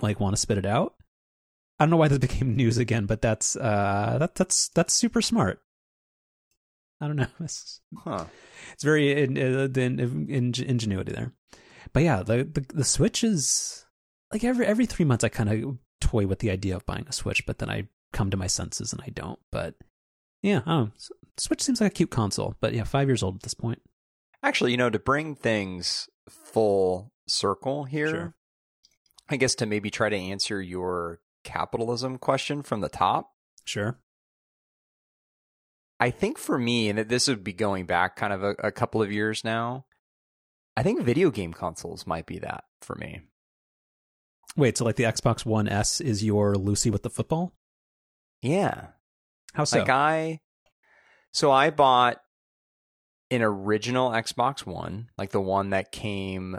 like 0.00 0.20
want 0.20 0.34
to 0.34 0.40
spit 0.40 0.58
it 0.58 0.66
out. 0.66 0.94
I 1.78 1.84
don't 1.84 1.90
know 1.90 1.96
why 1.96 2.08
this 2.08 2.18
became 2.28 2.56
news 2.56 2.78
again, 2.78 3.06
but 3.06 3.20
that's 3.22 3.56
uh 3.56 4.16
that 4.20 4.34
that's 4.34 4.68
that's 4.68 4.92
super 4.94 5.22
smart. 5.22 5.60
I 7.00 7.06
don't 7.06 7.16
know. 7.16 7.26
It's, 7.40 7.80
Huh. 7.98 8.26
it's 8.72 8.84
very 8.84 9.22
in, 9.22 9.36
uh, 9.36 9.68
the 9.70 9.80
in, 9.82 10.00
in, 10.28 10.54
ingenuity 10.66 11.12
there. 11.12 11.32
But 11.92 12.02
yeah, 12.02 12.22
the, 12.22 12.44
the 12.44 12.64
the 12.74 12.84
Switch 12.84 13.22
is 13.24 13.84
like 14.32 14.44
every 14.44 14.66
every 14.66 14.86
three 14.86 15.04
months 15.04 15.24
I 15.24 15.28
kind 15.28 15.50
of 15.50 15.78
toy 16.00 16.26
with 16.26 16.38
the 16.40 16.50
idea 16.50 16.76
of 16.76 16.86
buying 16.86 17.06
a 17.08 17.12
Switch, 17.12 17.44
but 17.46 17.58
then 17.58 17.70
I 17.70 17.88
come 18.12 18.30
to 18.30 18.36
my 18.36 18.46
senses 18.46 18.92
and 18.92 19.02
I 19.02 19.10
don't. 19.10 19.38
But 19.52 19.74
yeah, 20.42 20.60
I 20.66 20.70
don't 20.70 20.84
know. 20.86 20.90
Switch 21.36 21.62
seems 21.62 21.80
like 21.80 21.90
a 21.92 21.94
cute 21.94 22.10
console, 22.10 22.54
but 22.60 22.74
yeah, 22.74 22.84
five 22.84 23.08
years 23.08 23.22
old 23.22 23.36
at 23.36 23.42
this 23.42 23.54
point. 23.54 23.80
Actually, 24.42 24.70
you 24.70 24.76
know, 24.76 24.90
to 24.90 24.98
bring 24.98 25.34
things 25.34 26.08
full 26.28 27.12
circle 27.26 27.84
here, 27.84 28.08
Sure. 28.08 28.34
I 29.28 29.36
guess 29.36 29.54
to 29.56 29.66
maybe 29.66 29.90
try 29.90 30.08
to 30.08 30.16
answer 30.16 30.60
your 30.60 31.20
capitalism 31.44 32.18
question 32.18 32.62
from 32.62 32.80
the 32.80 32.88
top. 32.88 33.30
Sure. 33.64 33.98
I 36.00 36.10
think 36.10 36.38
for 36.38 36.58
me, 36.58 36.90
and 36.90 36.98
this 36.98 37.28
would 37.28 37.44
be 37.44 37.52
going 37.52 37.86
back 37.86 38.16
kind 38.16 38.32
of 38.32 38.42
a, 38.42 38.54
a 38.58 38.72
couple 38.72 39.00
of 39.00 39.12
years 39.12 39.44
now, 39.44 39.86
I 40.76 40.82
think 40.82 41.02
video 41.02 41.30
game 41.30 41.52
consoles 41.52 42.06
might 42.06 42.26
be 42.26 42.38
that 42.40 42.64
for 42.82 42.96
me. 42.96 43.22
Wait, 44.56 44.76
so 44.76 44.84
like 44.84 44.96
the 44.96 45.04
Xbox 45.04 45.46
One 45.46 45.68
S 45.68 46.00
is 46.00 46.24
your 46.24 46.56
Lucy 46.56 46.90
with 46.90 47.02
the 47.02 47.10
football? 47.10 47.52
Yeah. 48.42 48.88
How 49.54 49.64
so? 49.64 49.78
Like 49.78 49.88
I 49.88 50.40
so 51.32 51.50
I 51.50 51.70
bought 51.70 52.20
an 53.30 53.42
original 53.42 54.10
Xbox 54.10 54.66
One, 54.66 55.08
like 55.16 55.30
the 55.30 55.40
one 55.40 55.70
that 55.70 55.90
came 55.90 56.58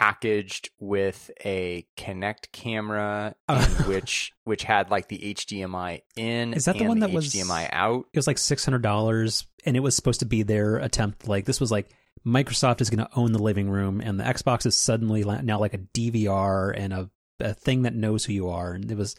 packaged 0.00 0.70
with 0.78 1.30
a 1.44 1.86
Kinect 1.98 2.52
camera 2.52 3.34
in 3.50 3.54
Uh. 3.56 3.64
which 3.86 4.32
which 4.44 4.62
had 4.64 4.90
like 4.90 5.08
the 5.08 5.18
HDMI 5.34 6.00
in 6.16 6.54
Is 6.54 6.64
that 6.64 6.74
the 6.76 6.80
and 6.80 6.88
one 6.88 6.98
that 7.00 7.12
was- 7.12 7.26
HDMI 7.34 7.68
out. 7.70 8.06
it 8.12 8.18
was 8.18 8.26
like 8.26 8.38
six 8.38 8.64
hundred 8.64 8.80
dollars, 8.82 9.44
and 9.66 9.76
it 9.76 9.80
was 9.80 9.94
supposed 9.94 10.20
to 10.20 10.26
be 10.26 10.42
their 10.42 10.76
attempt. 10.76 11.28
Like 11.28 11.44
this 11.44 11.60
was 11.60 11.70
like 11.70 11.90
Microsoft 12.26 12.80
is 12.80 12.88
going 12.90 13.04
to 13.06 13.08
own 13.18 13.32
the 13.32 13.38
living 13.42 13.68
room, 13.68 14.00
and 14.00 14.18
the 14.18 14.24
Xbox 14.24 14.64
is 14.66 14.74
suddenly 14.76 15.22
now 15.24 15.58
like 15.60 15.74
a 15.74 15.78
DVR 15.78 16.72
and 16.76 16.92
a, 16.94 17.10
a 17.40 17.52
thing 17.54 17.82
that 17.82 17.94
knows 17.94 18.24
who 18.24 18.32
you 18.32 18.48
are. 18.48 18.72
And 18.72 18.90
it 18.90 18.96
was, 18.96 19.16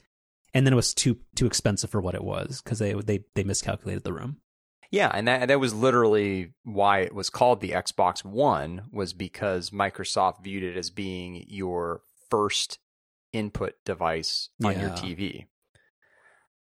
and 0.54 0.66
then 0.66 0.74
it 0.74 0.76
was 0.76 0.94
too 0.96 1.18
too 1.36 1.46
expensive 1.46 1.90
for 1.92 2.02
what 2.02 2.16
it 2.16 2.24
was 2.24 2.60
because 2.62 2.80
they 2.80 2.94
they 2.94 3.20
they 3.36 3.44
miscalculated 3.44 4.04
the 4.04 4.14
room. 4.14 4.38
Yeah, 4.92 5.10
and 5.14 5.28
that 5.28 5.48
that 5.48 5.60
was 5.60 5.74
literally 5.74 6.54
why 6.64 7.00
it 7.00 7.16
was 7.16 7.30
called 7.30 7.62
the 7.62 7.70
Xbox 7.72 8.26
One 8.26 8.84
was 8.92 9.14
because 9.14 9.70
Microsoft 9.70 10.44
viewed 10.44 10.64
it 10.64 10.78
as 10.78 10.90
being 10.90 11.46
your 11.48 12.02
first 12.30 12.78
input 13.32 13.76
device 13.86 14.50
on 14.64 14.80
your 14.80 14.90
TV. 14.92 15.46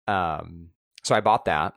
Um 0.07 0.69
so 1.03 1.15
I 1.15 1.21
bought 1.21 1.45
that. 1.45 1.73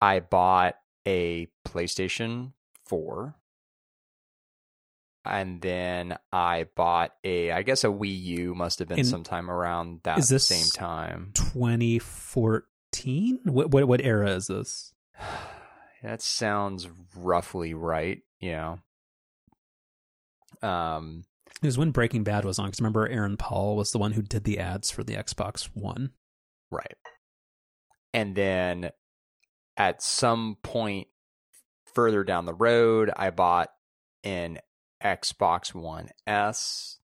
I 0.00 0.20
bought 0.20 0.74
a 1.06 1.48
PlayStation 1.66 2.52
4. 2.86 3.34
And 5.26 5.62
then 5.62 6.18
I 6.32 6.66
bought 6.76 7.12
a 7.24 7.50
I 7.50 7.62
guess 7.62 7.82
a 7.84 7.86
Wii 7.88 8.22
U 8.24 8.54
must 8.54 8.78
have 8.80 8.88
been 8.88 8.98
And 8.98 9.08
sometime 9.08 9.50
around 9.50 10.00
that 10.04 10.18
is 10.18 10.28
this- 10.28 10.46
same 10.46 10.66
time. 10.70 11.30
Twenty 11.34 11.98
fourteen. 11.98 13.40
What 13.44 13.70
what 13.70 13.88
what 13.88 14.02
era 14.02 14.30
is 14.32 14.48
this? 14.48 14.92
That 16.02 16.20
sounds 16.20 16.86
roughly 17.16 17.72
right. 17.72 18.20
Yeah. 18.38 18.76
Um. 20.60 21.24
It 21.62 21.66
was 21.66 21.78
when 21.78 21.92
Breaking 21.92 22.24
Bad 22.24 22.44
was 22.44 22.58
on. 22.58 22.66
Because 22.66 22.80
remember, 22.80 23.08
Aaron 23.08 23.38
Paul 23.38 23.74
was 23.74 23.90
the 23.90 23.96
one 23.96 24.12
who 24.12 24.20
did 24.20 24.44
the 24.44 24.58
ads 24.58 24.90
for 24.90 25.02
the 25.02 25.14
Xbox 25.14 25.70
One. 25.72 26.10
Right. 26.70 26.98
And 28.12 28.34
then 28.34 28.90
at 29.78 30.02
some 30.02 30.58
point 30.62 31.08
further 31.94 32.22
down 32.22 32.44
the 32.44 32.54
road, 32.54 33.10
I 33.16 33.30
bought 33.30 33.70
an 34.22 34.58
Xbox 35.02 35.74
One 35.74 36.10
S. 36.26 36.98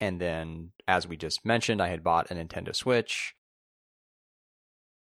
And 0.00 0.20
then, 0.20 0.72
as 0.86 1.06
we 1.06 1.16
just 1.16 1.44
mentioned, 1.44 1.82
I 1.82 1.88
had 1.88 2.04
bought 2.04 2.30
a 2.30 2.34
Nintendo 2.34 2.74
Switch. 2.74 3.34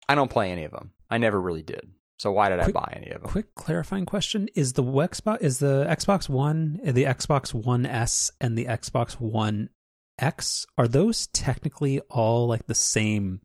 I 0.07 0.16
don't 0.16 0.32
play 0.32 0.51
any 0.51 0.64
of 0.64 0.72
them. 0.72 0.91
I 1.10 1.20
never 1.20 1.39
really 1.39 1.62
did. 1.62 1.91
So 2.20 2.32
why 2.34 2.49
did 2.49 2.59
Quick- 2.61 2.76
I 2.76 2.80
buy 2.80 2.93
any 2.97 3.11
of 3.11 3.22
them? 3.22 3.32
Quick 3.32 3.55
clarifying 3.55 4.05
question: 4.05 4.49
Is 4.53 4.74
the 4.74 4.84
Xbox 4.84 5.41
is 5.41 5.59
the 5.59 5.86
Xbox 5.89 6.28
One, 6.30 6.80
eh, 6.84 6.91
the 6.91 7.05
Xbox 7.05 7.53
One 7.53 7.86
S, 7.86 8.32
and 8.41 8.57
the 8.57 8.65
Xbox 8.65 9.13
One 9.13 9.70
X 10.20 10.65
are 10.78 10.88
those 10.88 11.28
technically 11.28 12.01
all 12.09 12.45
like 12.47 12.67
the 12.67 12.76
same 12.76 13.39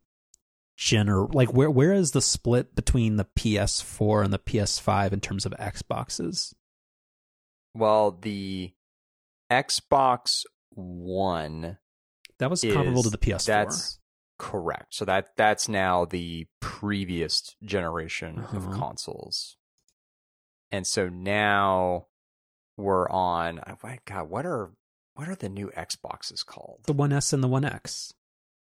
gener? 0.77 1.33
Like 1.33 1.53
where 1.53 1.71
where 1.71 1.93
is 1.93 2.11
the 2.11 2.21
split 2.21 2.75
between 2.75 3.15
the 3.15 3.25
PS4 3.39 4.23
and 4.25 4.33
the 4.33 4.39
PS5 4.39 5.13
in 5.13 5.21
terms 5.21 5.45
of 5.45 5.53
Xboxes? 5.53 6.53
Well, 7.73 8.11
the 8.11 8.73
Xbox 9.49 10.43
One 10.71 11.77
That 12.39 12.49
was 12.49 12.61
is- 12.63 12.73
comparable 12.73 13.03
to 13.03 13.09
the 13.09 13.17
PS4. 13.17 13.45
That's 13.45 13.99
correct. 14.37 14.93
So 14.95 15.05
that 15.05 15.35
that's 15.37 15.67
now 15.69 16.05
the 16.05 16.47
previous 16.59 17.55
generation 17.63 18.39
of 18.51 18.67
Uh-huh. 18.67 18.77
consoles, 18.77 19.57
and 20.71 20.85
so 20.85 21.07
now 21.09 22.07
we're 22.77 23.09
on. 23.09 23.61
oh 23.67 23.77
My 23.83 23.99
God, 24.05 24.29
what 24.29 24.45
are 24.45 24.71
what 25.15 25.29
are 25.29 25.35
the 25.35 25.49
new 25.49 25.71
Xboxes 25.77 26.45
called? 26.45 26.81
the 26.85 26.93
One 26.93 27.13
S 27.13 27.31
and 27.33 27.43
the 27.43 27.47
One 27.47 27.63
X. 27.65 28.13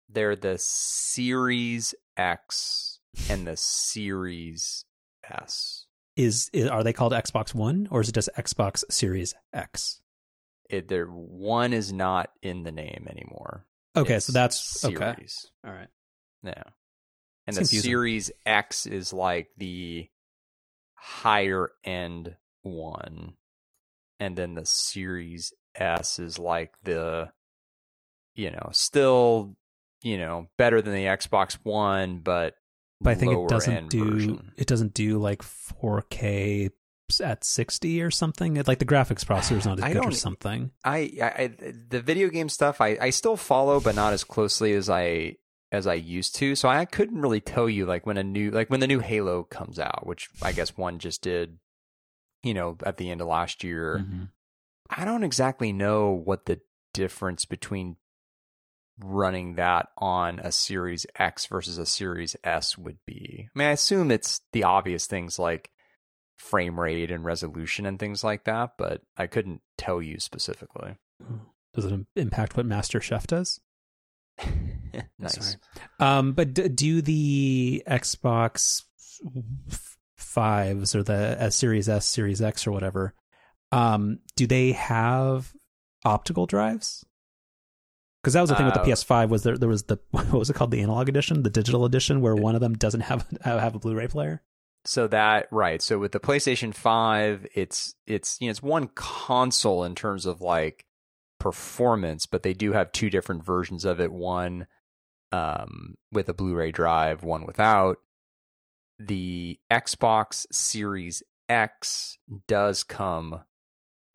They're 0.08 0.36
the 0.36 0.58
Series 0.58 1.94
X 2.16 3.00
and 3.30 3.46
the 3.46 3.56
Series 3.56 4.84
S. 5.28 5.86
Is, 6.16 6.50
is 6.52 6.68
are 6.68 6.84
they 6.84 6.92
called 6.92 7.12
Xbox 7.14 7.54
One 7.54 7.88
or 7.90 8.02
is 8.02 8.10
it 8.10 8.14
just 8.14 8.28
Xbox 8.36 8.84
Series 8.90 9.34
X? 9.54 10.00
It, 10.68 10.88
there 10.88 11.06
one 11.06 11.72
is 11.72 11.92
not 11.92 12.30
in 12.42 12.64
the 12.64 12.72
name 12.72 13.06
anymore. 13.10 13.66
Okay, 13.96 14.14
It's 14.14 14.26
so 14.26 14.32
that's 14.32 14.84
okay. 14.84 15.14
series. 15.16 15.46
All 15.66 15.72
right. 15.72 15.88
Yeah. 16.42 16.62
And 17.46 17.56
It's 17.56 17.56
the 17.56 17.60
confusing. 17.62 17.90
Series 17.90 18.30
X 18.46 18.86
is 18.86 19.12
like 19.12 19.48
the 19.56 20.08
higher 20.94 21.70
end 21.84 22.36
one. 22.62 23.34
And 24.20 24.36
then 24.36 24.54
the 24.54 24.64
Series 24.64 25.52
S 25.74 26.18
is 26.18 26.38
like 26.38 26.72
the, 26.84 27.30
you 28.34 28.50
know, 28.50 28.68
still, 28.72 29.56
you 30.02 30.16
know, 30.18 30.48
better 30.56 30.80
than 30.80 30.94
the 30.94 31.04
Xbox 31.04 31.54
One, 31.64 32.18
but 32.20 32.54
but 33.00 33.10
I 33.10 33.14
think 33.16 33.32
it 33.32 33.48
doesn't 33.48 33.90
do 33.90 34.10
version. 34.12 34.52
it 34.56 34.68
doesn't 34.68 34.94
do 34.94 35.18
like 35.18 35.42
4K 35.42 36.70
at 37.20 37.44
60 37.44 38.02
or 38.02 38.10
something. 38.10 38.56
It, 38.56 38.68
like 38.68 38.78
the 38.78 38.84
graphics 38.84 39.24
processor 39.24 39.58
is 39.58 39.66
not 39.66 39.78
as 39.78 39.84
I 39.84 39.92
good 39.92 40.04
or 40.04 40.10
something. 40.12 40.70
I, 40.84 41.12
I, 41.20 41.26
I 41.26 41.72
the 41.88 42.00
video 42.00 42.28
game 42.28 42.48
stuff 42.48 42.80
I, 42.80 42.98
I 43.00 43.10
still 43.10 43.36
follow, 43.36 43.80
but 43.80 43.94
not 43.94 44.12
as 44.12 44.24
closely 44.24 44.72
as 44.72 44.88
I 44.88 45.36
as 45.70 45.86
I 45.86 45.94
used 45.94 46.36
to. 46.36 46.54
So 46.54 46.68
I 46.68 46.84
couldn't 46.84 47.20
really 47.20 47.40
tell 47.40 47.68
you 47.68 47.86
like 47.86 48.06
when 48.06 48.18
a 48.18 48.24
new 48.24 48.50
like 48.50 48.70
when 48.70 48.80
the 48.80 48.86
new 48.86 49.00
Halo 49.00 49.42
comes 49.42 49.78
out, 49.78 50.06
which 50.06 50.28
I 50.42 50.52
guess 50.52 50.76
one 50.76 50.98
just 50.98 51.22
did, 51.22 51.58
you 52.42 52.54
know, 52.54 52.76
at 52.84 52.98
the 52.98 53.10
end 53.10 53.20
of 53.20 53.28
last 53.28 53.64
year. 53.64 54.04
Mhm. 54.04 54.28
I 54.90 55.04
don't 55.04 55.24
exactly 55.24 55.72
know 55.72 56.10
what 56.10 56.44
the 56.44 56.60
difference 56.92 57.46
between 57.46 57.96
running 59.02 59.54
that 59.54 59.88
on 59.96 60.38
a 60.38 60.52
Series 60.52 61.06
X 61.18 61.46
versus 61.46 61.78
a 61.78 61.86
Series 61.86 62.36
S 62.44 62.76
would 62.76 62.98
be. 63.06 63.48
I 63.54 63.58
mean, 63.58 63.68
I 63.68 63.72
assume 63.72 64.10
it's 64.10 64.42
the 64.52 64.64
obvious 64.64 65.06
things 65.06 65.38
like 65.38 65.70
frame 66.36 66.78
rate 66.78 67.10
and 67.10 67.24
resolution 67.24 67.86
and 67.86 67.98
things 67.98 68.24
like 68.24 68.44
that, 68.44 68.72
but 68.78 69.02
I 69.16 69.26
couldn't 69.26 69.62
tell 69.78 70.02
you 70.02 70.18
specifically. 70.18 70.96
Does 71.74 71.86
it 71.86 72.06
impact 72.16 72.56
what 72.56 72.66
Master 72.66 73.00
Chief 73.00 73.26
does? 73.26 73.60
nice. 75.18 75.56
Um, 75.98 76.32
but 76.32 76.54
d- 76.54 76.68
do 76.68 77.02
the 77.02 77.82
Xbox 77.86 78.82
fives 80.16 80.94
or 80.94 81.02
the 81.02 81.40
uh, 81.40 81.50
Series 81.50 81.88
S, 81.88 82.06
Series 82.06 82.42
X, 82.42 82.66
or 82.66 82.72
whatever? 82.72 83.14
Um, 83.70 84.18
do 84.36 84.46
they 84.46 84.72
have 84.72 85.52
optical 86.04 86.46
drives? 86.46 87.04
Because 88.22 88.34
that 88.34 88.40
was 88.40 88.50
the 88.50 88.56
thing 88.56 88.66
uh, 88.66 88.68
with 88.68 88.74
the 88.74 88.80
uh, 88.82 88.94
PS5 88.94 89.28
was 89.30 89.42
there 89.42 89.58
there 89.58 89.68
was 89.68 89.84
the 89.84 89.98
what 90.10 90.32
was 90.32 90.50
it 90.50 90.54
called 90.54 90.70
the 90.70 90.82
analog 90.82 91.08
edition, 91.08 91.42
the 91.42 91.50
digital 91.50 91.84
edition, 91.84 92.20
where 92.20 92.36
one 92.36 92.54
of 92.54 92.60
them 92.60 92.74
doesn't 92.74 93.00
have 93.00 93.26
have 93.42 93.74
a 93.74 93.78
Blu-ray 93.78 94.08
player. 94.08 94.42
So 94.84 95.06
that 95.08 95.46
right. 95.50 95.80
So 95.80 95.98
with 95.98 96.12
the 96.12 96.20
PlayStation 96.20 96.74
5, 96.74 97.46
it's 97.54 97.94
it's 98.06 98.38
you 98.40 98.48
know 98.48 98.50
it's 98.50 98.62
one 98.62 98.88
console 98.88 99.84
in 99.84 99.94
terms 99.94 100.26
of 100.26 100.40
like 100.40 100.86
performance, 101.38 102.26
but 102.26 102.42
they 102.42 102.52
do 102.52 102.72
have 102.72 102.92
two 102.92 103.10
different 103.10 103.44
versions 103.44 103.84
of 103.84 104.00
it. 104.00 104.12
One 104.12 104.66
um, 105.30 105.94
with 106.12 106.28
a 106.28 106.34
Blu-ray 106.34 106.72
drive, 106.72 107.22
one 107.22 107.46
without. 107.46 107.98
The 108.98 109.58
Xbox 109.70 110.46
Series 110.52 111.22
X 111.48 112.18
does 112.46 112.84
come 112.84 113.40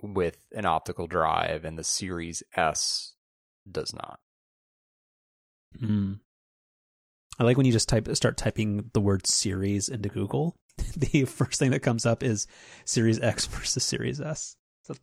with 0.01 0.38
an 0.53 0.65
optical 0.65 1.07
drive, 1.07 1.65
and 1.65 1.78
the 1.78 1.84
Series 1.84 2.43
S 2.55 3.13
does 3.70 3.93
not. 3.93 4.20
Mm. 5.82 6.20
I 7.40 7.44
like 7.44 7.58
when 7.58 7.66
you 7.66 7.72
just 7.72 7.90
type 7.90 8.08
start 8.16 8.38
typing 8.38 8.90
the 8.94 9.02
word 9.02 9.28
series 9.28 9.90
into 9.90 10.10
Google. 10.10 10.56
the 10.98 11.26
first 11.26 11.60
thing 11.60 11.72
that 11.72 11.82
comes 11.82 12.06
up 12.06 12.24
is 12.24 12.48
Series 12.86 13.20
X 13.20 13.46
versus 13.46 13.84
Series 13.84 14.20
S. 14.22 14.56
So 14.84 14.96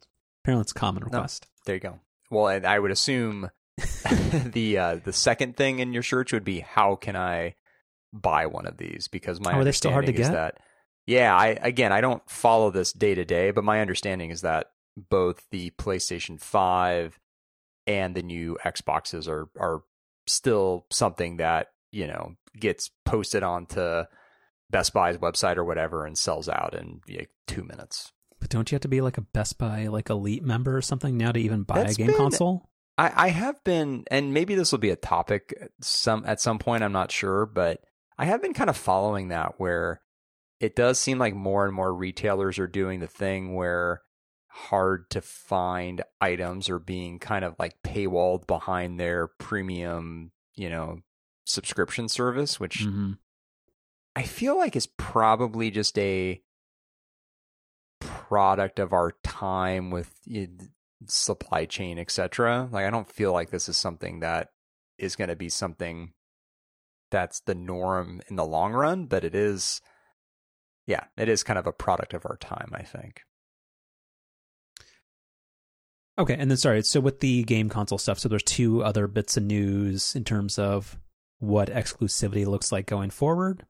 apparently, 0.43 0.63
it's 0.63 0.73
a 0.73 0.75
common 0.75 1.05
request. 1.05 1.47
No, 1.47 1.63
there 1.67 1.75
you 1.77 1.81
go. 1.81 2.01
Well, 2.31 2.49
and 2.49 2.67
I 2.67 2.79
would 2.79 2.91
assume 2.91 3.51
the 4.45 4.79
uh, 4.79 4.97
the 4.97 5.13
second 5.13 5.57
thing 5.57 5.79
in 5.79 5.93
your 5.93 6.03
search 6.03 6.33
would 6.33 6.45
be 6.45 6.61
how 6.61 6.97
can 6.97 7.17
I 7.17 7.55
buy 8.13 8.47
one 8.47 8.67
of 8.67 8.77
these? 8.77 9.09
Because 9.09 9.41
my 9.41 9.53
oh, 9.53 9.59
understanding 9.61 9.73
still 9.75 9.93
hard 9.93 10.07
to 10.07 10.13
is 10.13 10.29
get? 10.29 10.33
that 10.33 10.59
yeah, 11.07 11.35
I 11.37 11.59
again 11.61 11.93
I 11.93 12.01
don't 12.01 12.29
follow 12.29 12.71
this 12.71 12.93
day 12.93 13.15
to 13.15 13.25
day, 13.25 13.51
but 13.51 13.65
my 13.65 13.81
understanding 13.81 14.31
is 14.31 14.41
that 14.41 14.69
both 14.97 15.47
the 15.51 15.71
PlayStation 15.71 16.41
Five 16.41 17.19
and 17.87 18.15
the 18.15 18.23
new 18.23 18.57
Xboxes 18.65 19.29
are 19.29 19.49
are 19.59 19.83
still 20.27 20.87
something 20.91 21.37
that 21.37 21.69
you 21.95 22.07
know 22.07 22.35
gets 22.59 22.91
posted 23.05 23.43
onto 23.43 24.05
Best 24.71 24.93
Buy's 24.93 25.17
website 25.19 25.57
or 25.57 25.65
whatever 25.65 26.05
and 26.05 26.19
sells 26.19 26.49
out 26.49 26.75
in 26.75 27.01
like, 27.09 27.31
two 27.47 27.63
minutes. 27.63 28.13
But 28.41 28.51
don't 28.51 28.71
you 28.71 28.77
have 28.77 28.83
to 28.83 28.89
be 28.89 29.01
like 29.01 29.19
a 29.19 29.23
Best 29.23 29.59
Buy 29.59 29.87
like 29.87 30.11
elite 30.11 30.45
member 30.45 30.77
or 30.77 30.83
something 30.83 31.17
now 31.17 31.33
to 31.33 31.41
even 31.41 31.63
buy 31.63 31.79
That's 31.79 31.95
a 31.95 31.97
game 31.97 32.07
been, 32.09 32.17
console? 32.17 32.69
I, 32.99 33.27
I 33.27 33.29
have 33.29 33.63
been, 33.65 34.05
and 34.11 34.35
maybe 34.35 34.55
this 34.55 34.73
will 34.73 34.79
be 34.79 34.91
a 34.91 34.97
topic 34.97 35.55
some 35.81 36.25
at 36.27 36.41
some 36.41 36.59
point. 36.59 36.85
I'm 36.85 36.93
not 36.93 37.11
sure, 37.11 37.47
but 37.47 37.81
I 38.19 38.27
have 38.27 38.43
been 38.43 38.55
kind 38.55 38.71
of 38.71 38.77
following 38.77 39.29
that 39.29 39.55
where 39.59 40.01
it 40.61 40.77
does 40.77 40.99
seem 40.99 41.19
like 41.19 41.35
more 41.35 41.65
and 41.65 41.75
more 41.75 41.93
retailers 41.93 42.59
are 42.59 42.67
doing 42.67 43.01
the 43.01 43.07
thing 43.07 43.55
where 43.55 44.03
hard 44.49 45.11
to 45.11 45.21
find 45.21 46.03
items 46.21 46.71
are 46.71 46.79
being 46.79 47.19
kind 47.19 47.45
of 47.45 47.57
like 47.59 47.75
paywalled 47.83 48.47
behind 48.47 49.01
their 49.01 49.29
premium, 49.39 50.31
you 50.55 50.71
know, 50.71 50.99
subscription 51.45 52.09
service, 52.09 52.59
which 52.59 52.81
mm-hmm. 52.81 53.13
I 54.17 54.23
feel 54.23 54.57
like 54.57 54.77
is 54.77 54.87
probably 54.87 55.71
just 55.71 55.99
a 55.99 56.43
product 58.01 58.79
of 58.79 58.93
our 58.93 59.13
time 59.23 59.91
with 59.91 60.11
supply 61.07 61.65
chain, 61.67 61.99
etc. 61.99 62.69
Like 62.71 62.87
I 62.87 62.91
don't 62.91 63.11
feel 63.11 63.33
like 63.33 63.51
this 63.51 63.69
is 63.69 63.77
something 63.77 64.21
that 64.21 64.51
is 64.99 65.17
going 65.17 65.29
to 65.29 65.37
be 65.37 65.49
something 65.49 66.13
that's 67.11 67.41
the 67.41 67.55
norm 67.55 68.21
in 68.29 68.37
the 68.37 68.45
long 68.45 68.73
run, 68.73 69.07
but 69.07 69.25
it 69.25 69.35
is 69.35 69.81
yeah, 70.87 71.05
it 71.17 71.29
is 71.29 71.43
kind 71.43 71.59
of 71.59 71.67
a 71.67 71.73
product 71.73 72.13
of 72.13 72.27
our 72.27 72.37
time, 72.37 72.71
I 72.73 72.83
think. 72.83 73.23
Okay, 76.17 76.37
and 76.39 76.51
then 76.51 76.59
sorry, 76.59 76.83
so 76.83 77.01
with 77.01 77.21
the 77.21 77.43
game 77.43 77.69
console 77.69 77.99
stuff, 77.99 78.19
so 78.19 78.29
there's 78.29 78.43
two 78.45 78.85
other 78.85 79.09
bits 79.09 79.37
of 79.37 79.43
news 79.43 80.15
in 80.15 80.23
terms 80.23 80.59
of 80.59 80.97
what 81.47 81.69
exclusivity 81.69 82.47
looks 82.47 82.73
like 82.73 82.87
going 82.87 83.11
forward. 83.11 83.67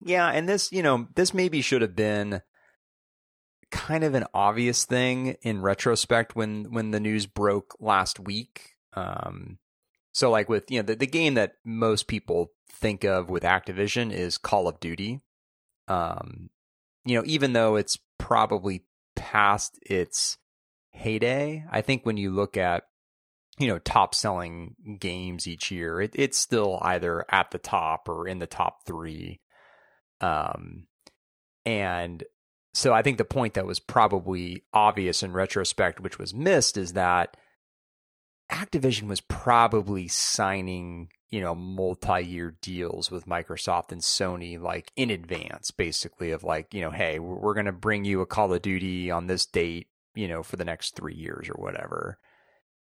Yeah, 0.00 0.28
and 0.28 0.48
this, 0.48 0.70
you 0.72 0.82
know, 0.82 1.08
this 1.14 1.32
maybe 1.32 1.62
should 1.62 1.82
have 1.82 1.96
been 1.96 2.42
kind 3.70 4.04
of 4.04 4.14
an 4.14 4.26
obvious 4.34 4.84
thing 4.84 5.36
in 5.42 5.62
retrospect 5.62 6.36
when 6.36 6.72
when 6.72 6.90
the 6.90 7.00
news 7.00 7.26
broke 7.26 7.74
last 7.80 8.20
week. 8.20 8.74
Um, 8.92 9.58
so 10.12 10.30
like 10.30 10.48
with 10.48 10.70
you 10.70 10.78
know 10.78 10.86
the, 10.86 10.96
the 10.96 11.06
game 11.06 11.34
that 11.34 11.54
most 11.64 12.06
people 12.06 12.52
think 12.70 13.04
of 13.04 13.30
with 13.30 13.42
Activision 13.42 14.12
is 14.12 14.38
Call 14.38 14.68
of 14.68 14.78
Duty. 14.78 15.20
Um, 15.88 16.50
you 17.04 17.16
know, 17.16 17.24
even 17.26 17.52
though 17.52 17.76
it's 17.76 17.98
probably 18.18 18.84
past 19.16 19.78
its 19.82 20.38
heyday. 20.94 21.64
I 21.70 21.80
think 21.82 22.06
when 22.06 22.16
you 22.16 22.30
look 22.30 22.56
at 22.56 22.84
you 23.58 23.68
know 23.68 23.78
top 23.78 24.14
selling 24.14 24.74
games 24.98 25.46
each 25.46 25.70
year, 25.70 26.00
it, 26.00 26.12
it's 26.14 26.38
still 26.38 26.78
either 26.82 27.24
at 27.30 27.50
the 27.50 27.58
top 27.58 28.08
or 28.08 28.26
in 28.26 28.38
the 28.38 28.46
top 28.46 28.84
three. 28.86 29.40
Um, 30.20 30.86
and 31.64 32.24
so 32.72 32.92
I 32.92 33.02
think 33.02 33.18
the 33.18 33.24
point 33.24 33.54
that 33.54 33.66
was 33.66 33.78
probably 33.78 34.64
obvious 34.72 35.22
in 35.22 35.32
retrospect, 35.32 36.00
which 36.00 36.18
was 36.18 36.34
missed, 36.34 36.76
is 36.76 36.94
that 36.94 37.36
Activision 38.50 39.08
was 39.08 39.20
probably 39.20 40.08
signing 40.08 41.08
you 41.30 41.40
know 41.40 41.54
multi-year 41.54 42.56
deals 42.62 43.10
with 43.10 43.26
Microsoft 43.26 43.90
and 43.90 44.00
Sony 44.00 44.60
like 44.60 44.92
in 44.94 45.10
advance 45.10 45.72
basically 45.72 46.30
of 46.30 46.44
like 46.44 46.72
you 46.72 46.80
know 46.80 46.92
hey 46.92 47.18
we're 47.18 47.54
going 47.54 47.66
to 47.66 47.72
bring 47.72 48.04
you 48.04 48.20
a 48.20 48.26
Call 48.26 48.52
of 48.52 48.62
Duty 48.62 49.10
on 49.10 49.26
this 49.26 49.44
date 49.44 49.88
you 50.14 50.28
know 50.28 50.44
for 50.44 50.56
the 50.56 50.64
next 50.64 50.94
3 50.94 51.12
years 51.12 51.48
or 51.48 51.54
whatever 51.54 52.18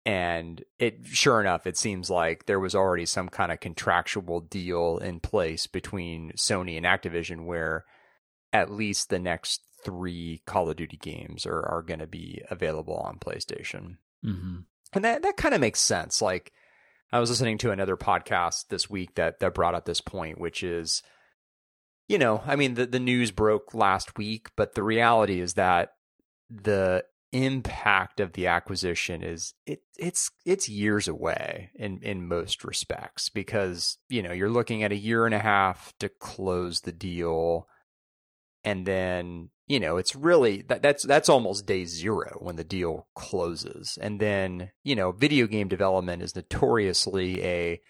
and 0.06 0.64
it 0.78 0.98
sure 1.04 1.40
enough 1.40 1.66
it 1.66 1.76
seems 1.76 2.08
like 2.08 2.46
there 2.46 2.60
was 2.60 2.74
already 2.74 3.06
some 3.06 3.28
kind 3.28 3.52
of 3.52 3.60
contractual 3.60 4.40
deal 4.40 4.98
in 4.98 5.20
place 5.20 5.66
between 5.66 6.32
Sony 6.36 6.76
and 6.76 6.86
Activision 6.86 7.44
where 7.44 7.84
at 8.52 8.70
least 8.70 9.10
the 9.10 9.18
next 9.18 9.62
3 9.84 10.42
Call 10.46 10.68
of 10.70 10.76
Duty 10.76 10.96
games 10.96 11.46
are 11.46 11.62
are 11.66 11.82
going 11.82 12.00
to 12.00 12.06
be 12.06 12.42
available 12.50 12.96
on 12.96 13.18
PlayStation. 13.18 13.96
hmm 14.22 14.60
And 14.92 15.04
that 15.04 15.22
that 15.22 15.36
kind 15.36 15.54
of 15.54 15.60
makes 15.60 15.80
sense 15.80 16.22
like 16.22 16.52
I 17.12 17.18
was 17.18 17.30
listening 17.30 17.58
to 17.58 17.72
another 17.72 17.96
podcast 17.96 18.68
this 18.68 18.88
week 18.88 19.16
that 19.16 19.40
that 19.40 19.54
brought 19.54 19.74
up 19.74 19.84
this 19.84 20.00
point, 20.00 20.40
which 20.40 20.62
is, 20.62 21.02
you 22.08 22.18
know, 22.18 22.42
I 22.46 22.56
mean, 22.56 22.74
the 22.74 22.86
the 22.86 23.00
news 23.00 23.32
broke 23.32 23.74
last 23.74 24.16
week, 24.16 24.48
but 24.56 24.74
the 24.74 24.82
reality 24.82 25.40
is 25.40 25.54
that 25.54 25.94
the 26.48 27.04
impact 27.32 28.18
of 28.18 28.32
the 28.32 28.48
acquisition 28.48 29.22
is 29.22 29.54
it 29.64 29.80
it's 29.96 30.32
it's 30.44 30.68
years 30.68 31.06
away 31.06 31.70
in 31.76 32.00
in 32.02 32.26
most 32.26 32.64
respects 32.64 33.28
because 33.28 33.98
you 34.08 34.20
know 34.20 34.32
you're 34.32 34.50
looking 34.50 34.82
at 34.82 34.90
a 34.90 34.96
year 34.96 35.26
and 35.26 35.34
a 35.34 35.38
half 35.38 35.92
to 36.00 36.08
close 36.08 36.80
the 36.80 36.92
deal 36.92 37.68
and 38.64 38.84
then 38.84 39.50
you 39.70 39.78
know, 39.78 39.98
it's 39.98 40.16
really 40.16 40.62
that, 40.62 40.82
that's 40.82 41.04
that's 41.04 41.28
almost 41.28 41.64
day 41.64 41.84
zero 41.84 42.38
when 42.40 42.56
the 42.56 42.64
deal 42.64 43.06
closes. 43.14 43.96
And 44.02 44.18
then, 44.18 44.72
you 44.82 44.96
know, 44.96 45.12
video 45.12 45.46
game 45.46 45.68
development 45.68 46.22
is 46.22 46.34
notoriously 46.34 47.40
a 47.44 47.80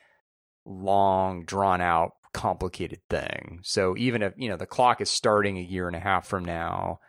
long, 0.67 1.47
drawn 1.47 1.81
out, 1.81 2.11
complicated 2.35 3.01
thing. 3.09 3.61
So 3.63 3.97
even 3.97 4.21
if, 4.21 4.35
you 4.37 4.51
know, 4.51 4.59
the 4.59 4.67
clock 4.67 5.01
is 5.01 5.09
starting 5.09 5.57
a 5.57 5.63
year 5.63 5.87
and 5.87 5.97
a 5.97 6.01
half 6.01 6.27
from 6.27 6.45
now, 6.45 7.01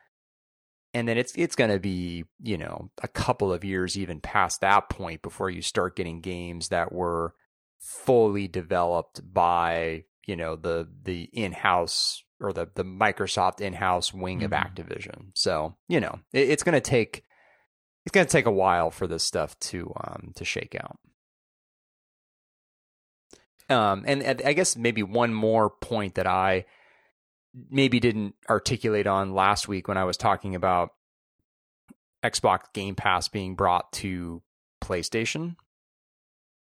and 0.94 1.08
then 1.08 1.18
it's 1.18 1.34
it's 1.36 1.56
going 1.56 1.72
to 1.72 1.80
be, 1.80 2.26
you 2.42 2.58
know, 2.58 2.90
a 3.02 3.08
couple 3.08 3.54
of 3.54 3.64
years 3.64 3.98
even 3.98 4.20
past 4.20 4.62
that 4.62 4.90
point 4.90 5.22
before 5.22 5.50
you 5.50 5.62
start 5.62 5.96
getting 5.96 6.22
games 6.22 6.70
that 6.70 6.92
were 6.92 7.34
fully 7.80 8.48
developed 8.48 9.22
by, 9.34 10.04
you 10.28 10.36
know, 10.36 10.56
the 10.56 10.88
the 11.04 11.30
in-house 11.34 12.24
or 12.40 12.52
the 12.54 12.68
the 12.76 12.84
Microsoft 12.84 13.62
in-house 13.62 14.14
wing 14.14 14.42
mm-hmm. 14.42 14.46
of 14.46 14.52
Activision. 14.52 15.32
So 15.34 15.76
you 15.88 16.00
know, 16.00 16.20
it, 16.34 16.50
it's 16.50 16.64
going 16.64 16.74
to 16.74 16.82
take 16.82 17.24
it's 18.06 18.14
going 18.14 18.26
to 18.26 18.32
take 18.32 18.46
a 18.46 18.52
while 18.52 18.92
for 18.92 19.08
this 19.08 19.24
stuff 19.24 19.58
to 19.60 19.94
um 20.04 20.34
to 20.36 20.46
shake 20.46 20.76
out. 20.76 21.00
Um, 23.70 24.04
and, 24.06 24.22
and 24.22 24.42
I 24.44 24.52
guess 24.52 24.76
maybe 24.76 25.02
one 25.02 25.34
more 25.34 25.70
point 25.70 26.16
that 26.16 26.28
I 26.28 26.66
maybe 27.70 28.00
didn't 28.00 28.36
articulate 28.50 29.08
on 29.08 29.34
last 29.34 29.68
week 29.68 29.88
when 29.88 29.98
I 29.98 30.04
was 30.04 30.18
talking 30.18 30.56
about 30.56 30.92
Xbox 32.24 32.62
Game 32.74 32.96
Pass 32.96 33.28
being 33.28 33.56
brought 33.56 33.92
to 33.94 34.42
PlayStation, 34.84 35.56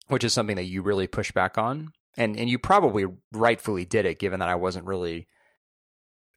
which 0.08 0.24
is 0.24 0.34
something 0.34 0.56
that 0.56 0.64
you 0.64 0.82
really 0.82 1.08
push 1.08 1.32
back 1.32 1.58
on. 1.58 1.92
And 2.16 2.38
and 2.38 2.48
you 2.50 2.60
probably 2.60 3.06
rightfully 3.32 3.86
did 3.86 4.06
it 4.06 4.20
given 4.20 4.40
that 4.40 4.50
I 4.50 4.56
wasn't 4.56 4.86
really 4.86 5.28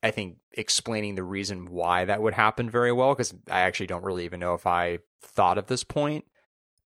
I 0.02 0.10
think 0.10 0.36
explaining 0.52 1.16
the 1.16 1.22
reason 1.22 1.66
why 1.66 2.04
that 2.04 2.22
would 2.22 2.34
happen 2.34 2.70
very 2.70 2.92
well 2.92 3.14
because 3.14 3.34
I 3.50 3.60
actually 3.60 3.88
don't 3.88 4.04
really 4.04 4.24
even 4.24 4.40
know 4.40 4.54
if 4.54 4.66
I 4.66 5.00
thought 5.22 5.58
of 5.58 5.66
this 5.66 5.84
point, 5.84 6.24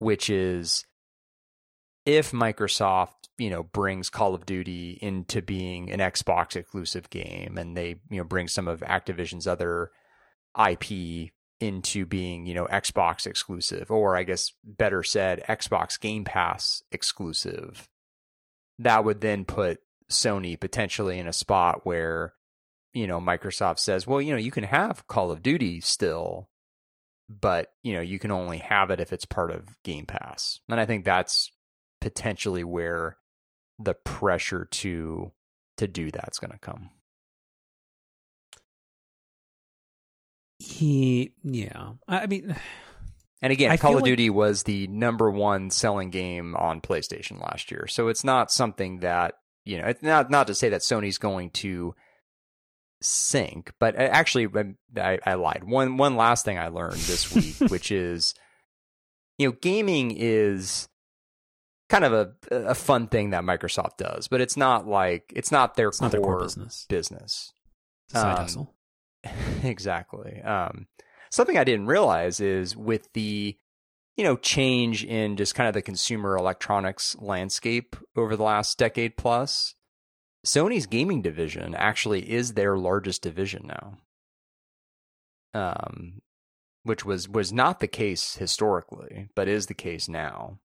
which 0.01 0.29
is 0.29 0.85
if 2.07 2.33
Microsoft, 2.33 3.29
you 3.39 3.51
know, 3.51 3.63
brings 3.63 4.11
Call 4.11 4.35
of 4.35 4.47
Duty 4.47 4.99
into 5.01 5.43
being 5.43 5.91
an 5.91 6.01
Xbox 6.01 6.57
exclusive 6.57 7.11
game 7.11 7.57
and 7.59 7.77
they, 7.77 7.97
you 8.11 8.19
know, 8.19 8.25
bring 8.25 8.49
some 8.49 8.69
of 8.69 8.81
Activision's 8.81 9.47
other 9.47 9.91
IP 10.59 11.31
into 11.61 12.05
being, 12.05 12.47
you 12.47 12.55
know, 12.55 12.67
Xbox 12.67 13.27
exclusive, 13.27 13.91
or 13.91 14.17
I 14.17 14.23
guess 14.25 14.53
better 14.65 15.03
said, 15.03 15.43
Xbox 15.49 15.99
Game 15.99 16.25
Pass 16.25 16.83
exclusive, 16.93 17.89
that 18.79 19.05
would 19.05 19.21
then 19.21 19.45
put 19.45 19.81
Sony 20.11 20.59
potentially 20.59 21.19
in 21.19 21.27
a 21.27 21.33
spot 21.33 21.87
where, 21.87 22.35
you 22.93 23.07
know, 23.07 23.21
Microsoft 23.21 23.79
says, 23.79 24.07
well, 24.07 24.21
you 24.21 24.33
know, 24.33 24.39
you 24.39 24.51
can 24.51 24.65
have 24.65 25.07
Call 25.07 25.31
of 25.31 25.43
Duty 25.43 25.81
still, 25.81 26.51
but, 27.29 27.73
you 27.83 27.95
know, 27.95 28.03
you 28.03 28.19
can 28.19 28.31
only 28.31 28.59
have 28.59 28.91
it 28.91 29.01
if 29.01 29.13
it's 29.13 29.25
part 29.25 29.51
of 29.51 29.83
Game 29.83 30.07
Pass. 30.07 30.61
And 30.69 30.79
I 30.79 30.87
think 30.87 31.05
that's 31.05 31.51
potentially 32.05 32.63
where 32.63 33.17
the 33.79 33.95
pressure 33.95 34.69
to 34.71 35.33
to 35.79 35.89
do 35.89 36.11
that's 36.11 36.39
going 36.39 36.51
to 36.51 36.59
come. 36.59 36.91
He, 40.59 41.33
yeah. 41.43 41.93
I 42.07 42.27
mean, 42.27 42.55
and 43.43 43.53
again, 43.55 43.71
I 43.71 43.79
Call 43.79 43.93
of 43.93 44.03
like- 44.03 44.05
Duty 44.05 44.29
was 44.29 44.65
the 44.65 44.87
number 44.89 45.31
one 45.31 45.71
selling 45.71 46.11
game 46.11 46.55
on 46.57 46.83
PlayStation 46.83 47.41
last 47.41 47.71
year, 47.71 47.87
so 47.87 48.09
it's 48.09 48.23
not 48.23 48.51
something 48.51 48.99
that 48.99 49.37
you 49.65 49.79
know. 49.79 49.87
It's 49.87 50.03
not 50.03 50.31
not 50.31 50.47
to 50.49 50.55
say 50.55 50.69
that 50.69 50.83
Sony's 50.83 51.17
going 51.17 51.53
to 51.53 51.95
sink, 53.01 53.73
but 53.81 53.97
uh, 53.97 54.03
actually, 54.03 54.45
um, 54.45 54.77
I, 54.95 55.19
I 55.25 55.35
lied. 55.35 55.65
One 55.65 55.97
one 55.97 56.17
last 56.17 56.45
thing 56.45 56.59
I 56.59 56.69
learned 56.69 57.01
this 57.01 57.35
week, 57.35 57.57
which 57.71 57.91
is, 57.91 58.35
you 59.39 59.49
know, 59.49 59.57
gaming 59.63 60.11
is 60.15 60.87
kind 61.95 62.05
of 62.05 62.13
a 62.13 62.71
a 62.71 62.75
fun 62.75 63.07
thing 63.07 63.31
that 63.31 63.45
Microsoft 63.45 63.97
does, 63.99 64.27
but 64.29 64.41
it's 64.41 64.57
not 64.57 64.87
like 64.87 65.33
it's 65.35 65.53
not 65.53 65.77
their 65.77 65.89
it's 65.89 66.01
not 66.01 66.11
their 66.11 66.21
core 66.21 66.41
business. 66.41 66.87
business. 66.89 67.53
Side 68.09 68.31
Um, 68.33 68.37
hustle. 68.37 68.75
exactly. 69.63 70.43
Um, 70.43 70.87
something 71.31 71.57
I 71.57 71.65
didn't 71.65 71.87
realize 71.87 72.41
is 72.41 72.77
with 72.77 73.13
the 73.13 73.57
you 74.17 74.25
know 74.25 74.37
change 74.37 75.05
in 75.05 75.37
just 75.37 75.55
kind 75.55 75.69
of 75.69 75.75
the 75.75 75.83
consumer 75.83 76.37
electronics 76.37 77.17
landscape 77.21 77.97
over 78.17 78.37
the 78.37 78.43
last 78.43 78.77
decade 78.77 79.17
plus, 79.17 79.75
Sony's 80.45 80.87
gaming 80.87 81.23
division 81.23 81.75
actually 81.77 82.31
is 82.31 82.55
their 82.55 82.77
largest 82.77 83.23
division 83.23 83.67
now. 83.69 83.99
Um, 85.55 86.23
which 86.83 87.05
was 87.05 87.29
was 87.29 87.53
not 87.53 87.79
the 87.79 87.87
case 87.87 88.35
historically, 88.35 89.29
but 89.37 89.47
is 89.47 89.67
the 89.67 89.75
case 89.75 90.09
now. 90.09 90.59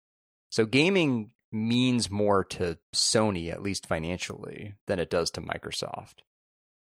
So 0.50 0.66
gaming 0.66 1.30
means 1.50 2.10
more 2.10 2.44
to 2.44 2.78
Sony, 2.94 3.50
at 3.50 3.62
least 3.62 3.86
financially, 3.86 4.74
than 4.86 4.98
it 4.98 5.10
does 5.10 5.30
to 5.32 5.40
Microsoft. 5.40 6.20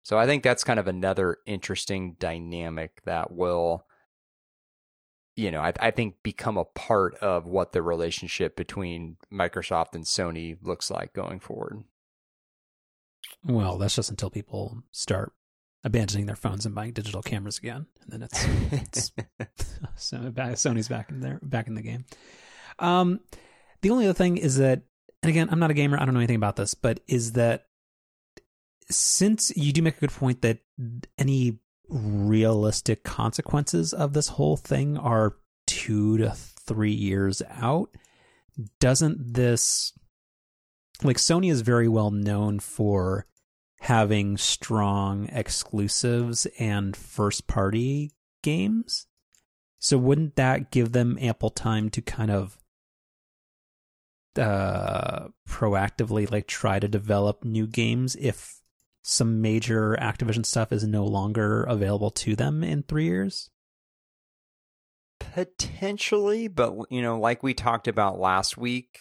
So 0.03 0.17
I 0.17 0.25
think 0.25 0.43
that's 0.43 0.63
kind 0.63 0.79
of 0.79 0.87
another 0.87 1.37
interesting 1.45 2.15
dynamic 2.19 3.01
that 3.05 3.31
will, 3.31 3.85
you 5.35 5.51
know, 5.51 5.61
I, 5.61 5.73
I 5.79 5.91
think 5.91 6.15
become 6.23 6.57
a 6.57 6.65
part 6.65 7.15
of 7.15 7.45
what 7.45 7.73
the 7.73 7.81
relationship 7.81 8.55
between 8.55 9.17
Microsoft 9.31 9.93
and 9.93 10.03
Sony 10.03 10.57
looks 10.61 10.89
like 10.89 11.13
going 11.13 11.39
forward. 11.39 11.83
Well, 13.45 13.77
that's 13.77 13.95
just 13.95 14.09
until 14.09 14.29
people 14.29 14.83
start 14.91 15.33
abandoning 15.83 16.25
their 16.25 16.35
phones 16.35 16.65
and 16.65 16.75
buying 16.75 16.91
digital 16.91 17.21
cameras 17.21 17.57
again, 17.57 17.85
and 18.01 18.11
then 18.11 18.23
it's 18.23 19.11
so 19.95 20.17
Sony's 20.17 20.87
back 20.87 21.09
in 21.09 21.21
there, 21.21 21.39
back 21.41 21.67
in 21.67 21.75
the 21.75 21.81
game. 21.81 22.05
Um, 22.79 23.19
the 23.81 23.89
only 23.89 24.05
other 24.05 24.13
thing 24.13 24.37
is 24.37 24.57
that, 24.57 24.83
and 25.21 25.29
again, 25.29 25.49
I'm 25.51 25.59
not 25.59 25.71
a 25.71 25.75
gamer. 25.75 25.99
I 25.99 26.05
don't 26.05 26.13
know 26.13 26.19
anything 26.19 26.35
about 26.35 26.55
this, 26.55 26.73
but 26.73 26.99
is 27.07 27.33
that 27.33 27.65
since 28.89 29.55
you 29.55 29.71
do 29.71 29.81
make 29.81 29.97
a 29.97 30.01
good 30.01 30.11
point 30.11 30.41
that 30.41 30.59
any 31.17 31.59
realistic 31.87 33.03
consequences 33.03 33.93
of 33.93 34.13
this 34.13 34.29
whole 34.29 34.57
thing 34.57 34.97
are 34.97 35.37
two 35.67 36.17
to 36.17 36.31
three 36.31 36.91
years 36.91 37.41
out, 37.49 37.89
doesn't 38.79 39.33
this 39.33 39.93
like 41.03 41.17
Sony 41.17 41.51
is 41.51 41.61
very 41.61 41.87
well 41.87 42.11
known 42.11 42.59
for 42.59 43.25
having 43.81 44.37
strong 44.37 45.27
exclusives 45.29 46.45
and 46.59 46.95
first 46.95 47.47
party 47.47 48.11
games. 48.43 49.07
So 49.79 49.97
wouldn't 49.97 50.35
that 50.35 50.71
give 50.71 50.91
them 50.91 51.17
ample 51.21 51.49
time 51.49 51.89
to 51.91 52.01
kind 52.01 52.31
of 52.31 52.57
uh 54.37 55.27
proactively 55.47 56.29
like 56.31 56.47
try 56.47 56.79
to 56.79 56.87
develop 56.87 57.43
new 57.43 57.67
games 57.67 58.15
if 58.19 58.61
some 59.01 59.41
major 59.41 59.97
Activision 59.99 60.45
stuff 60.45 60.71
is 60.71 60.83
no 60.83 61.05
longer 61.05 61.63
available 61.63 62.11
to 62.11 62.35
them 62.35 62.63
in 62.63 62.83
3 62.83 63.05
years? 63.05 63.49
Potentially, 65.19 66.47
but 66.47 66.73
you 66.89 67.01
know, 67.01 67.19
like 67.19 67.43
we 67.43 67.53
talked 67.53 67.87
about 67.87 68.19
last 68.19 68.57
week, 68.57 68.99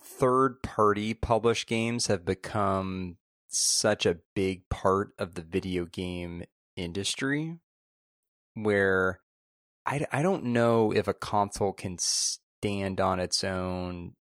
third 0.00 0.62
party 0.62 1.14
published 1.14 1.68
games 1.68 2.06
have 2.06 2.24
become 2.24 3.16
such 3.48 4.04
a 4.06 4.18
big 4.34 4.68
part 4.68 5.10
of 5.18 5.34
the 5.34 5.42
video 5.42 5.84
game 5.84 6.44
industry 6.76 7.58
where 8.54 9.20
I, 9.86 10.06
I 10.12 10.22
don't 10.22 10.44
know 10.44 10.92
if 10.92 11.08
a 11.08 11.14
console 11.14 11.72
can 11.72 11.98
stand 11.98 13.00
on 13.00 13.20
its 13.20 13.44
own 13.44 14.14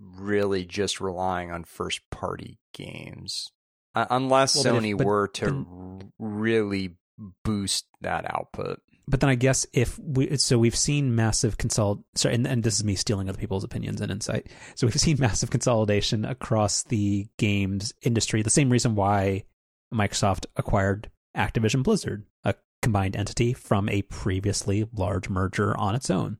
really 0.00 0.64
just 0.64 1.00
relying 1.00 1.50
on 1.50 1.64
first 1.64 2.00
party 2.10 2.58
games 2.74 3.50
uh, 3.94 4.06
unless 4.10 4.54
Well, 4.56 4.76
if- 4.76 4.82
Sony 4.82 4.96
but 4.96 5.06
were 5.06 5.28
to 5.28 5.44
then- 5.46 6.12
really 6.18 6.96
boost 7.44 7.86
that 8.02 8.24
output. 8.32 8.80
but 9.08 9.18
then 9.20 9.28
I 9.28 9.34
guess 9.34 9.66
if 9.72 9.98
we 9.98 10.36
so 10.36 10.56
we've 10.56 10.76
seen 10.76 11.16
massive 11.16 11.58
consol 11.58 12.04
sorry 12.14 12.36
and, 12.36 12.46
and 12.46 12.62
this 12.62 12.76
is 12.76 12.84
me 12.84 12.94
stealing 12.94 13.28
other 13.28 13.38
people's 13.38 13.64
opinions 13.64 14.00
and 14.00 14.12
insight. 14.12 14.46
So 14.76 14.86
we've 14.86 14.94
seen 15.00 15.16
massive 15.18 15.50
consolidation 15.50 16.24
across 16.24 16.84
the 16.84 17.26
games 17.38 17.92
industry. 18.02 18.42
The 18.42 18.50
same 18.50 18.70
reason 18.70 18.94
why 18.94 19.44
Microsoft 19.92 20.46
acquired 20.56 21.10
Activision 21.36 21.82
Blizzard, 21.82 22.24
a 22.44 22.54
combined 22.82 23.16
entity 23.16 23.52
from 23.52 23.88
a 23.88 24.02
previously 24.02 24.86
large 24.92 25.28
merger 25.28 25.76
on 25.76 25.96
its 25.96 26.10
own. 26.10 26.38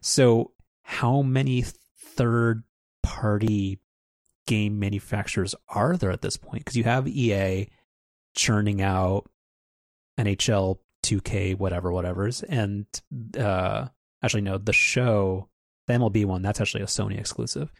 So 0.00 0.50
how 0.82 1.22
many 1.22 1.64
third 2.00 2.64
party 3.02 3.80
game 4.46 4.78
manufacturers 4.78 5.54
are 5.68 5.96
there 5.96 6.10
at 6.10 6.22
this 6.22 6.36
point? 6.36 6.64
Because 6.64 6.76
you 6.76 6.84
have 6.84 7.06
EA 7.08 7.68
churning 8.34 8.80
out 8.82 9.28
NHL 10.18 10.78
2K, 11.02 11.56
whatever, 11.56 11.92
whatever's, 11.92 12.42
and 12.42 12.86
uh, 13.38 13.86
actually 14.22 14.42
no, 14.42 14.58
the 14.58 14.72
show, 14.72 15.48
the 15.86 15.94
MLB 15.94 16.24
one, 16.24 16.42
that's 16.42 16.60
actually 16.60 16.82
a 16.82 16.86
Sony 16.86 17.18
exclusive. 17.18 17.72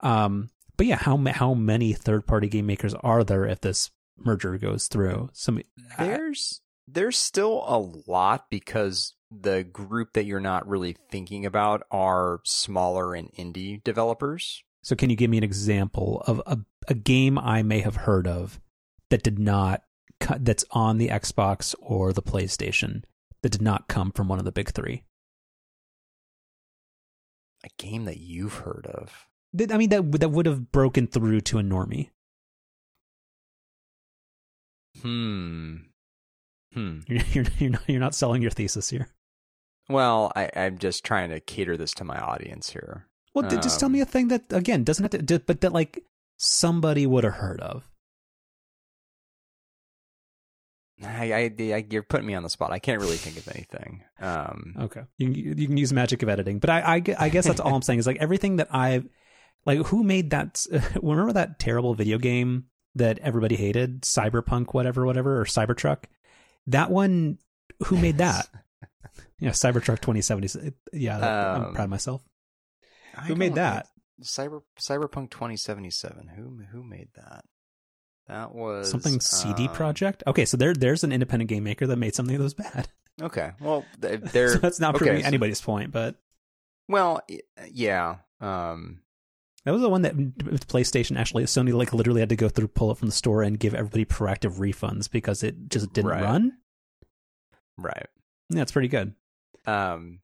Um, 0.00 0.50
but 0.76 0.86
yeah, 0.86 0.96
how 0.96 1.16
how 1.32 1.54
many 1.54 1.92
third 1.92 2.26
party 2.26 2.48
game 2.48 2.66
makers 2.66 2.94
are 2.94 3.24
there 3.24 3.46
if 3.46 3.60
this 3.60 3.90
merger 4.18 4.58
goes 4.58 4.88
through? 4.88 5.30
Some 5.32 5.60
There's 5.98 6.60
there's 6.86 7.16
still 7.18 7.64
a 7.66 7.78
lot 8.10 8.46
because 8.50 9.14
the 9.30 9.64
group 9.64 10.12
that 10.12 10.24
you're 10.24 10.40
not 10.40 10.66
really 10.68 10.96
thinking 11.10 11.44
about 11.44 11.82
are 11.90 12.40
smaller 12.44 13.14
and 13.14 13.32
indie 13.32 13.82
developers. 13.82 14.62
so 14.82 14.94
can 14.94 15.10
you 15.10 15.16
give 15.16 15.30
me 15.30 15.38
an 15.38 15.44
example 15.44 16.22
of 16.26 16.40
a 16.46 16.58
a 16.88 16.94
game 16.94 17.38
I 17.38 17.62
may 17.62 17.80
have 17.80 17.96
heard 17.96 18.26
of 18.26 18.60
that 19.10 19.22
did 19.22 19.38
not 19.38 19.82
co- 20.20 20.38
that's 20.38 20.64
on 20.70 20.98
the 20.98 21.08
Xbox 21.08 21.74
or 21.80 22.12
the 22.12 22.22
PlayStation 22.22 23.02
that 23.42 23.50
did 23.50 23.62
not 23.62 23.88
come 23.88 24.12
from 24.12 24.28
one 24.28 24.38
of 24.38 24.44
the 24.44 24.52
big 24.52 24.70
three? 24.70 25.04
A 27.64 27.68
game 27.78 28.04
that 28.04 28.18
you've 28.18 28.54
heard 28.58 28.86
of. 28.86 29.26
I 29.70 29.76
mean 29.76 29.88
that 29.88 30.12
that 30.20 30.30
would 30.30 30.46
have 30.46 30.70
broken 30.70 31.06
through 31.06 31.40
to 31.42 31.58
a 31.58 31.62
normie. 31.62 32.10
Hmm. 35.02 35.76
Hmm. 36.72 37.00
You're 37.06 37.22
you're, 37.32 37.44
you're 37.58 37.70
not 37.70 37.82
you're 37.88 38.00
not 38.00 38.14
selling 38.14 38.42
your 38.42 38.50
thesis 38.50 38.90
here. 38.90 39.08
Well, 39.88 40.32
I, 40.34 40.50
I'm 40.56 40.78
just 40.78 41.04
trying 41.04 41.30
to 41.30 41.40
cater 41.40 41.76
this 41.76 41.92
to 41.94 42.04
my 42.04 42.18
audience 42.18 42.70
here. 42.70 43.06
Well, 43.34 43.48
d- 43.48 43.56
just 43.58 43.78
tell 43.78 43.88
me 43.88 44.00
Um, 44.00 44.02
a 44.02 44.06
thing 44.06 44.28
that 44.28 44.44
again 44.50 44.82
doesn't 44.82 45.12
have 45.12 45.26
to, 45.26 45.38
but 45.40 45.60
that 45.60 45.72
like 45.72 46.02
somebody 46.38 47.06
would 47.06 47.24
have 47.24 47.34
heard 47.34 47.60
of. 47.60 47.84
I, 51.04 51.32
I, 51.32 51.72
I, 51.74 51.86
you're 51.90 52.02
putting 52.02 52.26
me 52.26 52.34
on 52.34 52.42
the 52.42 52.48
spot. 52.48 52.72
I 52.72 52.78
can't 52.78 53.02
really 53.02 53.18
think 53.18 53.36
of 53.36 53.46
anything. 53.54 54.02
Um, 54.18 54.74
okay, 54.80 55.02
you 55.18 55.26
can, 55.30 55.58
you 55.58 55.66
can 55.66 55.76
use 55.76 55.92
magic 55.92 56.22
of 56.22 56.30
editing, 56.30 56.58
but 56.58 56.70
I, 56.70 56.80
I, 56.80 57.02
I 57.18 57.28
guess 57.28 57.46
that's 57.46 57.60
all 57.60 57.74
I'm 57.74 57.82
saying 57.82 57.98
is 57.98 58.06
like 58.06 58.16
everything 58.16 58.56
that 58.56 58.74
I've 58.74 59.06
like. 59.66 59.78
Who 59.88 60.02
made 60.02 60.30
that? 60.30 60.64
Remember 61.02 61.34
that 61.34 61.58
terrible 61.58 61.94
video 61.94 62.16
game 62.16 62.64
that 62.94 63.18
everybody 63.18 63.56
hated, 63.56 64.02
Cyberpunk, 64.02 64.72
whatever, 64.72 65.04
whatever, 65.04 65.38
or 65.38 65.44
Cybertruck? 65.44 66.04
That 66.66 66.90
one. 66.90 67.38
Who 67.88 67.98
made 67.98 68.18
that? 68.18 68.48
yeah, 69.38 69.50
Cybertruck 69.50 70.00
2070. 70.00 70.72
Yeah, 70.92 71.16
um, 71.16 71.66
I'm 71.66 71.74
proud 71.74 71.84
of 71.84 71.90
myself. 71.90 72.22
Who 73.26 73.34
made 73.34 73.54
that? 73.54 73.88
Cyber 74.22 74.62
Cyberpunk 74.80 75.30
2077. 75.30 76.28
Who 76.36 76.62
who 76.70 76.82
made 76.82 77.08
that? 77.16 77.44
That 78.28 78.54
was 78.54 78.90
something 78.90 79.20
CD 79.20 79.68
um, 79.68 79.74
Projekt. 79.74 80.22
Okay, 80.26 80.44
so 80.44 80.56
there 80.56 80.74
there's 80.74 81.04
an 81.04 81.12
independent 81.12 81.48
game 81.48 81.64
maker 81.64 81.86
that 81.86 81.96
made 81.96 82.14
something 82.14 82.36
that 82.36 82.42
was 82.42 82.54
bad. 82.54 82.88
Okay, 83.22 83.52
well, 83.62 83.82
they're 83.98 84.50
so 84.50 84.58
that's 84.58 84.78
not 84.78 84.94
okay, 84.94 85.06
proving 85.06 85.22
so, 85.22 85.28
anybody's 85.28 85.62
point, 85.62 85.90
but 85.90 86.16
well, 86.86 87.22
yeah. 87.72 88.16
Um, 88.42 89.00
that 89.64 89.72
was 89.72 89.80
the 89.80 89.88
one 89.88 90.02
that 90.02 90.14
with 90.14 90.68
PlayStation 90.68 91.18
actually 91.18 91.44
Sony 91.44 91.72
like 91.72 91.94
literally 91.94 92.20
had 92.20 92.28
to 92.28 92.36
go 92.36 92.50
through 92.50 92.68
pull 92.68 92.90
it 92.90 92.98
from 92.98 93.08
the 93.08 93.14
store 93.14 93.42
and 93.42 93.58
give 93.58 93.74
everybody 93.74 94.04
proactive 94.04 94.58
refunds 94.58 95.10
because 95.10 95.42
it 95.42 95.70
just 95.70 95.94
didn't 95.94 96.10
right. 96.10 96.22
run. 96.22 96.58
Right. 97.78 98.06
Yeah, 98.50 98.62
it's 98.62 98.72
pretty 98.72 98.88
good. 98.88 99.14
Um, 99.66 100.20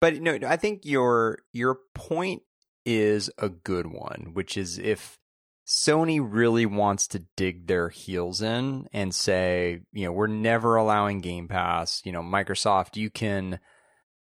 but 0.00 0.20
no, 0.20 0.38
I 0.46 0.56
think 0.56 0.84
your 0.84 1.40
your 1.52 1.78
point 1.94 2.42
is 2.86 3.30
a 3.38 3.48
good 3.48 3.86
one, 3.86 4.30
which 4.32 4.56
is 4.56 4.78
if 4.78 5.18
Sony 5.66 6.26
really 6.26 6.64
wants 6.64 7.06
to 7.08 7.24
dig 7.36 7.66
their 7.66 7.90
heels 7.90 8.40
in 8.40 8.88
and 8.92 9.14
say, 9.14 9.80
you 9.92 10.06
know, 10.06 10.12
we're 10.12 10.26
never 10.26 10.76
allowing 10.76 11.20
Game 11.20 11.46
Pass. 11.46 12.00
You 12.06 12.12
know, 12.12 12.22
Microsoft, 12.22 12.96
you 12.96 13.10
can 13.10 13.60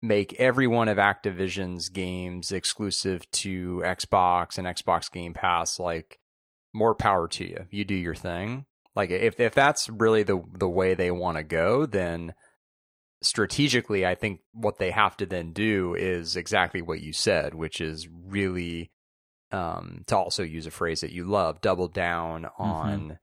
make 0.01 0.33
every 0.39 0.67
one 0.67 0.87
of 0.87 0.97
Activision's 0.97 1.89
games 1.89 2.53
exclusive 2.53 3.29
to 3.31 3.81
Xbox 3.83 4.57
and 4.57 4.65
Xbox 4.65 5.11
Game 5.11 5.33
Pass. 5.33 5.79
Like, 5.79 6.19
more 6.73 6.95
power 6.95 7.27
to 7.27 7.45
you. 7.45 7.65
You 7.69 7.83
do 7.83 7.95
your 7.95 8.15
thing. 8.15 8.65
Like, 8.95 9.09
if 9.09 9.37
if 9.39 9.53
that's 9.53 9.89
really 9.89 10.23
the 10.23 10.41
the 10.53 10.69
way 10.69 10.93
they 10.93 11.11
want 11.11 11.37
to 11.37 11.43
go, 11.43 11.85
then 11.85 12.33
strategically, 13.25 14.05
I 14.05 14.15
think 14.15 14.41
what 14.53 14.77
they 14.77 14.91
have 14.91 15.17
to 15.17 15.25
then 15.25 15.53
do 15.53 15.95
is 15.95 16.35
exactly 16.35 16.81
what 16.81 17.01
you 17.01 17.13
said, 17.13 17.53
which 17.53 17.81
is 17.81 18.07
really 18.09 18.91
um, 19.51 20.03
to 20.07 20.17
also 20.17 20.43
use 20.43 20.65
a 20.65 20.71
phrase 20.71 21.01
that 21.01 21.11
you 21.11 21.25
love, 21.25 21.61
double 21.61 21.87
down 21.87 22.43
mm-hmm. 22.43 22.61
on 22.61 22.99
mm-hmm. 22.99 23.13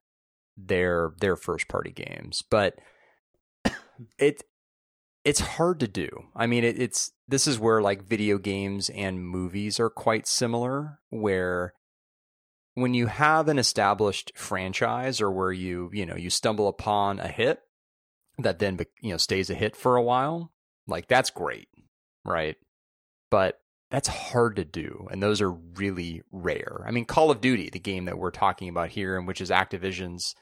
their 0.56 1.12
their 1.20 1.36
first 1.36 1.68
party 1.68 1.90
games. 1.90 2.42
But 2.48 2.78
it 4.18 4.42
it's 5.24 5.40
hard 5.40 5.80
to 5.80 5.88
do. 5.88 6.08
I 6.34 6.46
mean, 6.46 6.64
it, 6.64 6.80
it's 6.80 7.12
this 7.28 7.46
is 7.46 7.58
where 7.58 7.82
like 7.82 8.02
video 8.02 8.38
games 8.38 8.88
and 8.90 9.24
movies 9.24 9.78
are 9.78 9.90
quite 9.90 10.26
similar, 10.26 11.00
where 11.10 11.74
when 12.74 12.94
you 12.94 13.06
have 13.06 13.48
an 13.48 13.58
established 13.58 14.32
franchise 14.34 15.20
or 15.20 15.30
where 15.30 15.52
you 15.52 15.90
you 15.92 16.06
know 16.06 16.16
you 16.16 16.30
stumble 16.30 16.68
upon 16.68 17.18
a 17.18 17.28
hit 17.28 17.60
that 18.42 18.58
then 18.58 18.78
you 19.00 19.10
know 19.10 19.16
stays 19.16 19.50
a 19.50 19.54
hit 19.54 19.76
for 19.76 19.96
a 19.96 20.02
while, 20.02 20.52
like 20.86 21.08
that's 21.08 21.30
great, 21.30 21.68
right? 22.24 22.56
But 23.30 23.60
that's 23.90 24.08
hard 24.08 24.56
to 24.56 24.64
do 24.64 25.08
and 25.10 25.22
those 25.22 25.40
are 25.40 25.50
really 25.50 26.22
rare 26.30 26.84
i 26.86 26.90
mean 26.90 27.04
call 27.04 27.30
of 27.30 27.40
duty 27.40 27.68
the 27.70 27.78
game 27.78 28.04
that 28.04 28.18
we're 28.18 28.30
talking 28.30 28.68
about 28.68 28.90
here 28.90 29.18
and 29.18 29.26
which 29.26 29.40
is 29.40 29.50
activision's 29.50 30.34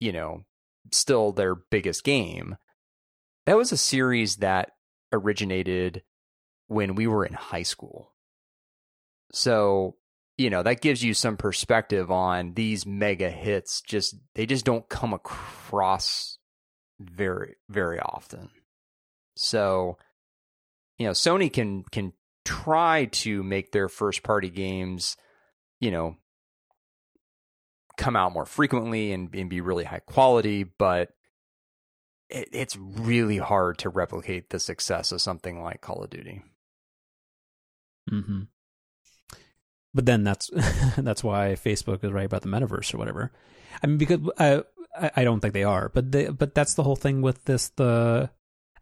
you 0.00 0.12
know 0.12 0.44
still 0.92 1.32
their 1.32 1.54
biggest 1.54 2.04
game 2.04 2.56
that 3.46 3.56
was 3.56 3.72
a 3.72 3.76
series 3.76 4.36
that 4.36 4.72
originated 5.12 6.02
when 6.66 6.94
we 6.94 7.06
were 7.06 7.24
in 7.24 7.34
high 7.34 7.62
school 7.62 8.12
so 9.32 9.96
you 10.36 10.50
know 10.50 10.62
that 10.62 10.80
gives 10.80 11.02
you 11.02 11.14
some 11.14 11.36
perspective 11.36 12.10
on 12.10 12.54
these 12.54 12.86
mega 12.86 13.30
hits 13.30 13.80
just 13.80 14.16
they 14.34 14.46
just 14.46 14.64
don't 14.64 14.88
come 14.88 15.12
across 15.12 16.37
very 17.00 17.54
very 17.68 18.00
often 18.00 18.50
so 19.36 19.96
you 20.98 21.06
know 21.06 21.12
sony 21.12 21.52
can 21.52 21.84
can 21.84 22.12
try 22.48 23.04
to 23.04 23.42
make 23.42 23.72
their 23.72 23.90
first 23.90 24.22
party 24.22 24.48
games, 24.48 25.18
you 25.80 25.90
know, 25.90 26.16
come 27.98 28.16
out 28.16 28.32
more 28.32 28.46
frequently 28.46 29.12
and, 29.12 29.34
and 29.34 29.50
be 29.50 29.60
really 29.60 29.84
high 29.84 29.98
quality, 29.98 30.64
but 30.64 31.10
it, 32.30 32.48
it's 32.52 32.74
really 32.76 33.36
hard 33.36 33.76
to 33.76 33.90
replicate 33.90 34.48
the 34.48 34.58
success 34.58 35.12
of 35.12 35.20
something 35.20 35.62
like 35.62 35.82
Call 35.82 36.02
of 36.02 36.08
Duty. 36.08 36.42
Mm-hmm. 38.10 38.44
But 39.92 40.06
then 40.06 40.24
that's 40.24 40.50
that's 40.96 41.22
why 41.22 41.54
Facebook 41.62 42.02
is 42.02 42.12
right 42.12 42.24
about 42.24 42.40
the 42.40 42.48
metaverse 42.48 42.94
or 42.94 42.96
whatever. 42.98 43.30
I 43.82 43.86
mean, 43.86 43.98
because 43.98 44.20
I 44.38 44.62
I 44.96 45.24
don't 45.24 45.40
think 45.40 45.54
they 45.54 45.64
are, 45.64 45.90
but 45.90 46.10
they, 46.10 46.28
but 46.28 46.54
that's 46.54 46.74
the 46.74 46.82
whole 46.82 46.96
thing 46.96 47.22
with 47.22 47.44
this 47.44 47.68
the 47.76 48.30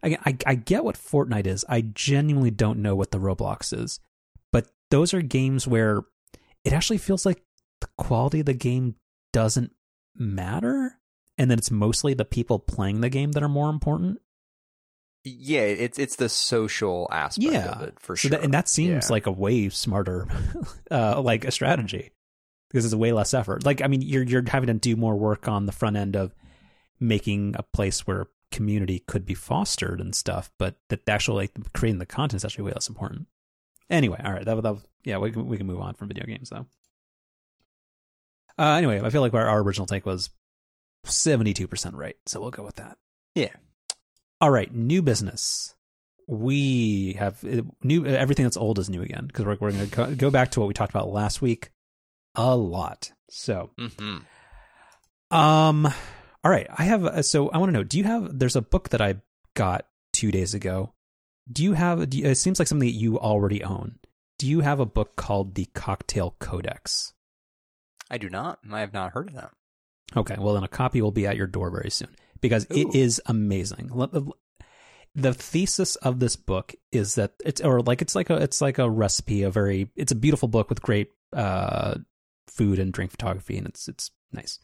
I, 0.03 0.17
I, 0.25 0.37
I 0.45 0.55
get 0.55 0.83
what 0.83 0.95
Fortnite 0.95 1.47
is. 1.47 1.65
I 1.67 1.81
genuinely 1.81 2.51
don't 2.51 2.81
know 2.81 2.95
what 2.95 3.11
the 3.11 3.19
Roblox 3.19 3.77
is. 3.77 3.99
But 4.51 4.67
those 4.91 5.13
are 5.13 5.21
games 5.21 5.67
where 5.67 6.03
it 6.63 6.73
actually 6.73 6.97
feels 6.97 7.25
like 7.25 7.43
the 7.81 7.87
quality 7.97 8.41
of 8.41 8.45
the 8.45 8.53
game 8.53 8.95
doesn't 9.33 9.71
matter. 10.15 10.99
And 11.37 11.51
then 11.51 11.57
it's 11.57 11.71
mostly 11.71 12.13
the 12.13 12.25
people 12.25 12.59
playing 12.59 13.01
the 13.01 13.09
game 13.09 13.33
that 13.33 13.43
are 13.43 13.49
more 13.49 13.69
important. 13.69 14.19
Yeah, 15.23 15.61
it's 15.61 15.99
it's 15.99 16.15
the 16.15 16.29
social 16.29 17.09
aspect 17.11 17.51
yeah. 17.51 17.71
of 17.71 17.81
it 17.81 17.99
for 17.99 18.15
sure. 18.15 18.29
So 18.29 18.37
that, 18.37 18.45
and 18.45 18.53
that 18.53 18.69
seems 18.69 19.09
yeah. 19.09 19.13
like 19.13 19.25
a 19.25 19.31
way 19.31 19.67
smarter, 19.67 20.25
uh, 20.91 21.21
like 21.21 21.43
a 21.43 21.51
strategy 21.51 22.11
because 22.69 22.85
it's 22.85 22.93
a 22.93 22.97
way 22.97 23.13
less 23.13 23.33
effort. 23.33 23.65
Like 23.65 23.81
I 23.81 23.87
mean, 23.87 24.01
you're 24.01 24.23
you're 24.23 24.43
having 24.47 24.67
to 24.67 24.73
do 24.73 24.95
more 24.95 25.15
work 25.15 25.47
on 25.47 25.65
the 25.65 25.71
front 25.71 25.97
end 25.97 26.15
of 26.15 26.33
making 26.99 27.55
a 27.57 27.63
place 27.63 28.05
where 28.05 28.27
community 28.51 28.99
could 29.07 29.25
be 29.25 29.33
fostered 29.33 29.99
and 29.99 30.15
stuff, 30.15 30.51
but 30.57 30.75
that 30.89 31.07
actually 31.07 31.43
like 31.43 31.73
creating 31.73 31.99
the 31.99 32.05
content 32.05 32.41
is 32.41 32.45
actually 32.45 32.65
way 32.65 32.71
less 32.73 32.89
important. 32.89 33.27
Anyway, 33.89 34.19
all 34.23 34.33
right, 34.33 34.45
that, 34.45 34.61
that 34.63 34.75
yeah, 35.03 35.17
we 35.17 35.31
can 35.31 35.47
we 35.47 35.57
can 35.57 35.67
move 35.67 35.79
on 35.79 35.93
from 35.93 36.07
video 36.07 36.25
games 36.25 36.49
though. 36.49 36.65
Uh, 38.59 38.75
anyway, 38.75 38.99
I 39.01 39.09
feel 39.09 39.21
like 39.21 39.33
our, 39.33 39.47
our 39.47 39.61
original 39.61 39.87
take 39.87 40.05
was 40.05 40.29
seventy 41.05 41.53
two 41.53 41.67
percent 41.67 41.95
right, 41.95 42.17
so 42.25 42.41
we'll 42.41 42.51
go 42.51 42.63
with 42.63 42.75
that. 42.75 42.97
Yeah. 43.35 43.53
All 44.41 44.51
right, 44.51 44.73
new 44.73 45.01
business. 45.01 45.73
We 46.27 47.13
have 47.13 47.41
new 47.81 48.05
everything 48.05 48.43
that's 48.43 48.57
old 48.57 48.79
is 48.79 48.89
new 48.89 49.01
again 49.01 49.27
because 49.27 49.45
we're 49.45 49.57
we're 49.61 49.71
going 49.71 49.89
to 49.89 50.15
go 50.15 50.29
back 50.29 50.51
to 50.51 50.59
what 50.59 50.67
we 50.67 50.73
talked 50.73 50.91
about 50.91 51.09
last 51.09 51.41
week 51.41 51.69
a 52.37 52.55
lot. 52.55 53.11
So, 53.29 53.71
mm-hmm. 53.77 55.35
um, 55.35 55.85
all 56.43 56.51
right, 56.51 56.67
I 56.75 56.83
have. 56.83 57.03
A, 57.03 57.23
so 57.23 57.49
I 57.49 57.57
want 57.57 57.69
to 57.69 57.73
know. 57.73 57.83
Do 57.83 57.97
you 57.97 58.05
have? 58.05 58.39
There's 58.39 58.55
a 58.55 58.61
book 58.61 58.89
that 58.89 59.01
I 59.01 59.15
got 59.53 59.85
two 60.13 60.31
days 60.31 60.53
ago. 60.53 60.93
Do 61.51 61.63
you 61.63 61.73
have? 61.73 62.09
Do 62.09 62.19
you, 62.19 62.25
it 62.25 62.35
seems 62.35 62.59
like 62.59 62.67
something 62.67 62.87
that 62.87 62.95
you 62.95 63.19
already 63.19 63.63
own. 63.63 63.99
Do 64.39 64.47
you 64.47 64.61
have 64.61 64.79
a 64.79 64.85
book 64.85 65.15
called 65.15 65.55
the 65.55 65.65
Cocktail 65.73 66.35
Codex? 66.39 67.13
I 68.09 68.17
do 68.17 68.29
not. 68.29 68.59
I 68.71 68.79
have 68.79 68.93
not 68.93 69.11
heard 69.11 69.29
of 69.29 69.35
that. 69.35 69.51
Okay, 70.15 70.35
well 70.39 70.53
then 70.53 70.63
a 70.63 70.69
copy 70.69 71.01
will 71.01 71.11
be 71.11 71.27
at 71.27 71.35
your 71.35 71.47
door 71.47 71.69
very 71.69 71.89
soon 71.89 72.15
because 72.39 72.65
Ooh. 72.71 72.75
it 72.75 72.95
is 72.95 73.21
amazing. 73.25 73.91
The 75.15 75.33
thesis 75.33 75.95
of 75.97 76.19
this 76.19 76.35
book 76.35 76.75
is 76.91 77.15
that 77.15 77.33
it's 77.43 77.59
or 77.59 77.81
like 77.81 78.01
it's 78.01 78.15
like 78.15 78.29
a 78.29 78.35
it's 78.35 78.61
like 78.61 78.77
a 78.77 78.89
recipe, 78.89 79.43
a 79.43 79.49
very 79.49 79.89
it's 79.95 80.11
a 80.11 80.15
beautiful 80.15 80.47
book 80.47 80.69
with 80.69 80.81
great 80.81 81.09
uh, 81.33 81.95
food 82.49 82.79
and 82.79 82.93
drink 82.93 83.11
photography, 83.11 83.57
and 83.57 83.67
it's 83.67 83.87
it's 83.87 84.11
nice. 84.31 84.59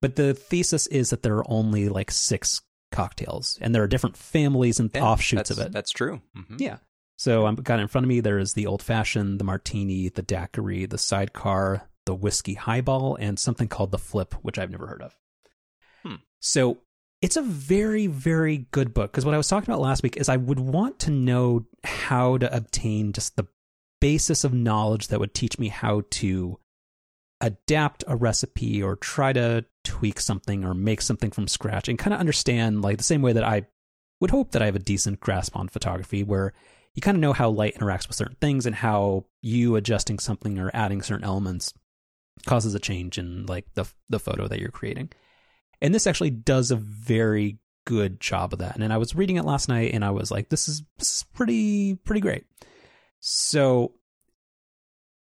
But 0.00 0.16
the 0.16 0.34
thesis 0.34 0.86
is 0.88 1.10
that 1.10 1.22
there 1.22 1.36
are 1.36 1.50
only 1.50 1.88
like 1.88 2.10
six 2.10 2.62
cocktails, 2.92 3.58
and 3.60 3.74
there 3.74 3.82
are 3.82 3.88
different 3.88 4.16
families 4.16 4.78
and 4.78 4.90
yeah, 4.94 5.04
offshoots 5.04 5.50
of 5.50 5.58
it. 5.58 5.72
That's 5.72 5.90
true. 5.90 6.20
Mm-hmm. 6.36 6.56
Yeah. 6.58 6.78
So 7.16 7.46
I've 7.46 7.64
got 7.64 7.80
in 7.80 7.88
front 7.88 8.04
of 8.04 8.08
me. 8.08 8.20
There 8.20 8.38
is 8.38 8.52
the 8.52 8.66
old 8.66 8.82
fashioned, 8.82 9.40
the 9.40 9.44
martini, 9.44 10.10
the 10.10 10.22
daiquiri, 10.22 10.86
the 10.86 10.98
sidecar, 10.98 11.88
the 12.04 12.14
whiskey 12.14 12.54
highball, 12.54 13.16
and 13.18 13.38
something 13.38 13.68
called 13.68 13.90
the 13.90 13.98
flip, 13.98 14.34
which 14.42 14.58
I've 14.58 14.70
never 14.70 14.86
heard 14.86 15.02
of. 15.02 15.16
Hmm. 16.02 16.16
So 16.40 16.78
it's 17.22 17.36
a 17.36 17.42
very, 17.42 18.06
very 18.06 18.66
good 18.70 18.92
book 18.92 19.12
because 19.12 19.24
what 19.24 19.34
I 19.34 19.38
was 19.38 19.48
talking 19.48 19.70
about 19.70 19.80
last 19.80 20.02
week 20.02 20.16
is 20.16 20.28
I 20.28 20.36
would 20.36 20.60
want 20.60 20.98
to 21.00 21.10
know 21.10 21.64
how 21.82 22.36
to 22.38 22.54
obtain 22.54 23.12
just 23.12 23.36
the 23.36 23.46
basis 24.00 24.44
of 24.44 24.52
knowledge 24.52 25.08
that 25.08 25.20
would 25.20 25.34
teach 25.34 25.58
me 25.58 25.68
how 25.68 26.02
to 26.10 26.58
adapt 27.40 28.04
a 28.06 28.16
recipe 28.16 28.82
or 28.82 28.96
try 28.96 29.32
to 29.32 29.64
tweak 29.84 30.20
something 30.20 30.64
or 30.64 30.74
make 30.74 31.02
something 31.02 31.30
from 31.30 31.46
scratch 31.46 31.88
and 31.88 31.98
kind 31.98 32.14
of 32.14 32.20
understand 32.20 32.82
like 32.82 32.98
the 32.98 33.04
same 33.04 33.22
way 33.22 33.32
that 33.32 33.44
I 33.44 33.66
would 34.20 34.30
hope 34.30 34.52
that 34.52 34.62
I 34.62 34.66
have 34.66 34.76
a 34.76 34.80
decent 34.80 35.20
grasp 35.20 35.56
on 35.56 35.68
photography 35.68 36.22
where 36.22 36.54
you 36.94 37.02
kind 37.02 37.16
of 37.16 37.20
know 37.20 37.34
how 37.34 37.50
light 37.50 37.74
interacts 37.74 38.08
with 38.08 38.16
certain 38.16 38.36
things 38.40 38.64
and 38.64 38.74
how 38.74 39.26
you 39.42 39.76
adjusting 39.76 40.18
something 40.18 40.58
or 40.58 40.70
adding 40.72 41.02
certain 41.02 41.24
elements 41.24 41.74
causes 42.46 42.74
a 42.74 42.78
change 42.78 43.18
in 43.18 43.44
like 43.46 43.66
the 43.74 43.84
the 44.08 44.18
photo 44.18 44.48
that 44.48 44.60
you're 44.60 44.70
creating. 44.70 45.10
And 45.82 45.94
this 45.94 46.06
actually 46.06 46.30
does 46.30 46.70
a 46.70 46.76
very 46.76 47.58
good 47.86 48.20
job 48.20 48.52
of 48.52 48.58
that. 48.58 48.76
And 48.76 48.92
I 48.92 48.98
was 48.98 49.14
reading 49.14 49.36
it 49.36 49.44
last 49.44 49.68
night 49.68 49.94
and 49.94 50.04
I 50.04 50.10
was 50.10 50.30
like, 50.30 50.50
this 50.50 50.68
is, 50.68 50.82
this 50.98 51.16
is 51.16 51.24
pretty, 51.34 51.94
pretty 51.94 52.20
great. 52.20 52.44
So, 53.20 53.92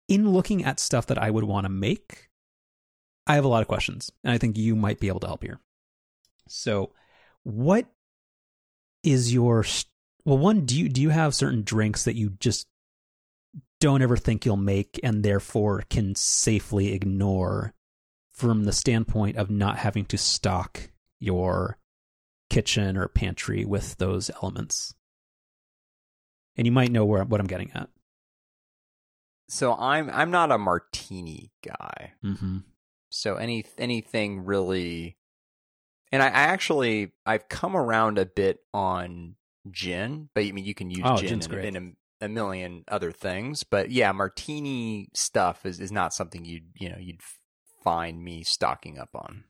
in 0.09 0.31
looking 0.31 0.65
at 0.65 0.81
stuff 0.81 1.07
that 1.07 1.19
I 1.19 1.31
would 1.31 1.45
want 1.45 1.65
to 1.65 1.71
make, 1.71 2.31
I 3.27 3.35
have 3.35 3.45
a 3.45 3.49
lot 3.49 3.63
of 3.63 3.69
questions. 3.69 4.11
And 4.23 4.33
I 4.33 4.39
think 4.39 4.57
you 4.57 4.77
might 4.77 5.01
be 5.01 5.09
able 5.09 5.21
to 5.21 5.27
help 5.27 5.43
here. 5.43 5.61
So, 6.49 6.93
what 7.43 7.87
is 9.03 9.33
your 9.33 9.65
well 10.25 10.39
one 10.39 10.65
do 10.65 10.79
you 10.79 10.89
do 10.89 11.03
you 11.03 11.11
have 11.11 11.35
certain 11.35 11.63
drinks 11.63 12.05
that 12.05 12.17
you 12.17 12.31
just 12.41 12.67
don't 13.81 14.03
ever 14.03 14.17
think 14.17 14.47
you'll 14.47 14.57
make 14.57 14.99
and 15.03 15.23
therefore 15.23 15.85
can 15.91 16.15
safely 16.15 16.93
ignore 16.95 17.75
from 18.33 18.65
the 18.65 18.73
standpoint 18.73 19.37
of 19.37 19.51
not 19.51 19.79
having 19.79 20.05
to 20.07 20.19
stock 20.19 20.91
your 21.21 21.79
kitchen 22.51 22.97
or 22.97 23.09
pantry 23.09 23.65
with 23.65 23.97
those 23.97 24.31
elements. 24.43 24.95
And 26.57 26.67
you 26.67 26.73
might 26.73 26.93
know 26.93 27.05
where 27.05 27.25
what 27.25 27.41
I'm 27.41 27.47
getting 27.47 27.73
at. 27.75 27.89
So 29.49 29.75
I'm 29.75 30.11
I'm 30.11 30.31
not 30.31 30.51
a 30.51 30.59
martini 30.59 31.53
guy. 31.63 32.13
Mm-hmm. 32.25 32.59
So 33.11 33.37
any 33.37 33.65
anything 33.79 34.45
really, 34.45 35.17
and 36.11 36.23
I, 36.23 36.27
I 36.27 36.31
actually 36.31 37.13
I've 37.27 37.49
come 37.49 37.77
around 37.77 38.19
a 38.19 38.27
bit 38.27 38.61
on 38.73 39.37
gin, 39.71 40.29
but 40.35 40.45
I 40.45 40.53
mean 40.53 40.65
you 40.65 40.75
can 40.75 40.91
use 40.91 41.03
Oh, 41.05 41.17
gin 41.17 41.41
in, 41.41 41.77
in 41.77 41.97
a, 42.21 42.25
a 42.25 42.29
million 42.29 42.85
other 42.89 43.13
things. 43.13 43.65
But 43.65 43.91
yeah, 43.91 44.13
martini 44.13 45.11
stuff 45.15 45.67
is, 45.67 45.79
is 45.79 45.93
not 45.93 46.15
something 46.15 46.45
you 46.45 46.63
you 46.75 46.89
know 46.89 46.99
you'd 46.99 47.21
find 47.83 48.25
me 48.25 48.43
stocking 48.43 48.99
up 48.99 49.11
on. 49.15 49.45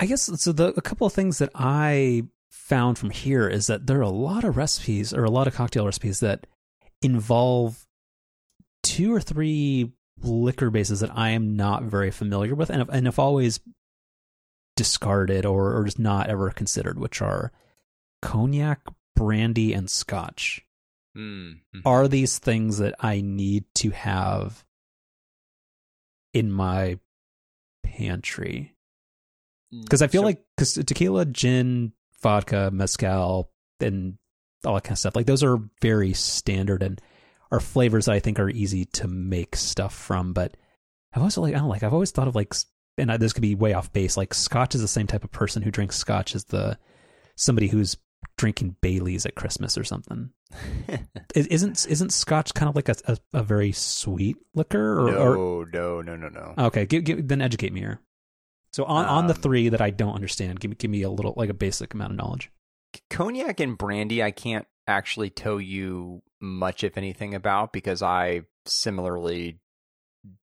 I 0.00 0.06
guess 0.06 0.30
so. 0.42 0.52
The 0.52 0.74
a 0.76 0.82
couple 0.82 1.06
of 1.06 1.12
things 1.12 1.38
that 1.38 1.50
I 1.54 2.24
found 2.50 2.98
from 2.98 3.10
here 3.10 3.48
is 3.48 3.66
that 3.68 3.86
there 3.86 3.98
are 3.98 4.02
a 4.02 4.10
lot 4.10 4.44
of 4.44 4.56
recipes 4.56 5.14
or 5.14 5.24
a 5.24 5.30
lot 5.30 5.46
of 5.46 5.54
cocktail 5.54 5.86
recipes 5.86 6.20
that 6.20 6.46
involve 7.02 7.86
two 8.82 9.14
or 9.14 9.20
three 9.20 9.92
liquor 10.22 10.70
bases 10.70 11.00
that 11.00 11.16
I 11.16 11.30
am 11.30 11.56
not 11.56 11.84
very 11.84 12.10
familiar 12.10 12.54
with, 12.54 12.70
and 12.70 12.78
have, 12.80 12.88
and 12.90 13.06
have 13.06 13.18
always 13.18 13.60
discarded 14.76 15.44
or 15.44 15.76
or 15.76 15.84
just 15.84 15.98
not 15.98 16.28
ever 16.28 16.50
considered, 16.50 16.98
which 16.98 17.20
are 17.22 17.52
cognac, 18.22 18.80
brandy, 19.16 19.72
and 19.72 19.90
scotch. 19.90 20.64
Mm. 21.16 21.58
Are 21.84 22.06
these 22.08 22.38
things 22.38 22.78
that 22.78 22.94
I 23.00 23.20
need 23.20 23.64
to 23.76 23.90
have 23.90 24.64
in 26.32 26.50
my 26.52 26.98
pantry? 27.82 28.74
because 29.82 30.00
I 30.00 30.06
feel 30.06 30.22
So- 30.22 30.26
like 30.26 30.44
because 30.56 30.74
tequila, 30.74 31.26
gin, 31.26 31.92
vodka, 32.22 32.70
mezcal, 32.72 33.50
and 33.80 34.16
all 34.64 34.74
that 34.74 34.84
kind 34.84 34.92
of 34.94 34.98
stuff, 34.98 35.16
like 35.16 35.26
those 35.26 35.42
are 35.44 35.58
very 35.80 36.12
standard 36.12 36.82
and 36.82 37.00
are 37.50 37.60
flavors 37.60 38.06
that 38.06 38.12
I 38.14 38.20
think 38.20 38.38
are 38.38 38.50
easy 38.50 38.84
to 38.86 39.08
make 39.08 39.56
stuff 39.56 39.94
from. 39.94 40.32
But 40.32 40.56
I've 41.14 41.22
also 41.22 41.40
like 41.42 41.54
I 41.54 41.58
don't 41.58 41.68
like 41.68 41.82
I've 41.82 41.94
always 41.94 42.10
thought 42.10 42.28
of 42.28 42.34
like, 42.34 42.54
and 42.98 43.10
I, 43.12 43.16
this 43.16 43.32
could 43.32 43.42
be 43.42 43.54
way 43.54 43.72
off 43.72 43.92
base. 43.92 44.16
Like 44.16 44.34
Scotch 44.34 44.74
is 44.74 44.80
the 44.80 44.88
same 44.88 45.06
type 45.06 45.24
of 45.24 45.30
person 45.32 45.62
who 45.62 45.70
drinks 45.70 45.96
Scotch 45.96 46.34
as 46.34 46.44
the 46.44 46.78
somebody 47.36 47.68
who's 47.68 47.96
drinking 48.36 48.76
Bailey's 48.80 49.24
at 49.26 49.34
Christmas 49.36 49.78
or 49.78 49.84
something. 49.84 50.30
Is- 51.34 51.46
Isn't 51.48 51.86
isn't 51.88 52.12
Scotch 52.12 52.54
kind 52.54 52.68
of 52.68 52.74
like 52.76 52.88
a 52.88 52.94
a, 53.06 53.18
a 53.34 53.42
very 53.42 53.70
sweet 53.72 54.36
liquor? 54.54 54.98
Or, 55.00 55.14
or 55.16 55.66
no, 55.66 56.00
no, 56.00 56.16
no, 56.16 56.28
no, 56.28 56.28
no. 56.56 56.66
Okay, 56.66 56.86
give, 56.86 57.04
give, 57.04 57.28
then 57.28 57.40
educate 57.42 57.72
me 57.72 57.80
here. 57.80 58.00
So 58.72 58.84
on, 58.84 59.04
on 59.06 59.26
the 59.26 59.34
Um, 59.34 59.40
three 59.40 59.68
that 59.70 59.80
I 59.80 59.90
don't 59.90 60.14
understand, 60.14 60.58
give 60.60 60.70
me 60.70 60.76
give 60.78 60.90
me 60.90 61.02
a 61.02 61.10
little 61.10 61.34
like 61.36 61.50
a 61.50 61.54
basic 61.54 61.94
amount 61.94 62.12
of 62.12 62.16
knowledge. 62.18 62.50
Cognac 63.10 63.60
and 63.60 63.78
brandy 63.78 64.22
i 64.22 64.30
can't 64.30 64.66
actually 64.86 65.30
tell 65.30 65.60
you 65.60 66.22
much 66.40 66.82
if 66.84 66.96
anything 66.96 67.34
about 67.34 67.72
because 67.72 68.02
i 68.02 68.40
similarly 68.64 69.58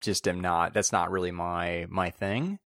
just 0.01 0.29
am 0.29 0.41
not 0.41 0.75
that's 0.75 0.93
not 0.93 1.11
really 1.11 1.31
my 1.31 1.87
my 1.89 2.11
thing 2.11 2.59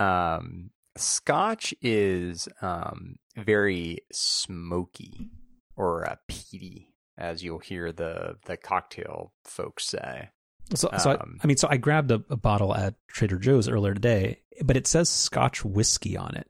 um 0.00 0.70
scotch 0.96 1.72
is 1.80 2.48
um 2.60 3.16
very 3.36 3.98
smoky 4.12 5.30
or 5.76 6.08
uh, 6.08 6.16
peaty 6.28 6.88
as 7.16 7.42
you'll 7.42 7.58
hear 7.58 7.92
the 7.92 8.36
the 8.46 8.56
cocktail 8.56 9.32
folks 9.44 9.86
say 9.86 10.28
So, 10.74 10.88
so 10.98 11.10
I, 11.10 11.14
Um, 11.14 11.38
I 11.42 11.46
mean, 11.46 11.56
so 11.56 11.68
I 11.70 11.76
grabbed 11.76 12.10
a, 12.10 12.22
a 12.30 12.36
bottle 12.36 12.74
at 12.74 12.94
Trader 13.08 13.38
Joe's 13.38 13.68
earlier 13.68 13.94
today, 13.94 14.40
but 14.64 14.76
it 14.76 14.86
says 14.86 15.08
Scotch 15.10 15.64
whiskey 15.64 16.16
on 16.16 16.34
it. 16.36 16.48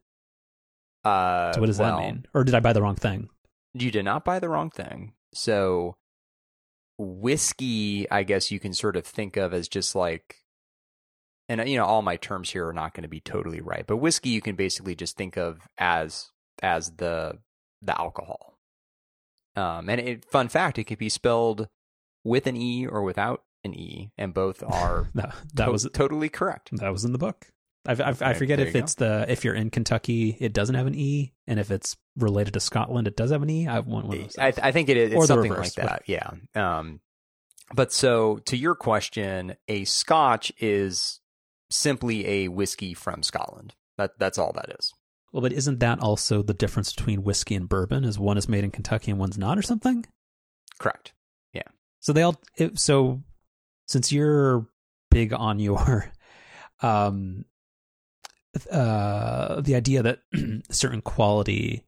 Uh 1.04 1.52
So 1.54 1.60
what 1.60 1.66
does 1.66 1.78
well, 1.78 1.98
that 1.98 2.04
mean? 2.04 2.26
Or 2.34 2.44
did 2.44 2.54
I 2.54 2.60
buy 2.60 2.72
the 2.72 2.82
wrong 2.82 2.96
thing? 2.96 3.28
you 3.74 3.90
did 3.90 4.04
not 4.04 4.22
buy 4.24 4.38
the 4.38 4.48
wrong 4.50 4.68
thing. 4.70 5.14
So 5.32 5.94
whiskey, 6.98 8.10
I 8.10 8.22
guess 8.22 8.50
you 8.50 8.60
can 8.60 8.74
sort 8.74 8.96
of 8.96 9.06
think 9.06 9.36
of 9.36 9.52
as 9.54 9.68
just 9.68 9.94
like 9.94 10.36
and 11.48 11.66
you 11.68 11.76
know 11.76 11.84
all 11.84 12.02
my 12.02 12.16
terms 12.16 12.50
here 12.50 12.66
are 12.68 12.72
not 12.72 12.94
going 12.94 13.02
to 13.02 13.08
be 13.08 13.20
totally 13.20 13.60
right, 13.60 13.86
but 13.86 13.96
whiskey 13.96 14.30
you 14.30 14.40
can 14.40 14.56
basically 14.56 14.94
just 14.94 15.16
think 15.16 15.36
of 15.36 15.60
as 15.78 16.30
as 16.62 16.90
the 16.98 17.38
the 17.80 17.98
alcohol. 18.00 18.58
Um 19.56 19.88
and 19.88 20.00
it, 20.00 20.24
fun 20.30 20.48
fact, 20.48 20.78
it 20.78 20.84
could 20.84 20.98
be 20.98 21.08
spelled 21.08 21.68
with 22.24 22.46
an 22.46 22.56
e 22.56 22.86
or 22.86 23.02
without 23.02 23.42
an 23.64 23.74
e 23.74 24.10
and 24.16 24.32
both 24.34 24.62
are 24.66 25.08
That 25.14 25.34
that 25.54 25.66
to- 25.66 25.72
was 25.72 25.88
totally 25.92 26.28
correct. 26.28 26.70
that 26.78 26.92
was 26.92 27.04
in 27.04 27.12
the 27.12 27.18
book. 27.18 27.51
I, 27.86 27.92
I, 27.92 27.96
I 27.96 28.10
Okay, 28.10 28.34
forget 28.34 28.60
if 28.60 28.74
it's 28.76 28.94
the 28.94 29.24
if 29.28 29.44
you're 29.44 29.54
in 29.54 29.70
Kentucky, 29.70 30.36
it 30.40 30.52
doesn't 30.52 30.74
have 30.74 30.86
an 30.86 30.94
e, 30.94 31.32
and 31.46 31.58
if 31.58 31.70
it's 31.70 31.96
related 32.16 32.54
to 32.54 32.60
Scotland, 32.60 33.08
it 33.08 33.16
does 33.16 33.30
have 33.32 33.42
an 33.42 33.50
e. 33.50 33.66
I 33.66 33.74
have 33.74 33.86
one, 33.86 34.06
one 34.06 34.16
of 34.18 34.22
those. 34.22 34.38
I. 34.38 34.52
I 34.68 34.72
think 34.72 34.88
it 34.88 34.96
is 34.96 35.14
Or 35.14 35.26
something 35.26 35.50
reverse, 35.50 35.76
like 35.76 35.88
that. 35.88 36.02
Yeah. 36.06 36.30
Um, 36.54 37.00
but 37.74 37.92
so 37.92 38.38
to 38.46 38.56
your 38.56 38.74
question, 38.74 39.56
a 39.66 39.84
Scotch 39.84 40.52
is 40.58 41.20
simply 41.70 42.26
a 42.26 42.48
whiskey 42.48 42.94
from 42.94 43.22
Scotland. 43.22 43.74
That 43.98 44.12
that's 44.18 44.38
all 44.38 44.52
that 44.52 44.74
is. 44.78 44.92
well, 45.32 45.40
but 45.42 45.52
isn't 45.52 45.80
that 45.80 46.00
also 46.00 46.42
the 46.42 46.54
difference 46.54 46.92
between 46.92 47.22
whiskey 47.24 47.54
and 47.54 47.68
bourbon? 47.68 48.04
Is 48.04 48.18
one 48.18 48.38
is 48.38 48.48
made 48.48 48.62
in 48.64 48.70
Kentucky 48.70 49.10
and 49.10 49.18
one's 49.18 49.38
not, 49.38 49.58
or 49.58 49.62
something? 49.62 50.06
Correct. 50.78 51.14
Yeah. 51.52 51.62
So 52.00 52.12
they 52.12 52.22
all 52.22 52.40
it, 52.56 52.78
so 52.78 53.22
since 53.86 54.12
you're 54.12 54.66
big 55.10 55.32
on 55.32 55.58
your 55.58 56.12
um 56.80 57.44
uh 58.70 59.60
the 59.60 59.74
idea 59.74 60.02
that 60.02 60.18
certain 60.70 61.00
quality 61.00 61.84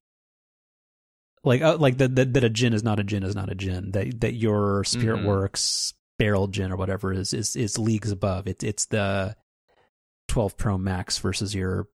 like 1.44 1.60
uh, 1.62 1.76
like 1.76 1.98
that, 1.98 2.16
that 2.16 2.32
that 2.32 2.44
a 2.44 2.48
gin 2.50 2.72
is 2.72 2.82
not 2.82 2.98
a 2.98 3.04
gin 3.04 3.22
is 3.22 3.34
not 3.34 3.50
a 3.50 3.54
gin 3.54 3.90
that 3.92 4.20
that 4.20 4.32
your 4.34 4.82
spirit 4.84 5.18
Mhm. 5.20 5.26
works 5.26 5.92
barrel 6.18 6.46
gin 6.48 6.72
or 6.72 6.76
whatever 6.76 7.12
is 7.12 7.32
is 7.34 7.54
is 7.56 7.78
leagues 7.78 8.10
above 8.10 8.46
it 8.46 8.62
it's 8.62 8.86
the 8.86 9.36
12 10.28 10.56
pro 10.56 10.78
max 10.78 11.18
versus 11.18 11.54
your 11.54 11.88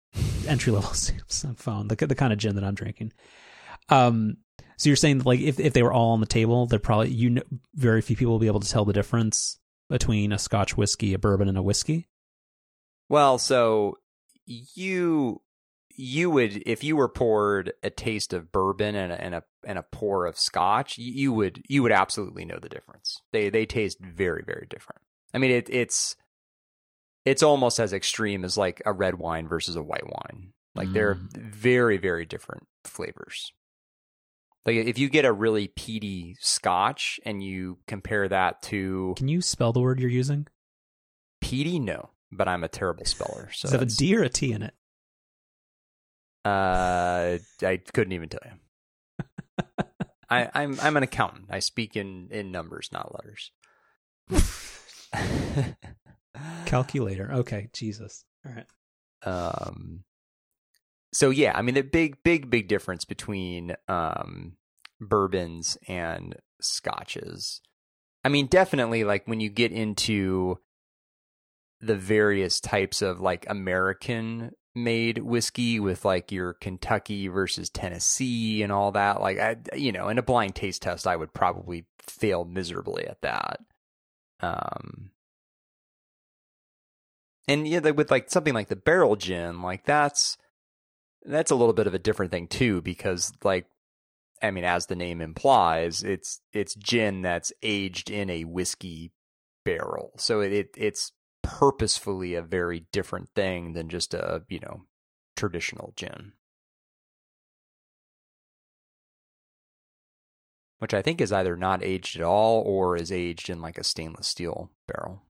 entry 0.48 0.74
level 0.74 0.90
Samsung 0.94 1.58
phone 1.58 1.88
the 1.88 1.96
the 1.96 2.16
kind 2.16 2.34
of 2.34 2.40
gin 2.40 2.56
that 2.56 2.64
I'm 2.66 2.76
drinking 2.76 3.14
um 3.90 4.38
so 4.76 4.90
you're 4.90 4.96
saying 4.98 5.20
like 5.20 5.40
if 5.40 5.60
if 5.60 5.74
they 5.74 5.82
were 5.82 5.94
all 5.94 6.12
on 6.12 6.20
the 6.20 6.28
table, 6.28 6.68
they're 6.68 6.78
probably 6.78 7.10
you 7.10 7.32
know 7.32 7.42
very 7.74 8.00
few 8.02 8.16
people 8.16 8.34
will 8.34 8.40
be 8.40 8.46
able 8.46 8.60
to 8.60 8.70
tell 8.70 8.86
the 8.86 8.94
difference 8.94 9.58
between 9.90 10.32
a 10.32 10.38
Scotch 10.38 10.78
whiskey, 10.78 11.16
a 11.16 11.18
bourbon, 11.18 11.48
and 11.50 11.58
a 11.58 11.64
whiskey. 11.64 12.08
Well, 13.10 13.40
so 13.40 13.98
you 14.48 15.42
you 16.00 16.30
would 16.30 16.64
if 16.66 16.84
you 16.84 16.96
were 16.96 17.10
poured 17.10 17.74
a 17.84 17.90
taste 17.90 18.32
of 18.34 18.52
bourbon 18.52 18.96
and 18.96 19.12
a 19.12 19.22
and 19.22 19.36
a, 19.36 19.44
and 19.66 19.78
a 19.80 19.84
pour 19.92 20.26
of 20.26 20.38
Scotch, 20.38 20.98
you, 20.98 21.34
would 21.34 21.62
you 21.68 21.82
would 21.84 21.92
absolutely 21.92 22.46
know 22.46 22.60
the 22.62 22.70
difference. 22.70 23.20
They 23.34 23.50
they 23.50 23.66
taste 23.66 23.98
very 24.00 24.44
very 24.46 24.68
different. 24.70 25.02
I 25.34 25.40
mean, 25.40 25.52
it, 25.52 25.70
it's 25.70 26.16
it's 27.26 27.44
almost 27.44 27.80
as 27.80 27.94
extreme 27.94 28.46
as 28.46 28.58
like 28.58 28.82
a 28.86 28.94
red 28.94 29.16
wine 29.16 29.48
versus 29.48 29.76
a 29.76 29.84
white 29.84 30.06
wine. 30.06 30.54
Like 30.76 30.94
they're 30.94 31.16
Mm. 31.16 31.52
very 31.52 31.98
very 31.98 32.26
different 32.26 32.68
flavors. 32.86 33.52
Like 34.66 34.76
if 34.76 35.00
you 35.00 35.10
get 35.10 35.26
a 35.26 35.34
really 35.34 35.70
peaty 35.70 36.36
Scotch 36.40 37.20
and 37.26 37.42
you 37.44 37.80
compare 37.88 38.28
that 38.30 38.62
to 38.64 39.14
Can 39.18 39.28
you 39.30 39.42
spell 39.42 39.74
the 39.74 39.80
word 39.80 40.00
you're 40.00 40.10
using? 40.10 40.48
peaty, 41.42 41.80
no, 41.80 42.12
but 42.32 42.48
I'm 42.48 42.64
a 42.64 42.68
terrible 42.68 43.06
speller. 43.06 43.50
So 43.54 43.68
Does 43.68 43.74
it 43.74 43.80
have 43.80 43.82
a 43.82 43.86
it's- 43.92 44.20
or 44.20 44.24
a 44.24 44.30
T 44.30 44.52
in 44.52 44.62
it? 44.64 44.74
Uh, 46.46 47.38
I 47.62 47.78
couldn't 47.94 48.14
even 48.14 48.30
tell 48.30 48.40
you. 48.46 49.26
I, 50.30 50.50
I'm 50.54 50.78
I'm 50.82 50.96
an 50.98 51.04
accountant. 51.04 51.48
I 51.50 51.60
speak 51.60 51.96
in 51.98 52.30
in 52.32 52.52
numbers, 52.52 52.90
not 52.92 53.14
letters. 53.16 53.52
Calculator. 56.66 57.32
Okay, 57.34 57.70
Jesus. 57.74 58.24
All 58.46 58.54
right. 58.54 58.66
um. 59.26 60.04
So 61.14 61.30
yeah, 61.32 61.54
I 61.58 61.62
mean 61.62 61.76
the 61.76 61.82
big 61.82 62.22
big 62.24 62.50
big 62.50 62.68
difference 62.68 63.06
between 63.06 63.76
um 63.88 64.54
bourbons 65.00 65.78
and 65.88 66.36
scotches. 66.62 67.62
I 68.24 68.30
mean 68.30 68.48
definitely 68.48 69.04
like 69.04 69.28
when 69.28 69.40
you 69.40 69.50
get 69.50 69.72
into 69.72 70.60
the 71.80 71.96
various 71.96 72.60
types 72.60 73.02
of 73.02 73.20
like 73.20 73.46
American 73.50 74.52
made 74.76 75.18
whiskey 75.18 75.80
with 75.80 76.06
like 76.06 76.32
your 76.32 76.54
Kentucky 76.54 77.28
versus 77.28 77.70
Tennessee 77.70 78.62
and 78.64 78.72
all 78.72 78.92
that. 78.92 79.22
Like, 79.22 79.40
I, 79.40 79.58
you 79.76 79.92
know, 79.92 80.10
in 80.10 80.18
a 80.18 80.24
blind 80.24 80.56
taste 80.56 80.84
test, 80.84 81.08
I 81.08 81.16
would 81.16 81.34
probably 81.34 81.86
fail 82.02 82.46
miserably 82.46 83.06
at 83.08 83.22
that. 83.22 83.60
Um, 84.40 85.12
and 87.48 87.68
yeah, 87.68 87.80
with 87.80 88.12
like 88.12 88.30
something 88.30 88.54
like 88.54 88.68
the 88.68 88.76
barrel 88.76 89.16
gin, 89.16 89.62
like 89.62 89.86
that's 89.86 90.38
that's 91.26 91.52
a 91.52 91.56
little 91.56 91.74
bit 91.74 91.88
of 91.88 91.94
a 91.94 92.00
different 92.00 92.32
thing 92.32 92.48
too, 92.48 92.82
because 92.82 93.34
like, 93.44 93.66
I 94.42 94.52
mean, 94.52 94.64
as 94.64 94.86
the 94.86 94.96
name 94.96 95.22
implies, 95.22 96.04
it's 96.04 96.42
it's 96.54 96.76
gin 96.76 97.22
that's 97.22 97.52
aged 97.64 98.12
in 98.12 98.30
a 98.30 98.44
whiskey 98.44 99.12
barrel, 99.66 100.12
so 100.18 100.42
it, 100.42 100.54
it 100.54 100.70
it's 100.78 101.12
purposefully 101.48 102.36
a 102.36 102.42
very 102.42 102.86
different 102.92 103.30
thing 103.34 103.74
than 103.74 103.88
just 103.90 104.14
a 104.14 104.44
you 104.50 104.60
know 104.60 104.84
traditional 105.36 105.94
gin. 105.96 106.34
Which 110.80 110.94
I 110.94 111.02
think 111.02 111.22
is 111.22 111.32
either 111.32 111.56
not 111.56 111.84
aged 111.84 112.18
at 112.18 112.24
all 112.24 112.62
or 112.62 112.96
is 112.96 113.12
aged 113.12 113.50
in 113.50 113.62
like 113.62 113.78
a 113.78 113.84
stainless 113.84 114.28
steel 114.28 114.70
barrel. 114.88 115.24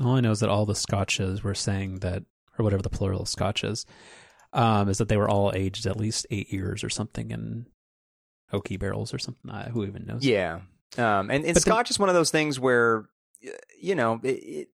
All 0.00 0.16
I 0.16 0.20
know 0.20 0.32
is 0.32 0.40
that 0.40 0.50
all 0.50 0.66
the 0.66 0.74
scotches 0.74 1.42
were 1.42 1.54
saying 1.54 2.00
that, 2.00 2.24
or 2.58 2.64
whatever 2.64 2.82
the 2.82 2.90
plural 2.90 3.22
of 3.22 3.28
scotches, 3.28 3.86
um, 4.52 4.88
is 4.88 4.98
that 4.98 5.08
they 5.08 5.16
were 5.16 5.30
all 5.30 5.52
aged 5.54 5.86
at 5.86 5.96
least 5.96 6.26
eight 6.30 6.52
years 6.52 6.84
or 6.84 6.90
something 6.90 7.30
in 7.30 7.66
oaky 8.52 8.78
barrels 8.78 9.14
or 9.14 9.18
something. 9.18 9.50
Uh, 9.50 9.70
who 9.70 9.84
even 9.84 10.04
knows? 10.04 10.24
Yeah. 10.24 10.60
Um, 10.98 11.30
and, 11.30 11.44
and 11.44 11.56
scotch 11.56 11.88
the, 11.88 11.92
is 11.92 11.98
one 11.98 12.08
of 12.08 12.14
those 12.14 12.30
things 12.30 12.60
where, 12.60 13.08
you 13.80 13.94
know, 13.94 14.20
it, 14.22 14.28
it, 14.28 14.68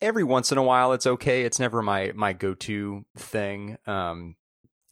every 0.00 0.24
once 0.24 0.52
in 0.52 0.58
a 0.58 0.62
while 0.62 0.92
it's 0.92 1.06
okay. 1.06 1.42
It's 1.42 1.58
never 1.58 1.82
my 1.82 2.12
my 2.14 2.32
go 2.32 2.54
to 2.54 3.04
thing. 3.16 3.78
Um, 3.86 4.36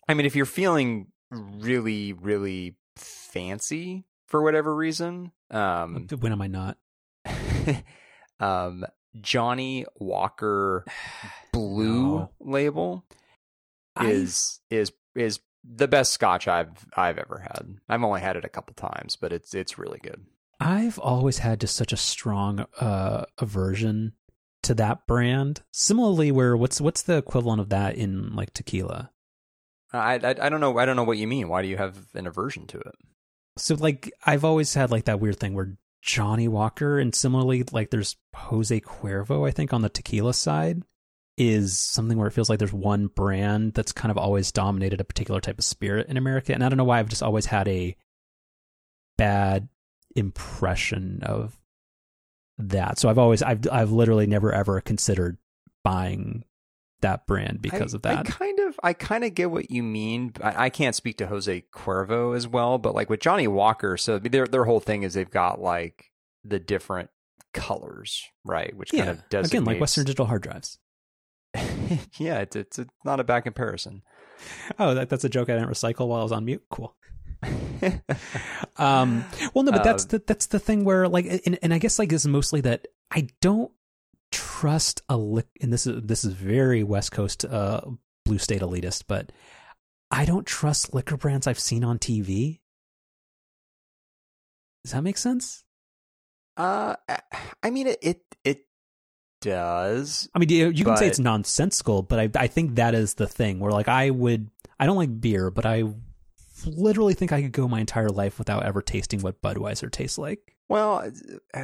I 0.08 0.14
mean, 0.14 0.26
if 0.26 0.36
you're 0.36 0.46
feeling 0.46 1.08
really 1.30 2.12
really 2.12 2.76
fancy 2.96 4.04
for 4.26 4.42
whatever 4.42 4.74
reason, 4.74 5.32
um, 5.50 6.06
when 6.18 6.32
am 6.32 6.42
I 6.42 6.46
not? 6.46 6.78
um, 8.40 8.84
Johnnie 9.20 9.86
Walker 9.96 10.84
Blue 11.52 12.18
no. 12.18 12.30
label 12.40 13.04
is 14.00 14.60
I... 14.70 14.74
is 14.74 14.92
is 15.14 15.40
the 15.64 15.88
best 15.88 16.12
scotch 16.12 16.48
I've 16.48 16.86
I've 16.96 17.18
ever 17.18 17.38
had. 17.38 17.78
I've 17.88 18.02
only 18.02 18.20
had 18.20 18.36
it 18.36 18.44
a 18.44 18.48
couple 18.48 18.74
times, 18.74 19.16
but 19.16 19.32
it's 19.32 19.54
it's 19.54 19.78
really 19.78 19.98
good. 20.02 20.24
I've 20.58 20.98
always 20.98 21.38
had 21.38 21.60
just 21.60 21.76
such 21.76 21.92
a 21.92 21.98
strong 21.98 22.66
uh, 22.80 23.24
aversion 23.38 24.12
to 24.66 24.74
that 24.74 25.06
brand. 25.06 25.62
Similarly, 25.72 26.30
where 26.32 26.56
what's 26.56 26.80
what's 26.80 27.02
the 27.02 27.16
equivalent 27.16 27.60
of 27.60 27.68
that 27.70 27.96
in 27.96 28.34
like 28.34 28.52
tequila? 28.52 29.10
I, 29.92 30.14
I 30.14 30.34
I 30.40 30.48
don't 30.48 30.60
know. 30.60 30.78
I 30.78 30.84
don't 30.84 30.96
know 30.96 31.04
what 31.04 31.18
you 31.18 31.26
mean. 31.26 31.48
Why 31.48 31.62
do 31.62 31.68
you 31.68 31.76
have 31.76 31.98
an 32.14 32.26
aversion 32.26 32.66
to 32.68 32.78
it? 32.78 32.94
So 33.58 33.74
like 33.74 34.12
I've 34.24 34.44
always 34.44 34.74
had 34.74 34.90
like 34.90 35.04
that 35.04 35.20
weird 35.20 35.38
thing 35.38 35.54
where 35.54 35.76
Johnnie 36.02 36.48
Walker 36.48 36.98
and 36.98 37.14
similarly 37.14 37.64
like 37.72 37.90
there's 37.90 38.16
Jose 38.34 38.80
Cuervo 38.80 39.46
I 39.46 39.50
think 39.50 39.72
on 39.72 39.82
the 39.82 39.88
tequila 39.88 40.34
side 40.34 40.82
is 41.36 41.78
something 41.78 42.16
where 42.16 42.28
it 42.28 42.32
feels 42.32 42.48
like 42.48 42.58
there's 42.58 42.72
one 42.72 43.08
brand 43.08 43.74
that's 43.74 43.92
kind 43.92 44.10
of 44.10 44.16
always 44.16 44.52
dominated 44.52 45.00
a 45.00 45.04
particular 45.04 45.40
type 45.40 45.58
of 45.58 45.64
spirit 45.64 46.06
in 46.08 46.16
America 46.16 46.54
and 46.54 46.62
I 46.62 46.68
don't 46.68 46.76
know 46.76 46.84
why 46.84 46.98
I've 46.98 47.08
just 47.08 47.22
always 47.22 47.46
had 47.46 47.66
a 47.68 47.96
bad 49.18 49.68
impression 50.14 51.20
of 51.22 51.58
that. 52.58 52.98
So 52.98 53.08
I've 53.08 53.18
always 53.18 53.42
I've 53.42 53.66
I've 53.70 53.92
literally 53.92 54.26
never 54.26 54.52
ever 54.52 54.80
considered 54.80 55.38
buying 55.82 56.44
that 57.00 57.26
brand 57.26 57.60
because 57.60 57.94
I, 57.94 57.96
of 57.96 58.02
that. 58.02 58.18
I 58.18 58.22
kind 58.22 58.58
of 58.60 58.80
I 58.82 58.92
kind 58.92 59.24
of 59.24 59.34
get 59.34 59.50
what 59.50 59.70
you 59.70 59.82
mean. 59.82 60.32
I, 60.42 60.64
I, 60.64 60.70
can't 60.70 60.94
speak 60.94 61.18
to 61.18 61.26
Jose 61.26 61.64
Cuervo 61.72 62.34
as 62.34 62.48
well, 62.48 62.78
but 62.78 62.94
like 62.94 63.10
with 63.10 63.20
Johnnie 63.20 63.48
Walker, 63.48 63.96
so 63.96 64.18
their 64.18 64.46
their 64.46 64.64
whole 64.64 64.80
thing 64.80 65.02
is 65.02 65.14
they've 65.14 65.30
got 65.30 65.60
like 65.60 66.10
the 66.44 66.58
different 66.58 67.10
colors, 67.52 68.24
right? 68.44 68.74
Which 68.76 68.92
yeah. 68.92 69.04
kind 69.04 69.18
of 69.18 69.28
does 69.28 69.48
again 69.48 69.64
like 69.64 69.80
Western 69.80 70.04
Digital 70.04 70.26
hard 70.26 70.42
drives. 70.42 70.78
yeah, 72.18 72.40
it's, 72.40 72.56
it's 72.56 72.78
it's 72.78 72.90
not 73.04 73.20
a 73.20 73.24
bad 73.24 73.40
comparison. 73.40 74.02
Oh, 74.78 74.94
that, 74.94 75.08
that's 75.08 75.24
a 75.24 75.28
joke 75.28 75.48
I 75.48 75.54
didn't 75.54 75.70
recycle 75.70 76.08
while 76.08 76.20
I 76.20 76.24
was 76.24 76.32
on 76.32 76.44
mute. 76.44 76.62
Cool. 76.70 76.94
um, 78.76 79.24
well, 79.54 79.64
no, 79.64 79.72
but 79.72 79.84
that's 79.84 80.04
uh, 80.04 80.08
the, 80.10 80.22
that's 80.26 80.46
the 80.46 80.58
thing 80.58 80.84
where 80.84 81.08
like, 81.08 81.26
and, 81.46 81.58
and 81.62 81.74
I 81.74 81.78
guess 81.78 81.98
like 81.98 82.08
this 82.08 82.22
is 82.22 82.28
mostly 82.28 82.60
that 82.62 82.86
I 83.10 83.28
don't 83.40 83.70
trust 84.32 85.02
a 85.08 85.16
lick, 85.16 85.46
and 85.60 85.72
this 85.72 85.86
is 85.86 86.02
this 86.02 86.24
is 86.24 86.32
very 86.32 86.82
West 86.82 87.12
Coast 87.12 87.44
uh, 87.44 87.80
blue 88.24 88.38
state 88.38 88.62
elitist, 88.62 89.04
but 89.06 89.32
I 90.10 90.24
don't 90.24 90.46
trust 90.46 90.94
liquor 90.94 91.16
brands 91.16 91.46
I've 91.46 91.58
seen 91.58 91.84
on 91.84 91.98
TV. 91.98 92.60
Does 94.84 94.92
that 94.92 95.02
make 95.02 95.18
sense? 95.18 95.64
Uh, 96.56 96.96
I 97.62 97.70
mean 97.70 97.88
it 97.88 97.98
it, 98.02 98.22
it 98.44 98.66
does. 99.42 100.28
I 100.34 100.38
mean, 100.38 100.48
you, 100.48 100.68
you 100.68 100.84
but... 100.84 100.90
can 100.90 100.96
say 100.98 101.08
it's 101.08 101.18
nonsensical, 101.18 102.02
but 102.02 102.18
I 102.18 102.30
I 102.44 102.46
think 102.46 102.76
that 102.76 102.94
is 102.94 103.14
the 103.14 103.26
thing 103.26 103.60
where 103.60 103.72
like 103.72 103.88
I 103.88 104.10
would 104.10 104.50
I 104.78 104.86
don't 104.86 104.96
like 104.96 105.20
beer, 105.20 105.50
but 105.50 105.66
I 105.66 105.84
literally 106.64 107.14
think 107.14 107.32
I 107.32 107.42
could 107.42 107.52
go 107.52 107.68
my 107.68 107.80
entire 107.80 108.08
life 108.08 108.38
without 108.38 108.64
ever 108.64 108.80
tasting 108.82 109.20
what 109.20 109.42
Budweiser 109.42 109.90
tastes 109.90 110.18
like. 110.18 110.56
Well, 110.68 111.10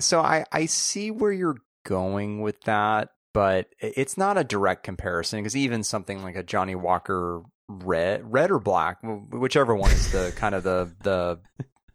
so 0.01 0.20
I 0.20 0.45
I 0.53 0.66
see 0.66 1.11
where 1.11 1.32
you're 1.32 1.59
going 1.84 2.40
with 2.40 2.61
that, 2.62 3.11
but 3.32 3.68
it's 3.80 4.16
not 4.16 4.38
a 4.38 4.45
direct 4.45 4.84
comparison 4.84 5.40
because 5.40 5.57
even 5.57 5.82
something 5.82 6.22
like 6.22 6.36
a 6.36 6.43
Johnnie 6.43 6.74
Walker 6.74 7.43
red, 7.68 8.30
red 8.30 8.51
or 8.51 8.59
black, 8.59 8.99
whichever 9.03 9.74
one 9.74 9.90
is 9.90 10.12
the 10.12 10.32
kind 10.36 10.55
of 10.55 10.62
the 10.62 10.93
the. 11.03 11.40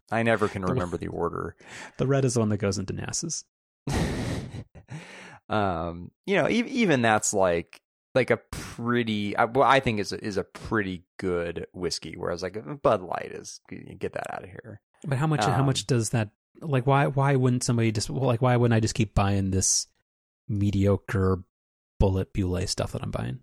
I 0.09 0.23
never 0.23 0.47
can 0.47 0.63
remember 0.63 0.97
the 0.97 1.07
order. 1.07 1.55
The 1.97 2.07
red 2.07 2.23
is 2.23 2.35
the 2.35 2.39
one 2.39 2.49
that 2.49 2.57
goes 2.57 2.77
into 2.77 2.93
NASA's. 2.93 3.43
um, 5.49 6.11
you 6.25 6.37
know, 6.37 6.47
even 6.49 7.01
that's 7.01 7.33
like 7.33 7.81
like 8.15 8.31
a 8.31 8.37
pretty 8.37 9.35
well, 9.37 9.67
I 9.67 9.79
think 9.79 9.99
is 9.99 10.11
a, 10.11 10.23
is 10.23 10.37
a 10.37 10.43
pretty 10.43 11.03
good 11.17 11.67
whiskey. 11.73 12.15
Whereas 12.17 12.43
like 12.43 12.57
Bud 12.81 13.01
Light 13.01 13.31
is 13.31 13.61
get 13.99 14.13
that 14.13 14.33
out 14.33 14.43
of 14.43 14.49
here. 14.49 14.81
But 15.05 15.17
how 15.17 15.27
much 15.27 15.43
um, 15.43 15.51
how 15.51 15.63
much 15.63 15.85
does 15.87 16.09
that 16.11 16.29
like 16.61 16.87
why 16.87 17.07
why 17.07 17.35
wouldn't 17.35 17.63
somebody 17.63 17.91
just 17.91 18.09
like 18.09 18.41
why 18.41 18.55
wouldn't 18.55 18.75
I 18.75 18.79
just 18.79 18.95
keep 18.95 19.13
buying 19.13 19.51
this 19.51 19.87
mediocre 20.47 21.43
Bullet 21.99 22.33
Bulleit 22.33 22.69
stuff 22.69 22.91
that 22.93 23.03
I'm 23.03 23.11
buying? 23.11 23.39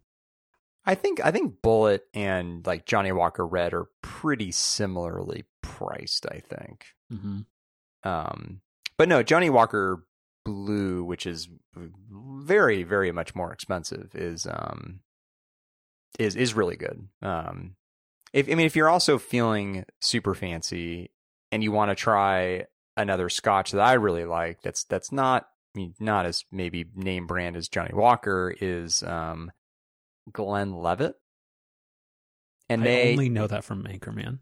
I 0.86 0.94
think 0.94 1.24
I 1.24 1.30
think 1.30 1.60
Bulleit 1.62 2.00
and 2.12 2.66
like 2.66 2.86
Johnnie 2.86 3.12
Walker 3.12 3.46
Red 3.46 3.72
are 3.74 3.88
pretty 4.02 4.50
similarly 4.50 5.44
priced. 5.62 6.26
I 6.26 6.40
think. 6.40 6.86
Mm-hmm. 7.12 7.40
Um, 8.08 8.60
but 8.98 9.08
no, 9.08 9.22
Johnnie 9.22 9.50
Walker 9.50 10.04
Blue, 10.44 11.04
which 11.04 11.26
is 11.26 11.48
very 11.76 12.82
very 12.82 13.12
much 13.12 13.34
more 13.34 13.52
expensive, 13.52 14.10
is 14.14 14.46
um 14.46 15.00
is 16.18 16.36
is 16.36 16.54
really 16.54 16.76
good. 16.76 17.08
Um, 17.22 17.76
if 18.32 18.48
I 18.48 18.54
mean 18.54 18.66
if 18.66 18.76
you're 18.76 18.88
also 18.88 19.18
feeling 19.18 19.84
super 20.00 20.34
fancy 20.34 21.10
and 21.50 21.62
you 21.62 21.72
want 21.72 21.90
to 21.90 21.94
try 21.94 22.66
another 22.96 23.28
Scotch 23.28 23.72
that 23.72 23.80
I 23.80 23.94
really 23.94 24.24
like, 24.24 24.60
that's 24.62 24.84
that's 24.84 25.10
not 25.10 25.48
I 25.74 25.78
mean, 25.78 25.94
not 25.98 26.26
as 26.26 26.44
maybe 26.52 26.86
name 26.94 27.26
brand 27.26 27.56
as 27.56 27.68
Johnnie 27.68 27.94
Walker 27.94 28.54
is 28.60 29.02
um, 29.02 29.50
Levitt. 30.36 31.16
And 32.68 32.82
I 32.82 32.84
they 32.84 33.10
only 33.12 33.28
know 33.28 33.46
that 33.46 33.64
from 33.64 33.84
Anchorman. 33.84 34.38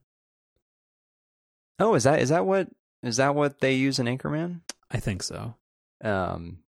Oh, 1.79 1.95
is 1.95 2.05
that 2.05 2.21
is 2.21 2.29
that 2.29 2.47
what 2.47 2.69
is 3.03 3.17
that 3.17 3.35
what 3.35 3.61
they 3.61 3.75
use 3.75 3.99
in 3.99 4.07
Anchorman? 4.07 4.61
I 4.91 4.99
think 4.99 5.23
so. 5.23 5.55
Um, 6.03 6.59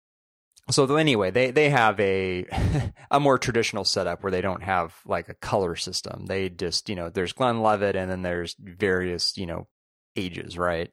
so 0.71 0.97
anyway, 0.97 1.31
they 1.31 1.51
they 1.51 1.71
have 1.71 2.01
a 2.01 2.47
a 3.11 3.21
more 3.21 3.39
traditional 3.39 3.85
setup 3.85 4.23
where 4.23 4.33
they 4.33 4.41
don't 4.41 4.63
have 4.63 4.95
like 5.05 5.29
a 5.29 5.35
color 5.35 5.77
system. 5.77 6.27
They 6.27 6.49
just 6.49 6.89
you 6.89 6.97
know 6.97 7.11
there's 7.11 7.33
Glenlivet 7.33 7.97
and 7.97 8.11
then 8.11 8.23
there's 8.23 8.57
various 8.59 9.37
you 9.37 9.47
know 9.47 9.67
ages, 10.17 10.57
right? 10.57 10.91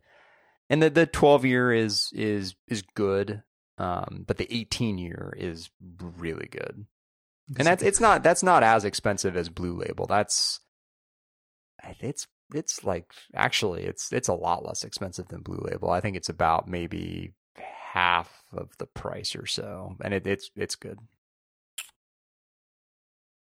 And 0.69 0.81
the 0.81 0.89
the 0.89 1.05
12 1.05 1.45
year 1.45 1.71
is 1.71 2.09
is 2.13 2.55
is 2.67 2.83
good, 2.95 3.43
um, 3.77 4.25
but 4.27 4.37
the 4.37 4.53
18 4.53 4.97
year 4.97 5.33
is 5.37 5.69
really 5.99 6.47
good. 6.47 6.85
And 7.57 7.67
that's 7.67 7.83
it's 7.83 7.99
not 7.99 8.23
that's 8.23 8.43
not 8.43 8.63
as 8.63 8.85
expensive 8.85 9.35
as 9.35 9.49
Blue 9.49 9.77
Label. 9.77 10.05
That's 10.05 10.59
it's 11.99 12.27
it's 12.53 12.83
like 12.83 13.13
actually 13.33 13.83
it's 13.83 14.11
it's 14.11 14.27
a 14.27 14.33
lot 14.33 14.65
less 14.65 14.83
expensive 14.83 15.27
than 15.27 15.41
Blue 15.41 15.59
Label. 15.61 15.89
I 15.89 16.01
think 16.01 16.15
it's 16.15 16.29
about 16.29 16.67
maybe 16.67 17.33
half 17.93 18.43
of 18.53 18.69
the 18.77 18.85
price 18.85 19.35
or 19.35 19.45
so, 19.45 19.95
and 20.03 20.13
it, 20.13 20.25
it's 20.25 20.49
it's 20.55 20.75
good. 20.75 20.99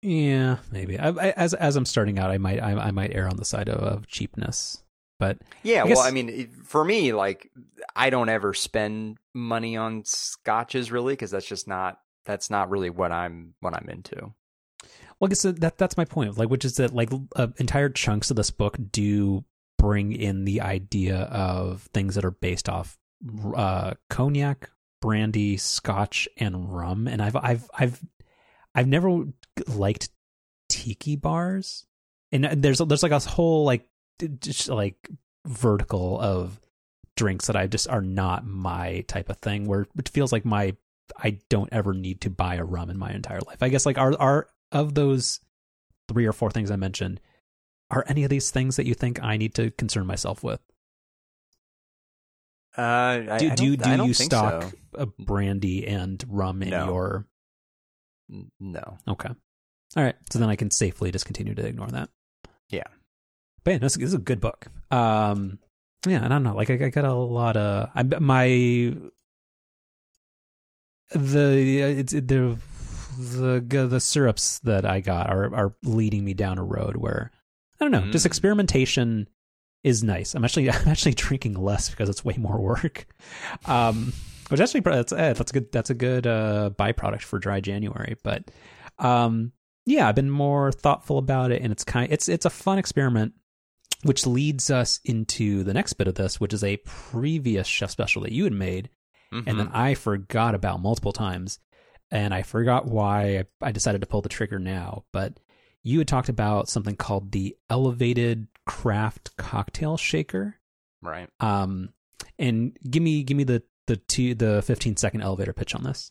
Yeah, 0.03 0.59
maybe. 0.71 0.99
I, 0.99 1.09
I, 1.09 1.31
as 1.31 1.55
as 1.55 1.77
I'm 1.77 1.85
starting 1.85 2.19
out, 2.19 2.31
I 2.31 2.39
might 2.39 2.63
I, 2.63 2.73
I 2.73 2.91
might 2.93 3.15
err 3.15 3.29
on 3.29 3.37
the 3.37 3.45
side 3.45 3.69
of, 3.69 3.81
of 3.81 4.07
cheapness. 4.07 4.83
But 5.19 5.39
Yeah, 5.65 5.85
guess- 5.85 5.97
well, 5.97 6.07
I 6.07 6.13
mean, 6.13 6.51
for 6.65 6.85
me, 6.85 7.13
like, 7.13 7.51
I 7.97 8.09
don't 8.11 8.29
ever 8.29 8.55
spend 8.55 9.19
money 9.35 9.77
on 9.77 10.05
scotches 10.05 10.93
really 10.93 11.15
because 11.15 11.33
that's 11.33 11.47
just 11.47 11.67
not 11.67 11.99
that's 12.25 12.51
not 12.51 12.71
really 12.71 12.91
what 12.91 13.11
I'm 13.11 13.55
what 13.61 13.75
I'm 13.75 13.89
into. 13.89 14.33
Well, 15.19 15.27
I 15.27 15.29
guess 15.29 15.43
that 15.43 15.77
that's 15.79 15.97
my 15.97 16.05
point. 16.05 16.39
Like, 16.39 16.49
which 16.49 16.65
is 16.65 16.77
that 16.77 16.95
like 16.95 17.11
uh, 17.35 17.49
entire 17.57 17.89
chunks 17.89 18.31
of 18.31 18.37
this 18.37 18.53
book 18.53 18.77
do 18.93 19.45
bring 19.79 20.13
in 20.13 20.45
the 20.45 20.61
idea 20.61 21.23
of 21.23 21.83
things 21.93 22.15
that 22.15 22.25
are 22.25 22.31
based 22.31 22.69
off 22.69 22.97
uh, 23.55 23.95
cognac, 24.11 24.71
brandy, 25.01 25.57
scotch, 25.57 26.29
and 26.37 26.75
rum. 26.75 27.09
And 27.09 27.23
I've 27.23 27.37
I've 27.37 27.71
I've 27.79 28.01
I've 28.75 28.89
never 28.89 29.25
liked 29.67 30.11
tiki 30.69 31.17
bars, 31.17 31.87
and 32.33 32.45
there's 32.45 32.79
there's 32.79 33.03
like 33.03 33.13
a 33.13 33.19
whole 33.21 33.65
like 33.65 33.89
just 34.41 34.69
like 34.69 35.09
vertical 35.47 36.21
of 36.21 36.61
drinks 37.17 37.47
that 37.47 37.57
I 37.57 37.67
just 37.67 37.89
are 37.89 38.03
not 38.03 38.47
my 38.47 39.05
type 39.09 39.29
of 39.29 39.39
thing. 39.39 39.67
Where 39.67 39.87
it 39.99 40.09
feels 40.09 40.33
like 40.33 40.45
my 40.45 40.77
I 41.17 41.39
don't 41.49 41.73
ever 41.73 41.95
need 41.95 42.21
to 42.23 42.31
buy 42.31 42.57
a 42.57 42.65
rum 42.65 42.91
in 42.91 42.99
my 42.99 43.13
entire 43.13 43.41
life. 43.41 43.63
I 43.63 43.69
guess 43.69 43.87
like 43.87 43.99
are 43.99 44.17
are 44.19 44.49
of 44.73 44.95
those 44.95 45.41
three 46.09 46.27
or 46.27 46.33
four 46.33 46.51
things 46.51 46.71
I 46.71 46.77
mentioned, 46.77 47.21
are 47.91 48.05
any 48.07 48.25
of 48.25 48.31
these 48.31 48.51
things 48.51 48.77
that 48.77 48.87
you 48.87 48.95
think 48.95 49.23
I 49.23 49.37
need 49.37 49.55
to 49.55 49.71
concern 49.73 50.07
myself 50.07 50.43
with? 50.43 50.61
Uh, 52.79 52.83
I, 52.83 53.39
Do 53.39 53.51
I 53.51 53.55
do 53.57 53.65
you 53.65 53.77
don't- 53.77 53.99
do 53.99 54.07
you 54.07 54.15
stock 54.15 54.63
so. 54.63 54.71
a 54.95 55.07
brandy 55.07 55.87
and 55.87 56.23
rum 56.29 56.63
in 56.63 56.71
No. 56.71 56.85
your 56.87 57.27
No. 58.61 58.99
okay? 59.09 59.31
All 59.97 60.03
right, 60.05 60.15
so 60.31 60.39
then 60.39 60.49
I 60.49 60.55
can 60.57 60.71
safely 60.71 61.11
just 61.11 61.25
continue 61.27 61.55
to 61.55 61.67
ignore 61.67 61.89
that. 61.89 62.09
Yeah. 62.69 62.85
But 63.65 63.71
yeah, 63.73 63.79
this, 63.79 63.95
this 63.97 64.05
is 64.09 64.15
a 64.15 64.19
good 64.19 64.41
book. 64.41 64.67
Um, 64.91 65.59
yeah, 66.07 66.25
I 66.25 66.29
don't 66.29 66.43
know. 66.45 66.55
Like 66.55 66.71
I, 66.71 66.75
I 66.75 66.89
got 66.91 67.05
a 67.05 67.13
lot 67.15 67.57
of 67.57 67.91
I 67.95 68.03
my 68.21 68.47
the 71.15 71.81
it's 71.99 72.13
the 72.13 72.59
the 73.19 73.87
the 73.89 74.01
syrups 74.01 74.59
that 74.61 74.85
I 74.85 75.01
got 75.01 75.29
are 75.31 75.55
are 75.55 75.75
leading 75.83 76.25
me 76.25 76.35
down 76.35 76.59
a 76.59 76.65
road 76.65 76.97
where 76.97 77.33
I 77.81 77.85
don't 77.85 77.93
know. 77.93 78.11
Just 78.13 78.25
Mm. 78.25 78.27
experimentation 78.27 79.29
is 79.85 80.03
nice. 80.03 80.35
I'm 80.35 80.45
actually 80.45 80.71
I'm 80.71 80.89
actually 80.89 81.15
drinking 81.15 81.55
less 81.55 81.89
because 81.91 82.09
it's 82.09 82.25
way 82.25 82.35
more 82.39 82.61
work. 82.61 83.07
Um, 83.67 84.13
which 84.49 84.61
actually 84.61 84.81
that's 84.81 85.13
eh, 85.13 85.33
that's 85.35 85.51
a 85.51 85.55
good 85.55 85.73
that's 85.73 85.91
a 85.91 85.95
good 85.95 86.27
uh 86.27 86.71
byproduct 86.79 87.23
for 87.23 87.39
dry 87.39 87.61
January. 87.61 88.17
But 88.23 88.51
um, 88.99 89.53
yeah, 89.87 90.09
I've 90.09 90.15
been 90.15 90.31
more 90.31 90.73
thoughtful 90.73 91.19
about 91.19 91.53
it, 91.53 91.63
and 91.63 91.73
it's 91.73 91.85
kind 91.85 92.11
it's 92.13 92.29
it's 92.29 92.47
a 92.47 92.51
fun 92.51 92.79
experiment, 92.79 93.35
which 94.03 94.27
leads 94.27 94.71
us 94.71 95.01
into 95.05 95.65
the 95.65 95.75
next 95.75 95.95
bit 95.95 96.09
of 96.09 96.15
this, 96.15 96.41
which 96.41 96.53
is 96.55 96.65
a 96.65 96.79
previous 96.79 97.67
chef 97.67 97.91
special 97.91 98.23
that 98.23 98.33
you 98.33 98.45
had 98.45 98.53
made, 98.53 98.91
and 99.31 99.45
Mm-hmm. 99.45 99.59
then 99.59 99.69
I 99.75 99.93
forgot 99.95 100.55
about 100.55 100.81
multiple 100.81 101.13
times, 101.13 101.59
and 102.11 102.33
I 102.33 102.43
forgot 102.43 102.87
why 102.87 103.45
I 103.61 103.73
decided 103.73 104.01
to 104.01 104.07
pull 104.07 104.23
the 104.23 104.31
trigger 104.31 104.59
now. 104.59 105.05
But 105.13 105.39
you 105.89 105.99
had 105.99 106.09
talked 106.09 106.29
about 106.29 106.69
something 106.69 106.97
called 106.97 107.33
the 107.33 107.57
elevated 107.71 108.47
craft 108.67 109.35
cocktail 109.39 109.97
shaker. 109.97 110.57
right. 111.01 111.31
Um, 111.41 111.95
and 112.39 112.77
give 112.89 113.03
me 113.03 113.23
give 113.23 113.39
me 113.39 113.45
the 113.45 113.63
the 113.87 113.97
two 113.97 114.35
the 114.35 114.61
fifteen 114.63 114.99
second 114.99 115.23
elevator 115.23 115.55
pitch 115.55 115.75
on 115.75 115.85
this. 115.85 116.11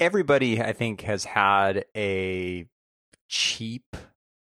Everybody, 0.00 0.60
I 0.60 0.72
think, 0.72 1.02
has 1.02 1.24
had 1.24 1.84
a 1.96 2.66
cheap 3.28 3.96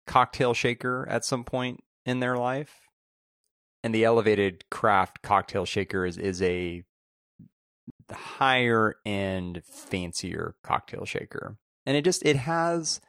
cocktail 0.05 0.53
shaker 0.53 1.07
at 1.09 1.25
some 1.25 1.43
point 1.43 1.83
in 2.05 2.19
their 2.19 2.37
life, 2.37 2.75
and 3.83 3.93
the 3.93 4.05
elevated 4.05 4.65
craft 4.69 5.23
cocktail 5.23 5.65
shaker 5.65 6.05
is 6.05 6.15
is 6.15 6.43
a 6.43 6.83
higher 8.11 8.93
end, 9.03 9.63
fancier 9.65 10.55
cocktail 10.63 11.05
shaker, 11.05 11.57
and 11.85 11.97
it 11.97 12.03
just 12.03 12.25
it 12.25 12.35
has. 12.35 13.01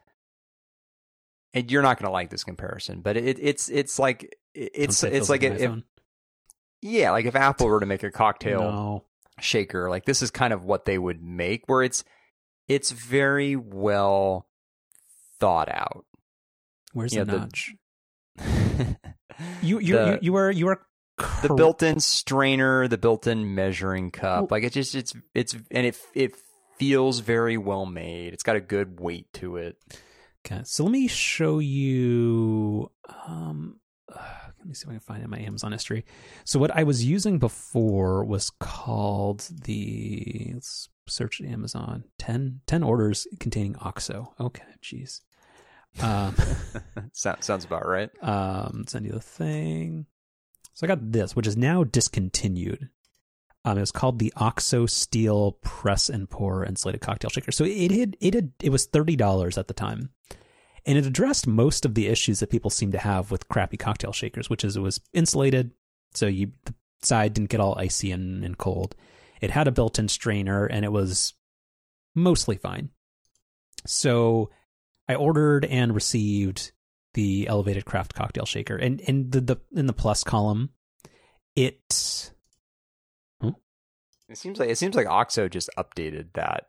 And 1.54 1.70
you're 1.70 1.82
not 1.82 1.98
going 1.98 2.06
to 2.06 2.12
like 2.12 2.30
this 2.30 2.44
comparison, 2.44 3.02
but 3.02 3.16
it, 3.18 3.38
it's 3.38 3.68
it's 3.68 3.98
like 3.98 4.34
it's 4.54 5.02
it's 5.04 5.28
like 5.28 5.42
if, 5.42 5.60
if 5.60 5.70
yeah, 6.80 7.10
like 7.10 7.26
if 7.26 7.36
Apple 7.36 7.66
were 7.68 7.80
to 7.80 7.86
make 7.86 8.02
a 8.02 8.10
cocktail 8.10 8.60
No. 8.60 9.04
shaker 9.38 9.90
like 9.90 10.04
this 10.06 10.22
is 10.22 10.30
kind 10.30 10.52
of 10.54 10.64
what 10.64 10.84
they 10.86 10.96
would 10.98 11.22
make 11.22 11.64
where 11.66 11.82
it's 11.82 12.04
it's 12.68 12.90
very 12.90 13.54
well 13.56 14.46
thought 15.40 15.68
out 15.68 16.06
Where's 16.94 17.14
Yeah, 17.14 17.24
the 17.24 17.32
the- 17.32 17.38
notch? 17.38 17.74
You 19.62 19.78
you 19.78 19.94
The- 19.96 20.06
you, 20.06 20.18
you 20.22 20.34
are 20.36 20.50
you 20.50 20.68
are 20.68 20.80
the 21.42 21.52
built-in 21.54 22.00
strainer 22.00 22.88
the 22.88 22.98
built-in 22.98 23.54
measuring 23.54 24.10
cup 24.10 24.42
Well- 24.42 24.48
like 24.52 24.64
it 24.64 24.72
just 24.72 24.94
it's 24.94 25.12
it's 25.34 25.54
and 25.70 25.86
it 25.86 25.98
it 26.14 26.34
feels 26.83 27.20
very 27.20 27.57
well 27.57 27.87
made 27.87 28.33
it's 28.33 28.43
got 28.43 28.57
a 28.57 28.61
good 28.61 29.01
weight 29.01 29.33
to 29.33 29.57
it 29.57 29.76
Okay, 30.45 30.62
so 30.64 30.83
let 30.85 30.93
me 30.93 31.07
show 31.07 31.61
you. 31.61 32.91
Um, 33.26 33.76
let 34.09 34.66
me 34.66 34.74
see 34.74 34.85
if 34.85 34.89
I 34.89 34.93
can 34.93 35.01
find 35.01 35.20
it 35.20 35.24
in 35.24 35.30
my 35.30 35.39
Amazon 35.39 35.72
history. 35.72 36.05
So 36.45 36.59
what 36.59 36.74
I 36.74 36.83
was 36.83 37.05
using 37.05 37.39
before 37.39 38.24
was 38.24 38.51
called 38.51 39.49
the. 39.64 40.51
Let's 40.55 40.89
search 41.07 41.41
Amazon. 41.41 42.05
10, 42.18 42.61
10 42.66 42.83
orders 42.83 43.26
containing 43.39 43.76
OXO. 43.76 44.35
Okay, 44.41 44.64
jeez. 44.83 45.20
Um, 46.01 46.35
sounds 47.12 47.45
sounds 47.45 47.64
about 47.66 47.87
right 47.87 48.09
um, 48.22 48.85
send 48.89 49.05
you 49.05 49.12
the 49.12 49.20
thing. 49.20 50.07
So 50.72 50.87
I 50.87 50.89
got 50.89 51.12
this, 51.12 51.37
which 51.37 51.47
is 51.47 51.57
now 51.57 51.85
discontinued. 51.85 52.89
Um, 53.64 53.78
it 53.78 53.80
was 53.80 53.92
called 53.92 54.18
the 54.18 54.32
Oxo 54.36 54.86
Steel 54.86 55.52
Press 55.62 56.08
and 56.08 56.28
Pour 56.28 56.64
Insulated 56.64 57.00
Cocktail 57.00 57.30
Shaker. 57.30 57.52
So 57.52 57.64
it 57.64 57.92
had 57.92 58.16
it 58.20 58.34
had 58.34 58.52
it 58.60 58.70
was 58.70 58.86
thirty 58.86 59.14
dollars 59.14 59.56
at 59.56 59.68
the 59.68 59.74
time, 59.74 60.10
and 60.84 60.98
it 60.98 61.06
addressed 61.06 61.46
most 61.46 61.84
of 61.84 61.94
the 61.94 62.08
issues 62.08 62.40
that 62.40 62.50
people 62.50 62.70
seem 62.70 62.90
to 62.92 62.98
have 62.98 63.30
with 63.30 63.48
crappy 63.48 63.76
cocktail 63.76 64.12
shakers, 64.12 64.50
which 64.50 64.64
is 64.64 64.76
it 64.76 64.80
was 64.80 65.00
insulated, 65.12 65.70
so 66.12 66.26
you 66.26 66.52
the 66.64 66.74
side 67.02 67.34
didn't 67.34 67.50
get 67.50 67.60
all 67.60 67.78
icy 67.78 68.10
and, 68.10 68.44
and 68.44 68.58
cold. 68.58 68.96
It 69.40 69.50
had 69.50 69.68
a 69.68 69.72
built-in 69.72 70.08
strainer, 70.08 70.66
and 70.66 70.84
it 70.84 70.92
was 70.92 71.34
mostly 72.14 72.56
fine. 72.56 72.90
So 73.86 74.50
I 75.08 75.14
ordered 75.16 75.64
and 75.64 75.94
received 75.94 76.72
the 77.14 77.46
elevated 77.48 77.84
craft 77.84 78.14
cocktail 78.14 78.46
shaker, 78.46 78.76
and 78.76 79.00
and 79.06 79.30
the, 79.30 79.40
the 79.40 79.56
in 79.74 79.86
the 79.86 79.92
plus 79.92 80.24
column, 80.24 80.70
it 81.54 82.32
it 84.33 84.39
seems 84.39 84.59
like 84.59 84.68
it 84.70 84.78
seems 84.78 84.95
like 84.95 85.07
oxo 85.07 85.49
just 85.49 85.68
updated 85.78 86.33
that 86.35 86.68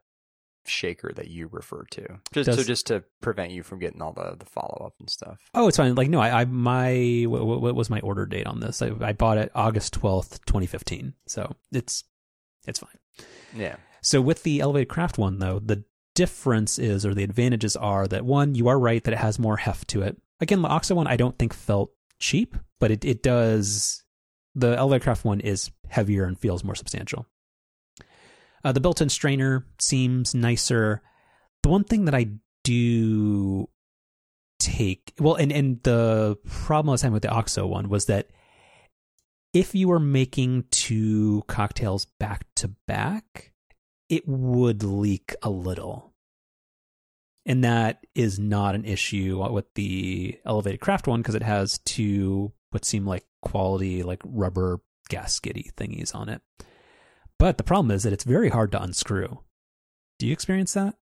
shaker 0.66 1.12
that 1.14 1.28
you 1.28 1.48
refer 1.52 1.84
to 1.92 2.06
just 2.32 2.50
so 2.54 2.64
just 2.64 2.88
to 2.88 3.04
prevent 3.22 3.52
you 3.52 3.64
from 3.64 3.80
getting 3.80 4.02
all 4.02 4.14
the 4.14 4.36
the 4.40 4.46
follow-up 4.46 4.94
and 5.00 5.10
stuff 5.10 5.38
Oh, 5.54 5.68
it's 5.68 5.76
fine. 5.78 5.94
Like, 5.96 6.10
no, 6.10 6.22
I, 6.22 6.42
I 6.42 6.46
my 6.46 7.26
what, 7.28 7.46
what- 7.46 7.62
what 7.62 7.76
was 7.76 7.90
my 7.90 8.00
order 8.00 8.26
date 8.26 8.48
on 8.48 8.62
this? 8.62 8.82
I, 8.82 8.92
I 9.02 9.12
bought 9.12 9.38
it 9.38 9.52
August 9.54 9.92
twelfth, 9.94 10.46
twenty 10.46 10.66
fifteen. 10.68 11.14
So 11.28 11.54
it's 11.74 12.06
it's 12.66 12.80
fine. 12.80 12.98
yeah 13.54 13.76
So 14.02 14.22
with 14.22 14.44
the 14.44 14.62
elevated 14.62 14.88
craft 14.88 15.18
one, 15.18 15.40
though, 15.40 15.60
the 15.60 15.84
difference 16.16 16.80
is, 16.80 17.06
or 17.06 17.14
the 17.14 17.24
advantages 17.26 17.76
are 17.76 18.08
that 18.08 18.24
one, 18.24 18.56
you 18.56 18.70
are 18.70 18.80
right 18.80 19.04
that 19.04 19.14
it 19.14 19.20
has 19.20 19.38
more 19.40 19.58
heft 19.58 19.90
to 19.90 20.02
it. 20.02 20.16
Again, 20.40 20.62
the 20.62 20.70
Oxo 20.70 20.96
one, 20.96 21.08
I 21.08 21.18
don't 21.18 21.38
think 21.38 21.54
felt 21.54 21.92
cheap, 22.20 22.56
but 22.80 22.90
it 22.90 23.04
it 23.04 23.22
does. 23.22 24.02
The 24.56 24.78
elevated 24.78 25.04
craft 25.04 25.26
one 25.26 25.42
is 25.42 25.72
heavier 25.90 26.24
and 26.24 26.40
feels 26.40 26.64
more 26.64 26.76
substantial. 26.76 27.28
Uh, 28.64 28.72
the 28.72 28.80
built-in 28.80 29.10
strainer 29.10 29.66
seems 29.80 30.34
nicer. 30.34 31.02
The 31.64 31.70
one 31.70 31.84
thing 31.84 32.06
that 32.06 32.16
I 32.16 32.28
do 32.64 33.70
take 34.60 35.14
well, 35.20 35.36
and 35.36 35.52
and 35.52 35.82
the 35.84 36.38
problem 36.48 36.90
I 36.90 36.94
was 36.94 37.02
having 37.02 37.14
with 37.14 37.24
the 37.24 37.30
Oxo 37.30 37.68
one 37.68 37.90
was 37.90 38.06
that 38.06 38.30
if 39.54 39.76
you 39.76 39.88
were 39.88 40.00
making 40.00 40.66
two 40.72 41.44
cocktails 41.48 42.06
back 42.20 42.46
to 42.56 42.70
back, 42.88 43.54
it 44.10 44.28
would 44.28 44.84
leak 44.84 45.36
a 45.44 45.50
little. 45.50 46.14
And 47.46 47.64
that 47.66 48.06
is 48.16 48.40
not 48.40 48.74
an 48.74 48.86
issue 48.86 49.46
with 49.52 49.66
the 49.76 50.40
elevated 50.46 50.80
craft 50.80 51.08
one 51.08 51.22
because 51.22 51.36
it 51.36 51.44
has 51.44 51.80
two 51.80 52.54
what 52.72 52.86
seem 52.86 53.06
like 53.06 53.26
quality 53.42 54.02
like 54.02 54.22
rubber 54.26 54.80
gaskety 55.10 55.74
thingies 55.74 56.16
on 56.16 56.30
it. 56.30 56.42
But 57.40 57.58
the 57.58 57.64
problem 57.64 57.92
is 57.92 58.04
that 58.04 58.14
it's 58.14 58.24
very 58.24 58.50
hard 58.50 58.72
to 58.72 58.82
unscrew. 58.82 59.40
Do 60.20 60.28
you 60.28 60.34
experience 60.34 60.74
that? 60.74 60.96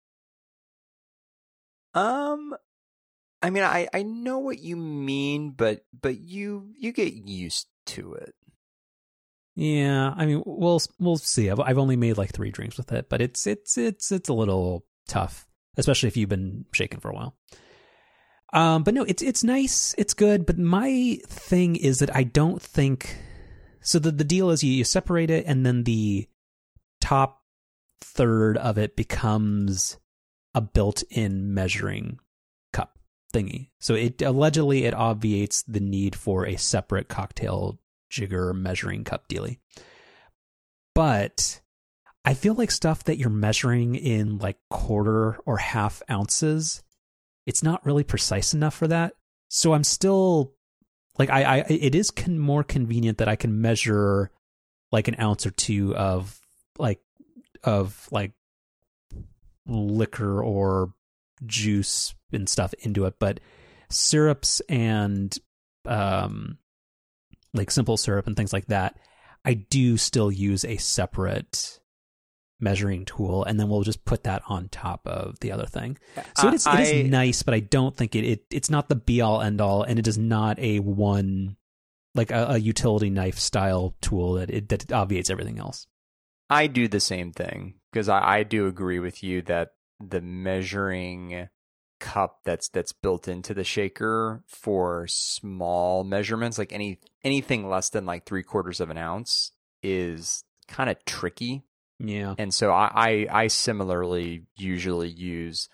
Um, 1.94 2.54
I 3.42 3.50
mean, 3.50 3.62
I 3.62 3.88
I 3.92 4.02
know 4.02 4.38
what 4.38 4.58
you 4.58 4.76
mean, 4.76 5.50
but 5.50 5.84
but 5.98 6.18
you 6.18 6.72
you 6.78 6.92
get 6.92 7.12
used 7.12 7.66
to 7.86 8.14
it. 8.14 8.34
Yeah, 9.54 10.14
I 10.16 10.26
mean, 10.26 10.42
we'll 10.46 10.80
we'll 10.98 11.16
see. 11.16 11.50
I've, 11.50 11.60
I've 11.60 11.78
only 11.78 11.96
made 11.96 12.16
like 12.16 12.32
three 12.32 12.50
drinks 12.50 12.78
with 12.78 12.92
it, 12.92 13.08
but 13.10 13.20
it's 13.20 13.46
it's 13.46 13.76
it's 13.76 14.10
it's 14.10 14.28
a 14.28 14.34
little 14.34 14.86
tough, 15.08 15.46
especially 15.76 16.06
if 16.08 16.16
you've 16.16 16.28
been 16.28 16.64
shaking 16.72 17.00
for 17.00 17.10
a 17.10 17.14
while. 17.14 17.36
Um, 18.54 18.82
but 18.82 18.94
no, 18.94 19.02
it's 19.02 19.22
it's 19.22 19.44
nice, 19.44 19.94
it's 19.98 20.14
good. 20.14 20.46
But 20.46 20.58
my 20.58 21.18
thing 21.26 21.76
is 21.76 21.98
that 21.98 22.14
I 22.14 22.22
don't 22.22 22.62
think 22.62 23.16
so. 23.82 23.98
The 23.98 24.10
the 24.10 24.24
deal 24.24 24.50
is 24.50 24.62
you, 24.62 24.72
you 24.72 24.84
separate 24.84 25.30
it, 25.30 25.44
and 25.46 25.66
then 25.66 25.84
the 25.84 26.28
top 27.00 27.42
third 28.00 28.56
of 28.56 28.78
it 28.78 28.96
becomes 28.96 29.98
a 30.54 30.60
built-in 30.60 31.54
measuring 31.54 32.18
cup 32.72 32.98
thingy. 33.32 33.70
So 33.80 33.94
it 33.94 34.20
allegedly 34.22 34.84
it 34.84 34.94
obviates 34.94 35.62
the 35.62 35.80
need 35.80 36.14
for 36.14 36.46
a 36.46 36.56
separate 36.56 37.08
cocktail 37.08 37.78
jigger 38.10 38.52
measuring 38.52 39.04
cup 39.04 39.28
dealy. 39.28 39.58
But 40.94 41.60
I 42.24 42.34
feel 42.34 42.54
like 42.54 42.70
stuff 42.70 43.04
that 43.04 43.18
you're 43.18 43.30
measuring 43.30 43.94
in 43.94 44.38
like 44.38 44.58
quarter 44.70 45.38
or 45.46 45.56
half 45.56 46.02
ounces, 46.10 46.82
it's 47.46 47.62
not 47.62 47.84
really 47.84 48.04
precise 48.04 48.54
enough 48.54 48.74
for 48.74 48.86
that. 48.88 49.14
So 49.48 49.72
I'm 49.72 49.84
still 49.84 50.54
like 51.18 51.30
I, 51.30 51.58
I 51.58 51.64
it 51.68 51.94
is 51.94 52.10
con- 52.10 52.38
more 52.38 52.64
convenient 52.64 53.18
that 53.18 53.28
I 53.28 53.36
can 53.36 53.60
measure 53.60 54.30
like 54.90 55.08
an 55.08 55.20
ounce 55.20 55.46
or 55.46 55.50
two 55.50 55.94
of 55.96 56.40
like 56.78 57.00
of 57.64 58.08
like 58.10 58.32
liquor 59.66 60.42
or 60.42 60.92
juice 61.46 62.14
and 62.32 62.48
stuff 62.48 62.74
into 62.80 63.04
it, 63.04 63.14
but 63.18 63.40
syrups 63.90 64.60
and 64.68 65.36
um 65.84 66.58
like 67.54 67.70
simple 67.70 67.96
syrup 67.96 68.26
and 68.26 68.36
things 68.36 68.52
like 68.52 68.66
that, 68.66 68.96
I 69.44 69.54
do 69.54 69.96
still 69.96 70.32
use 70.32 70.64
a 70.64 70.76
separate 70.78 71.80
measuring 72.62 73.04
tool 73.04 73.44
and 73.44 73.58
then 73.58 73.68
we'll 73.68 73.82
just 73.82 74.04
put 74.04 74.24
that 74.24 74.42
on 74.48 74.68
top 74.68 75.06
of 75.06 75.38
the 75.40 75.52
other 75.52 75.66
thing. 75.66 75.98
So 76.36 76.48
uh, 76.48 76.50
it 76.50 76.54
is 76.54 76.66
it 76.66 76.80
is 76.80 76.92
I- 76.92 77.08
nice, 77.08 77.42
but 77.42 77.54
I 77.54 77.60
don't 77.60 77.96
think 77.96 78.14
it, 78.14 78.24
it 78.24 78.44
it's 78.50 78.70
not 78.70 78.88
the 78.88 78.94
be 78.94 79.20
all 79.20 79.42
end 79.42 79.60
all 79.60 79.82
and 79.82 79.98
it 79.98 80.06
is 80.06 80.18
not 80.18 80.58
a 80.58 80.78
one 80.78 81.56
like 82.14 82.30
a, 82.30 82.46
a 82.50 82.58
utility 82.58 83.10
knife 83.10 83.38
style 83.38 83.94
tool 84.00 84.34
that 84.34 84.50
it 84.50 84.68
that 84.68 84.92
obviates 84.92 85.30
everything 85.30 85.58
else. 85.58 85.86
I 86.48 86.66
do 86.66 86.86
the 86.88 87.00
same 87.00 87.32
thing 87.32 87.74
because 87.92 88.08
I, 88.08 88.38
I 88.38 88.42
do 88.42 88.66
agree 88.66 88.98
with 88.98 89.22
you 89.22 89.42
that 89.42 89.70
the 89.98 90.20
measuring 90.20 91.48
cup 92.02 92.40
that's 92.44 92.68
that's 92.68 92.92
built 92.92 93.28
into 93.28 93.54
the 93.54 93.64
shaker 93.64 94.42
for 94.46 95.06
small 95.06 96.04
measurements, 96.04 96.58
like 96.58 96.72
any 96.72 96.98
anything 97.24 97.68
less 97.68 97.88
than 97.88 98.04
like 98.04 98.26
three 98.26 98.42
quarters 98.42 98.80
of 98.80 98.90
an 98.90 98.98
ounce, 98.98 99.52
is 99.82 100.44
kind 100.68 100.90
of 100.90 101.02
tricky. 101.04 101.62
Yeah. 101.98 102.34
And 102.38 102.52
so 102.52 102.72
I 102.72 102.90
I, 102.94 103.26
I 103.30 103.46
similarly 103.46 104.46
usually 104.56 105.08
use 105.08 105.68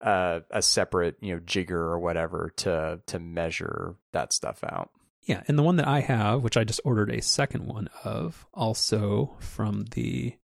uh, 0.00 0.40
a 0.50 0.62
separate 0.62 1.16
you 1.20 1.34
know 1.34 1.40
jigger 1.40 1.80
or 1.80 1.98
whatever 1.98 2.52
to 2.56 3.00
to 3.06 3.18
measure 3.18 3.96
that 4.12 4.32
stuff 4.32 4.62
out. 4.62 4.90
Yeah, 5.22 5.42
and 5.48 5.58
the 5.58 5.62
one 5.62 5.76
that 5.76 5.88
I 5.88 6.00
have, 6.00 6.42
which 6.42 6.58
I 6.58 6.64
just 6.64 6.82
ordered 6.84 7.10
a 7.10 7.22
second 7.22 7.64
one 7.64 7.88
of, 8.04 8.44
also 8.52 9.36
from 9.40 9.86
the 9.92 10.34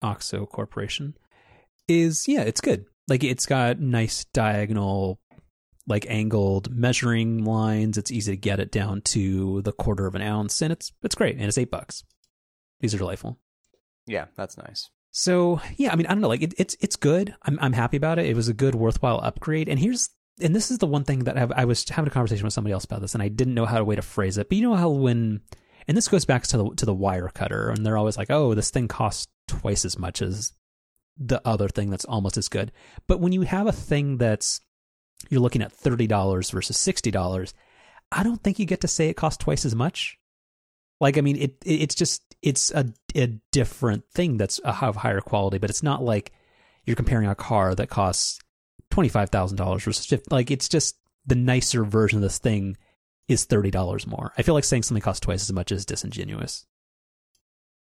Oxo 0.00 0.46
Corporation, 0.46 1.14
is 1.86 2.26
yeah, 2.26 2.40
it's 2.40 2.62
good. 2.62 2.86
Like 3.08 3.22
it's 3.22 3.44
got 3.44 3.78
nice 3.78 4.24
diagonal, 4.32 5.20
like 5.86 6.06
angled 6.08 6.74
measuring 6.74 7.44
lines. 7.44 7.98
It's 7.98 8.10
easy 8.10 8.32
to 8.32 8.36
get 8.36 8.60
it 8.60 8.72
down 8.72 9.02
to 9.02 9.60
the 9.62 9.72
quarter 9.72 10.06
of 10.06 10.14
an 10.14 10.22
ounce, 10.22 10.62
and 10.62 10.72
it's 10.72 10.92
it's 11.02 11.14
great. 11.14 11.36
And 11.36 11.44
it's 11.44 11.58
eight 11.58 11.70
bucks. 11.70 12.02
These 12.80 12.94
are 12.94 12.98
delightful. 12.98 13.38
Yeah, 14.06 14.26
that's 14.36 14.56
nice. 14.58 14.90
So 15.12 15.60
yeah, 15.76 15.92
I 15.92 15.96
mean, 15.96 16.06
I 16.06 16.10
don't 16.10 16.20
know, 16.20 16.28
like 16.28 16.42
it, 16.42 16.54
it's 16.58 16.76
it's 16.80 16.96
good. 16.96 17.34
I'm 17.42 17.58
I'm 17.60 17.72
happy 17.72 17.96
about 17.96 18.18
it. 18.18 18.26
It 18.26 18.36
was 18.36 18.48
a 18.48 18.54
good, 18.54 18.74
worthwhile 18.74 19.20
upgrade. 19.22 19.68
And 19.68 19.78
here's 19.78 20.08
and 20.40 20.54
this 20.54 20.70
is 20.70 20.78
the 20.78 20.86
one 20.86 21.04
thing 21.04 21.24
that 21.24 21.36
I've, 21.36 21.52
I 21.52 21.64
was 21.64 21.88
having 21.88 22.08
a 22.08 22.14
conversation 22.14 22.44
with 22.44 22.54
somebody 22.54 22.72
else 22.72 22.84
about 22.84 23.00
this, 23.00 23.14
and 23.14 23.22
I 23.22 23.28
didn't 23.28 23.54
know 23.54 23.66
how 23.66 23.78
to 23.78 23.84
way 23.84 23.96
to 23.96 24.02
phrase 24.02 24.38
it. 24.38 24.48
But 24.48 24.56
you 24.56 24.62
know 24.62 24.76
how 24.76 24.88
when 24.88 25.40
and 25.88 25.96
this 25.96 26.08
goes 26.08 26.24
back 26.24 26.44
to 26.44 26.56
the 26.56 26.70
to 26.76 26.86
the 26.86 26.94
Wirecutter, 26.94 27.74
and 27.74 27.84
they're 27.84 27.98
always 27.98 28.16
like, 28.16 28.30
oh, 28.30 28.54
this 28.54 28.70
thing 28.70 28.88
costs 28.88 29.26
twice 29.48 29.84
as 29.84 29.98
much 29.98 30.22
as 30.22 30.52
the 31.18 31.42
other 31.44 31.68
thing 31.68 31.90
that's 31.90 32.04
almost 32.04 32.36
as 32.36 32.48
good. 32.48 32.70
But 33.08 33.20
when 33.20 33.32
you 33.32 33.42
have 33.42 33.66
a 33.66 33.72
thing 33.72 34.16
that's 34.16 34.60
you're 35.28 35.40
looking 35.40 35.62
at 35.62 35.72
thirty 35.72 36.06
dollars 36.06 36.50
versus 36.50 36.78
sixty 36.78 37.10
dollars, 37.10 37.52
I 38.12 38.22
don't 38.22 38.42
think 38.42 38.58
you 38.58 38.66
get 38.66 38.82
to 38.82 38.88
say 38.88 39.08
it 39.08 39.14
costs 39.14 39.42
twice 39.42 39.64
as 39.64 39.74
much. 39.74 40.19
Like, 41.00 41.16
I 41.18 41.22
mean, 41.22 41.36
it, 41.36 41.56
it 41.64 41.82
it's 41.82 41.94
just 41.94 42.22
it's 42.42 42.70
a 42.72 42.92
a 43.14 43.26
different 43.52 44.04
thing 44.12 44.36
that's 44.36 44.58
of 44.60 44.96
higher 44.96 45.20
quality, 45.20 45.58
but 45.58 45.70
it's 45.70 45.82
not 45.82 46.02
like 46.02 46.32
you're 46.84 46.96
comparing 46.96 47.26
a 47.28 47.34
car 47.34 47.74
that 47.74 47.88
costs 47.88 48.38
twenty 48.90 49.08
five 49.08 49.30
thousand 49.30 49.56
dollars 49.56 49.84
versus 49.84 50.06
50 50.06 50.26
like 50.30 50.50
it's 50.50 50.68
just 50.68 50.96
the 51.26 51.34
nicer 51.34 51.84
version 51.84 52.18
of 52.18 52.22
this 52.22 52.38
thing 52.38 52.76
is 53.28 53.44
thirty 53.44 53.70
dollars 53.70 54.06
more. 54.06 54.32
I 54.36 54.42
feel 54.42 54.54
like 54.54 54.64
saying 54.64 54.82
something 54.82 55.02
costs 55.02 55.20
twice 55.20 55.42
as 55.42 55.52
much 55.52 55.72
is 55.72 55.86
disingenuous. 55.86 56.66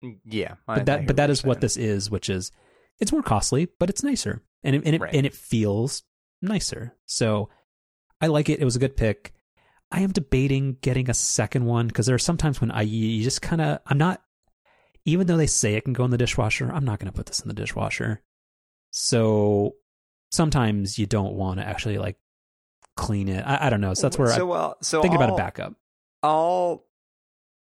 Mm, 0.04 0.18
yeah, 0.24 0.54
I- 0.68 0.76
But 0.76 0.86
that 0.86 1.06
but 1.06 1.16
that 1.16 1.30
you're 1.30 1.44
what 1.44 1.60
this 1.60 1.76
is, 1.76 2.10
which 2.10 2.28
is 2.30 2.52
it's 2.98 3.12
more 3.12 3.22
costly, 3.22 3.68
but 3.78 3.90
it's 3.90 4.02
nicer. 4.02 4.42
And 4.62 4.76
it 4.76 4.82
and 4.84 4.94
it 4.96 5.00
Right. 5.00 5.14
and 5.14 5.26
it 5.26 5.34
feels 5.34 6.02
nicer. 6.42 6.94
So 7.06 7.48
I 8.20 8.26
like 8.26 8.48
it. 8.48 8.60
It 8.60 8.64
was 8.64 8.76
a 8.76 8.80
good 8.80 8.96
pick. 8.96 9.32
I 9.92 10.00
am 10.00 10.12
debating 10.12 10.76
getting 10.80 11.10
a 11.10 11.14
second 11.14 11.64
one 11.66 11.88
because 11.88 12.06
there 12.06 12.14
are 12.14 12.18
sometimes 12.18 12.60
when 12.60 12.70
I 12.70 12.82
you 12.82 13.22
just 13.22 13.42
kind 13.42 13.60
of 13.60 13.80
I'm 13.86 13.98
not 13.98 14.22
even 15.04 15.26
though 15.26 15.36
they 15.36 15.46
say 15.46 15.74
it 15.74 15.84
can 15.84 15.92
go 15.92 16.04
in 16.04 16.10
the 16.10 16.18
dishwasher, 16.18 16.70
I'm 16.70 16.84
not 16.84 16.98
going 16.98 17.10
to 17.10 17.16
put 17.16 17.26
this 17.26 17.40
in 17.40 17.48
the 17.48 17.54
dishwasher. 17.54 18.20
So 18.90 19.74
sometimes 20.30 20.98
you 20.98 21.06
don't 21.06 21.34
want 21.34 21.58
to 21.58 21.66
actually 21.66 21.98
like 21.98 22.16
clean 22.96 23.28
it. 23.28 23.42
I, 23.46 23.66
I 23.66 23.70
don't 23.70 23.80
know. 23.80 23.94
So 23.94 24.02
that's 24.02 24.18
where 24.18 24.28
so 24.28 24.42
I'm 24.42 24.48
well, 24.48 24.76
so 24.82 25.02
thinking 25.02 25.16
about 25.16 25.30
I'll- 25.30 25.34
a 25.36 25.38
backup. 25.38 25.74
I'll 26.22 26.84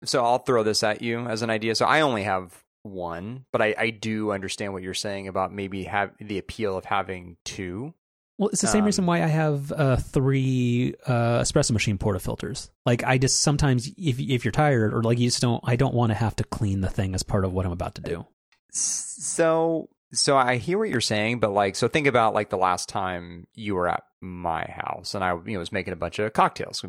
so 0.04 0.24
I'll 0.24 0.38
throw 0.40 0.62
this 0.64 0.82
at 0.82 1.00
you 1.00 1.20
as 1.26 1.42
an 1.42 1.50
idea. 1.50 1.74
So 1.76 1.86
I 1.86 2.00
only 2.00 2.24
have 2.24 2.62
one, 2.82 3.44
but 3.52 3.62
I, 3.62 3.74
I 3.78 3.90
do 3.90 4.32
understand 4.32 4.72
what 4.72 4.82
you're 4.82 4.94
saying 4.94 5.28
about 5.28 5.52
maybe 5.52 5.84
have 5.84 6.10
the 6.18 6.38
appeal 6.38 6.76
of 6.76 6.84
having 6.84 7.36
two. 7.44 7.94
Well, 8.38 8.48
it's 8.48 8.60
the 8.60 8.66
same 8.66 8.80
Um, 8.80 8.86
reason 8.86 9.06
why 9.06 9.22
I 9.22 9.26
have 9.26 9.70
uh, 9.70 9.96
three 9.96 10.94
uh, 11.06 11.40
espresso 11.40 11.72
machine 11.72 11.98
portafilters. 11.98 12.70
Like 12.86 13.04
I 13.04 13.18
just 13.18 13.42
sometimes, 13.42 13.88
if 13.96 14.18
if 14.18 14.44
you're 14.44 14.52
tired 14.52 14.94
or 14.94 15.02
like 15.02 15.18
you 15.18 15.28
just 15.28 15.42
don't, 15.42 15.62
I 15.64 15.76
don't 15.76 15.94
want 15.94 16.10
to 16.10 16.14
have 16.14 16.34
to 16.36 16.44
clean 16.44 16.80
the 16.80 16.90
thing 16.90 17.14
as 17.14 17.22
part 17.22 17.44
of 17.44 17.52
what 17.52 17.66
I'm 17.66 17.72
about 17.72 17.94
to 17.96 18.02
do. 18.02 18.26
So 18.70 19.88
so 20.12 20.36
I 20.36 20.56
hear 20.56 20.78
what 20.78 20.88
you're 20.90 21.00
saying, 21.00 21.40
but 21.40 21.52
like 21.52 21.76
so 21.76 21.88
think 21.88 22.06
about 22.06 22.34
like 22.34 22.50
the 22.50 22.56
last 22.56 22.88
time 22.88 23.46
you 23.54 23.74
were 23.74 23.88
at 23.88 24.02
my 24.20 24.64
house 24.64 25.14
and 25.14 25.22
I 25.22 25.34
you 25.34 25.52
know 25.52 25.58
was 25.58 25.72
making 25.72 25.92
a 25.92 25.96
bunch 25.96 26.18
of 26.18 26.32
cocktails, 26.32 26.84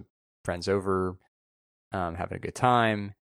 friends 0.45 0.67
over, 0.67 1.17
um, 1.91 2.15
having 2.15 2.37
a 2.37 2.41
good 2.41 2.55
time. 2.55 3.15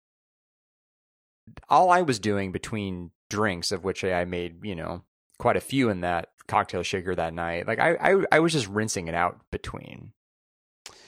All 1.69 1.91
I 1.91 2.03
was 2.03 2.19
doing 2.19 2.53
between 2.53 3.11
drinks, 3.29 3.73
of 3.73 3.83
which 3.83 4.05
I 4.05 4.25
made 4.25 4.65
you 4.65 4.77
know 4.77 5.03
quite 5.39 5.57
a 5.57 5.61
few 5.61 5.89
in 5.89 6.03
that 6.03 6.29
cocktail 6.51 6.83
shaker 6.83 7.15
that 7.15 7.33
night, 7.35 7.67
like 7.67 7.79
I 7.79 7.95
I, 7.95 8.25
I 8.33 8.41
was 8.41 8.53
just 8.53 8.67
rinsing 8.69 9.09
it 9.09 9.15
out 9.15 9.41
between. 9.51 10.13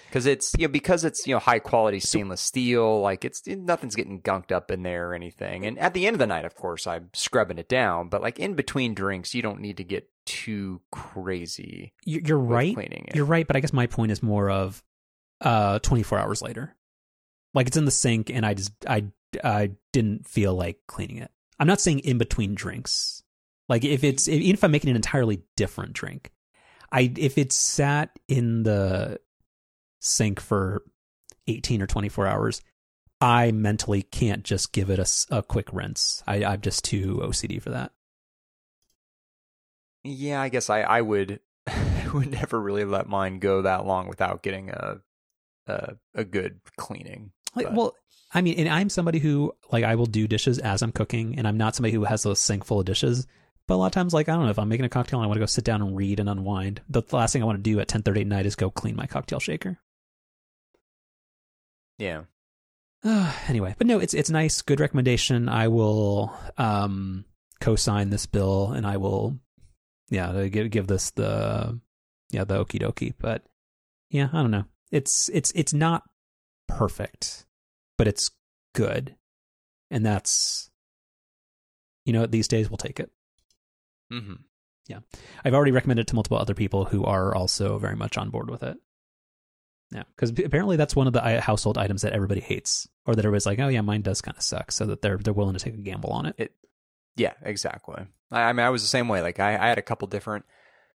Because 0.08 0.26
it's 0.26 0.52
you 0.58 0.66
know 0.68 0.72
because 0.72 1.04
it's 1.06 1.26
you 1.26 1.34
know 1.34 1.38
high 1.38 1.58
quality 1.58 1.98
stainless 1.98 2.42
steel, 2.42 3.00
like 3.00 3.24
it's 3.24 3.46
nothing's 3.46 3.94
getting 3.94 4.20
gunked 4.20 4.52
up 4.52 4.70
in 4.70 4.82
there 4.82 5.08
or 5.10 5.14
anything. 5.14 5.64
And 5.64 5.78
at 5.78 5.94
the 5.94 6.06
end 6.06 6.14
of 6.14 6.18
the 6.18 6.26
night, 6.26 6.44
of 6.44 6.54
course, 6.54 6.86
I'm 6.86 7.08
scrubbing 7.14 7.56
it 7.58 7.68
down. 7.68 8.08
But 8.10 8.20
like 8.20 8.38
in 8.38 8.52
between 8.54 8.92
drinks, 8.94 9.34
you 9.34 9.40
don't 9.40 9.60
need 9.60 9.78
to 9.78 9.84
get 9.84 10.10
too 10.26 10.82
crazy. 10.92 11.94
You- 12.04 12.20
You're 12.26 12.38
right. 12.38 12.74
cleaning 12.74 13.06
it. 13.08 13.16
You're 13.16 13.24
right, 13.24 13.46
but 13.46 13.56
I 13.56 13.60
guess 13.60 13.72
my 13.72 13.86
point 13.86 14.12
is 14.12 14.22
more 14.22 14.50
of 14.50 14.82
uh 15.40 15.78
24 15.78 16.18
hours 16.18 16.42
later. 16.42 16.76
Like 17.54 17.66
it's 17.66 17.78
in 17.78 17.86
the 17.86 17.90
sink 17.90 18.28
and 18.30 18.44
I 18.44 18.52
just 18.52 18.72
I 18.86 19.06
I 19.42 19.70
didn't 19.94 20.28
feel 20.28 20.54
like 20.54 20.76
cleaning 20.86 21.18
it. 21.18 21.30
I'm 21.58 21.66
not 21.66 21.80
saying 21.80 22.00
in 22.00 22.18
between 22.18 22.54
drinks. 22.54 23.21
Like 23.72 23.86
if 23.86 24.04
it's 24.04 24.28
even 24.28 24.52
if 24.52 24.62
I'm 24.62 24.70
making 24.70 24.90
an 24.90 24.96
entirely 24.96 25.44
different 25.56 25.94
drink. 25.94 26.30
I 26.92 27.10
if 27.16 27.38
it's 27.38 27.56
sat 27.56 28.10
in 28.28 28.64
the 28.64 29.18
sink 29.98 30.40
for 30.40 30.82
18 31.46 31.80
or 31.80 31.86
24 31.86 32.26
hours, 32.26 32.60
I 33.18 33.50
mentally 33.50 34.02
can't 34.02 34.44
just 34.44 34.74
give 34.74 34.90
it 34.90 34.98
a, 34.98 35.38
a 35.38 35.42
quick 35.42 35.72
rinse. 35.72 36.22
I, 36.26 36.44
I'm 36.44 36.60
just 36.60 36.84
too 36.84 37.22
OCD 37.22 37.62
for 37.62 37.70
that. 37.70 37.92
Yeah, 40.04 40.42
I 40.42 40.50
guess 40.50 40.68
I 40.68 40.82
I 40.82 41.00
would 41.00 41.40
would 42.12 42.30
never 42.30 42.60
really 42.60 42.84
let 42.84 43.08
mine 43.08 43.38
go 43.38 43.62
that 43.62 43.86
long 43.86 44.06
without 44.06 44.42
getting 44.42 44.68
a 44.68 44.96
a, 45.66 45.94
a 46.14 46.24
good 46.24 46.60
cleaning. 46.76 47.32
But- 47.54 47.72
well, 47.72 47.96
I 48.34 48.42
mean, 48.42 48.58
and 48.58 48.68
I'm 48.68 48.90
somebody 48.90 49.18
who 49.18 49.54
like 49.70 49.84
I 49.84 49.94
will 49.94 50.04
do 50.04 50.28
dishes 50.28 50.58
as 50.58 50.82
I'm 50.82 50.92
cooking, 50.92 51.38
and 51.38 51.48
I'm 51.48 51.56
not 51.56 51.74
somebody 51.74 51.94
who 51.94 52.04
has 52.04 52.26
a 52.26 52.36
sink 52.36 52.66
full 52.66 52.80
of 52.80 52.84
dishes. 52.84 53.26
But 53.68 53.74
a 53.74 53.76
lot 53.76 53.86
of 53.86 53.92
times, 53.92 54.12
like 54.12 54.28
I 54.28 54.34
don't 54.34 54.44
know, 54.44 54.50
if 54.50 54.58
I'm 54.58 54.68
making 54.68 54.86
a 54.86 54.88
cocktail 54.88 55.20
and 55.20 55.24
I 55.24 55.28
want 55.28 55.36
to 55.36 55.42
go 55.42 55.46
sit 55.46 55.64
down 55.64 55.82
and 55.82 55.96
read 55.96 56.20
and 56.20 56.28
unwind, 56.28 56.80
the 56.88 57.02
last 57.12 57.32
thing 57.32 57.42
I 57.42 57.46
want 57.46 57.58
to 57.58 57.62
do 57.62 57.80
at 57.80 57.88
10:30 57.88 58.22
at 58.22 58.26
night 58.26 58.46
is 58.46 58.56
go 58.56 58.70
clean 58.70 58.96
my 58.96 59.06
cocktail 59.06 59.40
shaker. 59.40 59.78
Yeah. 61.98 62.22
anyway, 63.48 63.74
but 63.78 63.86
no, 63.86 63.98
it's 63.98 64.14
it's 64.14 64.30
nice, 64.30 64.62
good 64.62 64.80
recommendation. 64.80 65.48
I 65.48 65.68
will 65.68 66.32
um 66.58 67.24
co-sign 67.60 68.10
this 68.10 68.26
bill, 68.26 68.72
and 68.72 68.86
I 68.86 68.96
will, 68.96 69.38
yeah, 70.08 70.46
give 70.48 70.70
give 70.70 70.86
this 70.86 71.10
the 71.10 71.80
yeah 72.30 72.44
the 72.44 72.64
okie 72.64 72.82
dokie. 72.82 73.14
But 73.18 73.44
yeah, 74.10 74.28
I 74.32 74.42
don't 74.42 74.50
know. 74.50 74.64
It's 74.90 75.28
it's 75.30 75.52
it's 75.54 75.72
not 75.72 76.04
perfect, 76.68 77.46
but 77.98 78.06
it's 78.06 78.30
good, 78.74 79.16
and 79.90 80.04
that's 80.04 80.70
you 82.04 82.12
know 82.12 82.26
these 82.26 82.48
days 82.48 82.70
we'll 82.70 82.76
take 82.76 83.00
it. 83.00 83.10
Mm-hmm. 84.12 84.34
Yeah. 84.88 85.00
I've 85.44 85.54
already 85.54 85.72
recommended 85.72 86.02
it 86.02 86.08
to 86.08 86.14
multiple 86.14 86.38
other 86.38 86.54
people 86.54 86.84
who 86.84 87.04
are 87.04 87.34
also 87.34 87.78
very 87.78 87.96
much 87.96 88.18
on 88.18 88.30
board 88.30 88.50
with 88.50 88.62
it. 88.62 88.76
Yeah, 89.92 90.04
because 90.16 90.30
apparently 90.30 90.76
that's 90.76 90.96
one 90.96 91.06
of 91.06 91.12
the 91.12 91.40
household 91.40 91.76
items 91.76 92.00
that 92.02 92.14
everybody 92.14 92.40
hates, 92.40 92.88
or 93.04 93.14
that 93.14 93.24
everybody's 93.24 93.44
like, 93.44 93.58
"Oh 93.58 93.68
yeah, 93.68 93.82
mine 93.82 94.00
does 94.00 94.22
kind 94.22 94.36
of 94.36 94.42
suck," 94.42 94.72
so 94.72 94.86
that 94.86 95.02
they're 95.02 95.18
they're 95.18 95.34
willing 95.34 95.52
to 95.54 95.60
take 95.62 95.74
a 95.74 95.82
gamble 95.82 96.10
on 96.10 96.24
it. 96.26 96.54
Yeah, 97.14 97.34
exactly. 97.42 98.06
I, 98.30 98.42
I 98.44 98.52
mean, 98.54 98.64
I 98.64 98.70
was 98.70 98.80
the 98.80 98.88
same 98.88 99.08
way. 99.08 99.20
Like, 99.20 99.38
I, 99.38 99.54
I 99.54 99.68
had 99.68 99.76
a 99.76 99.82
couple 99.82 100.08
different 100.08 100.46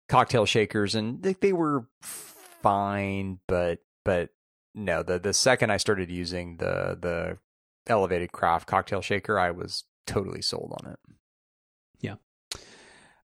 cocktail 0.08 0.46
shakers, 0.46 0.94
and 0.94 1.22
they, 1.24 1.32
they 1.32 1.52
were 1.52 1.88
fine, 2.02 3.40
but 3.48 3.80
but 4.04 4.30
no. 4.76 5.02
The 5.02 5.18
the 5.18 5.34
second 5.34 5.70
I 5.70 5.76
started 5.76 6.08
using 6.08 6.58
the 6.58 6.96
the 7.00 7.38
elevated 7.88 8.30
craft 8.30 8.68
cocktail 8.68 9.00
shaker, 9.00 9.40
I 9.40 9.50
was 9.50 9.84
totally 10.06 10.40
sold 10.40 10.72
on 10.84 10.92
it. 10.92 10.98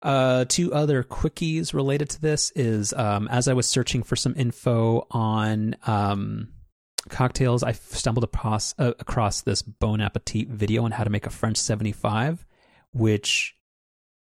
Uh, 0.01 0.45
two 0.47 0.73
other 0.73 1.03
quickies 1.03 1.73
related 1.73 2.09
to 2.09 2.21
this 2.21 2.51
is 2.55 2.93
um, 2.93 3.27
as 3.27 3.49
I 3.49 3.53
was 3.53 3.67
searching 3.67 4.01
for 4.01 4.15
some 4.15 4.33
info 4.37 5.05
on 5.11 5.75
um, 5.85 6.53
cocktails, 7.09 7.63
I 7.63 7.73
stumbled 7.73 8.23
across 8.23 8.73
uh, 8.79 8.93
across 8.99 9.41
this 9.41 9.61
Bon 9.61 9.99
Appetit 9.99 10.47
video 10.47 10.83
on 10.85 10.91
how 10.91 11.03
to 11.03 11.09
make 11.09 11.25
a 11.25 11.29
French 11.29 11.57
seventy 11.57 11.91
five, 11.91 12.45
which 12.93 13.57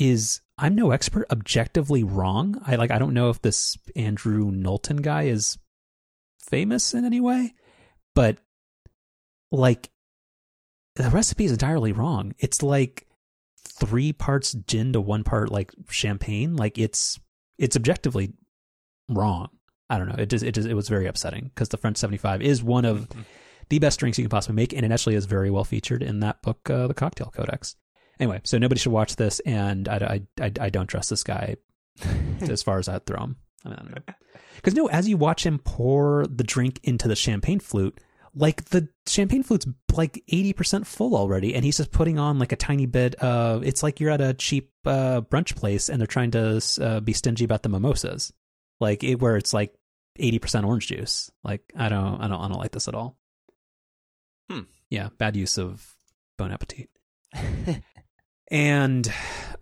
is 0.01 0.41
I'm 0.59 0.75
no 0.75 0.91
expert, 0.91 1.27
objectively 1.31 2.03
wrong. 2.03 2.61
I 2.67 2.75
like 2.75 2.91
I 2.91 2.99
don't 2.99 3.15
know 3.15 3.31
if 3.31 3.41
this 3.41 3.79
Andrew 3.95 4.51
Knowlton 4.51 4.99
guy 4.99 5.25
is 5.25 5.57
famous 6.41 6.95
in 6.95 7.05
any 7.05 7.21
way, 7.21 7.55
but 8.17 8.39
like 9.53 9.91
the 10.97 11.11
recipe 11.11 11.45
is 11.45 11.53
entirely 11.53 11.93
wrong. 11.93 12.35
It's 12.39 12.63
like 12.63 13.07
three 13.81 14.13
parts 14.13 14.53
gin 14.53 14.93
to 14.93 15.01
one 15.01 15.25
part 15.25 15.51
like 15.51 15.73
champagne. 15.89 16.57
Like 16.57 16.79
it's 16.79 17.19
it's 17.59 17.77
objectively 17.77 18.33
wrong. 19.09 19.49
I 19.89 19.99
don't 19.99 20.09
know. 20.09 20.17
It 20.19 20.27
just 20.27 20.45
it 20.45 20.53
just 20.53 20.69
it 20.69 20.75
was 20.75 20.89
very 20.89 21.07
upsetting 21.07 21.51
because 21.55 21.71
the 21.71 21.77
French 21.77 21.97
seventy 21.97 22.19
five 22.19 22.43
is 22.43 22.63
one 22.63 22.85
of 22.85 23.09
the 23.71 23.79
best 23.79 23.99
drinks 23.99 24.19
you 24.19 24.25
can 24.25 24.31
possibly 24.31 24.57
make, 24.57 24.73
and 24.73 24.85
it 24.85 24.93
actually 24.93 25.15
is 25.15 25.27
very 25.27 25.51
well 25.51 25.65
featured 25.65 26.03
in 26.03 26.21
that 26.21 26.43
book, 26.43 26.69
uh, 26.69 26.87
the 26.87 26.95
Cocktail 26.95 27.33
Codex. 27.35 27.77
Anyway, 28.19 28.41
so 28.45 28.59
nobody 28.59 28.79
should 28.79 28.93
watch 28.93 29.17
this, 29.17 29.41
and 29.41 29.89
I, 29.89 29.97
I, 30.39 30.45
I, 30.45 30.53
I 30.61 30.71
don't 30.71 30.89
trust 30.89 31.09
this 31.09 31.23
guy 31.25 31.57
as 32.43 32.63
far 32.63 32.79
as 32.79 32.89
I'd 32.89 33.07
throw 33.07 33.23
him. 33.23 33.37
I, 33.65 33.69
mean, 33.69 33.79
I 33.79 33.83
don't 33.83 34.09
know. 34.09 34.15
Because 34.57 34.75
no, 34.75 34.89
as 34.89 35.09
you 35.09 35.17
watch 35.17 35.47
him 35.47 35.59
pour 35.59 36.27
the 36.27 36.45
drink 36.45 36.81
into 36.83 37.09
the 37.09 37.17
champagne 37.17 37.61
flute, 37.61 37.99
like 38.35 38.67
the 38.67 38.89
champagne 39.07 39.43
flute's 39.43 39.67
like 39.95 40.23
eighty 40.29 40.53
percent 40.53 40.87
full 40.87 41.17
already, 41.17 41.55
and 41.55 41.65
he's 41.65 41.79
just 41.79 41.91
putting 41.91 42.19
on 42.19 42.39
like 42.39 42.53
a 42.53 42.57
tiny 42.57 42.87
bit 42.87 43.15
of. 43.17 43.65
It's 43.65 43.83
like 43.83 44.01
you're 44.01 44.11
at 44.11 44.21
a 44.21 44.35
cheap 44.35 44.71
uh, 44.85 45.21
brunch 45.23 45.57
place, 45.57 45.89
and 45.89 46.01
they're 46.01 46.07
trying 46.07 46.31
to 46.33 46.63
uh, 46.81 47.01
be 47.01 47.13
stingy 47.13 47.45
about 47.45 47.63
the 47.63 47.69
mimosas, 47.69 48.33
like 48.81 49.03
it, 49.03 49.21
where 49.21 49.37
it's 49.37 49.53
like 49.53 49.75
eighty 50.19 50.39
percent 50.39 50.65
orange 50.65 50.87
juice. 50.87 51.31
Like 51.43 51.63
I 51.77 51.89
don't, 51.89 52.21
I 52.21 52.29
don't, 52.29 52.41
I 52.41 52.49
don't 52.49 52.61
like 52.61 52.73
this 52.73 52.89
at 52.89 52.95
all. 52.95 53.19
Hmm. 54.51 54.61
Yeah, 54.89 55.09
bad 55.19 55.37
use 55.37 55.59
of 55.59 55.95
Bon 56.39 56.53
Appetit. 56.53 56.91
And 58.53 59.13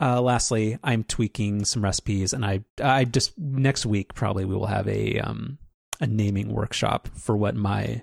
uh, 0.00 0.22
lastly, 0.22 0.78
I'm 0.82 1.04
tweaking 1.04 1.66
some 1.66 1.84
recipes, 1.84 2.32
and 2.32 2.44
I 2.44 2.64
I 2.82 3.04
just 3.04 3.38
next 3.38 3.84
week 3.84 4.14
probably 4.14 4.46
we 4.46 4.56
will 4.56 4.66
have 4.66 4.88
a 4.88 5.20
um 5.20 5.58
a 6.00 6.06
naming 6.06 6.48
workshop 6.48 7.08
for 7.14 7.36
what 7.36 7.54
my 7.54 8.02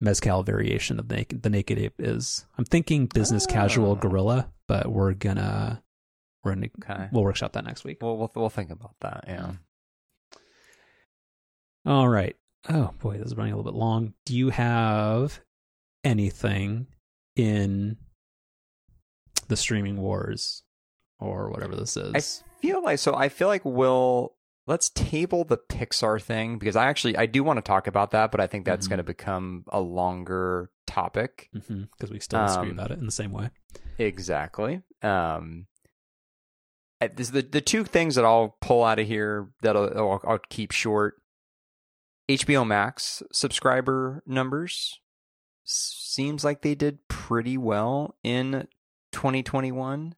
mezcal 0.00 0.42
variation 0.42 0.98
of 0.98 1.08
the 1.08 1.16
naked, 1.16 1.42
the 1.42 1.50
naked 1.50 1.78
ape 1.78 1.94
is. 1.98 2.46
I'm 2.58 2.64
thinking 2.64 3.06
business 3.06 3.46
casual 3.46 3.92
Oh. 3.92 3.96
gorilla, 3.96 4.50
but 4.68 4.86
we're 4.92 5.14
gonna 5.14 5.82
we're 6.44 6.54
gonna 6.54 6.68
Okay. 6.82 7.08
we'll 7.12 7.24
workshop 7.24 7.52
that 7.54 7.64
next 7.64 7.84
week. 7.84 7.98
Well, 8.02 8.16
we'll 8.16 8.30
we'll 8.34 8.48
think 8.50 8.70
about 8.70 8.94
that. 9.00 9.24
Yeah. 9.26 9.46
Mm. 9.46 9.58
All 11.86 12.08
right. 12.08 12.36
Oh 12.68 12.92
boy, 12.98 13.18
this 13.18 13.28
is 13.28 13.36
running 13.36 13.52
a 13.52 13.56
little 13.56 13.70
bit 13.70 13.78
long. 13.78 14.14
Do 14.24 14.36
you 14.36 14.50
have 14.50 15.40
anything 16.04 16.86
in 17.36 17.96
the 19.48 19.56
streaming 19.56 19.96
wars 19.98 20.62
or 21.20 21.50
whatever 21.50 21.76
this 21.76 21.96
is? 21.96 22.42
I 22.58 22.60
feel 22.60 22.82
like 22.82 22.98
so. 22.98 23.14
I 23.14 23.28
feel 23.28 23.48
like 23.48 23.64
we'll 23.64 24.34
let's 24.66 24.90
table 24.90 25.44
the 25.44 25.58
Pixar 25.58 26.20
thing 26.20 26.58
because 26.58 26.76
I 26.76 26.86
actually 26.86 27.16
I 27.16 27.26
do 27.26 27.42
want 27.44 27.56
to 27.58 27.62
talk 27.62 27.86
about 27.86 28.10
that, 28.10 28.30
but 28.30 28.40
I 28.40 28.46
think 28.46 28.64
that's 28.66 28.86
Mhm. 28.86 28.90
going 28.90 28.98
to 28.98 29.04
become 29.04 29.64
a 29.68 29.80
longer 29.80 30.70
topic. 30.86 31.50
because 31.52 32.10
we 32.10 32.18
still 32.20 32.44
disagree 32.46 32.70
Um, 32.70 32.78
about 32.78 32.90
it 32.90 32.98
in 32.98 33.06
the 33.06 33.12
same 33.12 33.32
way. 33.32 33.50
Exactly. 33.98 34.82
Um, 35.02 35.66
this, 37.14 37.30
the 37.30 37.42
the 37.42 37.60
two 37.60 37.84
things 37.84 38.14
that 38.14 38.24
I'll 38.24 38.56
pull 38.60 38.82
out 38.84 38.98
of 38.98 39.06
here 39.06 39.48
that 39.62 39.76
I'll, 39.76 39.92
I'll, 39.96 40.20
I'll 40.26 40.38
keep 40.48 40.72
short. 40.72 41.20
HBO 42.28 42.66
Max 42.66 43.22
subscriber 43.32 44.22
numbers 44.26 44.98
seems 45.62 46.44
like 46.44 46.62
they 46.62 46.74
did 46.74 47.06
pretty 47.08 47.56
well 47.56 48.16
in 48.24 48.66
2021. 49.12 50.14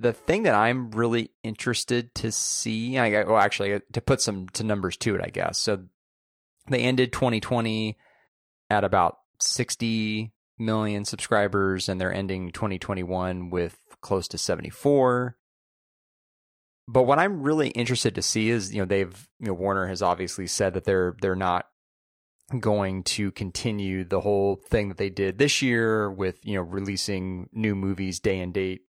The 0.00 0.12
thing 0.12 0.44
that 0.44 0.54
I'm 0.54 0.92
really 0.92 1.32
interested 1.42 2.14
to 2.16 2.30
see, 2.30 2.96
I 2.98 3.24
well, 3.24 3.38
actually 3.38 3.80
to 3.92 4.00
put 4.00 4.20
some 4.20 4.48
to 4.50 4.62
numbers 4.62 4.96
to 4.98 5.16
it, 5.16 5.20
I 5.24 5.30
guess. 5.30 5.58
So 5.58 5.86
they 6.68 6.80
ended 6.80 7.12
2020 7.12 7.98
at 8.70 8.84
about 8.84 9.18
60 9.40 10.32
million 10.58 11.04
subscribers, 11.04 11.88
and 11.88 12.00
they're 12.00 12.12
ending 12.12 12.52
2021 12.52 13.50
with 13.50 13.78
close 14.00 14.28
to 14.28 14.38
74. 14.38 15.36
But 16.86 17.02
what 17.02 17.18
I'm 17.18 17.42
really 17.42 17.68
interested 17.68 18.14
to 18.14 18.22
see 18.22 18.48
is, 18.48 18.72
you 18.72 18.80
know, 18.80 18.86
they've, 18.86 19.28
you 19.40 19.48
know, 19.48 19.54
Warner 19.54 19.88
has 19.88 20.00
obviously 20.00 20.46
said 20.46 20.74
that 20.74 20.84
they're 20.84 21.16
they're 21.20 21.36
not 21.36 21.66
going 22.58 23.02
to 23.02 23.30
continue 23.32 24.04
the 24.04 24.20
whole 24.20 24.56
thing 24.56 24.88
that 24.88 24.96
they 24.96 25.10
did 25.10 25.36
this 25.36 25.60
year 25.60 26.10
with, 26.10 26.38
you 26.44 26.54
know, 26.54 26.62
releasing 26.62 27.50
new 27.52 27.74
movies 27.74 28.20
day 28.20 28.40
and 28.40 28.54
date 28.54 28.82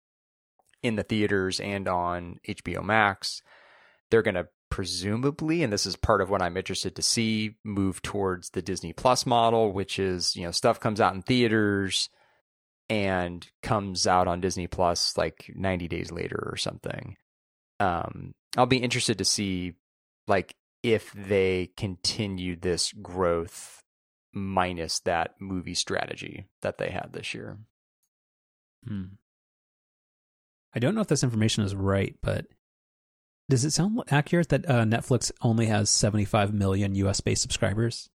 in 0.86 0.96
the 0.96 1.02
theaters 1.02 1.60
and 1.60 1.88
on 1.88 2.38
HBO 2.48 2.82
Max. 2.84 3.42
They're 4.10 4.22
going 4.22 4.36
to 4.36 4.48
presumably, 4.70 5.62
and 5.62 5.72
this 5.72 5.86
is 5.86 5.96
part 5.96 6.20
of 6.20 6.30
what 6.30 6.42
I'm 6.42 6.56
interested 6.56 6.96
to 6.96 7.02
see, 7.02 7.56
move 7.64 8.02
towards 8.02 8.50
the 8.50 8.62
Disney 8.62 8.92
Plus 8.92 9.26
model, 9.26 9.72
which 9.72 9.98
is, 9.98 10.36
you 10.36 10.44
know, 10.44 10.50
stuff 10.50 10.80
comes 10.80 11.00
out 11.00 11.14
in 11.14 11.22
theaters 11.22 12.08
and 12.88 13.46
comes 13.62 14.06
out 14.06 14.28
on 14.28 14.40
Disney 14.40 14.66
Plus 14.66 15.16
like 15.16 15.50
90 15.54 15.88
days 15.88 16.12
later 16.12 16.48
or 16.50 16.56
something. 16.56 17.16
Um, 17.80 18.34
I'll 18.56 18.66
be 18.66 18.78
interested 18.78 19.18
to 19.18 19.24
see 19.24 19.74
like 20.26 20.54
if 20.82 21.12
they 21.12 21.70
continue 21.76 22.56
this 22.56 22.92
growth 22.92 23.82
minus 24.32 25.00
that 25.00 25.34
movie 25.40 25.74
strategy 25.74 26.46
that 26.62 26.78
they 26.78 26.90
had 26.90 27.10
this 27.12 27.34
year. 27.34 27.58
Hmm. 28.86 29.04
I 30.76 30.78
don't 30.78 30.94
know 30.94 31.00
if 31.00 31.06
this 31.08 31.24
information 31.24 31.64
is 31.64 31.74
right, 31.74 32.14
but 32.20 32.44
does 33.48 33.64
it 33.64 33.70
sound 33.70 33.98
accurate 34.10 34.50
that 34.50 34.68
uh, 34.68 34.84
Netflix 34.84 35.32
only 35.40 35.66
has 35.66 35.88
75 35.88 36.52
million 36.52 36.94
US 36.96 37.20
based 37.22 37.40
subscribers? 37.42 38.10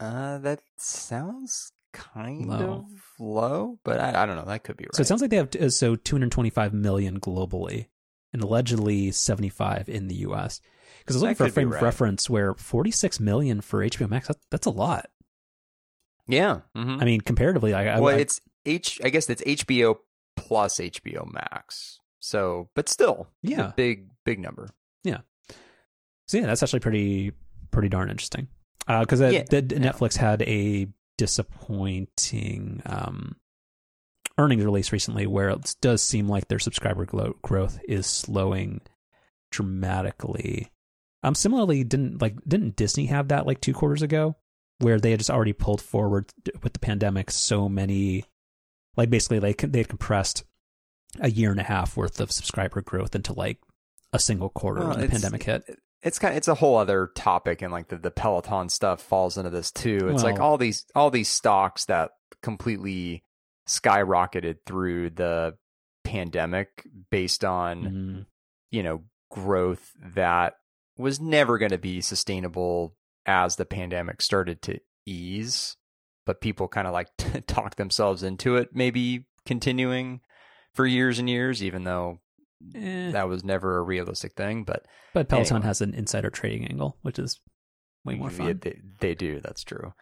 Uh, 0.00 0.38
that 0.38 0.60
sounds 0.76 1.72
kind 1.92 2.46
Low. 2.48 2.56
of 2.56 2.84
low, 3.18 3.78
but 3.84 4.00
I, 4.00 4.22
I 4.22 4.26
don't 4.26 4.36
know. 4.36 4.44
That 4.44 4.64
could 4.64 4.76
be 4.76 4.84
right. 4.84 4.94
So 4.94 5.02
it 5.02 5.06
sounds 5.06 5.20
like 5.22 5.30
they 5.30 5.36
have 5.36 5.54
uh, 5.56 5.70
so 5.70 5.96
225 5.96 6.74
million 6.74 7.20
globally 7.20 7.86
and 8.32 8.42
allegedly 8.42 9.10
75 9.12 9.88
in 9.88 10.08
the 10.08 10.16
US. 10.16 10.60
Because 10.98 11.16
I 11.16 11.18
was 11.18 11.22
looking 11.22 11.34
for 11.36 11.44
a 11.46 11.50
frame 11.50 11.72
of 11.72 11.82
reference 11.82 12.28
where 12.28 12.54
46 12.54 13.20
million 13.20 13.60
for 13.60 13.84
HBO 13.84 14.08
Max, 14.08 14.28
that, 14.28 14.36
that's 14.50 14.66
a 14.66 14.70
lot. 14.70 15.06
yeah. 16.26 16.60
mhm. 16.76 17.00
I 17.00 17.04
mean, 17.04 17.20
comparatively, 17.20 17.74
I, 17.74 17.96
I, 17.96 18.00
well, 18.00 18.14
I- 18.14 18.18
it's 18.18 18.40
H. 18.66 19.00
I 19.04 19.08
guess 19.10 19.28
it's 19.30 19.42
HBO 19.42 19.96
plus 20.36 20.78
HBO 20.78 21.30
Max. 21.32 22.00
So, 22.20 22.68
but 22.74 22.88
still, 22.88 23.28
Yeah. 23.42 23.72
big 23.76 24.08
big 24.24 24.38
number. 24.40 24.68
Yeah. 25.02 25.18
So 26.26 26.38
yeah, 26.38 26.46
that's 26.46 26.62
actually 26.62 26.80
pretty 26.80 27.32
pretty 27.70 27.88
darn 27.88 28.10
interesting. 28.10 28.48
Because 28.86 29.20
uh, 29.20 29.28
Yeah. 29.28 29.42
Netflix 29.44 30.16
had 30.16 30.42
a 30.42 30.88
disappointing 31.16 32.82
um, 32.86 33.36
earnings 34.38 34.64
release 34.64 34.92
recently, 34.92 35.26
where 35.26 35.50
it 35.50 35.76
does 35.80 36.02
seem 36.02 36.28
like 36.28 36.48
their 36.48 36.58
subscriber 36.58 37.06
growth 37.42 37.78
is 37.88 38.06
slowing 38.06 38.80
dramatically. 39.50 40.70
Um, 41.22 41.34
similarly, 41.34 41.84
didn't 41.84 42.20
like 42.20 42.36
didn't 42.46 42.76
Disney 42.76 43.06
have 43.06 43.28
that 43.28 43.46
like 43.46 43.60
two 43.60 43.72
quarters 43.72 44.02
ago, 44.02 44.36
where 44.78 44.98
they 45.00 45.10
had 45.10 45.20
just 45.20 45.30
already 45.30 45.52
pulled 45.54 45.80
forward 45.80 46.26
with 46.62 46.72
the 46.74 46.78
pandemic 46.78 47.30
so 47.30 47.68
many, 47.68 48.24
like 48.96 49.10
basically 49.10 49.40
like 49.40 49.58
they 49.58 49.78
had 49.78 49.88
compressed 49.88 50.44
a 51.20 51.30
year 51.30 51.50
and 51.50 51.60
a 51.60 51.64
half 51.64 51.96
worth 51.96 52.20
of 52.20 52.32
subscriber 52.32 52.80
growth 52.80 53.14
into 53.14 53.32
like 53.32 53.58
a 54.12 54.18
single 54.18 54.48
quarter 54.48 54.80
Well, 54.80 54.90
when 54.90 55.00
the 55.00 55.08
pandemic 55.08 55.42
hit. 55.44 55.64
it's 56.02 56.18
kind 56.18 56.32
of, 56.32 56.38
it's 56.38 56.48
a 56.48 56.54
whole 56.54 56.76
other 56.76 57.10
topic 57.14 57.62
and 57.62 57.72
like 57.72 57.88
the, 57.88 57.96
the 57.96 58.10
Peloton 58.10 58.68
stuff 58.68 59.00
falls 59.00 59.36
into 59.38 59.50
this 59.50 59.70
too. 59.70 60.08
It's 60.10 60.22
like 60.24 60.40
all 60.40 60.58
these 60.58 60.84
all 60.94 61.10
these 61.10 61.28
stocks 61.28 61.84
that 61.86 62.10
completely 62.42 63.22
skyrocketed 63.68 64.56
through 64.66 65.10
the 65.10 65.54
pandemic 66.04 66.84
based 67.10 67.44
on 67.44 67.82
Mhm. 67.82 68.26
you 68.70 68.82
know 68.82 69.02
growth 69.30 69.90
that 70.14 70.54
was 70.96 71.18
never 71.20 71.58
going 71.58 71.70
to 71.70 71.78
be 71.78 72.00
sustainable 72.00 72.94
as 73.26 73.56
the 73.56 73.64
pandemic 73.64 74.20
started 74.20 74.60
to 74.62 74.78
ease 75.06 75.76
but 76.26 76.40
people 76.40 76.68
kind 76.68 76.86
of 76.86 76.92
like 76.92 77.08
talk 77.46 77.76
themselves 77.76 78.22
into 78.22 78.56
it 78.56 78.70
maybe 78.74 79.26
continuing 79.46 80.20
for 80.72 80.86
years 80.86 81.18
and 81.18 81.28
years 81.28 81.62
even 81.62 81.84
though 81.84 82.18
Eh, 82.74 83.10
that 83.10 83.28
was 83.28 83.44
never 83.44 83.76
a 83.76 83.82
realistic 83.82 84.32
thing 84.34 84.64
but 84.64 84.86
but 85.12 85.28
Peloton 85.28 85.56
anyway. 85.56 85.66
has 85.66 85.80
an 85.82 85.92
insider 85.92 86.30
trading 86.30 86.66
angle, 86.66 86.96
which 87.02 87.18
is 87.18 87.40
way 88.04 88.14
more 88.14 88.30
Yeah, 88.30 88.36
fun. 88.38 88.60
they, 88.62 88.80
they 89.00 89.14
do 89.14 89.40
that's 89.40 89.64
true 89.64 89.92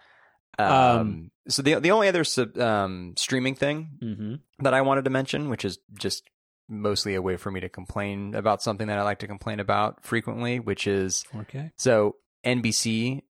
um, 0.58 0.68
Um, 0.70 1.30
so 1.48 1.62
the 1.62 1.74
the 1.80 1.90
only 1.90 2.08
other 2.08 2.24
sub, 2.24 2.56
um, 2.58 3.14
streaming 3.16 3.54
thing 3.56 3.98
mm-hmm. 4.02 4.34
that 4.62 4.74
I 4.74 4.82
wanted 4.82 5.04
to 5.06 5.10
mention, 5.10 5.48
which 5.48 5.64
is 5.64 5.78
just 5.98 6.22
mostly 6.68 7.14
a 7.14 7.22
way 7.22 7.36
for 7.36 7.50
me 7.50 7.60
to 7.60 7.68
complain 7.68 8.34
about 8.34 8.62
something 8.62 8.86
that 8.86 8.98
I 8.98 9.02
like 9.02 9.18
to 9.20 9.26
complain 9.26 9.58
about 9.58 10.04
frequently, 10.04 10.60
which 10.60 10.86
is 10.86 11.24
4K. 11.32 11.72
so 11.78 12.16
NBC 12.44 13.22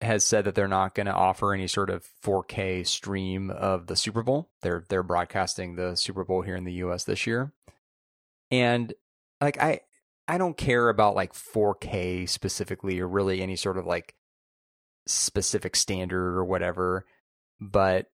has 0.00 0.24
said 0.24 0.44
that 0.44 0.54
they're 0.54 0.68
not 0.68 0.94
going 0.94 1.06
to 1.06 1.12
offer 1.12 1.52
any 1.52 1.66
sort 1.66 1.90
of 1.90 2.06
4K 2.24 2.86
stream 2.86 3.50
of 3.50 3.86
the 3.86 3.96
Super 3.96 4.22
Bowl. 4.22 4.48
They're 4.62 4.84
they're 4.88 5.02
broadcasting 5.02 5.74
the 5.74 5.96
Super 5.96 6.24
Bowl 6.24 6.42
here 6.42 6.56
in 6.56 6.64
the 6.64 6.74
US 6.74 7.04
this 7.04 7.26
year. 7.26 7.52
And 8.50 8.92
like 9.40 9.60
I 9.60 9.80
I 10.28 10.38
don't 10.38 10.56
care 10.56 10.88
about 10.88 11.16
like 11.16 11.32
4K 11.32 12.28
specifically 12.28 13.00
or 13.00 13.08
really 13.08 13.42
any 13.42 13.56
sort 13.56 13.78
of 13.78 13.86
like 13.86 14.14
specific 15.06 15.74
standard 15.74 16.36
or 16.36 16.44
whatever, 16.44 17.04
but 17.60 18.06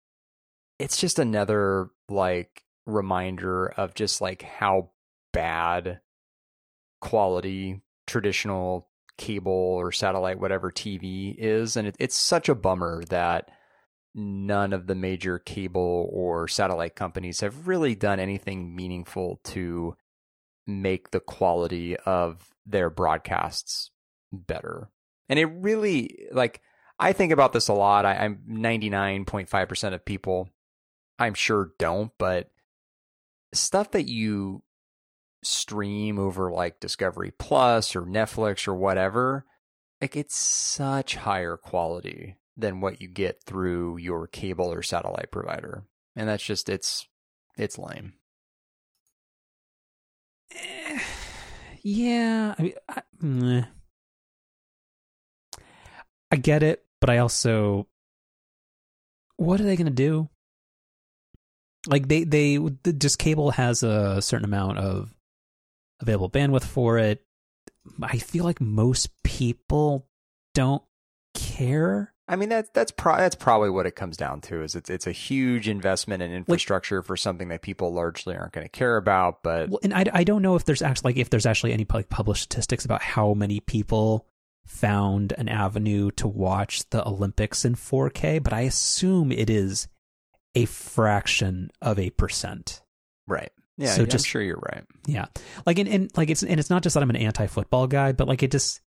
it's 0.78 0.96
just 0.96 1.18
another 1.18 1.88
like 2.08 2.62
reminder 2.86 3.66
of 3.66 3.94
just 3.94 4.20
like 4.20 4.42
how 4.42 4.90
bad 5.32 6.00
quality 7.00 7.82
traditional 8.06 8.88
cable 9.16 9.52
or 9.52 9.92
satellite 9.92 10.40
whatever 10.40 10.70
TV 10.70 11.34
is 11.38 11.76
and 11.76 11.88
it, 11.88 11.96
it's 11.98 12.18
such 12.18 12.48
a 12.48 12.54
bummer 12.54 13.04
that 13.10 13.50
none 14.14 14.72
of 14.72 14.86
the 14.86 14.94
major 14.94 15.38
cable 15.38 16.08
or 16.12 16.46
satellite 16.46 16.94
companies 16.94 17.40
have 17.40 17.66
really 17.66 17.94
done 17.94 18.20
anything 18.20 18.74
meaningful 18.74 19.40
to 19.44 19.96
make 20.66 21.10
the 21.10 21.20
quality 21.20 21.96
of 21.98 22.48
their 22.64 22.88
broadcasts 22.88 23.90
better. 24.32 24.88
And 25.28 25.38
it 25.38 25.46
really 25.46 26.26
like 26.32 26.60
I 26.98 27.12
think 27.12 27.32
about 27.32 27.52
this 27.52 27.68
a 27.68 27.74
lot. 27.74 28.06
I, 28.06 28.14
I'm 28.16 28.42
99.5% 28.48 29.94
of 29.94 30.04
people 30.04 30.48
I'm 31.18 31.34
sure 31.34 31.72
don't, 31.78 32.10
but 32.18 32.50
stuff 33.52 33.92
that 33.92 34.08
you 34.08 34.62
stream 35.46 36.18
over 36.18 36.50
like 36.50 36.80
Discovery 36.80 37.32
Plus 37.38 37.94
or 37.94 38.02
Netflix 38.02 38.66
or 38.68 38.74
whatever, 38.74 39.44
like 40.00 40.16
it's 40.16 40.36
such 40.36 41.16
higher 41.16 41.56
quality 41.56 42.36
than 42.56 42.80
what 42.80 43.00
you 43.00 43.08
get 43.08 43.42
through 43.44 43.98
your 43.98 44.26
cable 44.26 44.72
or 44.72 44.82
satellite 44.82 45.30
provider. 45.30 45.84
And 46.16 46.28
that's 46.28 46.44
just 46.44 46.68
it's 46.68 47.06
it's 47.56 47.78
lame. 47.78 48.14
Yeah, 51.86 52.54
I 52.58 52.62
mean, 52.62 52.72
I. 52.88 53.66
I 56.34 56.36
get 56.36 56.64
it, 56.64 56.84
but 57.00 57.10
I 57.10 57.18
also, 57.18 57.86
what 59.36 59.60
are 59.60 59.62
they 59.62 59.76
going 59.76 59.86
to 59.86 59.92
do? 59.92 60.28
Like 61.86 62.08
they 62.08 62.24
they 62.24 62.58
just 62.98 63.20
cable 63.20 63.52
has 63.52 63.84
a 63.84 64.20
certain 64.20 64.44
amount 64.44 64.78
of 64.78 65.13
available 66.00 66.30
bandwidth 66.30 66.64
for 66.64 66.98
it. 66.98 67.24
I 68.02 68.18
feel 68.18 68.44
like 68.44 68.60
most 68.60 69.10
people 69.22 70.06
don't 70.54 70.82
care. 71.34 72.12
I 72.26 72.36
mean 72.36 72.48
that's 72.48 72.70
that's 72.70 72.90
pro- 72.90 73.18
that's 73.18 73.34
probably 73.34 73.68
what 73.68 73.84
it 73.84 73.96
comes 73.96 74.16
down 74.16 74.40
to 74.42 74.62
is 74.62 74.74
it's 74.74 74.88
it's 74.88 75.06
a 75.06 75.12
huge 75.12 75.68
investment 75.68 76.22
in 76.22 76.32
infrastructure 76.32 77.02
for 77.02 77.18
something 77.18 77.48
that 77.48 77.60
people 77.60 77.92
largely 77.92 78.34
aren't 78.34 78.52
going 78.52 78.64
to 78.64 78.70
care 78.70 78.96
about, 78.96 79.42
but 79.42 79.68
Well, 79.68 79.80
and 79.82 79.92
I, 79.92 80.04
I 80.12 80.24
don't 80.24 80.40
know 80.40 80.56
if 80.56 80.64
there's 80.64 80.80
actually 80.80 81.12
like 81.12 81.18
if 81.18 81.28
there's 81.28 81.44
actually 81.44 81.74
any 81.74 81.86
like 81.92 82.08
published 82.08 82.44
statistics 82.44 82.86
about 82.86 83.02
how 83.02 83.34
many 83.34 83.60
people 83.60 84.26
found 84.64 85.34
an 85.36 85.48
avenue 85.48 86.10
to 86.12 86.26
watch 86.26 86.88
the 86.88 87.06
Olympics 87.06 87.66
in 87.66 87.74
4K, 87.74 88.42
but 88.42 88.54
I 88.54 88.62
assume 88.62 89.30
it 89.30 89.50
is 89.50 89.88
a 90.54 90.64
fraction 90.64 91.70
of 91.82 91.98
a 91.98 92.10
percent. 92.10 92.80
right. 93.26 93.52
Yeah, 93.76 93.88
So 93.90 94.02
I'm 94.02 94.08
just- 94.08 94.26
sure 94.26 94.40
you're 94.42 94.62
right. 94.72 94.84
Yeah, 95.06 95.26
like 95.66 95.78
and, 95.78 95.88
and 95.88 96.10
like 96.16 96.30
it's 96.30 96.42
and 96.42 96.60
it's 96.60 96.70
not 96.70 96.82
just 96.82 96.94
that 96.94 97.02
I'm 97.02 97.10
an 97.10 97.16
anti-football 97.16 97.86
guy, 97.88 98.12
but 98.12 98.28
like 98.28 98.42
it 98.42 98.50
just, 98.52 98.80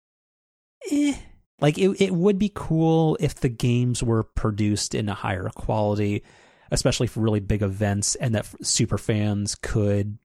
eh. 0.92 1.14
like 1.60 1.78
it 1.78 1.90
it 2.02 2.14
would 2.14 2.40
be 2.40 2.52
cool 2.54 3.18
if 3.20 3.36
the 3.36 3.50
games 3.50 4.02
were 4.02 4.24
produced 4.24 4.96
in 4.96 5.10
a 5.10 5.14
higher 5.14 5.50
quality, 5.56 6.24
especially 6.72 7.08
for 7.08 7.20
really 7.20 7.42
big 7.42 7.62
events, 7.64 8.16
and 8.16 8.34
that 8.36 8.48
super 8.66 8.98
fans 8.98 9.56
could, 9.56 10.18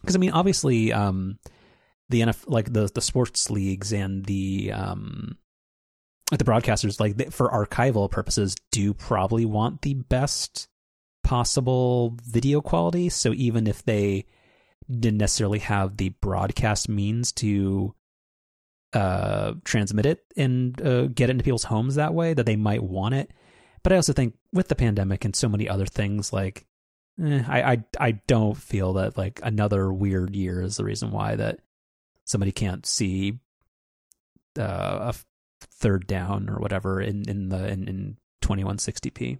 because 0.00 0.16
I 0.16 0.18
mean 0.18 0.30
obviously, 0.30 0.92
um, 0.92 1.38
the 2.08 2.22
NF 2.22 2.44
like 2.46 2.72
the 2.72 2.90
the 2.94 3.00
sports 3.02 3.50
leagues 3.50 3.92
and 3.92 4.24
the 4.24 4.72
um. 4.72 5.36
Like 6.30 6.38
the 6.38 6.44
broadcasters, 6.46 6.98
like 6.98 7.30
for 7.30 7.50
archival 7.50 8.10
purposes, 8.10 8.56
do 8.70 8.94
probably 8.94 9.44
want 9.44 9.82
the 9.82 9.92
best 9.92 10.66
possible 11.22 12.16
video 12.24 12.60
quality. 12.60 13.08
So 13.08 13.32
even 13.32 13.66
if 13.66 13.84
they 13.84 14.26
didn't 14.90 15.18
necessarily 15.18 15.60
have 15.60 15.96
the 15.96 16.10
broadcast 16.10 16.88
means 16.88 17.32
to 17.32 17.94
uh, 18.92 19.54
transmit 19.64 20.06
it 20.06 20.24
and 20.36 20.80
uh, 20.82 21.06
get 21.06 21.28
it 21.28 21.32
into 21.32 21.44
people's 21.44 21.64
homes 21.64 21.94
that 21.94 22.14
way, 22.14 22.34
that 22.34 22.46
they 22.46 22.56
might 22.56 22.82
want 22.82 23.14
it. 23.14 23.32
But 23.82 23.92
I 23.92 23.96
also 23.96 24.12
think 24.12 24.34
with 24.52 24.68
the 24.68 24.74
pandemic 24.74 25.24
and 25.24 25.34
so 25.34 25.48
many 25.48 25.68
other 25.68 25.86
things, 25.86 26.32
like 26.32 26.66
eh, 27.22 27.42
I, 27.46 27.72
I 27.72 27.84
I 27.98 28.10
don't 28.26 28.56
feel 28.56 28.92
that 28.94 29.16
like 29.16 29.40
another 29.42 29.92
weird 29.92 30.36
year 30.36 30.62
is 30.62 30.76
the 30.76 30.84
reason 30.84 31.10
why 31.10 31.36
that 31.36 31.60
somebody 32.24 32.52
can't 32.52 32.86
see 32.86 33.40
uh, 34.58 35.12
a 35.12 35.14
third 35.60 36.06
down 36.06 36.48
or 36.48 36.58
whatever 36.58 37.00
in 37.00 37.28
in 37.28 37.48
the 37.48 37.66
in, 37.68 37.88
in 37.88 38.16
2160p. 38.42 39.38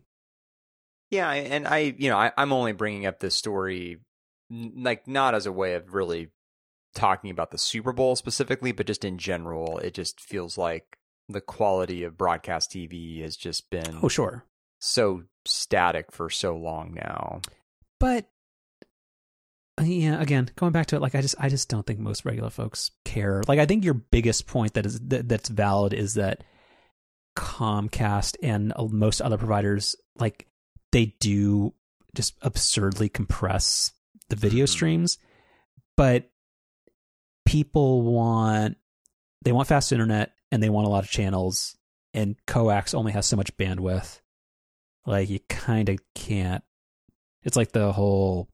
Yeah, 1.12 1.30
and 1.30 1.68
I, 1.68 1.94
you 1.96 2.08
know, 2.10 2.16
I, 2.16 2.32
I'm 2.36 2.52
only 2.52 2.72
bringing 2.72 3.04
up 3.06 3.20
this 3.20 3.34
story, 3.36 3.98
like 4.50 5.06
not 5.06 5.34
as 5.34 5.44
a 5.46 5.52
way 5.52 5.74
of 5.74 5.92
really 5.94 6.30
talking 6.94 7.30
about 7.30 7.50
the 7.50 7.58
Super 7.58 7.92
Bowl 7.92 8.16
specifically, 8.16 8.72
but 8.72 8.86
just 8.86 9.04
in 9.04 9.18
general. 9.18 9.76
It 9.78 9.92
just 9.94 10.20
feels 10.20 10.56
like 10.56 10.96
the 11.28 11.42
quality 11.42 12.02
of 12.02 12.16
broadcast 12.16 12.70
TV 12.70 13.22
has 13.22 13.36
just 13.36 13.68
been 13.70 13.98
Oh 14.02 14.08
sure, 14.08 14.46
so 14.80 15.24
static 15.44 16.10
for 16.12 16.30
so 16.30 16.56
long 16.56 16.94
now. 16.94 17.40
but 18.00 18.28
uh, 19.78 19.82
yeah 19.84 20.20
again 20.20 20.48
going 20.56 20.70
back 20.72 20.86
to 20.86 20.94
it 20.96 21.00
like 21.02 21.14
i 21.14 21.20
just 21.20 21.34
i 21.38 21.48
just 21.48 21.68
don't 21.68 21.86
think 21.86 21.98
most 21.98 22.24
regular 22.24 22.50
folks 22.50 22.90
care 23.04 23.42
like 23.48 23.58
i 23.58 23.64
think 23.66 23.84
your 23.84 23.94
biggest 23.94 24.46
point 24.46 24.74
that 24.74 24.84
is 24.86 25.00
that, 25.00 25.28
that's 25.28 25.48
valid 25.48 25.92
is 25.94 26.14
that 26.14 26.44
comcast 27.36 28.36
and 28.42 28.72
uh, 28.76 28.84
most 28.84 29.20
other 29.22 29.38
providers 29.38 29.96
like 30.18 30.46
they 30.92 31.06
do 31.20 31.74
just 32.14 32.34
absurdly 32.42 33.08
compress 33.08 33.92
the 34.28 34.36
video 34.36 34.64
Mhm. 34.66 34.68
streams 34.68 35.18
but 35.96 36.30
people 37.44 38.02
want 38.02 38.76
they 39.44 39.52
want 39.52 39.68
fast 39.68 39.90
internet 39.92 40.32
and 40.50 40.62
they 40.62 40.70
want 40.70 40.86
a 40.86 40.90
lot 40.90 41.02
of 41.04 41.10
channels 41.10 41.76
and 42.14 42.36
coax 42.46 42.94
only 42.94 43.12
has 43.12 43.26
so 43.26 43.36
much 43.36 43.56
bandwidth 43.56 44.20
like 45.06 45.28
you 45.28 45.40
kind 45.48 45.88
of 45.88 45.98
can't 46.14 46.62
it's 47.42 47.56
like 47.56 47.72
the 47.72 47.92
whole 47.92 48.48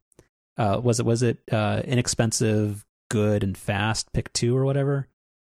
uh 0.56 0.80
was 0.82 0.98
it 1.00 1.06
was 1.06 1.22
it 1.22 1.38
uh 1.52 1.82
inexpensive 1.84 2.84
good 3.10 3.42
and 3.44 3.56
fast 3.58 4.12
pick 4.12 4.32
two 4.32 4.56
or 4.56 4.64
whatever 4.64 5.08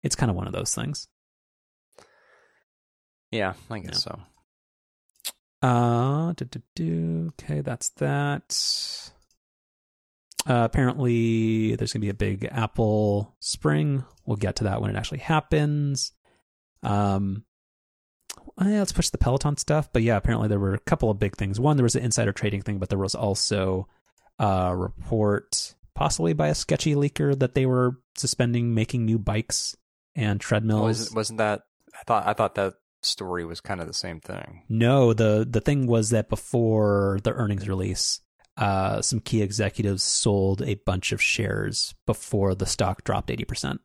it's 0.03 0.17
kind 0.17 0.31
of 0.31 0.37
one 0.37 0.47
of 0.47 0.53
those 0.53 0.75
things 0.75 1.09
Yeah, 3.31 3.55
I 3.71 3.79
guess 3.79 4.03
so. 4.03 4.21
Uh 5.63 6.33
do, 6.33 6.45
do, 6.45 6.63
do. 6.75 7.33
okay 7.41 7.61
that's 7.61 7.91
that 7.91 9.13
uh, 10.47 10.65
apparently 10.65 11.77
there's 11.77 11.93
gonna 11.93 12.01
be 12.01 12.09
a 12.09 12.15
big 12.15 12.49
apple 12.51 13.35
spring 13.41 14.05
we'll 14.27 14.37
get 14.37 14.57
to 14.57 14.65
that 14.65 14.81
when 14.81 14.91
it 14.91 14.97
actually 14.97 15.19
happens 15.19 16.13
um 16.83 17.45
yeah, 18.61 18.79
let's 18.79 18.93
push 18.93 19.11
the 19.11 19.19
peloton 19.19 19.57
stuff 19.57 19.89
but 19.93 20.03
yeah 20.03 20.17
apparently 20.17 20.49
there 20.49 20.59
were 20.59 20.75
a 20.75 20.81
couple 20.81 21.11
of 21.11 21.19
big 21.19 21.37
things 21.37 21.61
one 21.61 21.77
there 21.77 21.85
was 21.85 21.97
an 21.97 22.05
insider 22.05 22.33
trading 22.33 22.63
thing 22.63 22.79
but 22.79 22.89
there 22.89 22.99
was 22.99 23.15
also 23.15 23.89
a 24.39 24.75
report 24.77 25.75
possibly 25.95 26.33
by 26.33 26.49
a 26.49 26.55
sketchy 26.55 26.95
leaker 26.95 27.39
that 27.39 27.55
they 27.55 27.67
were 27.67 27.99
suspending 28.17 28.75
making 28.75 29.05
new 29.05 29.19
bikes 29.19 29.77
and 30.15 30.41
treadmills. 30.41 30.83
Wasn't, 30.83 31.17
wasn't 31.17 31.39
that? 31.39 31.63
I 31.95 32.03
thought 32.05 32.27
I 32.27 32.33
thought 32.33 32.55
that 32.57 32.75
story 33.05 33.45
was 33.45 33.61
kind 33.61 33.81
of 33.81 33.87
the 33.87 33.93
same 33.93 34.21
thing. 34.21 34.63
No, 34.69 35.13
the 35.13 35.47
the 35.49 35.61
thing 35.61 35.87
was 35.87 36.11
that 36.11 36.29
before 36.29 37.19
the 37.23 37.33
earnings 37.33 37.69
release, 37.69 38.21
uh, 38.57 39.01
some 39.03 39.21
key 39.21 39.43
executives 39.43 40.03
sold 40.03 40.63
a 40.63 40.75
bunch 40.75 41.13
of 41.13 41.21
shares 41.23 41.95
before 42.07 42.55
the 42.55 42.67
stock 42.67 43.05
dropped 43.05 43.31
eighty 43.31 43.45
percent. 43.45 43.81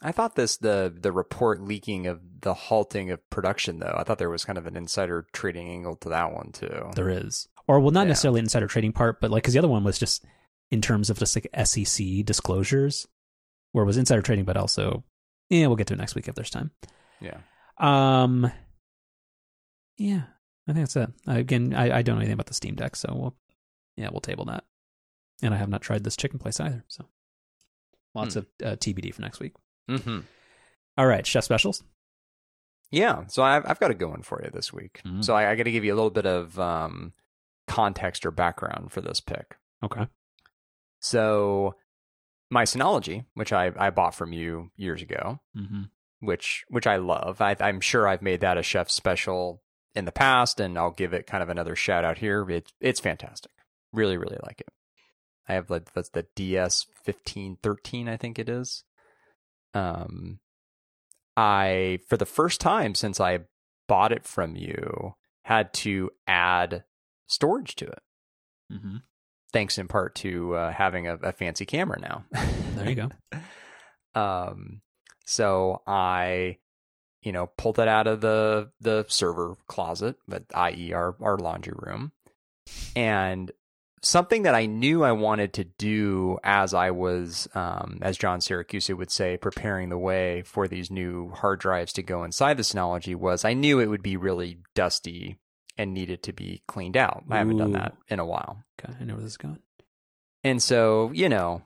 I 0.00 0.12
thought 0.12 0.36
this 0.36 0.56
the 0.56 0.94
the 0.96 1.10
report 1.12 1.60
leaking 1.60 2.06
of 2.06 2.20
the 2.40 2.54
halting 2.54 3.10
of 3.10 3.28
production 3.30 3.80
though. 3.80 3.94
I 3.96 4.04
thought 4.04 4.18
there 4.18 4.30
was 4.30 4.44
kind 4.44 4.56
of 4.58 4.66
an 4.66 4.76
insider 4.76 5.26
trading 5.32 5.68
angle 5.68 5.96
to 5.96 6.08
that 6.10 6.32
one 6.32 6.52
too. 6.52 6.90
There 6.94 7.08
is, 7.10 7.48
or 7.66 7.80
well, 7.80 7.90
not 7.90 8.02
Yeah. 8.02 8.08
necessarily 8.08 8.40
insider 8.40 8.68
trading 8.68 8.92
part, 8.92 9.20
but 9.20 9.30
like 9.30 9.42
because 9.42 9.54
the 9.54 9.58
other 9.58 9.68
one 9.68 9.82
was 9.84 9.98
just 9.98 10.24
in 10.70 10.80
terms 10.80 11.10
of 11.10 11.18
just 11.18 11.34
like 11.34 11.48
SEC 11.66 12.24
disclosures, 12.24 13.08
where 13.72 13.82
it 13.82 13.86
was 13.86 13.96
insider 13.96 14.22
trading, 14.22 14.44
but 14.44 14.56
also, 14.56 15.02
yeah, 15.50 15.66
we'll 15.66 15.76
get 15.76 15.88
to 15.88 15.94
it 15.94 15.98
next 15.98 16.14
week 16.14 16.28
if 16.28 16.34
there's 16.36 16.50
time. 16.50 16.70
Yeah. 17.20 17.38
Um, 17.78 18.50
yeah, 19.96 20.22
I 20.68 20.72
think 20.72 20.86
that's 20.86 20.96
it. 20.96 21.10
Again, 21.26 21.74
I, 21.74 21.98
I 21.98 22.02
don't 22.02 22.16
know 22.16 22.20
anything 22.20 22.34
about 22.34 22.46
the 22.46 22.54
Steam 22.54 22.74
Deck, 22.74 22.96
so 22.96 23.12
we'll, 23.14 23.36
yeah, 23.96 24.08
we'll 24.10 24.20
table 24.20 24.44
that. 24.46 24.64
And 25.42 25.54
I 25.54 25.56
have 25.58 25.68
not 25.68 25.82
tried 25.82 26.04
this 26.04 26.16
chicken 26.16 26.38
place 26.38 26.58
either, 26.60 26.84
so 26.88 27.04
lots 28.14 28.34
Hmm. 28.34 28.38
of 28.40 28.46
uh, 28.64 28.76
TBD 28.76 29.14
for 29.14 29.22
next 29.22 29.38
week. 29.40 29.52
Mm-hmm. 29.88 30.20
All 30.96 31.06
right, 31.06 31.26
chef 31.26 31.44
specials. 31.44 31.82
Yeah. 32.90 33.26
So 33.28 33.42
I've 33.42 33.64
I've 33.66 33.78
got 33.80 33.90
a 33.90 33.94
good 33.94 34.08
one 34.08 34.22
for 34.22 34.40
you 34.42 34.50
this 34.50 34.72
week. 34.72 35.00
Mm. 35.06 35.24
So 35.24 35.34
I, 35.34 35.50
I 35.50 35.54
got 35.56 35.64
to 35.64 35.70
give 35.70 35.84
you 35.84 35.92
a 35.94 35.96
little 35.96 36.10
bit 36.10 36.26
of 36.26 36.58
um, 36.58 37.12
context 37.66 38.24
or 38.26 38.30
background 38.30 38.90
for 38.92 39.00
this 39.00 39.20
pick. 39.20 39.56
Okay. 39.84 40.06
So 41.00 41.74
my 42.50 42.64
Synology, 42.64 43.26
which 43.34 43.52
I 43.52 43.72
I 43.78 43.90
bought 43.90 44.14
from 44.14 44.32
you 44.32 44.70
years 44.76 45.02
ago, 45.02 45.38
Mm-hmm. 45.56 45.82
Which 46.20 46.64
which 46.68 46.86
I 46.86 46.96
love. 46.96 47.40
I, 47.40 47.56
I'm 47.60 47.80
sure 47.80 48.06
I've 48.08 48.22
made 48.22 48.40
that 48.40 48.58
a 48.58 48.62
chef 48.62 48.90
special 48.90 49.62
in 49.94 50.04
the 50.04 50.12
past, 50.12 50.60
and 50.60 50.78
I'll 50.78 50.90
give 50.90 51.12
it 51.12 51.26
kind 51.26 51.42
of 51.42 51.48
another 51.48 51.74
shout 51.76 52.04
out 52.04 52.18
here. 52.18 52.48
It's 52.50 52.72
it's 52.80 53.00
fantastic. 53.00 53.50
Really, 53.92 54.16
really 54.16 54.38
like 54.42 54.60
it. 54.60 54.68
I 55.48 55.54
have 55.54 55.70
like 55.70 55.92
that's 55.94 56.10
the 56.10 56.26
DS 56.36 56.86
fifteen 57.04 57.56
thirteen, 57.62 58.08
I 58.08 58.16
think 58.16 58.38
it 58.38 58.48
is. 58.48 58.84
Um, 59.74 60.40
I 61.36 62.00
for 62.08 62.16
the 62.16 62.26
first 62.26 62.60
time 62.60 62.94
since 62.94 63.20
I 63.20 63.40
bought 63.86 64.12
it 64.12 64.24
from 64.26 64.56
you 64.56 65.14
had 65.44 65.72
to 65.72 66.10
add 66.26 66.84
storage 67.26 67.74
to 67.76 67.86
it, 67.86 68.02
Mm-hmm. 68.72 68.96
thanks 69.52 69.78
in 69.78 69.88
part 69.88 70.14
to 70.16 70.54
uh, 70.54 70.72
having 70.72 71.06
a, 71.08 71.14
a 71.16 71.32
fancy 71.32 71.64
camera 71.64 71.98
now. 71.98 72.24
There 72.74 72.88
you 72.88 72.94
go. 72.94 73.08
Um, 74.14 74.80
so 75.28 75.82
I, 75.86 76.56
you 77.22 77.32
know, 77.32 77.50
pulled 77.58 77.78
it 77.78 77.86
out 77.86 78.06
of 78.06 78.22
the 78.22 78.70
the 78.80 79.04
server 79.08 79.56
closet, 79.66 80.16
but 80.26 80.44
i.e. 80.54 80.92
our 80.92 81.16
our 81.20 81.36
laundry 81.36 81.74
room, 81.76 82.12
and 82.96 83.52
something 84.02 84.44
that 84.44 84.54
I 84.54 84.64
knew 84.66 85.04
I 85.04 85.12
wanted 85.12 85.52
to 85.54 85.64
do 85.64 86.38
as 86.42 86.72
I 86.72 86.92
was, 86.92 87.46
um, 87.54 87.98
as 88.00 88.16
John 88.16 88.40
Siracusa 88.40 88.96
would 88.96 89.10
say, 89.10 89.36
preparing 89.36 89.90
the 89.90 89.98
way 89.98 90.42
for 90.42 90.66
these 90.66 90.90
new 90.90 91.30
hard 91.30 91.60
drives 91.60 91.92
to 91.94 92.02
go 92.02 92.24
inside 92.24 92.56
the 92.56 92.62
Synology 92.62 93.14
was 93.14 93.44
I 93.44 93.52
knew 93.52 93.80
it 93.80 93.86
would 93.86 94.02
be 94.02 94.16
really 94.16 94.58
dusty 94.74 95.38
and 95.76 95.92
needed 95.92 96.22
to 96.22 96.32
be 96.32 96.62
cleaned 96.66 96.96
out. 96.96 97.24
I 97.28 97.36
haven't 97.38 97.58
done 97.58 97.72
that 97.72 97.96
in 98.08 98.18
a 98.18 98.26
while. 98.26 98.64
Okay, 98.82 98.94
I 98.98 99.04
know 99.04 99.14
where 99.14 99.22
this 99.22 99.32
is 99.32 99.36
going. 99.36 99.58
And 100.42 100.62
so, 100.62 101.10
you 101.12 101.28
know, 101.28 101.62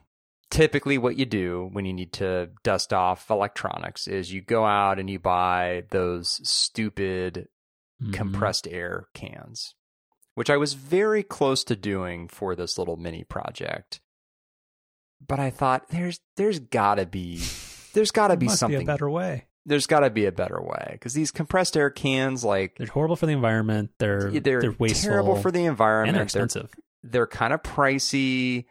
typically 0.53 0.97
what 0.99 1.17
you 1.17 1.25
do 1.25 1.67
when 1.73 1.83
you 1.83 1.91
need 1.93 2.13
to 2.13 2.49
dust 2.63 2.93
off 2.93 3.29
electronics 3.31 4.07
is 4.07 4.31
you 4.31 4.39
go 4.39 4.65
out 4.65 4.99
and 4.99 5.09
you 5.09 5.17
buy 5.17 5.83
those 5.89 6.39
stupid 6.47 7.47
Mhm. 8.01 8.13
compressed 8.13 8.67
air 8.67 9.07
cans, 9.15 9.73
which 10.35 10.49
I 10.51 10.57
was 10.57 10.73
very 10.73 11.23
close 11.23 11.63
to 11.65 11.75
doing 11.75 12.27
for 12.27 12.55
this 12.55 12.77
little 12.77 12.97
mini 12.97 13.23
project. 13.23 13.99
But 15.25 15.39
I 15.39 15.49
thought 15.49 15.87
there's 15.89 16.19
there's 16.35 16.59
got 16.59 16.95
to 16.95 17.05
be 17.05 17.41
there's 17.93 18.11
got 18.11 18.27
to 18.27 18.37
be 18.37 18.47
something 18.49 18.79
be 18.79 18.83
a 18.83 18.87
better 18.87 19.09
way. 19.09 19.45
there's 19.65 19.87
got 19.87 20.01
to 20.01 20.09
be 20.09 20.25
a 20.25 20.31
better 20.31 20.61
way 20.61 20.97
cuz 21.01 21.13
these 21.13 21.31
compressed 21.31 21.77
air 21.77 21.89
cans 21.89 22.43
like 22.43 22.75
They're 22.77 22.87
horrible 22.87 23.15
for 23.15 23.25
the 23.25 23.33
environment. 23.33 23.91
They're 23.99 24.29
they're, 24.31 24.61
they're, 24.61 24.71
wasteful 24.77 25.09
terrible 25.09 25.35
for 25.41 25.49
the 25.51 25.59
and 25.59 25.67
environment. 25.69 26.15
they're 26.31 26.41
They're 26.41 26.45
expensive. 26.45 26.71
they're 27.03 27.27
kind 27.27 27.53
of 27.53 27.63
pricey. 27.63 28.65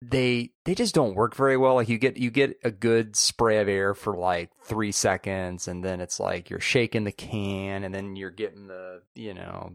They 0.00 0.50
they 0.64 0.74
just 0.76 0.94
don't 0.94 1.16
work 1.16 1.34
very 1.34 1.56
well. 1.56 1.74
Like 1.74 1.88
you 1.88 1.98
get 1.98 2.16
you 2.16 2.30
get 2.30 2.58
a 2.62 2.70
good 2.70 3.16
spray 3.16 3.58
of 3.58 3.68
air 3.68 3.94
for 3.94 4.16
like 4.16 4.50
three 4.64 4.92
seconds, 4.92 5.66
and 5.66 5.84
then 5.84 6.00
it's 6.00 6.20
like 6.20 6.50
you're 6.50 6.60
shaking 6.60 7.04
the 7.04 7.12
can, 7.12 7.82
and 7.82 7.92
then 7.92 8.14
you're 8.14 8.30
getting 8.30 8.68
the 8.68 9.02
you 9.14 9.34
know 9.34 9.72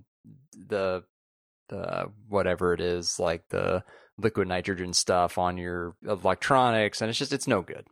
the 0.55 1.03
the 1.67 2.09
whatever 2.29 2.73
it 2.73 2.79
is 2.79 3.19
like 3.19 3.49
the 3.49 3.83
liquid 4.17 4.47
nitrogen 4.47 4.93
stuff 4.93 5.37
on 5.37 5.57
your 5.57 5.95
electronics, 6.07 7.01
and 7.01 7.09
it's 7.09 7.19
just 7.19 7.33
it's 7.33 7.47
no 7.47 7.61
good. 7.61 7.85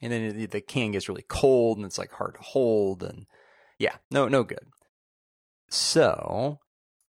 And 0.00 0.12
then 0.12 0.46
the- 0.50 0.60
can 0.60 0.92
gets 0.92 1.08
really 1.08 1.24
cold, 1.28 1.76
and 1.76 1.86
it's 1.86 1.98
like 1.98 2.12
hard 2.12 2.34
to 2.36 2.40
hold, 2.42 3.02
and 3.02 3.26
yeah, 3.78 3.96
no 4.10 4.28
no 4.28 4.44
good. 4.44 4.66
So 5.68 6.60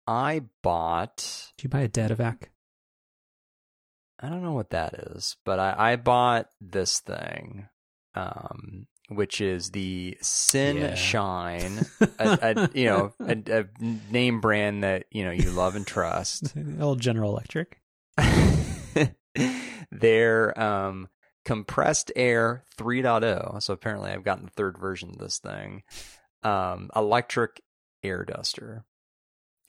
I 0.06 0.42
bought 0.62 1.52
Did 1.56 1.64
you 1.64 1.68
buy 1.68 1.80
a 1.80 1.88
Datavac? 1.88 2.44
I 4.22 4.28
don't 4.28 4.42
know 4.42 4.52
what 4.52 4.70
that 4.70 4.94
is, 4.94 5.36
but 5.44 5.58
I, 5.58 5.74
I 5.76 5.96
bought 5.96 6.46
this 6.60 7.00
thing, 7.00 7.68
um, 8.14 8.86
which 9.08 9.40
is 9.40 9.72
the 9.72 10.16
Sin 10.22 10.76
Yeah. 10.76 10.94
Shine, 10.94 11.84
a, 12.00 12.38
a, 12.40 12.70
you 12.74 12.84
know, 12.84 13.12
a, 13.18 13.36
a 13.50 13.64
name 14.12 14.40
brand 14.40 14.84
that 14.84 15.06
you 15.10 15.24
know 15.24 15.32
you 15.32 15.50
love 15.50 15.74
and 15.74 15.86
trust. 15.86 16.54
Old 16.80 17.00
General 17.00 17.32
Electric. 17.32 17.80
Their 19.90 20.60
um, 20.60 21.08
compressed 21.44 22.12
air 22.14 22.62
3.0. 22.78 23.60
So 23.62 23.74
apparently, 23.74 24.10
I've 24.10 24.24
gotten 24.24 24.44
the 24.44 24.50
third 24.52 24.78
version 24.78 25.10
of 25.10 25.18
this 25.18 25.38
thing. 25.38 25.82
Um, 26.44 26.90
electric 26.94 27.60
air 28.02 28.24
duster, 28.24 28.84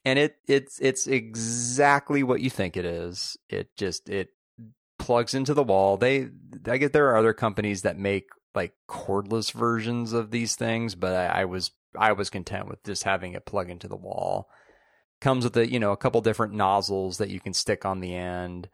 and 0.05 0.17
it 0.19 0.37
it's 0.47 0.79
it's 0.79 1.07
exactly 1.07 2.23
what 2.23 2.41
you 2.41 2.49
think 2.49 2.77
it 2.77 2.85
is. 2.85 3.37
It 3.49 3.75
just 3.75 4.09
it 4.09 4.29
plugs 5.03 5.33
into 5.33 5.53
the 5.53 5.63
wall. 5.63 5.97
They 5.97 6.29
I 6.65 6.77
get 6.77 6.93
there 6.93 7.09
are 7.09 7.17
other 7.17 7.33
companies 7.33 7.81
that 7.81 7.97
make 7.97 8.27
like 8.55 8.73
cordless 8.89 9.51
versions 9.51 10.13
of 10.13 10.31
these 10.31 10.55
things, 10.55 10.95
but 10.95 11.13
I, 11.13 11.41
I 11.41 11.45
was 11.45 11.71
I 11.97 12.13
was 12.13 12.29
content 12.29 12.67
with 12.67 12.83
just 12.83 13.03
having 13.03 13.33
it 13.33 13.45
plug 13.45 13.69
into 13.69 13.87
the 13.87 13.95
wall. 13.97 14.49
Comes 15.21 15.43
with 15.43 15.57
a 15.57 15.69
you 15.69 15.79
know 15.79 15.91
a 15.91 15.97
couple 15.97 16.21
different 16.21 16.53
nozzles 16.53 17.17
that 17.17 17.29
you 17.29 17.39
can 17.39 17.53
stick 17.53 17.85
on 17.85 17.99
the 17.99 18.15
end, 18.15 18.69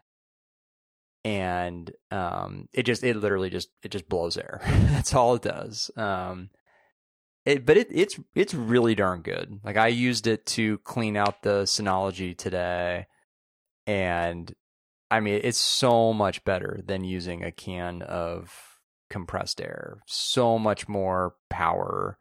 and 1.24 1.90
um, 2.10 2.68
it 2.72 2.84
just 2.84 3.02
it 3.02 3.16
literally 3.16 3.50
just 3.50 3.68
it 3.82 3.90
just 3.90 4.08
blows 4.08 4.36
air. 4.36 4.60
That's 4.64 5.14
all 5.14 5.34
it 5.34 5.42
does. 5.42 5.90
Um, 5.96 6.50
it 7.44 7.66
but 7.66 7.76
it 7.76 7.88
it's 7.90 8.20
it's 8.34 8.54
really 8.54 8.94
darn 8.94 9.22
good. 9.22 9.60
Like 9.64 9.76
I 9.76 9.88
used 9.88 10.26
it 10.26 10.46
to 10.46 10.78
clean 10.78 11.16
out 11.16 11.42
the 11.42 11.62
Synology 11.62 12.36
today, 12.36 13.06
and 13.86 14.54
I 15.10 15.20
mean 15.20 15.40
it's 15.42 15.58
so 15.58 16.12
much 16.12 16.44
better 16.44 16.80
than 16.84 17.04
using 17.04 17.42
a 17.42 17.52
can 17.52 18.02
of 18.02 18.54
compressed 19.08 19.60
air. 19.60 20.02
So 20.06 20.58
much 20.58 20.88
more 20.88 21.34
power. 21.48 22.18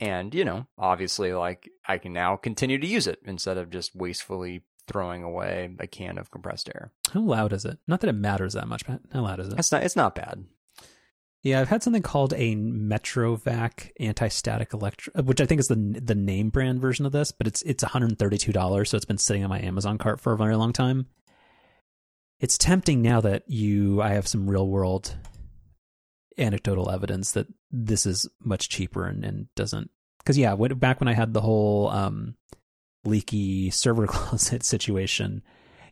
And, 0.00 0.34
you 0.34 0.44
know, 0.44 0.66
obviously 0.78 1.32
like 1.32 1.70
I 1.86 1.98
can 1.98 2.12
now 2.12 2.36
continue 2.36 2.78
to 2.78 2.86
use 2.86 3.06
it 3.06 3.20
instead 3.24 3.58
of 3.58 3.70
just 3.70 3.94
wastefully 3.94 4.64
throwing 4.86 5.22
away 5.22 5.74
a 5.78 5.86
can 5.86 6.18
of 6.18 6.30
compressed 6.30 6.68
air. 6.74 6.92
How 7.12 7.20
loud 7.20 7.52
is 7.52 7.64
it? 7.64 7.78
Not 7.86 8.00
that 8.00 8.08
it 8.10 8.14
matters 8.14 8.54
that 8.54 8.68
much, 8.68 8.86
but 8.86 9.00
how 9.12 9.22
loud 9.22 9.40
is 9.40 9.48
it? 9.48 9.56
That's 9.56 9.72
not 9.72 9.82
it's 9.82 9.96
not 9.96 10.14
bad. 10.14 10.44
Yeah, 11.42 11.60
I've 11.60 11.68
had 11.68 11.82
something 11.82 12.02
called 12.02 12.32
a 12.32 12.56
Metrovac 12.56 13.90
anti-static 14.00 14.72
electro, 14.72 15.12
uh, 15.14 15.22
which 15.22 15.42
I 15.42 15.46
think 15.46 15.60
is 15.60 15.68
the 15.68 16.00
the 16.02 16.14
name 16.14 16.48
brand 16.48 16.80
version 16.80 17.04
of 17.04 17.12
this, 17.12 17.32
but 17.32 17.46
it's 17.46 17.60
it's 17.62 17.82
one 17.84 17.92
hundred 17.92 18.18
thirty 18.18 18.38
two 18.38 18.52
dollars, 18.52 18.88
so 18.88 18.96
it's 18.96 19.04
been 19.04 19.18
sitting 19.18 19.44
on 19.44 19.50
my 19.50 19.60
Amazon 19.60 19.98
cart 19.98 20.20
for 20.20 20.32
a 20.32 20.38
very 20.38 20.56
long 20.56 20.72
time. 20.72 21.06
It's 22.40 22.58
tempting 22.58 23.00
now 23.02 23.20
that 23.20 23.44
you, 23.46 24.02
I 24.02 24.10
have 24.10 24.26
some 24.26 24.48
real 24.50 24.66
world 24.68 25.16
anecdotal 26.36 26.90
evidence 26.90 27.32
that 27.32 27.46
this 27.70 28.06
is 28.06 28.28
much 28.42 28.68
cheaper 28.68 29.06
and, 29.06 29.24
and 29.24 29.46
doesn't, 29.54 29.90
because 30.18 30.36
yeah, 30.36 30.52
when, 30.54 30.74
back 30.78 31.00
when 31.00 31.08
I 31.08 31.14
had 31.14 31.32
the 31.32 31.40
whole 31.40 31.88
um, 31.88 32.34
leaky 33.04 33.70
server 33.70 34.06
closet 34.08 34.64
situation, 34.64 35.42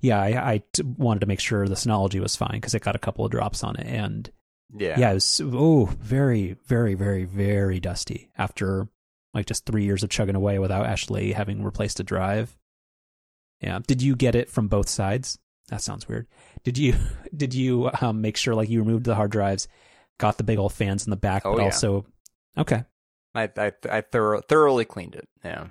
yeah, 0.00 0.20
I, 0.20 0.52
I 0.54 0.62
t- 0.72 0.82
wanted 0.82 1.20
to 1.20 1.26
make 1.26 1.40
sure 1.40 1.68
the 1.68 1.74
Synology 1.76 2.20
was 2.20 2.34
fine 2.34 2.54
because 2.54 2.74
it 2.74 2.82
got 2.82 2.96
a 2.96 3.00
couple 3.00 3.24
of 3.24 3.30
drops 3.30 3.62
on 3.62 3.76
it 3.76 3.86
and 3.86 4.30
Yeah. 4.76 4.98
yeah, 4.98 5.10
it 5.12 5.14
was 5.14 5.40
oh 5.44 5.84
very, 6.00 6.56
very, 6.66 6.94
very, 6.94 7.24
very 7.24 7.78
dusty 7.78 8.30
after 8.36 8.88
like 9.32 9.46
just 9.46 9.64
three 9.64 9.84
years 9.84 10.02
of 10.02 10.10
chugging 10.10 10.34
away 10.34 10.58
without 10.58 10.86
actually 10.86 11.32
having 11.32 11.62
replaced 11.62 12.00
a 12.00 12.04
drive. 12.04 12.58
Yeah. 13.60 13.78
Did 13.86 14.02
you 14.02 14.16
get 14.16 14.34
it 14.34 14.50
from 14.50 14.66
both 14.66 14.88
sides? 14.88 15.38
That 15.68 15.80
sounds 15.82 16.08
weird. 16.08 16.26
Did 16.64 16.76
you 16.78 16.94
did 17.36 17.54
you 17.54 17.90
um, 18.00 18.20
make 18.20 18.36
sure 18.36 18.54
like 18.54 18.68
you 18.68 18.80
removed 18.80 19.04
the 19.04 19.14
hard 19.14 19.30
drives, 19.30 19.68
got 20.18 20.36
the 20.38 20.44
big 20.44 20.58
old 20.58 20.72
fans 20.72 21.06
in 21.06 21.10
the 21.10 21.16
back, 21.16 21.42
Oh, 21.44 21.52
but 21.52 21.58
yeah. 21.58 21.64
also 21.64 22.06
okay. 22.58 22.84
I 23.34 23.50
I, 23.56 23.72
I 23.90 24.00
thorough, 24.02 24.40
thoroughly 24.42 24.84
cleaned 24.84 25.14
it. 25.14 25.28
Yeah. 25.44 25.68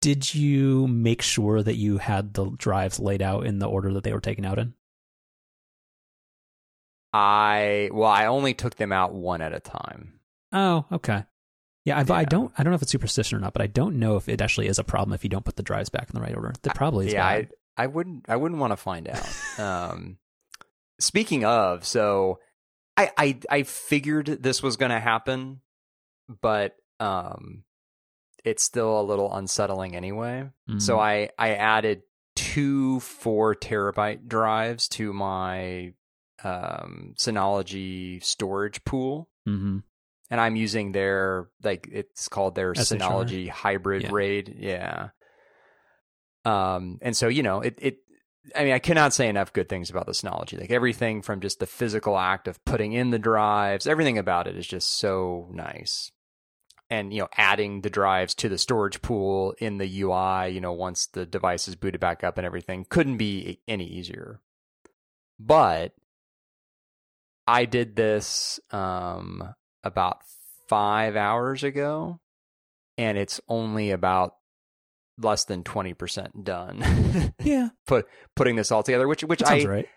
Did 0.00 0.32
you 0.34 0.86
make 0.86 1.22
sure 1.22 1.60
that 1.62 1.74
you 1.74 1.98
had 1.98 2.32
the 2.34 2.50
drives 2.50 3.00
laid 3.00 3.20
out 3.20 3.44
in 3.46 3.58
the 3.58 3.66
order 3.68 3.92
that 3.94 4.04
they 4.04 4.12
were 4.12 4.20
taken 4.20 4.44
out 4.44 4.58
in? 4.58 4.74
I 7.12 7.90
well, 7.92 8.10
I 8.10 8.26
only 8.26 8.54
took 8.54 8.76
them 8.76 8.92
out 8.92 9.12
one 9.14 9.40
at 9.40 9.52
a 9.54 9.60
time. 9.60 10.20
Oh, 10.52 10.84
okay. 10.92 11.24
Yeah, 11.84 11.98
I've, 11.98 12.10
I 12.10 12.24
don't. 12.24 12.52
I 12.58 12.62
don't 12.62 12.70
know 12.70 12.76
if 12.76 12.82
it's 12.82 12.92
superstition 12.92 13.38
or 13.38 13.40
not, 13.40 13.54
but 13.54 13.62
I 13.62 13.66
don't 13.66 13.98
know 13.98 14.16
if 14.16 14.28
it 14.28 14.42
actually 14.42 14.66
is 14.66 14.78
a 14.78 14.84
problem 14.84 15.14
if 15.14 15.24
you 15.24 15.30
don't 15.30 15.44
put 15.44 15.56
the 15.56 15.62
drives 15.62 15.88
back 15.88 16.08
in 16.10 16.14
the 16.14 16.20
right 16.20 16.34
order. 16.34 16.52
That 16.62 16.74
probably 16.74 17.06
is. 17.06 17.12
yeah, 17.14 17.26
I. 17.26 17.48
I 17.78 17.86
wouldn't 17.86 18.26
I 18.28 18.36
wouldn't 18.36 18.60
want 18.60 18.72
to 18.72 18.76
find 18.76 19.08
out. 19.08 19.58
um, 19.58 20.18
speaking 20.98 21.44
of, 21.44 21.86
so 21.86 22.40
I 22.96 23.10
I 23.16 23.38
I 23.50 23.62
figured 23.62 24.26
this 24.26 24.62
was 24.62 24.76
going 24.76 24.90
to 24.90 25.00
happen, 25.00 25.60
but 26.42 26.74
um, 27.00 27.62
it's 28.44 28.62
still 28.64 29.00
a 29.00 29.02
little 29.02 29.32
unsettling 29.34 29.94
anyway. 29.96 30.50
So 30.78 30.96
Mhm. 30.96 31.00
I 31.00 31.30
I 31.38 31.54
added 31.54 32.02
two 32.34 33.00
four 33.00 33.54
terabyte 33.54 34.26
drives 34.28 34.88
to 34.88 35.12
my 35.12 35.92
um 36.44 37.14
Synology 37.16 38.22
storage 38.22 38.84
pool. 38.84 39.28
Mhm. 39.48 39.82
and 40.30 40.40
I'm 40.42 40.56
using 40.56 40.92
their 40.92 41.48
like 41.62 41.88
it's 41.90 42.28
called 42.28 42.54
their 42.54 42.74
SHR. 42.74 42.98
Synology 42.98 43.48
hybrid 43.48 44.02
Yeah. 44.02 44.10
RAID. 44.12 44.54
Yeah. 44.58 45.08
Um, 46.44 46.98
and 47.02 47.16
so 47.16 47.28
you 47.28 47.42
know 47.42 47.60
it 47.60 47.78
it. 47.78 47.98
I 48.56 48.64
mean, 48.64 48.72
I 48.72 48.78
cannot 48.78 49.12
say 49.12 49.28
enough 49.28 49.52
good 49.52 49.68
things 49.68 49.90
about 49.90 50.06
the 50.06 50.12
Synology. 50.12 50.58
Like 50.58 50.70
everything 50.70 51.20
from 51.20 51.40
just 51.40 51.60
the 51.60 51.66
physical 51.66 52.16
act 52.16 52.48
of 52.48 52.64
putting 52.64 52.94
in 52.94 53.10
the 53.10 53.18
drives, 53.18 53.86
everything 53.86 54.16
about 54.16 54.46
it 54.46 54.56
is 54.56 54.66
just 54.66 54.98
so 54.98 55.48
nice. 55.52 56.10
And 56.88 57.12
you 57.12 57.20
know, 57.20 57.28
adding 57.36 57.82
the 57.82 57.90
drives 57.90 58.34
to 58.36 58.48
the 58.48 58.56
storage 58.56 59.02
pool 59.02 59.54
in 59.58 59.76
the 59.76 60.00
UI, 60.00 60.48
you 60.48 60.60
know, 60.60 60.72
once 60.72 61.06
the 61.06 61.26
device 61.26 61.68
is 61.68 61.76
booted 61.76 62.00
back 62.00 62.24
up 62.24 62.38
and 62.38 62.46
everything, 62.46 62.86
couldn't 62.88 63.18
be 63.18 63.60
any 63.68 63.84
easier. 63.84 64.40
But 65.38 65.92
I 67.46 67.64
did 67.64 67.96
this 67.96 68.60
um, 68.70 69.54
about 69.84 70.22
five 70.68 71.16
hours 71.16 71.62
ago, 71.64 72.20
and 72.96 73.16
it's 73.16 73.40
only 73.48 73.90
about 73.90 74.36
less 75.18 75.44
than 75.44 75.64
twenty 75.64 75.94
percent 75.94 76.44
done. 76.44 77.32
yeah, 77.42 77.68
Put 77.86 78.06
putting 78.36 78.56
this 78.56 78.72
all 78.72 78.82
together, 78.82 79.08
which 79.08 79.22
which 79.22 79.42
I 79.42 79.64
right. 79.64 79.88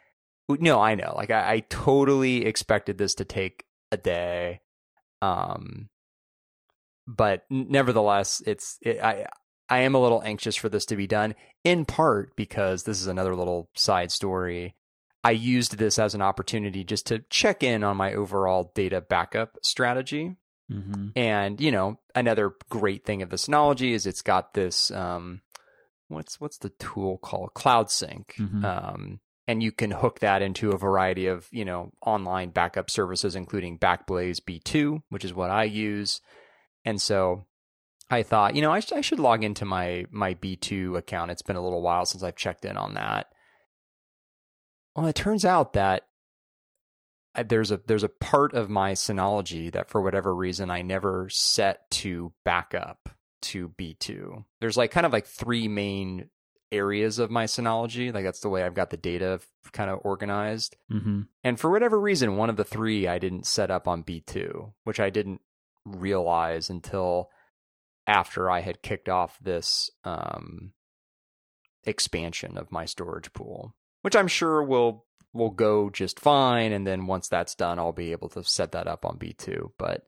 no, 0.49 0.79
I 0.79 0.95
know. 0.95 1.13
Like 1.15 1.31
I, 1.31 1.53
I 1.53 1.59
totally 1.69 2.45
expected 2.45 2.97
this 2.97 3.15
to 3.15 3.25
take 3.25 3.65
a 3.91 3.97
day, 3.97 4.61
um, 5.21 5.89
but 7.07 7.43
nevertheless, 7.49 8.41
it's 8.45 8.77
it, 8.81 9.01
I 9.01 9.27
I 9.69 9.79
am 9.79 9.95
a 9.95 10.01
little 10.01 10.21
anxious 10.23 10.55
for 10.55 10.69
this 10.69 10.85
to 10.85 10.95
be 10.95 11.07
done. 11.07 11.35
In 11.63 11.85
part 11.85 12.35
because 12.35 12.83
this 12.83 12.99
is 12.99 13.07
another 13.07 13.35
little 13.35 13.69
side 13.75 14.11
story. 14.11 14.75
I 15.23 15.31
used 15.31 15.77
this 15.77 15.99
as 15.99 16.15
an 16.15 16.21
opportunity 16.21 16.83
just 16.83 17.05
to 17.07 17.23
check 17.29 17.61
in 17.61 17.83
on 17.83 17.95
my 17.95 18.13
overall 18.13 18.71
data 18.73 19.01
backup 19.01 19.57
strategy. 19.61 20.35
Hmm 20.71 21.09
And 21.15 21.59
you 21.59 21.71
know, 21.71 21.99
another 22.15 22.53
great 22.69 23.05
thing 23.05 23.21
of 23.21 23.29
this 23.29 23.47
Synology 23.47 23.91
is 23.91 24.05
it's 24.05 24.21
got 24.21 24.53
this 24.53 24.89
um, 24.91 25.41
what's 26.07 26.39
what's 26.39 26.57
the 26.59 26.69
tool 26.69 27.17
called 27.17 27.53
Cloud 27.53 27.89
Sync, 27.91 28.35
Mhm. 28.37 28.63
um, 28.63 29.19
and 29.47 29.61
you 29.61 29.71
can 29.71 29.91
hook 29.91 30.19
that 30.19 30.41
into 30.41 30.71
a 30.71 30.77
variety 30.77 31.27
of 31.27 31.47
you 31.51 31.65
know 31.65 31.91
online 32.05 32.49
backup 32.51 32.89
services, 32.89 33.35
including 33.35 33.77
Backblaze 33.79 34.39
B2, 34.41 35.01
which 35.09 35.25
is 35.25 35.33
what 35.33 35.49
I 35.51 35.63
use. 35.65 36.21
And 36.85 37.01
so 37.01 37.45
I 38.09 38.23
thought, 38.23 38.55
you 38.55 38.61
know, 38.61 38.71
I, 38.71 38.79
sh- 38.81 38.91
I 38.93 39.01
should 39.01 39.19
log 39.19 39.43
into 39.43 39.65
my 39.65 40.05
my 40.11 40.33
B2 40.35 40.97
account. 40.97 41.31
It's 41.31 41.41
been 41.41 41.55
a 41.55 41.63
little 41.63 41.81
while 41.81 42.05
since 42.05 42.23
I've 42.23 42.35
checked 42.35 42.65
in 42.65 42.77
on 42.77 42.93
that. 42.95 43.27
Well, 44.95 45.07
it 45.07 45.15
turns 45.15 45.45
out 45.45 45.73
that 45.73 46.03
there's 47.45 47.71
a 47.71 47.81
there's 47.87 48.03
a 48.03 48.09
part 48.09 48.53
of 48.53 48.69
my 48.69 48.93
Synology 48.93 49.71
that 49.71 49.89
for 49.89 50.01
whatever 50.01 50.35
reason 50.35 50.69
I 50.69 50.81
never 50.81 51.29
set 51.29 51.89
to 51.91 52.33
backup 52.43 53.09
to 53.43 53.69
B2. 53.69 54.43
There's 54.59 54.77
like 54.77 54.91
kind 54.91 55.05
of 55.05 55.13
like 55.13 55.25
three 55.25 55.67
main 55.67 56.29
areas 56.71 57.19
of 57.19 57.31
my 57.31 57.45
Synology. 57.45 58.13
Like 58.13 58.23
that's 58.23 58.41
the 58.41 58.49
way 58.49 58.63
I've 58.63 58.73
got 58.73 58.89
the 58.89 58.97
data 58.97 59.39
kind 59.71 59.89
of 59.89 59.99
organized. 60.03 60.75
hmm 60.89 61.21
And 61.43 61.59
for 61.59 61.69
whatever 61.69 61.99
reason, 61.99 62.37
one 62.37 62.49
of 62.49 62.57
the 62.57 62.63
three 62.63 63.07
I 63.07 63.19
didn't 63.19 63.45
set 63.45 63.71
up 63.71 63.87
on 63.87 64.03
B2, 64.03 64.73
which 64.83 64.99
I 64.99 65.09
didn't 65.09 65.41
realize 65.85 66.69
until 66.69 67.29
after 68.07 68.49
I 68.49 68.61
had 68.61 68.81
kicked 68.81 69.09
off 69.09 69.37
this 69.41 69.89
um, 70.03 70.73
expansion 71.83 72.57
of 72.57 72.71
my 72.71 72.85
storage 72.85 73.31
pool, 73.33 73.75
which 74.01 74.15
I'm 74.15 74.27
sure 74.27 74.63
will 74.63 75.05
will 75.33 75.49
go 75.49 75.89
just 75.89 76.19
fine. 76.19 76.71
And 76.71 76.85
then 76.85 77.07
once 77.07 77.27
that's 77.27 77.55
done, 77.55 77.79
I'll 77.79 77.91
be 77.93 78.11
able 78.11 78.29
to 78.29 78.43
set 78.43 78.71
that 78.73 78.87
up 78.87 79.05
on 79.05 79.17
B2. 79.17 79.71
But 79.77 80.05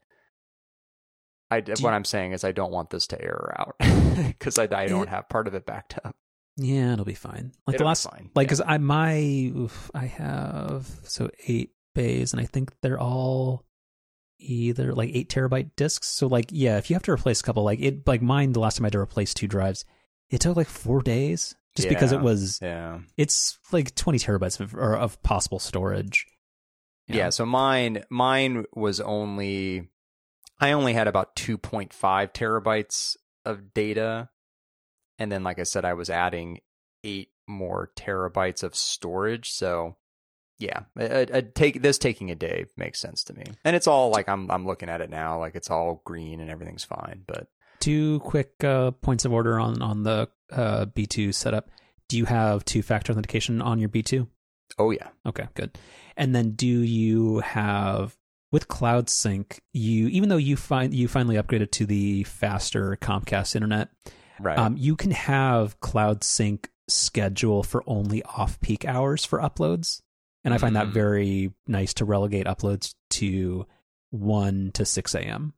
I, 1.51 1.59
Do 1.61 1.71
what 1.73 1.81
you- 1.81 1.87
I'm 1.89 2.05
saying 2.05 2.31
is 2.33 2.43
I 2.43 2.51
don't 2.51 2.71
want 2.71 2.89
this 2.89 3.07
to 3.07 3.21
error 3.21 3.53
out 3.57 3.75
because 4.27 4.57
I, 4.57 4.63
I 4.63 4.87
don't 4.87 5.09
have 5.09 5.29
part 5.29 5.47
of 5.47 5.53
it 5.53 5.65
backed 5.65 5.97
up. 6.03 6.15
Yeah, 6.57 6.93
it'll 6.93 7.05
be 7.05 7.13
fine. 7.15 7.51
Like 7.65 7.75
It'll 7.75 7.85
the 7.85 7.87
last, 7.87 8.09
fine. 8.09 8.29
like 8.35 8.45
Yeah. 8.45 8.47
because 8.47 8.61
I 8.61 8.77
my 8.77 9.15
oof, 9.55 9.89
I 9.95 10.05
have 10.05 10.87
so 11.03 11.29
eight 11.47 11.71
bays, 11.95 12.31
and 12.33 12.39
I 12.41 12.45
think 12.45 12.73
they're 12.81 12.99
all 12.99 13.65
either 14.39 14.93
like 14.93 15.09
eight 15.13 15.29
terabyte 15.29 15.71
discs. 15.75 16.07
So 16.09 16.27
like 16.27 16.45
yeah, 16.51 16.77
if 16.77 16.89
you 16.89 16.95
have 16.95 17.03
to 17.03 17.11
replace 17.11 17.39
a 17.39 17.43
couple, 17.43 17.63
like 17.63 17.79
it 17.79 18.05
like 18.07 18.21
mine, 18.21 18.51
the 18.53 18.59
last 18.59 18.77
time 18.77 18.85
I 18.85 18.87
had 18.87 18.93
to 18.93 18.99
replace 18.99 19.33
two 19.33 19.47
drives, 19.47 19.83
it 20.29 20.41
took 20.41 20.55
like 20.55 20.67
four 20.67 21.01
days 21.01 21.55
just 21.75 21.89
because 21.89 22.11
it 22.11 22.21
was 22.21 22.59
yeah. 22.61 22.99
it's 23.17 23.57
like 23.71 23.95
twenty 23.95 24.19
terabytes 24.19 24.59
of 24.59 24.75
or 24.75 24.95
of 24.95 25.21
possible 25.23 25.59
storage. 25.59 26.25
Yeah, 27.07 27.29
so 27.29 27.45
mine 27.45 28.03
mine 28.09 28.65
was 28.73 28.99
only 28.99 29.89
I 30.59 30.71
only 30.71 30.93
had 30.93 31.07
about 31.07 31.35
2.5 31.35 31.89
terabytes 31.91 33.17
of 33.43 33.73
data 33.73 34.29
and 35.19 35.31
then 35.31 35.43
like 35.43 35.59
I 35.59 35.63
said 35.63 35.83
I 35.83 35.93
was 35.93 36.09
adding 36.09 36.59
8 37.03 37.29
more 37.47 37.91
terabytes 37.97 38.63
of 38.63 38.75
storage, 38.75 39.51
so 39.51 39.97
yeah, 40.59 40.83
a, 40.97 41.37
a 41.37 41.41
take 41.41 41.81
this 41.81 41.97
taking 41.97 42.31
a 42.31 42.35
day 42.35 42.65
makes 42.77 42.99
sense 42.99 43.23
to 43.25 43.33
me. 43.33 43.43
And 43.65 43.75
it's 43.75 43.87
all 43.87 44.11
like 44.11 44.29
I'm 44.29 44.49
I'm 44.49 44.65
looking 44.65 44.89
at 44.89 45.01
it 45.01 45.09
now 45.09 45.39
like 45.39 45.55
it's 45.55 45.69
all 45.69 46.01
green 46.05 46.39
and 46.39 46.49
everything's 46.49 46.85
fine, 46.85 47.23
but 47.27 47.47
Two 47.83 48.19
quick 48.21 48.63
uh, 48.63 48.91
points 48.91 49.25
of 49.25 49.33
order 49.33 49.59
on 49.59 49.81
on 49.81 50.03
the 50.03 50.29
uh, 50.51 50.85
B 50.85 51.05
two 51.05 51.31
setup. 51.31 51.69
Do 52.07 52.17
you 52.17 52.25
have 52.25 52.63
two 52.65 52.81
factor 52.81 53.11
authentication 53.11 53.61
on 53.61 53.79
your 53.79 53.89
B 53.89 54.01
two? 54.03 54.27
oh 54.79 54.91
yeah. 54.91 55.09
Okay, 55.25 55.47
good. 55.53 55.77
And 56.17 56.33
then 56.35 56.51
do 56.51 56.67
you 56.67 57.39
have 57.39 58.15
with 58.51 58.67
Cloud 58.67 59.09
Sync, 59.09 59.61
you 59.73 60.07
even 60.07 60.29
though 60.29 60.37
you 60.37 60.55
find 60.55 60.93
you 60.93 61.07
finally 61.07 61.35
upgraded 61.35 61.71
to 61.71 61.85
the 61.85 62.23
faster 62.23 62.97
Comcast 63.01 63.55
internet, 63.55 63.89
Right. 64.39 64.57
um, 64.57 64.77
you 64.77 64.95
can 64.95 65.11
have 65.11 65.79
Cloud 65.79 66.23
Sync 66.23 66.69
schedule 66.87 67.63
for 67.63 67.83
only 67.87 68.23
off 68.23 68.59
peak 68.61 68.85
hours 68.85 69.25
for 69.25 69.39
uploads. 69.39 70.01
And 70.43 70.53
I 70.53 70.57
find 70.57 70.75
that 70.75 70.87
Mm. 70.87 70.93
very 70.93 71.53
nice 71.67 71.93
to 71.95 72.05
relegate 72.05 72.45
uploads 72.45 72.93
to 73.11 73.65
one 74.11 74.71
to 74.73 74.85
six 74.85 75.15
AM. 75.15 75.53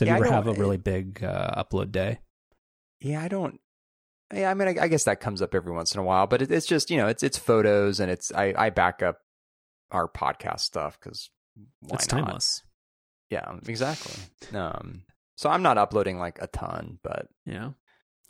So 0.00 0.06
Yeah, 0.06 0.14
I 0.14 0.18
you 0.18 0.24
ever 0.24 0.32
have 0.34 0.46
a 0.46 0.54
really 0.54 0.78
big 0.78 1.22
uh, 1.22 1.62
upload 1.62 1.92
day. 1.92 2.20
Yeah, 3.00 3.22
I 3.22 3.28
don't. 3.28 3.60
Yeah, 4.32 4.50
I 4.50 4.54
mean, 4.54 4.68
I, 4.68 4.84
I 4.84 4.88
guess 4.88 5.04
that 5.04 5.20
comes 5.20 5.42
up 5.42 5.54
every 5.54 5.72
once 5.72 5.92
in 5.94 6.00
a 6.00 6.02
while, 6.02 6.26
but 6.26 6.40
it, 6.40 6.50
it's 6.50 6.64
just 6.66 6.90
you 6.90 6.96
know, 6.96 7.06
it's 7.08 7.22
it's 7.22 7.36
photos 7.36 8.00
and 8.00 8.10
it's 8.10 8.32
I 8.32 8.54
I 8.56 8.70
back 8.70 9.02
up 9.02 9.18
our 9.90 10.08
podcast 10.08 10.60
stuff 10.60 10.98
because 10.98 11.28
why 11.80 11.96
it's 11.96 12.10
not? 12.10 12.24
timeless. 12.24 12.62
Yeah, 13.28 13.52
exactly. 13.66 14.14
Um, 14.58 15.02
so 15.36 15.50
I'm 15.50 15.62
not 15.62 15.76
uploading 15.76 16.18
like 16.18 16.40
a 16.40 16.46
ton, 16.46 16.98
but 17.02 17.26
Yeah. 17.44 17.72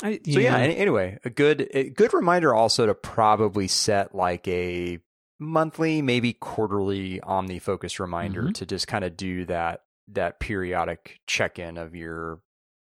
I, 0.02 0.14
so 0.28 0.40
yeah. 0.40 0.56
any- 0.56 0.76
anyway, 0.76 1.18
a 1.24 1.30
good 1.30 1.68
a 1.72 1.90
good 1.90 2.12
reminder 2.14 2.52
also 2.52 2.86
to 2.86 2.94
probably 2.94 3.68
set 3.68 4.12
like 4.14 4.48
a 4.48 4.98
monthly, 5.38 6.02
maybe 6.02 6.32
quarterly 6.32 7.20
OmniFocus 7.20 8.00
reminder 8.00 8.42
Mhm. 8.44 8.54
to 8.54 8.66
just 8.66 8.88
kind 8.88 9.04
of 9.04 9.16
do 9.16 9.44
that 9.46 9.82
that 10.12 10.40
periodic 10.40 11.20
check 11.26 11.58
in 11.58 11.76
of 11.76 11.94
your 11.94 12.40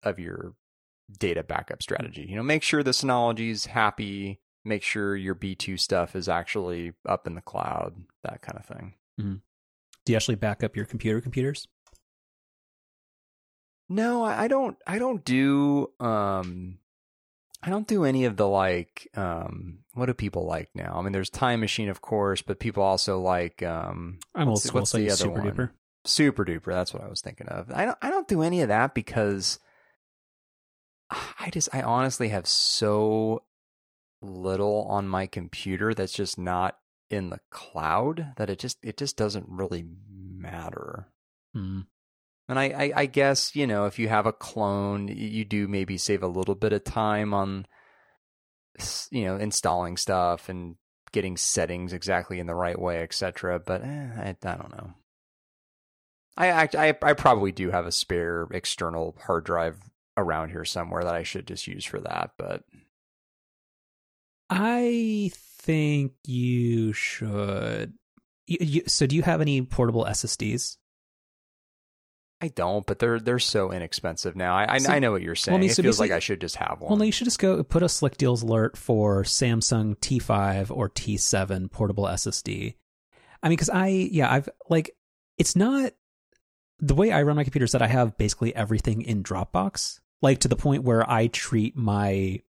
of 0.03 0.19
your 0.19 0.53
data 1.19 1.43
backup 1.43 1.81
strategy. 1.81 2.25
You 2.29 2.35
know, 2.35 2.43
make 2.43 2.63
sure 2.63 2.83
the 2.83 2.91
Synology's 2.91 3.65
happy. 3.67 4.39
Make 4.65 4.83
sure 4.83 5.15
your 5.15 5.33
B2 5.35 5.79
stuff 5.79 6.15
is 6.15 6.27
actually 6.27 6.93
up 7.07 7.25
in 7.27 7.35
the 7.35 7.41
cloud. 7.41 7.95
That 8.23 8.41
kind 8.41 8.57
of 8.59 8.65
thing. 8.65 8.93
do 9.17 10.11
you 10.11 10.15
actually 10.15 10.35
back 10.35 10.63
up 10.63 10.75
your 10.75 10.85
computer 10.85 11.21
computers? 11.21 11.67
No, 13.89 14.23
I 14.23 14.47
don't. 14.47 14.77
I 14.85 14.99
don't 14.99 15.23
do. 15.23 15.91
Um, 15.99 16.79
I 17.63 17.69
don't 17.69 17.87
do 17.87 18.03
any 18.03 18.25
of 18.25 18.35
the 18.35 18.47
like. 18.47 19.07
Um, 19.15 19.79
what 19.93 20.07
do 20.07 20.13
people 20.13 20.45
like 20.45 20.69
now? 20.75 20.95
I 20.97 21.01
mean, 21.01 21.13
there's 21.13 21.29
Time 21.29 21.61
Machine, 21.61 21.87
of 21.89 22.01
course, 22.01 22.41
but 22.41 22.59
people 22.59 22.83
also 22.83 23.19
like. 23.21 23.63
Um, 23.63 24.19
I'm 24.35 24.49
old 24.49 24.55
what's 24.55 24.63
the- 24.63 24.67
school, 24.67 24.81
what's 24.81 24.91
so 24.91 24.97
the 24.97 25.07
other 25.07 25.15
Super 25.15 25.41
one? 25.41 25.51
Duper. 25.51 25.69
SuperDuper. 26.07 26.71
That's 26.71 26.93
what 26.93 27.03
I 27.03 27.09
was 27.09 27.21
thinking 27.21 27.47
of. 27.47 27.71
I 27.71 27.85
don't. 27.85 27.97
I 28.01 28.09
don't 28.09 28.27
do 28.27 28.41
any 28.41 28.61
of 28.61 28.69
that 28.69 28.95
because 28.95 29.59
I 31.11 31.49
just. 31.51 31.69
I 31.73 31.81
honestly 31.81 32.29
have 32.29 32.47
so 32.47 33.43
little 34.21 34.83
on 34.89 35.07
my 35.07 35.27
computer 35.27 35.93
that's 35.93 36.13
just 36.13 36.39
not 36.39 36.79
in 37.09 37.29
the 37.29 37.39
cloud 37.51 38.33
that 38.37 38.49
it 38.49 38.59
just. 38.59 38.77
It 38.81 38.97
just 38.97 39.17
doesn't 39.17 39.45
really 39.49 39.85
matter. 40.09 41.07
Hmm. 41.53 41.81
And 42.49 42.57
I, 42.57 42.65
I, 42.65 42.91
I 42.95 43.05
guess 43.07 43.55
you 43.55 43.67
know 43.67 43.85
if 43.85 43.99
you 43.99 44.07
have 44.07 44.25
a 44.25 44.33
clone, 44.33 45.09
you 45.09 45.43
do 45.43 45.67
maybe 45.67 45.97
save 45.97 46.23
a 46.23 46.27
little 46.27 46.55
bit 46.55 46.73
of 46.73 46.85
time 46.85 47.33
on, 47.33 47.67
you 49.11 49.25
know, 49.25 49.35
installing 49.35 49.97
stuff 49.97 50.47
and 50.47 50.77
getting 51.11 51.35
settings 51.35 51.91
exactly 51.91 52.39
in 52.39 52.47
the 52.47 52.55
right 52.55 52.79
way, 52.79 53.03
etc. 53.03 53.59
But 53.59 53.83
eh, 53.83 54.07
I, 54.17 54.29
I 54.29 54.55
don't 54.55 54.71
know. 54.71 54.93
I, 56.37 56.69
I 56.77 56.95
I 57.01 57.13
probably 57.13 57.51
do 57.51 57.71
have 57.71 57.85
a 57.85 57.91
spare 57.91 58.47
external 58.51 59.15
hard 59.25 59.43
drive 59.45 59.77
around 60.15 60.49
here 60.49 60.65
somewhere 60.65 61.03
that 61.03 61.15
I 61.15 61.23
should 61.23 61.47
just 61.47 61.67
use 61.67 61.83
for 61.85 61.99
that, 61.99 62.31
but 62.37 62.63
I 64.49 65.31
think 65.35 66.13
you 66.25 66.93
should. 66.93 67.93
You, 68.45 68.57
you, 68.61 68.81
so, 68.87 69.05
do 69.05 69.15
you 69.15 69.23
have 69.23 69.41
any 69.41 69.61
portable 69.61 70.05
SSDs? 70.05 70.77
I 72.39 72.49
don't. 72.49 72.85
But 72.85 72.99
they're 72.99 73.19
they're 73.19 73.39
so 73.39 73.71
inexpensive 73.71 74.35
now. 74.35 74.55
I 74.55 74.75
I, 74.75 74.77
So- 74.77 74.91
I 74.93 74.99
know 74.99 75.11
what 75.11 75.21
you're 75.21 75.35
saying. 75.35 75.57
I 75.57 75.59
mean, 75.59 75.69
it 75.69 75.75
so 75.75 75.83
feels 75.83 75.99
like 75.99 76.11
I 76.11 76.19
should 76.19 76.39
just 76.39 76.55
have 76.57 76.79
one. 76.79 76.89
Well, 76.89 76.97
no, 76.97 77.03
you 77.03 77.11
should 77.11 77.25
just 77.25 77.39
go 77.39 77.63
put 77.63 77.83
a 77.83 77.89
Slickdeals 77.89 78.43
alert 78.43 78.77
for 78.77 79.23
Samsung 79.23 79.97
T5 79.97 80.69
or 80.75 80.89
T7 80.89 81.71
portable 81.71 82.05
SSD. 82.05 82.75
I 83.43 83.49
mean, 83.49 83.55
because 83.55 83.69
I, 83.69 83.87
yeah, 83.87 84.31
I've 84.31 84.49
like, 84.69 84.91
it's 85.37 85.55
not 85.55 85.93
the 86.79 86.95
way 86.95 87.11
I 87.11 87.23
run 87.23 87.35
my 87.35 87.43
computer 87.43 87.65
is 87.65 87.71
that 87.71 87.81
I 87.81 87.87
have 87.87 88.17
basically 88.17 88.55
everything 88.55 89.01
in 89.01 89.23
Dropbox, 89.23 89.99
like 90.21 90.39
to 90.39 90.47
the 90.47 90.55
point 90.55 90.83
where 90.83 91.09
I 91.09 91.27
treat 91.27 91.75
my, 91.75 92.41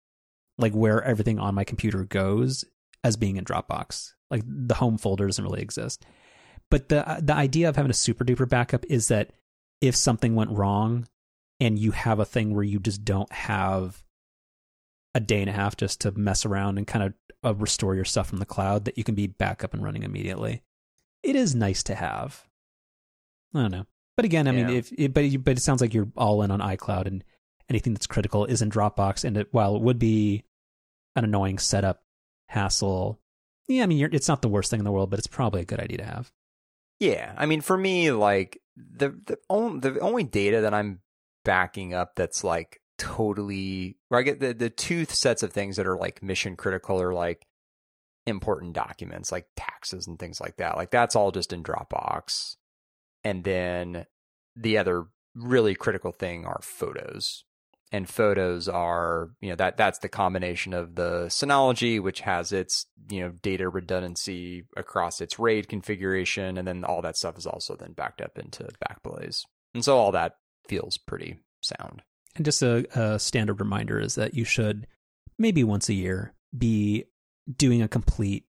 like, 0.57 0.73
where 0.73 1.03
everything 1.03 1.39
on 1.39 1.55
my 1.55 1.63
computer 1.63 2.03
goes 2.03 2.65
as 3.03 3.15
being 3.15 3.37
in 3.37 3.45
Dropbox. 3.45 4.13
Like, 4.29 4.43
the 4.45 4.75
home 4.75 4.97
folder 4.97 5.27
doesn't 5.27 5.43
really 5.43 5.61
exist. 5.61 6.05
But 6.69 6.89
the 6.89 7.19
the 7.21 7.33
idea 7.33 7.69
of 7.69 7.77
having 7.77 7.91
a 7.91 7.93
SuperDuper 7.93 8.49
backup 8.49 8.85
is 8.89 9.07
that 9.07 9.31
if 9.79 9.95
something 9.95 10.35
went 10.35 10.51
wrong 10.51 11.07
and 11.59 11.79
you 11.79 11.91
have 11.91 12.19
a 12.19 12.25
thing 12.25 12.53
where 12.53 12.63
you 12.63 12.79
just 12.79 13.05
don't 13.05 13.31
have 13.31 14.03
a 15.15 15.19
day 15.19 15.41
and 15.41 15.49
a 15.49 15.53
half 15.53 15.77
just 15.77 16.01
to 16.01 16.11
mess 16.11 16.45
around 16.45 16.77
and 16.77 16.85
kind 16.85 17.05
of 17.05 17.13
uh, 17.45 17.55
restore 17.55 17.95
your 17.95 18.05
stuff 18.05 18.27
from 18.27 18.39
the 18.39 18.45
cloud 18.45 18.85
that 18.85 18.97
you 18.97 19.03
can 19.03 19.15
be 19.15 19.27
back 19.27 19.63
up 19.63 19.73
and 19.73 19.83
running 19.83 20.03
immediately. 20.03 20.61
It 21.23 21.35
is 21.35 21.55
nice 21.55 21.83
to 21.83 21.95
have. 21.95 22.45
I 23.53 23.61
don't 23.61 23.71
know. 23.71 23.85
But 24.17 24.25
again, 24.25 24.47
I 24.47 24.51
mean, 24.51 24.65
if 24.75 24.91
it, 24.91 25.13
but 25.13 25.21
you- 25.25 25.39
but 25.39 25.57
it 25.57 25.61
sounds 25.61 25.79
like 25.79 25.93
you're 25.93 26.11
all 26.17 26.41
in 26.41 26.51
on 26.51 26.59
iCloud 26.59 27.05
and 27.07 27.23
anything 27.69 27.93
that's 27.93 28.07
critical 28.07 28.43
is 28.45 28.61
in 28.61 28.69
Dropbox. 28.69 29.23
And 29.23 29.37
it, 29.37 29.47
while 29.51 29.75
it 29.77 29.81
would 29.81 29.99
be 29.99 30.43
an 31.15 31.23
annoying 31.23 31.57
setup 31.59 32.03
hassle, 32.49 33.19
yeah, 33.67 33.83
I 33.83 33.85
mean, 33.85 33.97
you're, 33.97 34.09
it's 34.11 34.27
not 34.27 34.41
the 34.41 34.49
worst 34.49 34.69
thing 34.71 34.79
in 34.79 34.85
the 34.85 34.91
world, 34.91 35.09
but 35.09 35.19
it's 35.19 35.27
probably 35.27 35.61
a 35.61 35.65
good 35.65 35.79
idea 35.79 35.97
to 35.99 36.05
have. 36.05 36.31
Yeah, 36.99 37.33
I 37.37 37.45
mean, 37.45 37.61
for 37.61 37.77
me, 37.77 38.11
like 38.11 38.59
the 38.75 39.09
the 39.09 39.37
only 39.49 39.79
the 39.81 39.99
only 39.99 40.23
data 40.23 40.61
that 40.61 40.73
I'm 40.73 41.01
backing 41.45 41.93
up 41.93 42.15
that's 42.15 42.43
like 42.43 42.81
totally 42.97 43.97
where 44.09 44.19
I 44.19 44.23
get 44.23 44.39
the 44.39 44.53
the 44.53 44.69
two 44.71 45.05
sets 45.05 45.43
of 45.43 45.53
things 45.53 45.75
that 45.75 45.85
are 45.85 45.97
like 45.97 46.23
mission 46.23 46.55
critical 46.55 46.99
or 46.99 47.13
like 47.13 47.45
important 48.25 48.73
documents 48.73 49.31
like 49.31 49.45
taxes 49.55 50.07
and 50.07 50.17
things 50.19 50.41
like 50.41 50.57
that. 50.57 50.75
Like 50.75 50.89
that's 50.91 51.15
all 51.15 51.31
just 51.31 51.53
in 51.53 51.63
Dropbox, 51.63 52.55
and 53.27 53.43
then 53.43 54.05
the 54.55 54.77
other 54.77 55.07
really 55.35 55.75
critical 55.75 56.13
thing 56.13 56.45
are 56.45 56.61
photos. 56.61 57.43
And 57.91 58.07
photos 58.07 58.69
are, 58.69 59.31
you 59.41 59.49
know, 59.49 59.55
that 59.55 59.75
that's 59.75 59.99
the 59.99 60.07
combination 60.07 60.73
of 60.73 60.95
the 60.95 61.25
Synology, 61.27 62.01
which 62.01 62.21
has 62.21 62.53
its, 62.53 62.85
you 63.09 63.19
know, 63.21 63.31
data 63.41 63.67
redundancy 63.67 64.63
across 64.77 65.19
its 65.19 65.37
RAID 65.37 65.67
configuration, 65.67 66.57
and 66.57 66.65
then 66.65 66.85
all 66.85 67.01
that 67.01 67.17
stuff 67.17 67.37
is 67.37 67.45
also 67.45 67.75
then 67.75 67.91
backed 67.91 68.21
up 68.21 68.37
into 68.37 68.67
Backblaze. 68.89 69.43
And 69.73 69.83
so 69.83 69.97
all 69.97 70.13
that 70.13 70.35
feels 70.67 70.97
pretty 70.97 71.39
sound. 71.61 72.01
And 72.37 72.45
just 72.45 72.61
a, 72.61 72.85
a 72.97 73.19
standard 73.19 73.59
reminder 73.59 73.99
is 73.99 74.15
that 74.15 74.33
you 74.35 74.45
should 74.45 74.87
maybe 75.37 75.65
once 75.65 75.89
a 75.89 75.93
year 75.93 76.33
be 76.57 77.05
doing 77.57 77.81
a 77.81 77.89
complete 77.89 78.45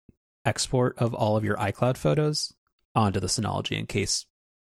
export 0.45 0.99
of 0.99 1.15
all 1.15 1.37
of 1.37 1.45
your 1.45 1.57
iCloud 1.57 1.97
photos 1.97 2.53
onto 2.95 3.21
the 3.21 3.27
Synology 3.27 3.79
in 3.79 3.87
case 3.87 4.27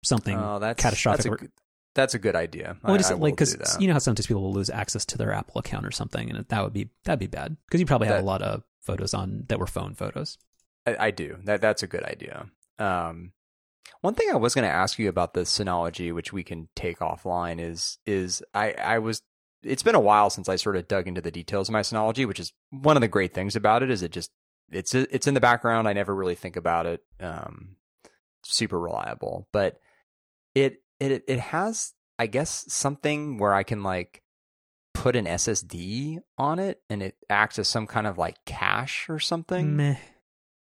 something. 0.03 0.37
Oh, 0.37 0.59
that's 0.59 0.81
catastrophic 0.81 1.23
That's 1.23 1.25
a, 1.35 1.37
good- 1.45 1.51
that's 1.93 2.13
a 2.13 2.19
good 2.19 2.35
idea. 2.35 2.77
well, 2.83 2.93
I, 2.93 2.97
just 2.97 3.11
I 3.11 3.15
like 3.15 3.33
because 3.35 3.77
you 3.79 3.87
know 3.87 3.93
how 3.93 3.99
sometimes 3.99 4.25
people 4.27 4.41
will 4.43 4.53
lose 4.53 4.69
access 4.69 5.05
to 5.07 5.17
their 5.17 5.33
Apple 5.33 5.59
account 5.59 5.85
or 5.85 5.91
something, 5.91 6.29
and 6.29 6.45
that 6.47 6.63
would 6.63 6.73
be 6.73 6.89
that'd 7.03 7.19
be 7.19 7.27
bad 7.27 7.57
because 7.67 7.79
you 7.79 7.85
probably 7.85 8.07
have 8.07 8.17
That- 8.17 8.23
a 8.23 8.25
lot 8.25 8.41
of 8.41 8.63
photos 8.81 9.13
on 9.13 9.43
that 9.49 9.59
were 9.59 9.67
phone 9.67 9.93
photos. 9.93 10.37
I, 10.87 11.07
I 11.07 11.11
do. 11.11 11.37
That 11.43 11.61
that's 11.61 11.83
a 11.83 11.87
good 11.87 12.03
idea. 12.03 12.47
Um, 12.79 13.33
one 13.99 14.15
thing 14.15 14.29
I 14.31 14.37
was 14.37 14.55
going 14.55 14.67
to 14.67 14.73
ask 14.73 14.97
you 14.97 15.09
about 15.09 15.33
the 15.35 15.41
Synology, 15.41 16.11
which 16.13 16.33
we 16.33 16.43
can 16.43 16.69
take 16.75 16.99
offline, 16.99 17.59
is 17.59 17.97
is 18.05 18.41
I 18.53 18.71
I 18.73 18.99
was. 18.99 19.21
It's 19.63 19.83
been 19.83 19.93
a 19.93 19.99
while 19.99 20.31
since 20.31 20.49
I 20.49 20.55
sort 20.55 20.75
of 20.75 20.87
dug 20.87 21.07
into 21.07 21.21
the 21.21 21.29
details 21.29 21.69
of 21.69 21.73
my 21.73 21.81
Synology, 21.81 22.25
which 22.27 22.39
is 22.39 22.51
one 22.71 22.97
of 22.97 23.01
the 23.01 23.07
great 23.07 23.33
things 23.33 23.55
about 23.55 23.83
it. 23.83 23.91
Is 23.91 24.01
it 24.01 24.11
just 24.11 24.31
it's 24.71 24.95
it's 24.95 25.27
in 25.27 25.33
the 25.35 25.39
background. 25.41 25.87
I 25.87 25.93
never 25.93 26.15
really 26.15 26.33
think 26.35 26.55
about 26.55 26.85
it. 26.87 27.01
Um, 27.19 27.75
super 28.43 28.79
reliable, 28.79 29.47
but 29.51 29.77
it 30.55 30.81
it 30.99 31.23
it 31.27 31.39
has 31.39 31.93
I 32.19 32.27
guess 32.27 32.65
something 32.71 33.37
where 33.37 33.53
I 33.53 33.63
can 33.63 33.83
like 33.83 34.21
put 34.93 35.15
an 35.15 35.25
SSD 35.25 36.19
on 36.37 36.59
it 36.59 36.81
and 36.89 37.01
it 37.01 37.15
acts 37.29 37.57
as 37.57 37.67
some 37.67 37.87
kind 37.87 38.05
of 38.05 38.17
like 38.17 38.35
cache 38.45 39.09
or 39.09 39.19
something. 39.19 39.75
Meh, 39.75 39.95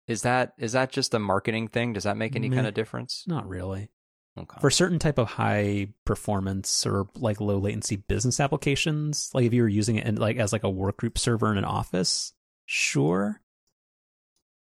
Is 0.08 0.22
that 0.22 0.54
is 0.58 0.72
that 0.74 0.92
just 0.92 1.14
a 1.14 1.20
marketing 1.20 1.68
thing? 1.68 1.94
Does 1.94 2.04
that 2.04 2.16
make 2.18 2.36
any 2.36 2.50
Meh. 2.50 2.56
kind 2.56 2.68
of 2.68 2.74
difference? 2.74 3.24
not 3.28 3.48
really. 3.48 3.90
Okay. 4.38 4.58
For 4.62 4.70
certain 4.70 5.00
type 5.00 5.18
of 5.18 5.28
high 5.28 5.88
performance 6.06 6.86
or 6.86 7.08
like 7.16 7.42
low 7.42 7.58
latency 7.58 7.98
business 7.98 8.40
applications, 8.40 9.30
like 9.34 9.46
if 9.46 9.54
you 9.54 9.64
were 9.64 9.68
using 9.68 9.98
it 9.98 10.06
in 10.06 10.16
like 10.16 10.38
as 10.38 10.54
like 10.54 10.64
a 10.64 10.68
workgroup 10.72 11.18
server 11.18 11.52
in 11.52 11.58
an 11.58 11.66
office, 11.66 12.32
sure. 12.66 13.42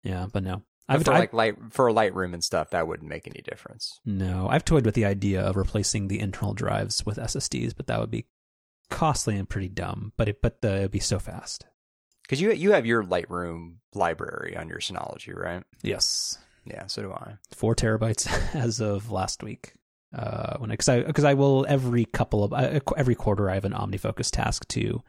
Yeah, 0.03 0.27
but 0.33 0.43
no. 0.43 0.63
I've, 0.95 1.05
for 1.05 1.13
I've- 1.13 1.21
like 1.21 1.33
light 1.33 1.57
for 1.71 1.91
Lightroom 1.91 2.35
and 2.35 2.43
stuff, 2.45 2.71
that 2.71 2.87
wouldn't 2.89 3.09
make 3.09 3.27
any 3.27 3.41
difference. 3.43 4.01
no, 4.05 4.49
I've 4.51 4.65
toyed 4.65 4.85
with 4.85 4.95
the 4.95 5.05
idea 5.07 5.41
of 5.43 5.57
replacing 5.57 6.09
the 6.09 6.21
internal 6.21 6.53
drives 6.55 7.05
with 7.07 7.17
SSDs, 7.19 7.75
but 7.77 7.87
that 7.87 8.01
would 8.01 8.11
be 8.11 8.27
costly 8.91 9.37
and 9.37 9.49
pretty 9.49 9.69
dumb. 9.69 10.13
But 10.17 10.29
it 10.29 10.43
but 10.43 10.61
the, 10.63 10.77
it'd 10.79 10.91
be 10.91 10.99
so 11.01 11.19
fast. 11.19 11.65
Because 12.23 12.41
you 12.41 12.53
you 12.53 12.73
have 12.73 12.87
your 12.87 13.03
Lightroom 13.05 13.77
library 13.95 14.57
on 14.57 14.69
your 14.69 14.79
Synology, 14.79 15.37
right? 15.37 15.65
Yes, 15.83 16.39
Yeah, 16.65 16.87
so 16.87 17.03
do 17.03 17.13
I. 17.13 17.35
four 17.55 17.75
terabytes 17.75 18.29
as 18.55 18.81
of 18.81 19.11
last 19.11 19.43
week. 19.43 19.75
Uh, 20.17 20.57
when 20.59 20.71
because 20.71 20.89
I 20.89 21.03
because 21.03 21.25
I 21.25 21.35
will 21.35 21.65
every 21.69 22.05
couple 22.05 22.43
of 22.43 22.53
uh, 22.53 22.81
every 22.97 23.15
quarter 23.15 23.49
I 23.49 23.55
have 23.55 23.65
an 23.65 23.73
OmniFocus 23.73 24.31
task 24.33 24.67
to, 24.69 25.03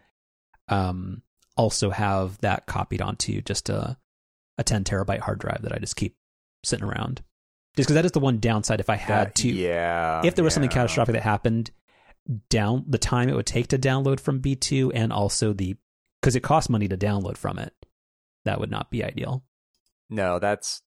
um, 0.67 1.23
also 1.57 1.89
have 1.89 2.37
that 2.41 2.65
copied 2.67 3.01
onto 3.01 3.41
just 3.41 3.69
a 3.69 3.97
a 4.61 4.63
ten 4.63 4.83
terabyte 4.85 5.19
hard 5.19 5.39
drive 5.39 5.61
that 5.63 5.73
I 5.73 5.79
just 5.79 5.95
keep 5.97 6.15
sitting 6.63 6.85
around. 6.85 7.21
Just 7.75 7.87
because 7.87 7.95
that 7.95 8.05
is 8.05 8.11
the 8.11 8.19
one 8.19 8.39
downside. 8.39 8.79
If 8.79 8.89
I 8.89 8.95
had 8.95 9.27
That- 9.27 9.35
to, 9.35 9.49
yeah. 9.49 10.21
if 10.23 10.35
there 10.35 10.43
was 10.43 10.53
something 10.53 10.69
catastrophic 10.69 11.13
that 11.13 11.23
happened, 11.23 11.71
down 12.49 12.85
the 12.87 12.97
time 12.97 13.29
it 13.29 13.35
would 13.35 13.45
take 13.45 13.67
to 13.67 13.77
download 13.79 14.19
from 14.19 14.39
B 14.39 14.55
two 14.55 14.91
and 14.93 15.11
also 15.11 15.53
the 15.53 15.75
because 16.21 16.35
it 16.35 16.41
costs 16.43 16.69
money 16.69 16.87
to 16.87 16.95
download 16.97 17.35
from 17.37 17.57
it, 17.57 17.73
that 18.45 18.59
would 18.59 18.69
not 18.71 18.91
be 18.91 19.03
ideal. 19.03 19.43
No, 20.09 20.37
that's 20.39 20.81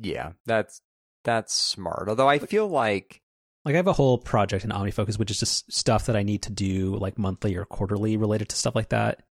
yeah, 0.00 0.32
that's 0.46 0.80
that's 1.24 1.54
smart. 1.54 2.08
Although 2.08 2.28
I 2.28 2.38
feel 2.38 2.66
like 2.66 3.20
Like 3.64 3.74
I 3.74 3.76
have 3.76 3.86
a 3.86 3.92
whole 3.92 4.16
project 4.18 4.64
in 4.64 4.70
OmniFocus, 4.70 5.18
which 5.18 5.30
is 5.30 5.38
just 5.40 5.70
stuff 5.70 6.06
that 6.06 6.16
I 6.16 6.22
need 6.22 6.42
to 6.44 6.50
do 6.52 6.96
like 6.96 7.18
monthly 7.18 7.54
or 7.54 7.66
quarterly 7.66 8.16
related 8.16 8.48
to 8.48 8.56
stuff 8.56 8.74
like 8.74 8.88
that. 8.88 9.22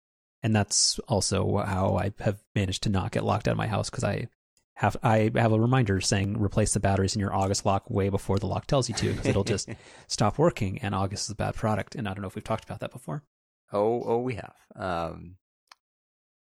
And 0.43 0.55
that's 0.55 0.99
also 1.09 1.59
how 1.59 1.97
I 1.97 2.13
have 2.21 2.39
managed 2.55 2.85
to 2.85 2.91
not 2.91 3.13
get 3.13 3.25
locked 3.25 3.49
out 3.49 3.53
of 3.53 3.59
my 3.59 3.67
house 3.67 3.91
because 3.91 4.05
I 4.05 4.29
have 4.75 4.97
I 5.03 5.33
have 5.35 5.53
a 5.53 5.59
reminder 5.59 6.01
saying 6.01 6.41
replace 6.41 6.73
the 6.73 6.81
batteries 6.81 7.17
in 7.17 7.21
your 7.21 7.35
August 7.35 7.67
lock 7.67 7.91
way 7.91 8.09
before 8.09 8.39
the 8.39 8.47
lock 8.47 8.67
tells 8.67 8.89
you 8.89 8.95
to 8.97 9.11
because 9.11 9.27
it'll 9.27 9.43
just 9.43 9.69
stop 10.07 10.39
working. 10.39 10.79
And 10.79 10.95
August 10.95 11.27
is 11.27 11.33
a 11.33 11.37
bad 11.37 11.57
product. 11.57 11.97
And 11.97 12.09
I 12.09 12.15
don't 12.15 12.23
know 12.23 12.29
if 12.29 12.37
we've 12.37 12.45
talked 12.45 12.65
about 12.65 12.81
that 12.81 12.93
before. 12.93 13.25
Oh, 13.73 14.03
oh, 14.05 14.19
we 14.19 14.37
have. 14.37 14.55
Um, 14.77 15.37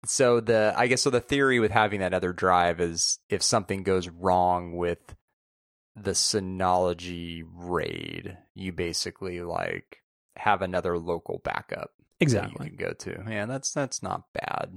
so 0.06 0.40
the 0.40 0.72
I 0.74 0.86
guess 0.86 1.02
so. 1.02 1.10
The 1.10 1.20
theory 1.20 1.60
with 1.60 1.70
having 1.70 2.00
that 2.00 2.14
other 2.14 2.32
drive 2.32 2.80
is 2.80 3.18
if 3.28 3.42
something 3.42 3.82
goes 3.82 4.08
wrong 4.08 4.76
with 4.76 5.14
the 5.94 6.12
Synology 6.12 7.42
RAID, 7.54 8.38
you 8.54 8.72
basically 8.72 9.42
like 9.42 9.98
have 10.36 10.62
another 10.62 10.98
local 10.98 11.40
backup 11.44 11.90
Exactly. 12.20 12.66
you 12.66 12.76
can 12.76 12.76
go 12.76 12.92
to. 12.92 13.24
Yeah, 13.28 13.46
that's 13.46 13.72
that's 13.72 14.02
not 14.02 14.24
bad. 14.32 14.72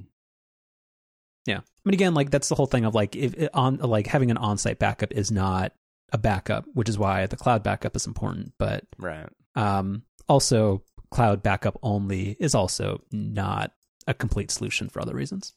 Yeah. 1.45 1.59
I 1.59 1.61
mean, 1.85 1.93
again, 1.93 2.13
like 2.13 2.29
that's 2.31 2.49
the 2.49 2.55
whole 2.55 2.65
thing 2.65 2.83
of 2.85 2.93
like 2.93 3.15
if 3.15 3.33
it 3.35 3.49
on 3.53 3.77
like 3.77 4.07
having 4.07 4.31
an 4.31 4.37
on-site 4.37 4.79
backup 4.79 5.11
is 5.13 5.31
not 5.31 5.71
a 6.11 6.17
backup, 6.17 6.65
which 6.73 6.89
is 6.89 6.97
why 6.97 7.25
the 7.25 7.37
cloud 7.37 7.63
backup 7.63 7.95
is 7.95 8.05
important. 8.07 8.53
But 8.57 8.83
Right. 8.97 9.29
um, 9.55 10.03
also, 10.27 10.83
cloud 11.11 11.41
backup 11.43 11.77
only 11.81 12.35
is 12.39 12.53
also 12.53 13.01
not 13.11 13.71
a 14.07 14.13
complete 14.13 14.51
solution 14.51 14.89
for 14.89 15.01
other 15.01 15.15
reasons. 15.15 15.53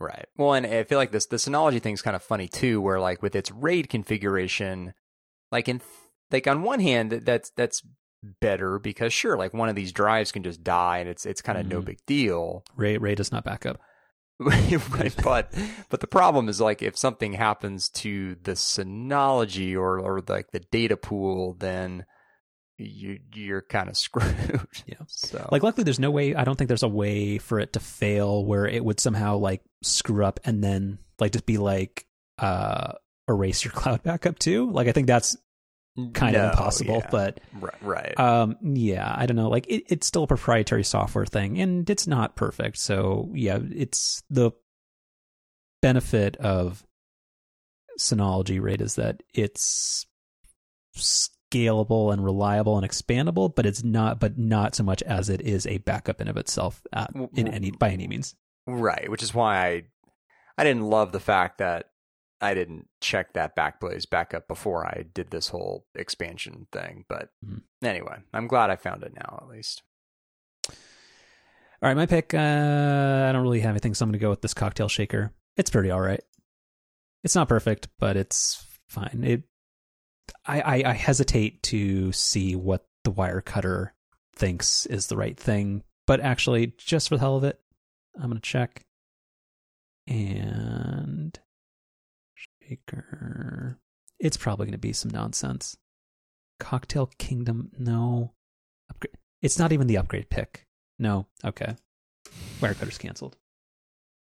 Right. 0.00 0.26
Well, 0.36 0.54
and 0.54 0.64
I 0.66 0.84
feel 0.84 0.98
like 0.98 1.10
this 1.10 1.26
the 1.26 1.36
Synology 1.36 1.82
thing 1.82 1.94
is 1.94 2.02
kind 2.02 2.16
of 2.16 2.22
funny 2.22 2.48
too, 2.48 2.80
where 2.80 3.00
like 3.00 3.20
with 3.22 3.34
its 3.34 3.50
RAID 3.50 3.88
configuration, 3.90 4.94
like 5.52 5.68
in 5.68 5.82
like 6.30 6.46
on 6.46 6.62
one 6.62 6.80
hand 6.80 7.10
that's 7.12 7.50
that's 7.50 7.82
better 8.40 8.78
because 8.78 9.12
sure, 9.12 9.36
like 9.36 9.54
one 9.54 9.68
of 9.68 9.76
these 9.76 9.92
drives 9.92 10.32
can 10.32 10.42
just 10.42 10.62
die 10.64 10.98
and 10.98 11.08
it's 11.08 11.24
it's 11.26 11.42
kind 11.42 11.58
of 11.58 11.66
no 11.66 11.80
Mhm. 11.80 11.84
big 11.86 11.98
deal. 12.06 12.64
RAID 12.76 13.00
RAID 13.00 13.16
does 13.18 13.32
not 13.32 13.44
back 13.44 13.64
up. 13.66 13.80
but 15.24 15.52
but 15.88 16.00
the 16.00 16.06
problem 16.06 16.48
is 16.48 16.60
like 16.60 16.80
if 16.82 16.96
something 16.96 17.32
happens 17.32 17.88
to 17.88 18.36
the 18.42 18.52
Synology 18.52 19.74
or 19.76 19.98
or 19.98 20.22
like 20.28 20.50
the 20.52 20.60
data 20.60 20.96
pool, 20.96 21.54
then 21.58 22.04
you 22.76 23.18
you're 23.34 23.62
kind 23.62 23.88
of 23.88 23.96
screwed. 24.04 24.60
Yeah. 24.86 24.96
So 25.08 25.48
Like, 25.50 25.62
luckily, 25.62 25.84
there's 25.84 25.98
no 25.98 26.10
way. 26.12 26.34
I 26.34 26.44
don't 26.44 26.56
think 26.56 26.68
there's 26.68 26.82
a 26.84 26.88
way 26.88 27.38
for 27.38 27.58
it 27.58 27.72
to 27.72 27.80
fail 27.80 28.44
where 28.44 28.66
it 28.66 28.84
would 28.84 29.00
somehow 29.00 29.36
like 29.38 29.62
screw 29.82 30.24
up 30.24 30.38
and 30.44 30.62
then 30.62 30.98
like 31.18 31.32
just 31.32 31.46
be 31.46 31.58
like 31.58 32.06
uh 32.38 32.92
erase 33.28 33.64
your 33.64 33.72
cloud 33.80 34.02
backup 34.04 34.38
too. 34.38 34.70
Like, 34.70 34.86
I 34.88 34.92
think 34.92 35.08
that's 35.08 35.36
kind 36.14 36.34
No, 36.34 36.44
of 36.44 36.50
impossible. 36.52 36.98
yeah. 36.98 37.08
But 37.10 37.40
right, 37.82 38.18
um, 38.18 38.56
yeah, 38.62 39.14
I 39.16 39.26
don't 39.26 39.36
know. 39.36 39.48
Like, 39.48 39.66
it, 39.68 39.84
it's 39.88 40.06
still 40.06 40.24
a 40.24 40.26
proprietary 40.26 40.84
software 40.84 41.26
thing, 41.26 41.60
and 41.60 41.88
it's 41.88 42.06
not 42.06 42.36
perfect. 42.36 42.78
So 42.78 43.30
yeah, 43.34 43.58
it's 43.74 44.22
the 44.30 44.52
benefit 45.82 46.36
of 46.36 46.84
Synology 47.98 48.60
RAID 48.60 48.80
is 48.80 48.94
that 48.96 49.22
it's 49.34 50.06
scalable 50.96 52.12
and 52.12 52.24
reliable 52.24 52.78
and 52.78 52.88
expandable, 52.88 53.54
but 53.54 53.66
it's 53.66 53.82
not, 53.82 54.20
but 54.20 54.38
not 54.38 54.74
so 54.74 54.84
much 54.84 55.02
as 55.02 55.28
it 55.28 55.40
is 55.40 55.66
a 55.66 55.78
backup 55.78 56.20
in 56.20 56.28
of 56.28 56.36
itself 56.36 56.82
uh, 56.92 57.06
in 57.34 57.48
any 57.48 57.70
by 57.70 57.90
any 57.90 58.06
means. 58.06 58.34
Right, 58.66 59.10
which 59.10 59.22
is 59.22 59.34
why 59.34 59.56
I 59.66 59.82
I 60.58 60.64
didn't 60.64 60.82
love 60.82 61.12
the 61.12 61.20
fact 61.20 61.58
that 61.58 61.87
I 62.40 62.54
didn't 62.54 62.88
check 63.00 63.32
that 63.32 63.56
Backblaze 63.56 64.08
backup 64.08 64.46
before 64.46 64.86
I 64.86 65.04
did 65.12 65.30
this 65.30 65.48
whole 65.48 65.86
expansion 65.94 66.66
thing. 66.72 67.04
But 67.08 67.30
Mhm. 67.44 67.62
anyway, 67.82 68.18
I'm 68.32 68.46
glad 68.46 68.70
I 68.70 68.76
found 68.76 69.02
it 69.02 69.12
now 69.14 69.38
at 69.42 69.48
least. 69.48 69.82
All 71.80 71.88
right, 71.88 71.94
my 71.96 72.06
pick. 72.06 72.34
Uh, 72.34 73.26
I 73.28 73.32
don't 73.32 73.42
really 73.42 73.60
have 73.60 73.70
anything, 73.70 73.94
so 73.94 74.04
I'm 74.04 74.10
going 74.10 74.18
to 74.18 74.22
go 74.22 74.30
with 74.30 74.42
this 74.42 74.54
cocktail 74.54 74.88
shaker. 74.88 75.32
It's 75.56 75.70
pretty 75.70 75.90
all 75.90 76.00
right. 76.00 76.22
It's 77.24 77.34
not 77.34 77.48
perfect, 77.48 77.88
but 77.98 78.16
it's 78.16 78.64
fine. 78.88 79.22
It. 79.24 79.42
I, 80.46 80.60
I, 80.60 80.90
I 80.90 80.92
hesitate 80.92 81.62
to 81.64 82.12
see 82.12 82.54
what 82.56 82.86
the 83.04 83.12
Wirecutter 83.12 83.90
thinks 84.34 84.86
is 84.86 85.06
the 85.06 85.16
right 85.16 85.38
thing, 85.38 85.82
but 86.06 86.20
actually, 86.20 86.74
just 86.78 87.08
for 87.08 87.16
the 87.16 87.20
hell 87.20 87.36
of 87.36 87.44
it, 87.44 87.60
I'm 88.16 88.30
going 88.30 88.34
to 88.34 88.40
check. 88.40 88.84
And 90.06 91.38
It's 94.18 94.36
probably 94.36 94.66
going 94.66 94.72
to 94.72 94.78
be 94.78 94.92
some 94.92 95.10
nonsense. 95.10 95.76
Cocktail 96.58 97.10
Kingdom, 97.18 97.70
no. 97.78 98.32
Upgrade. 98.90 99.14
It's 99.42 99.58
not 99.58 99.72
even 99.72 99.86
the 99.86 99.98
upgrade 99.98 100.28
pick. 100.28 100.66
No. 100.98 101.26
Okay. 101.44 101.76
Wirecutter's 102.60 102.98
canceled. 102.98 103.36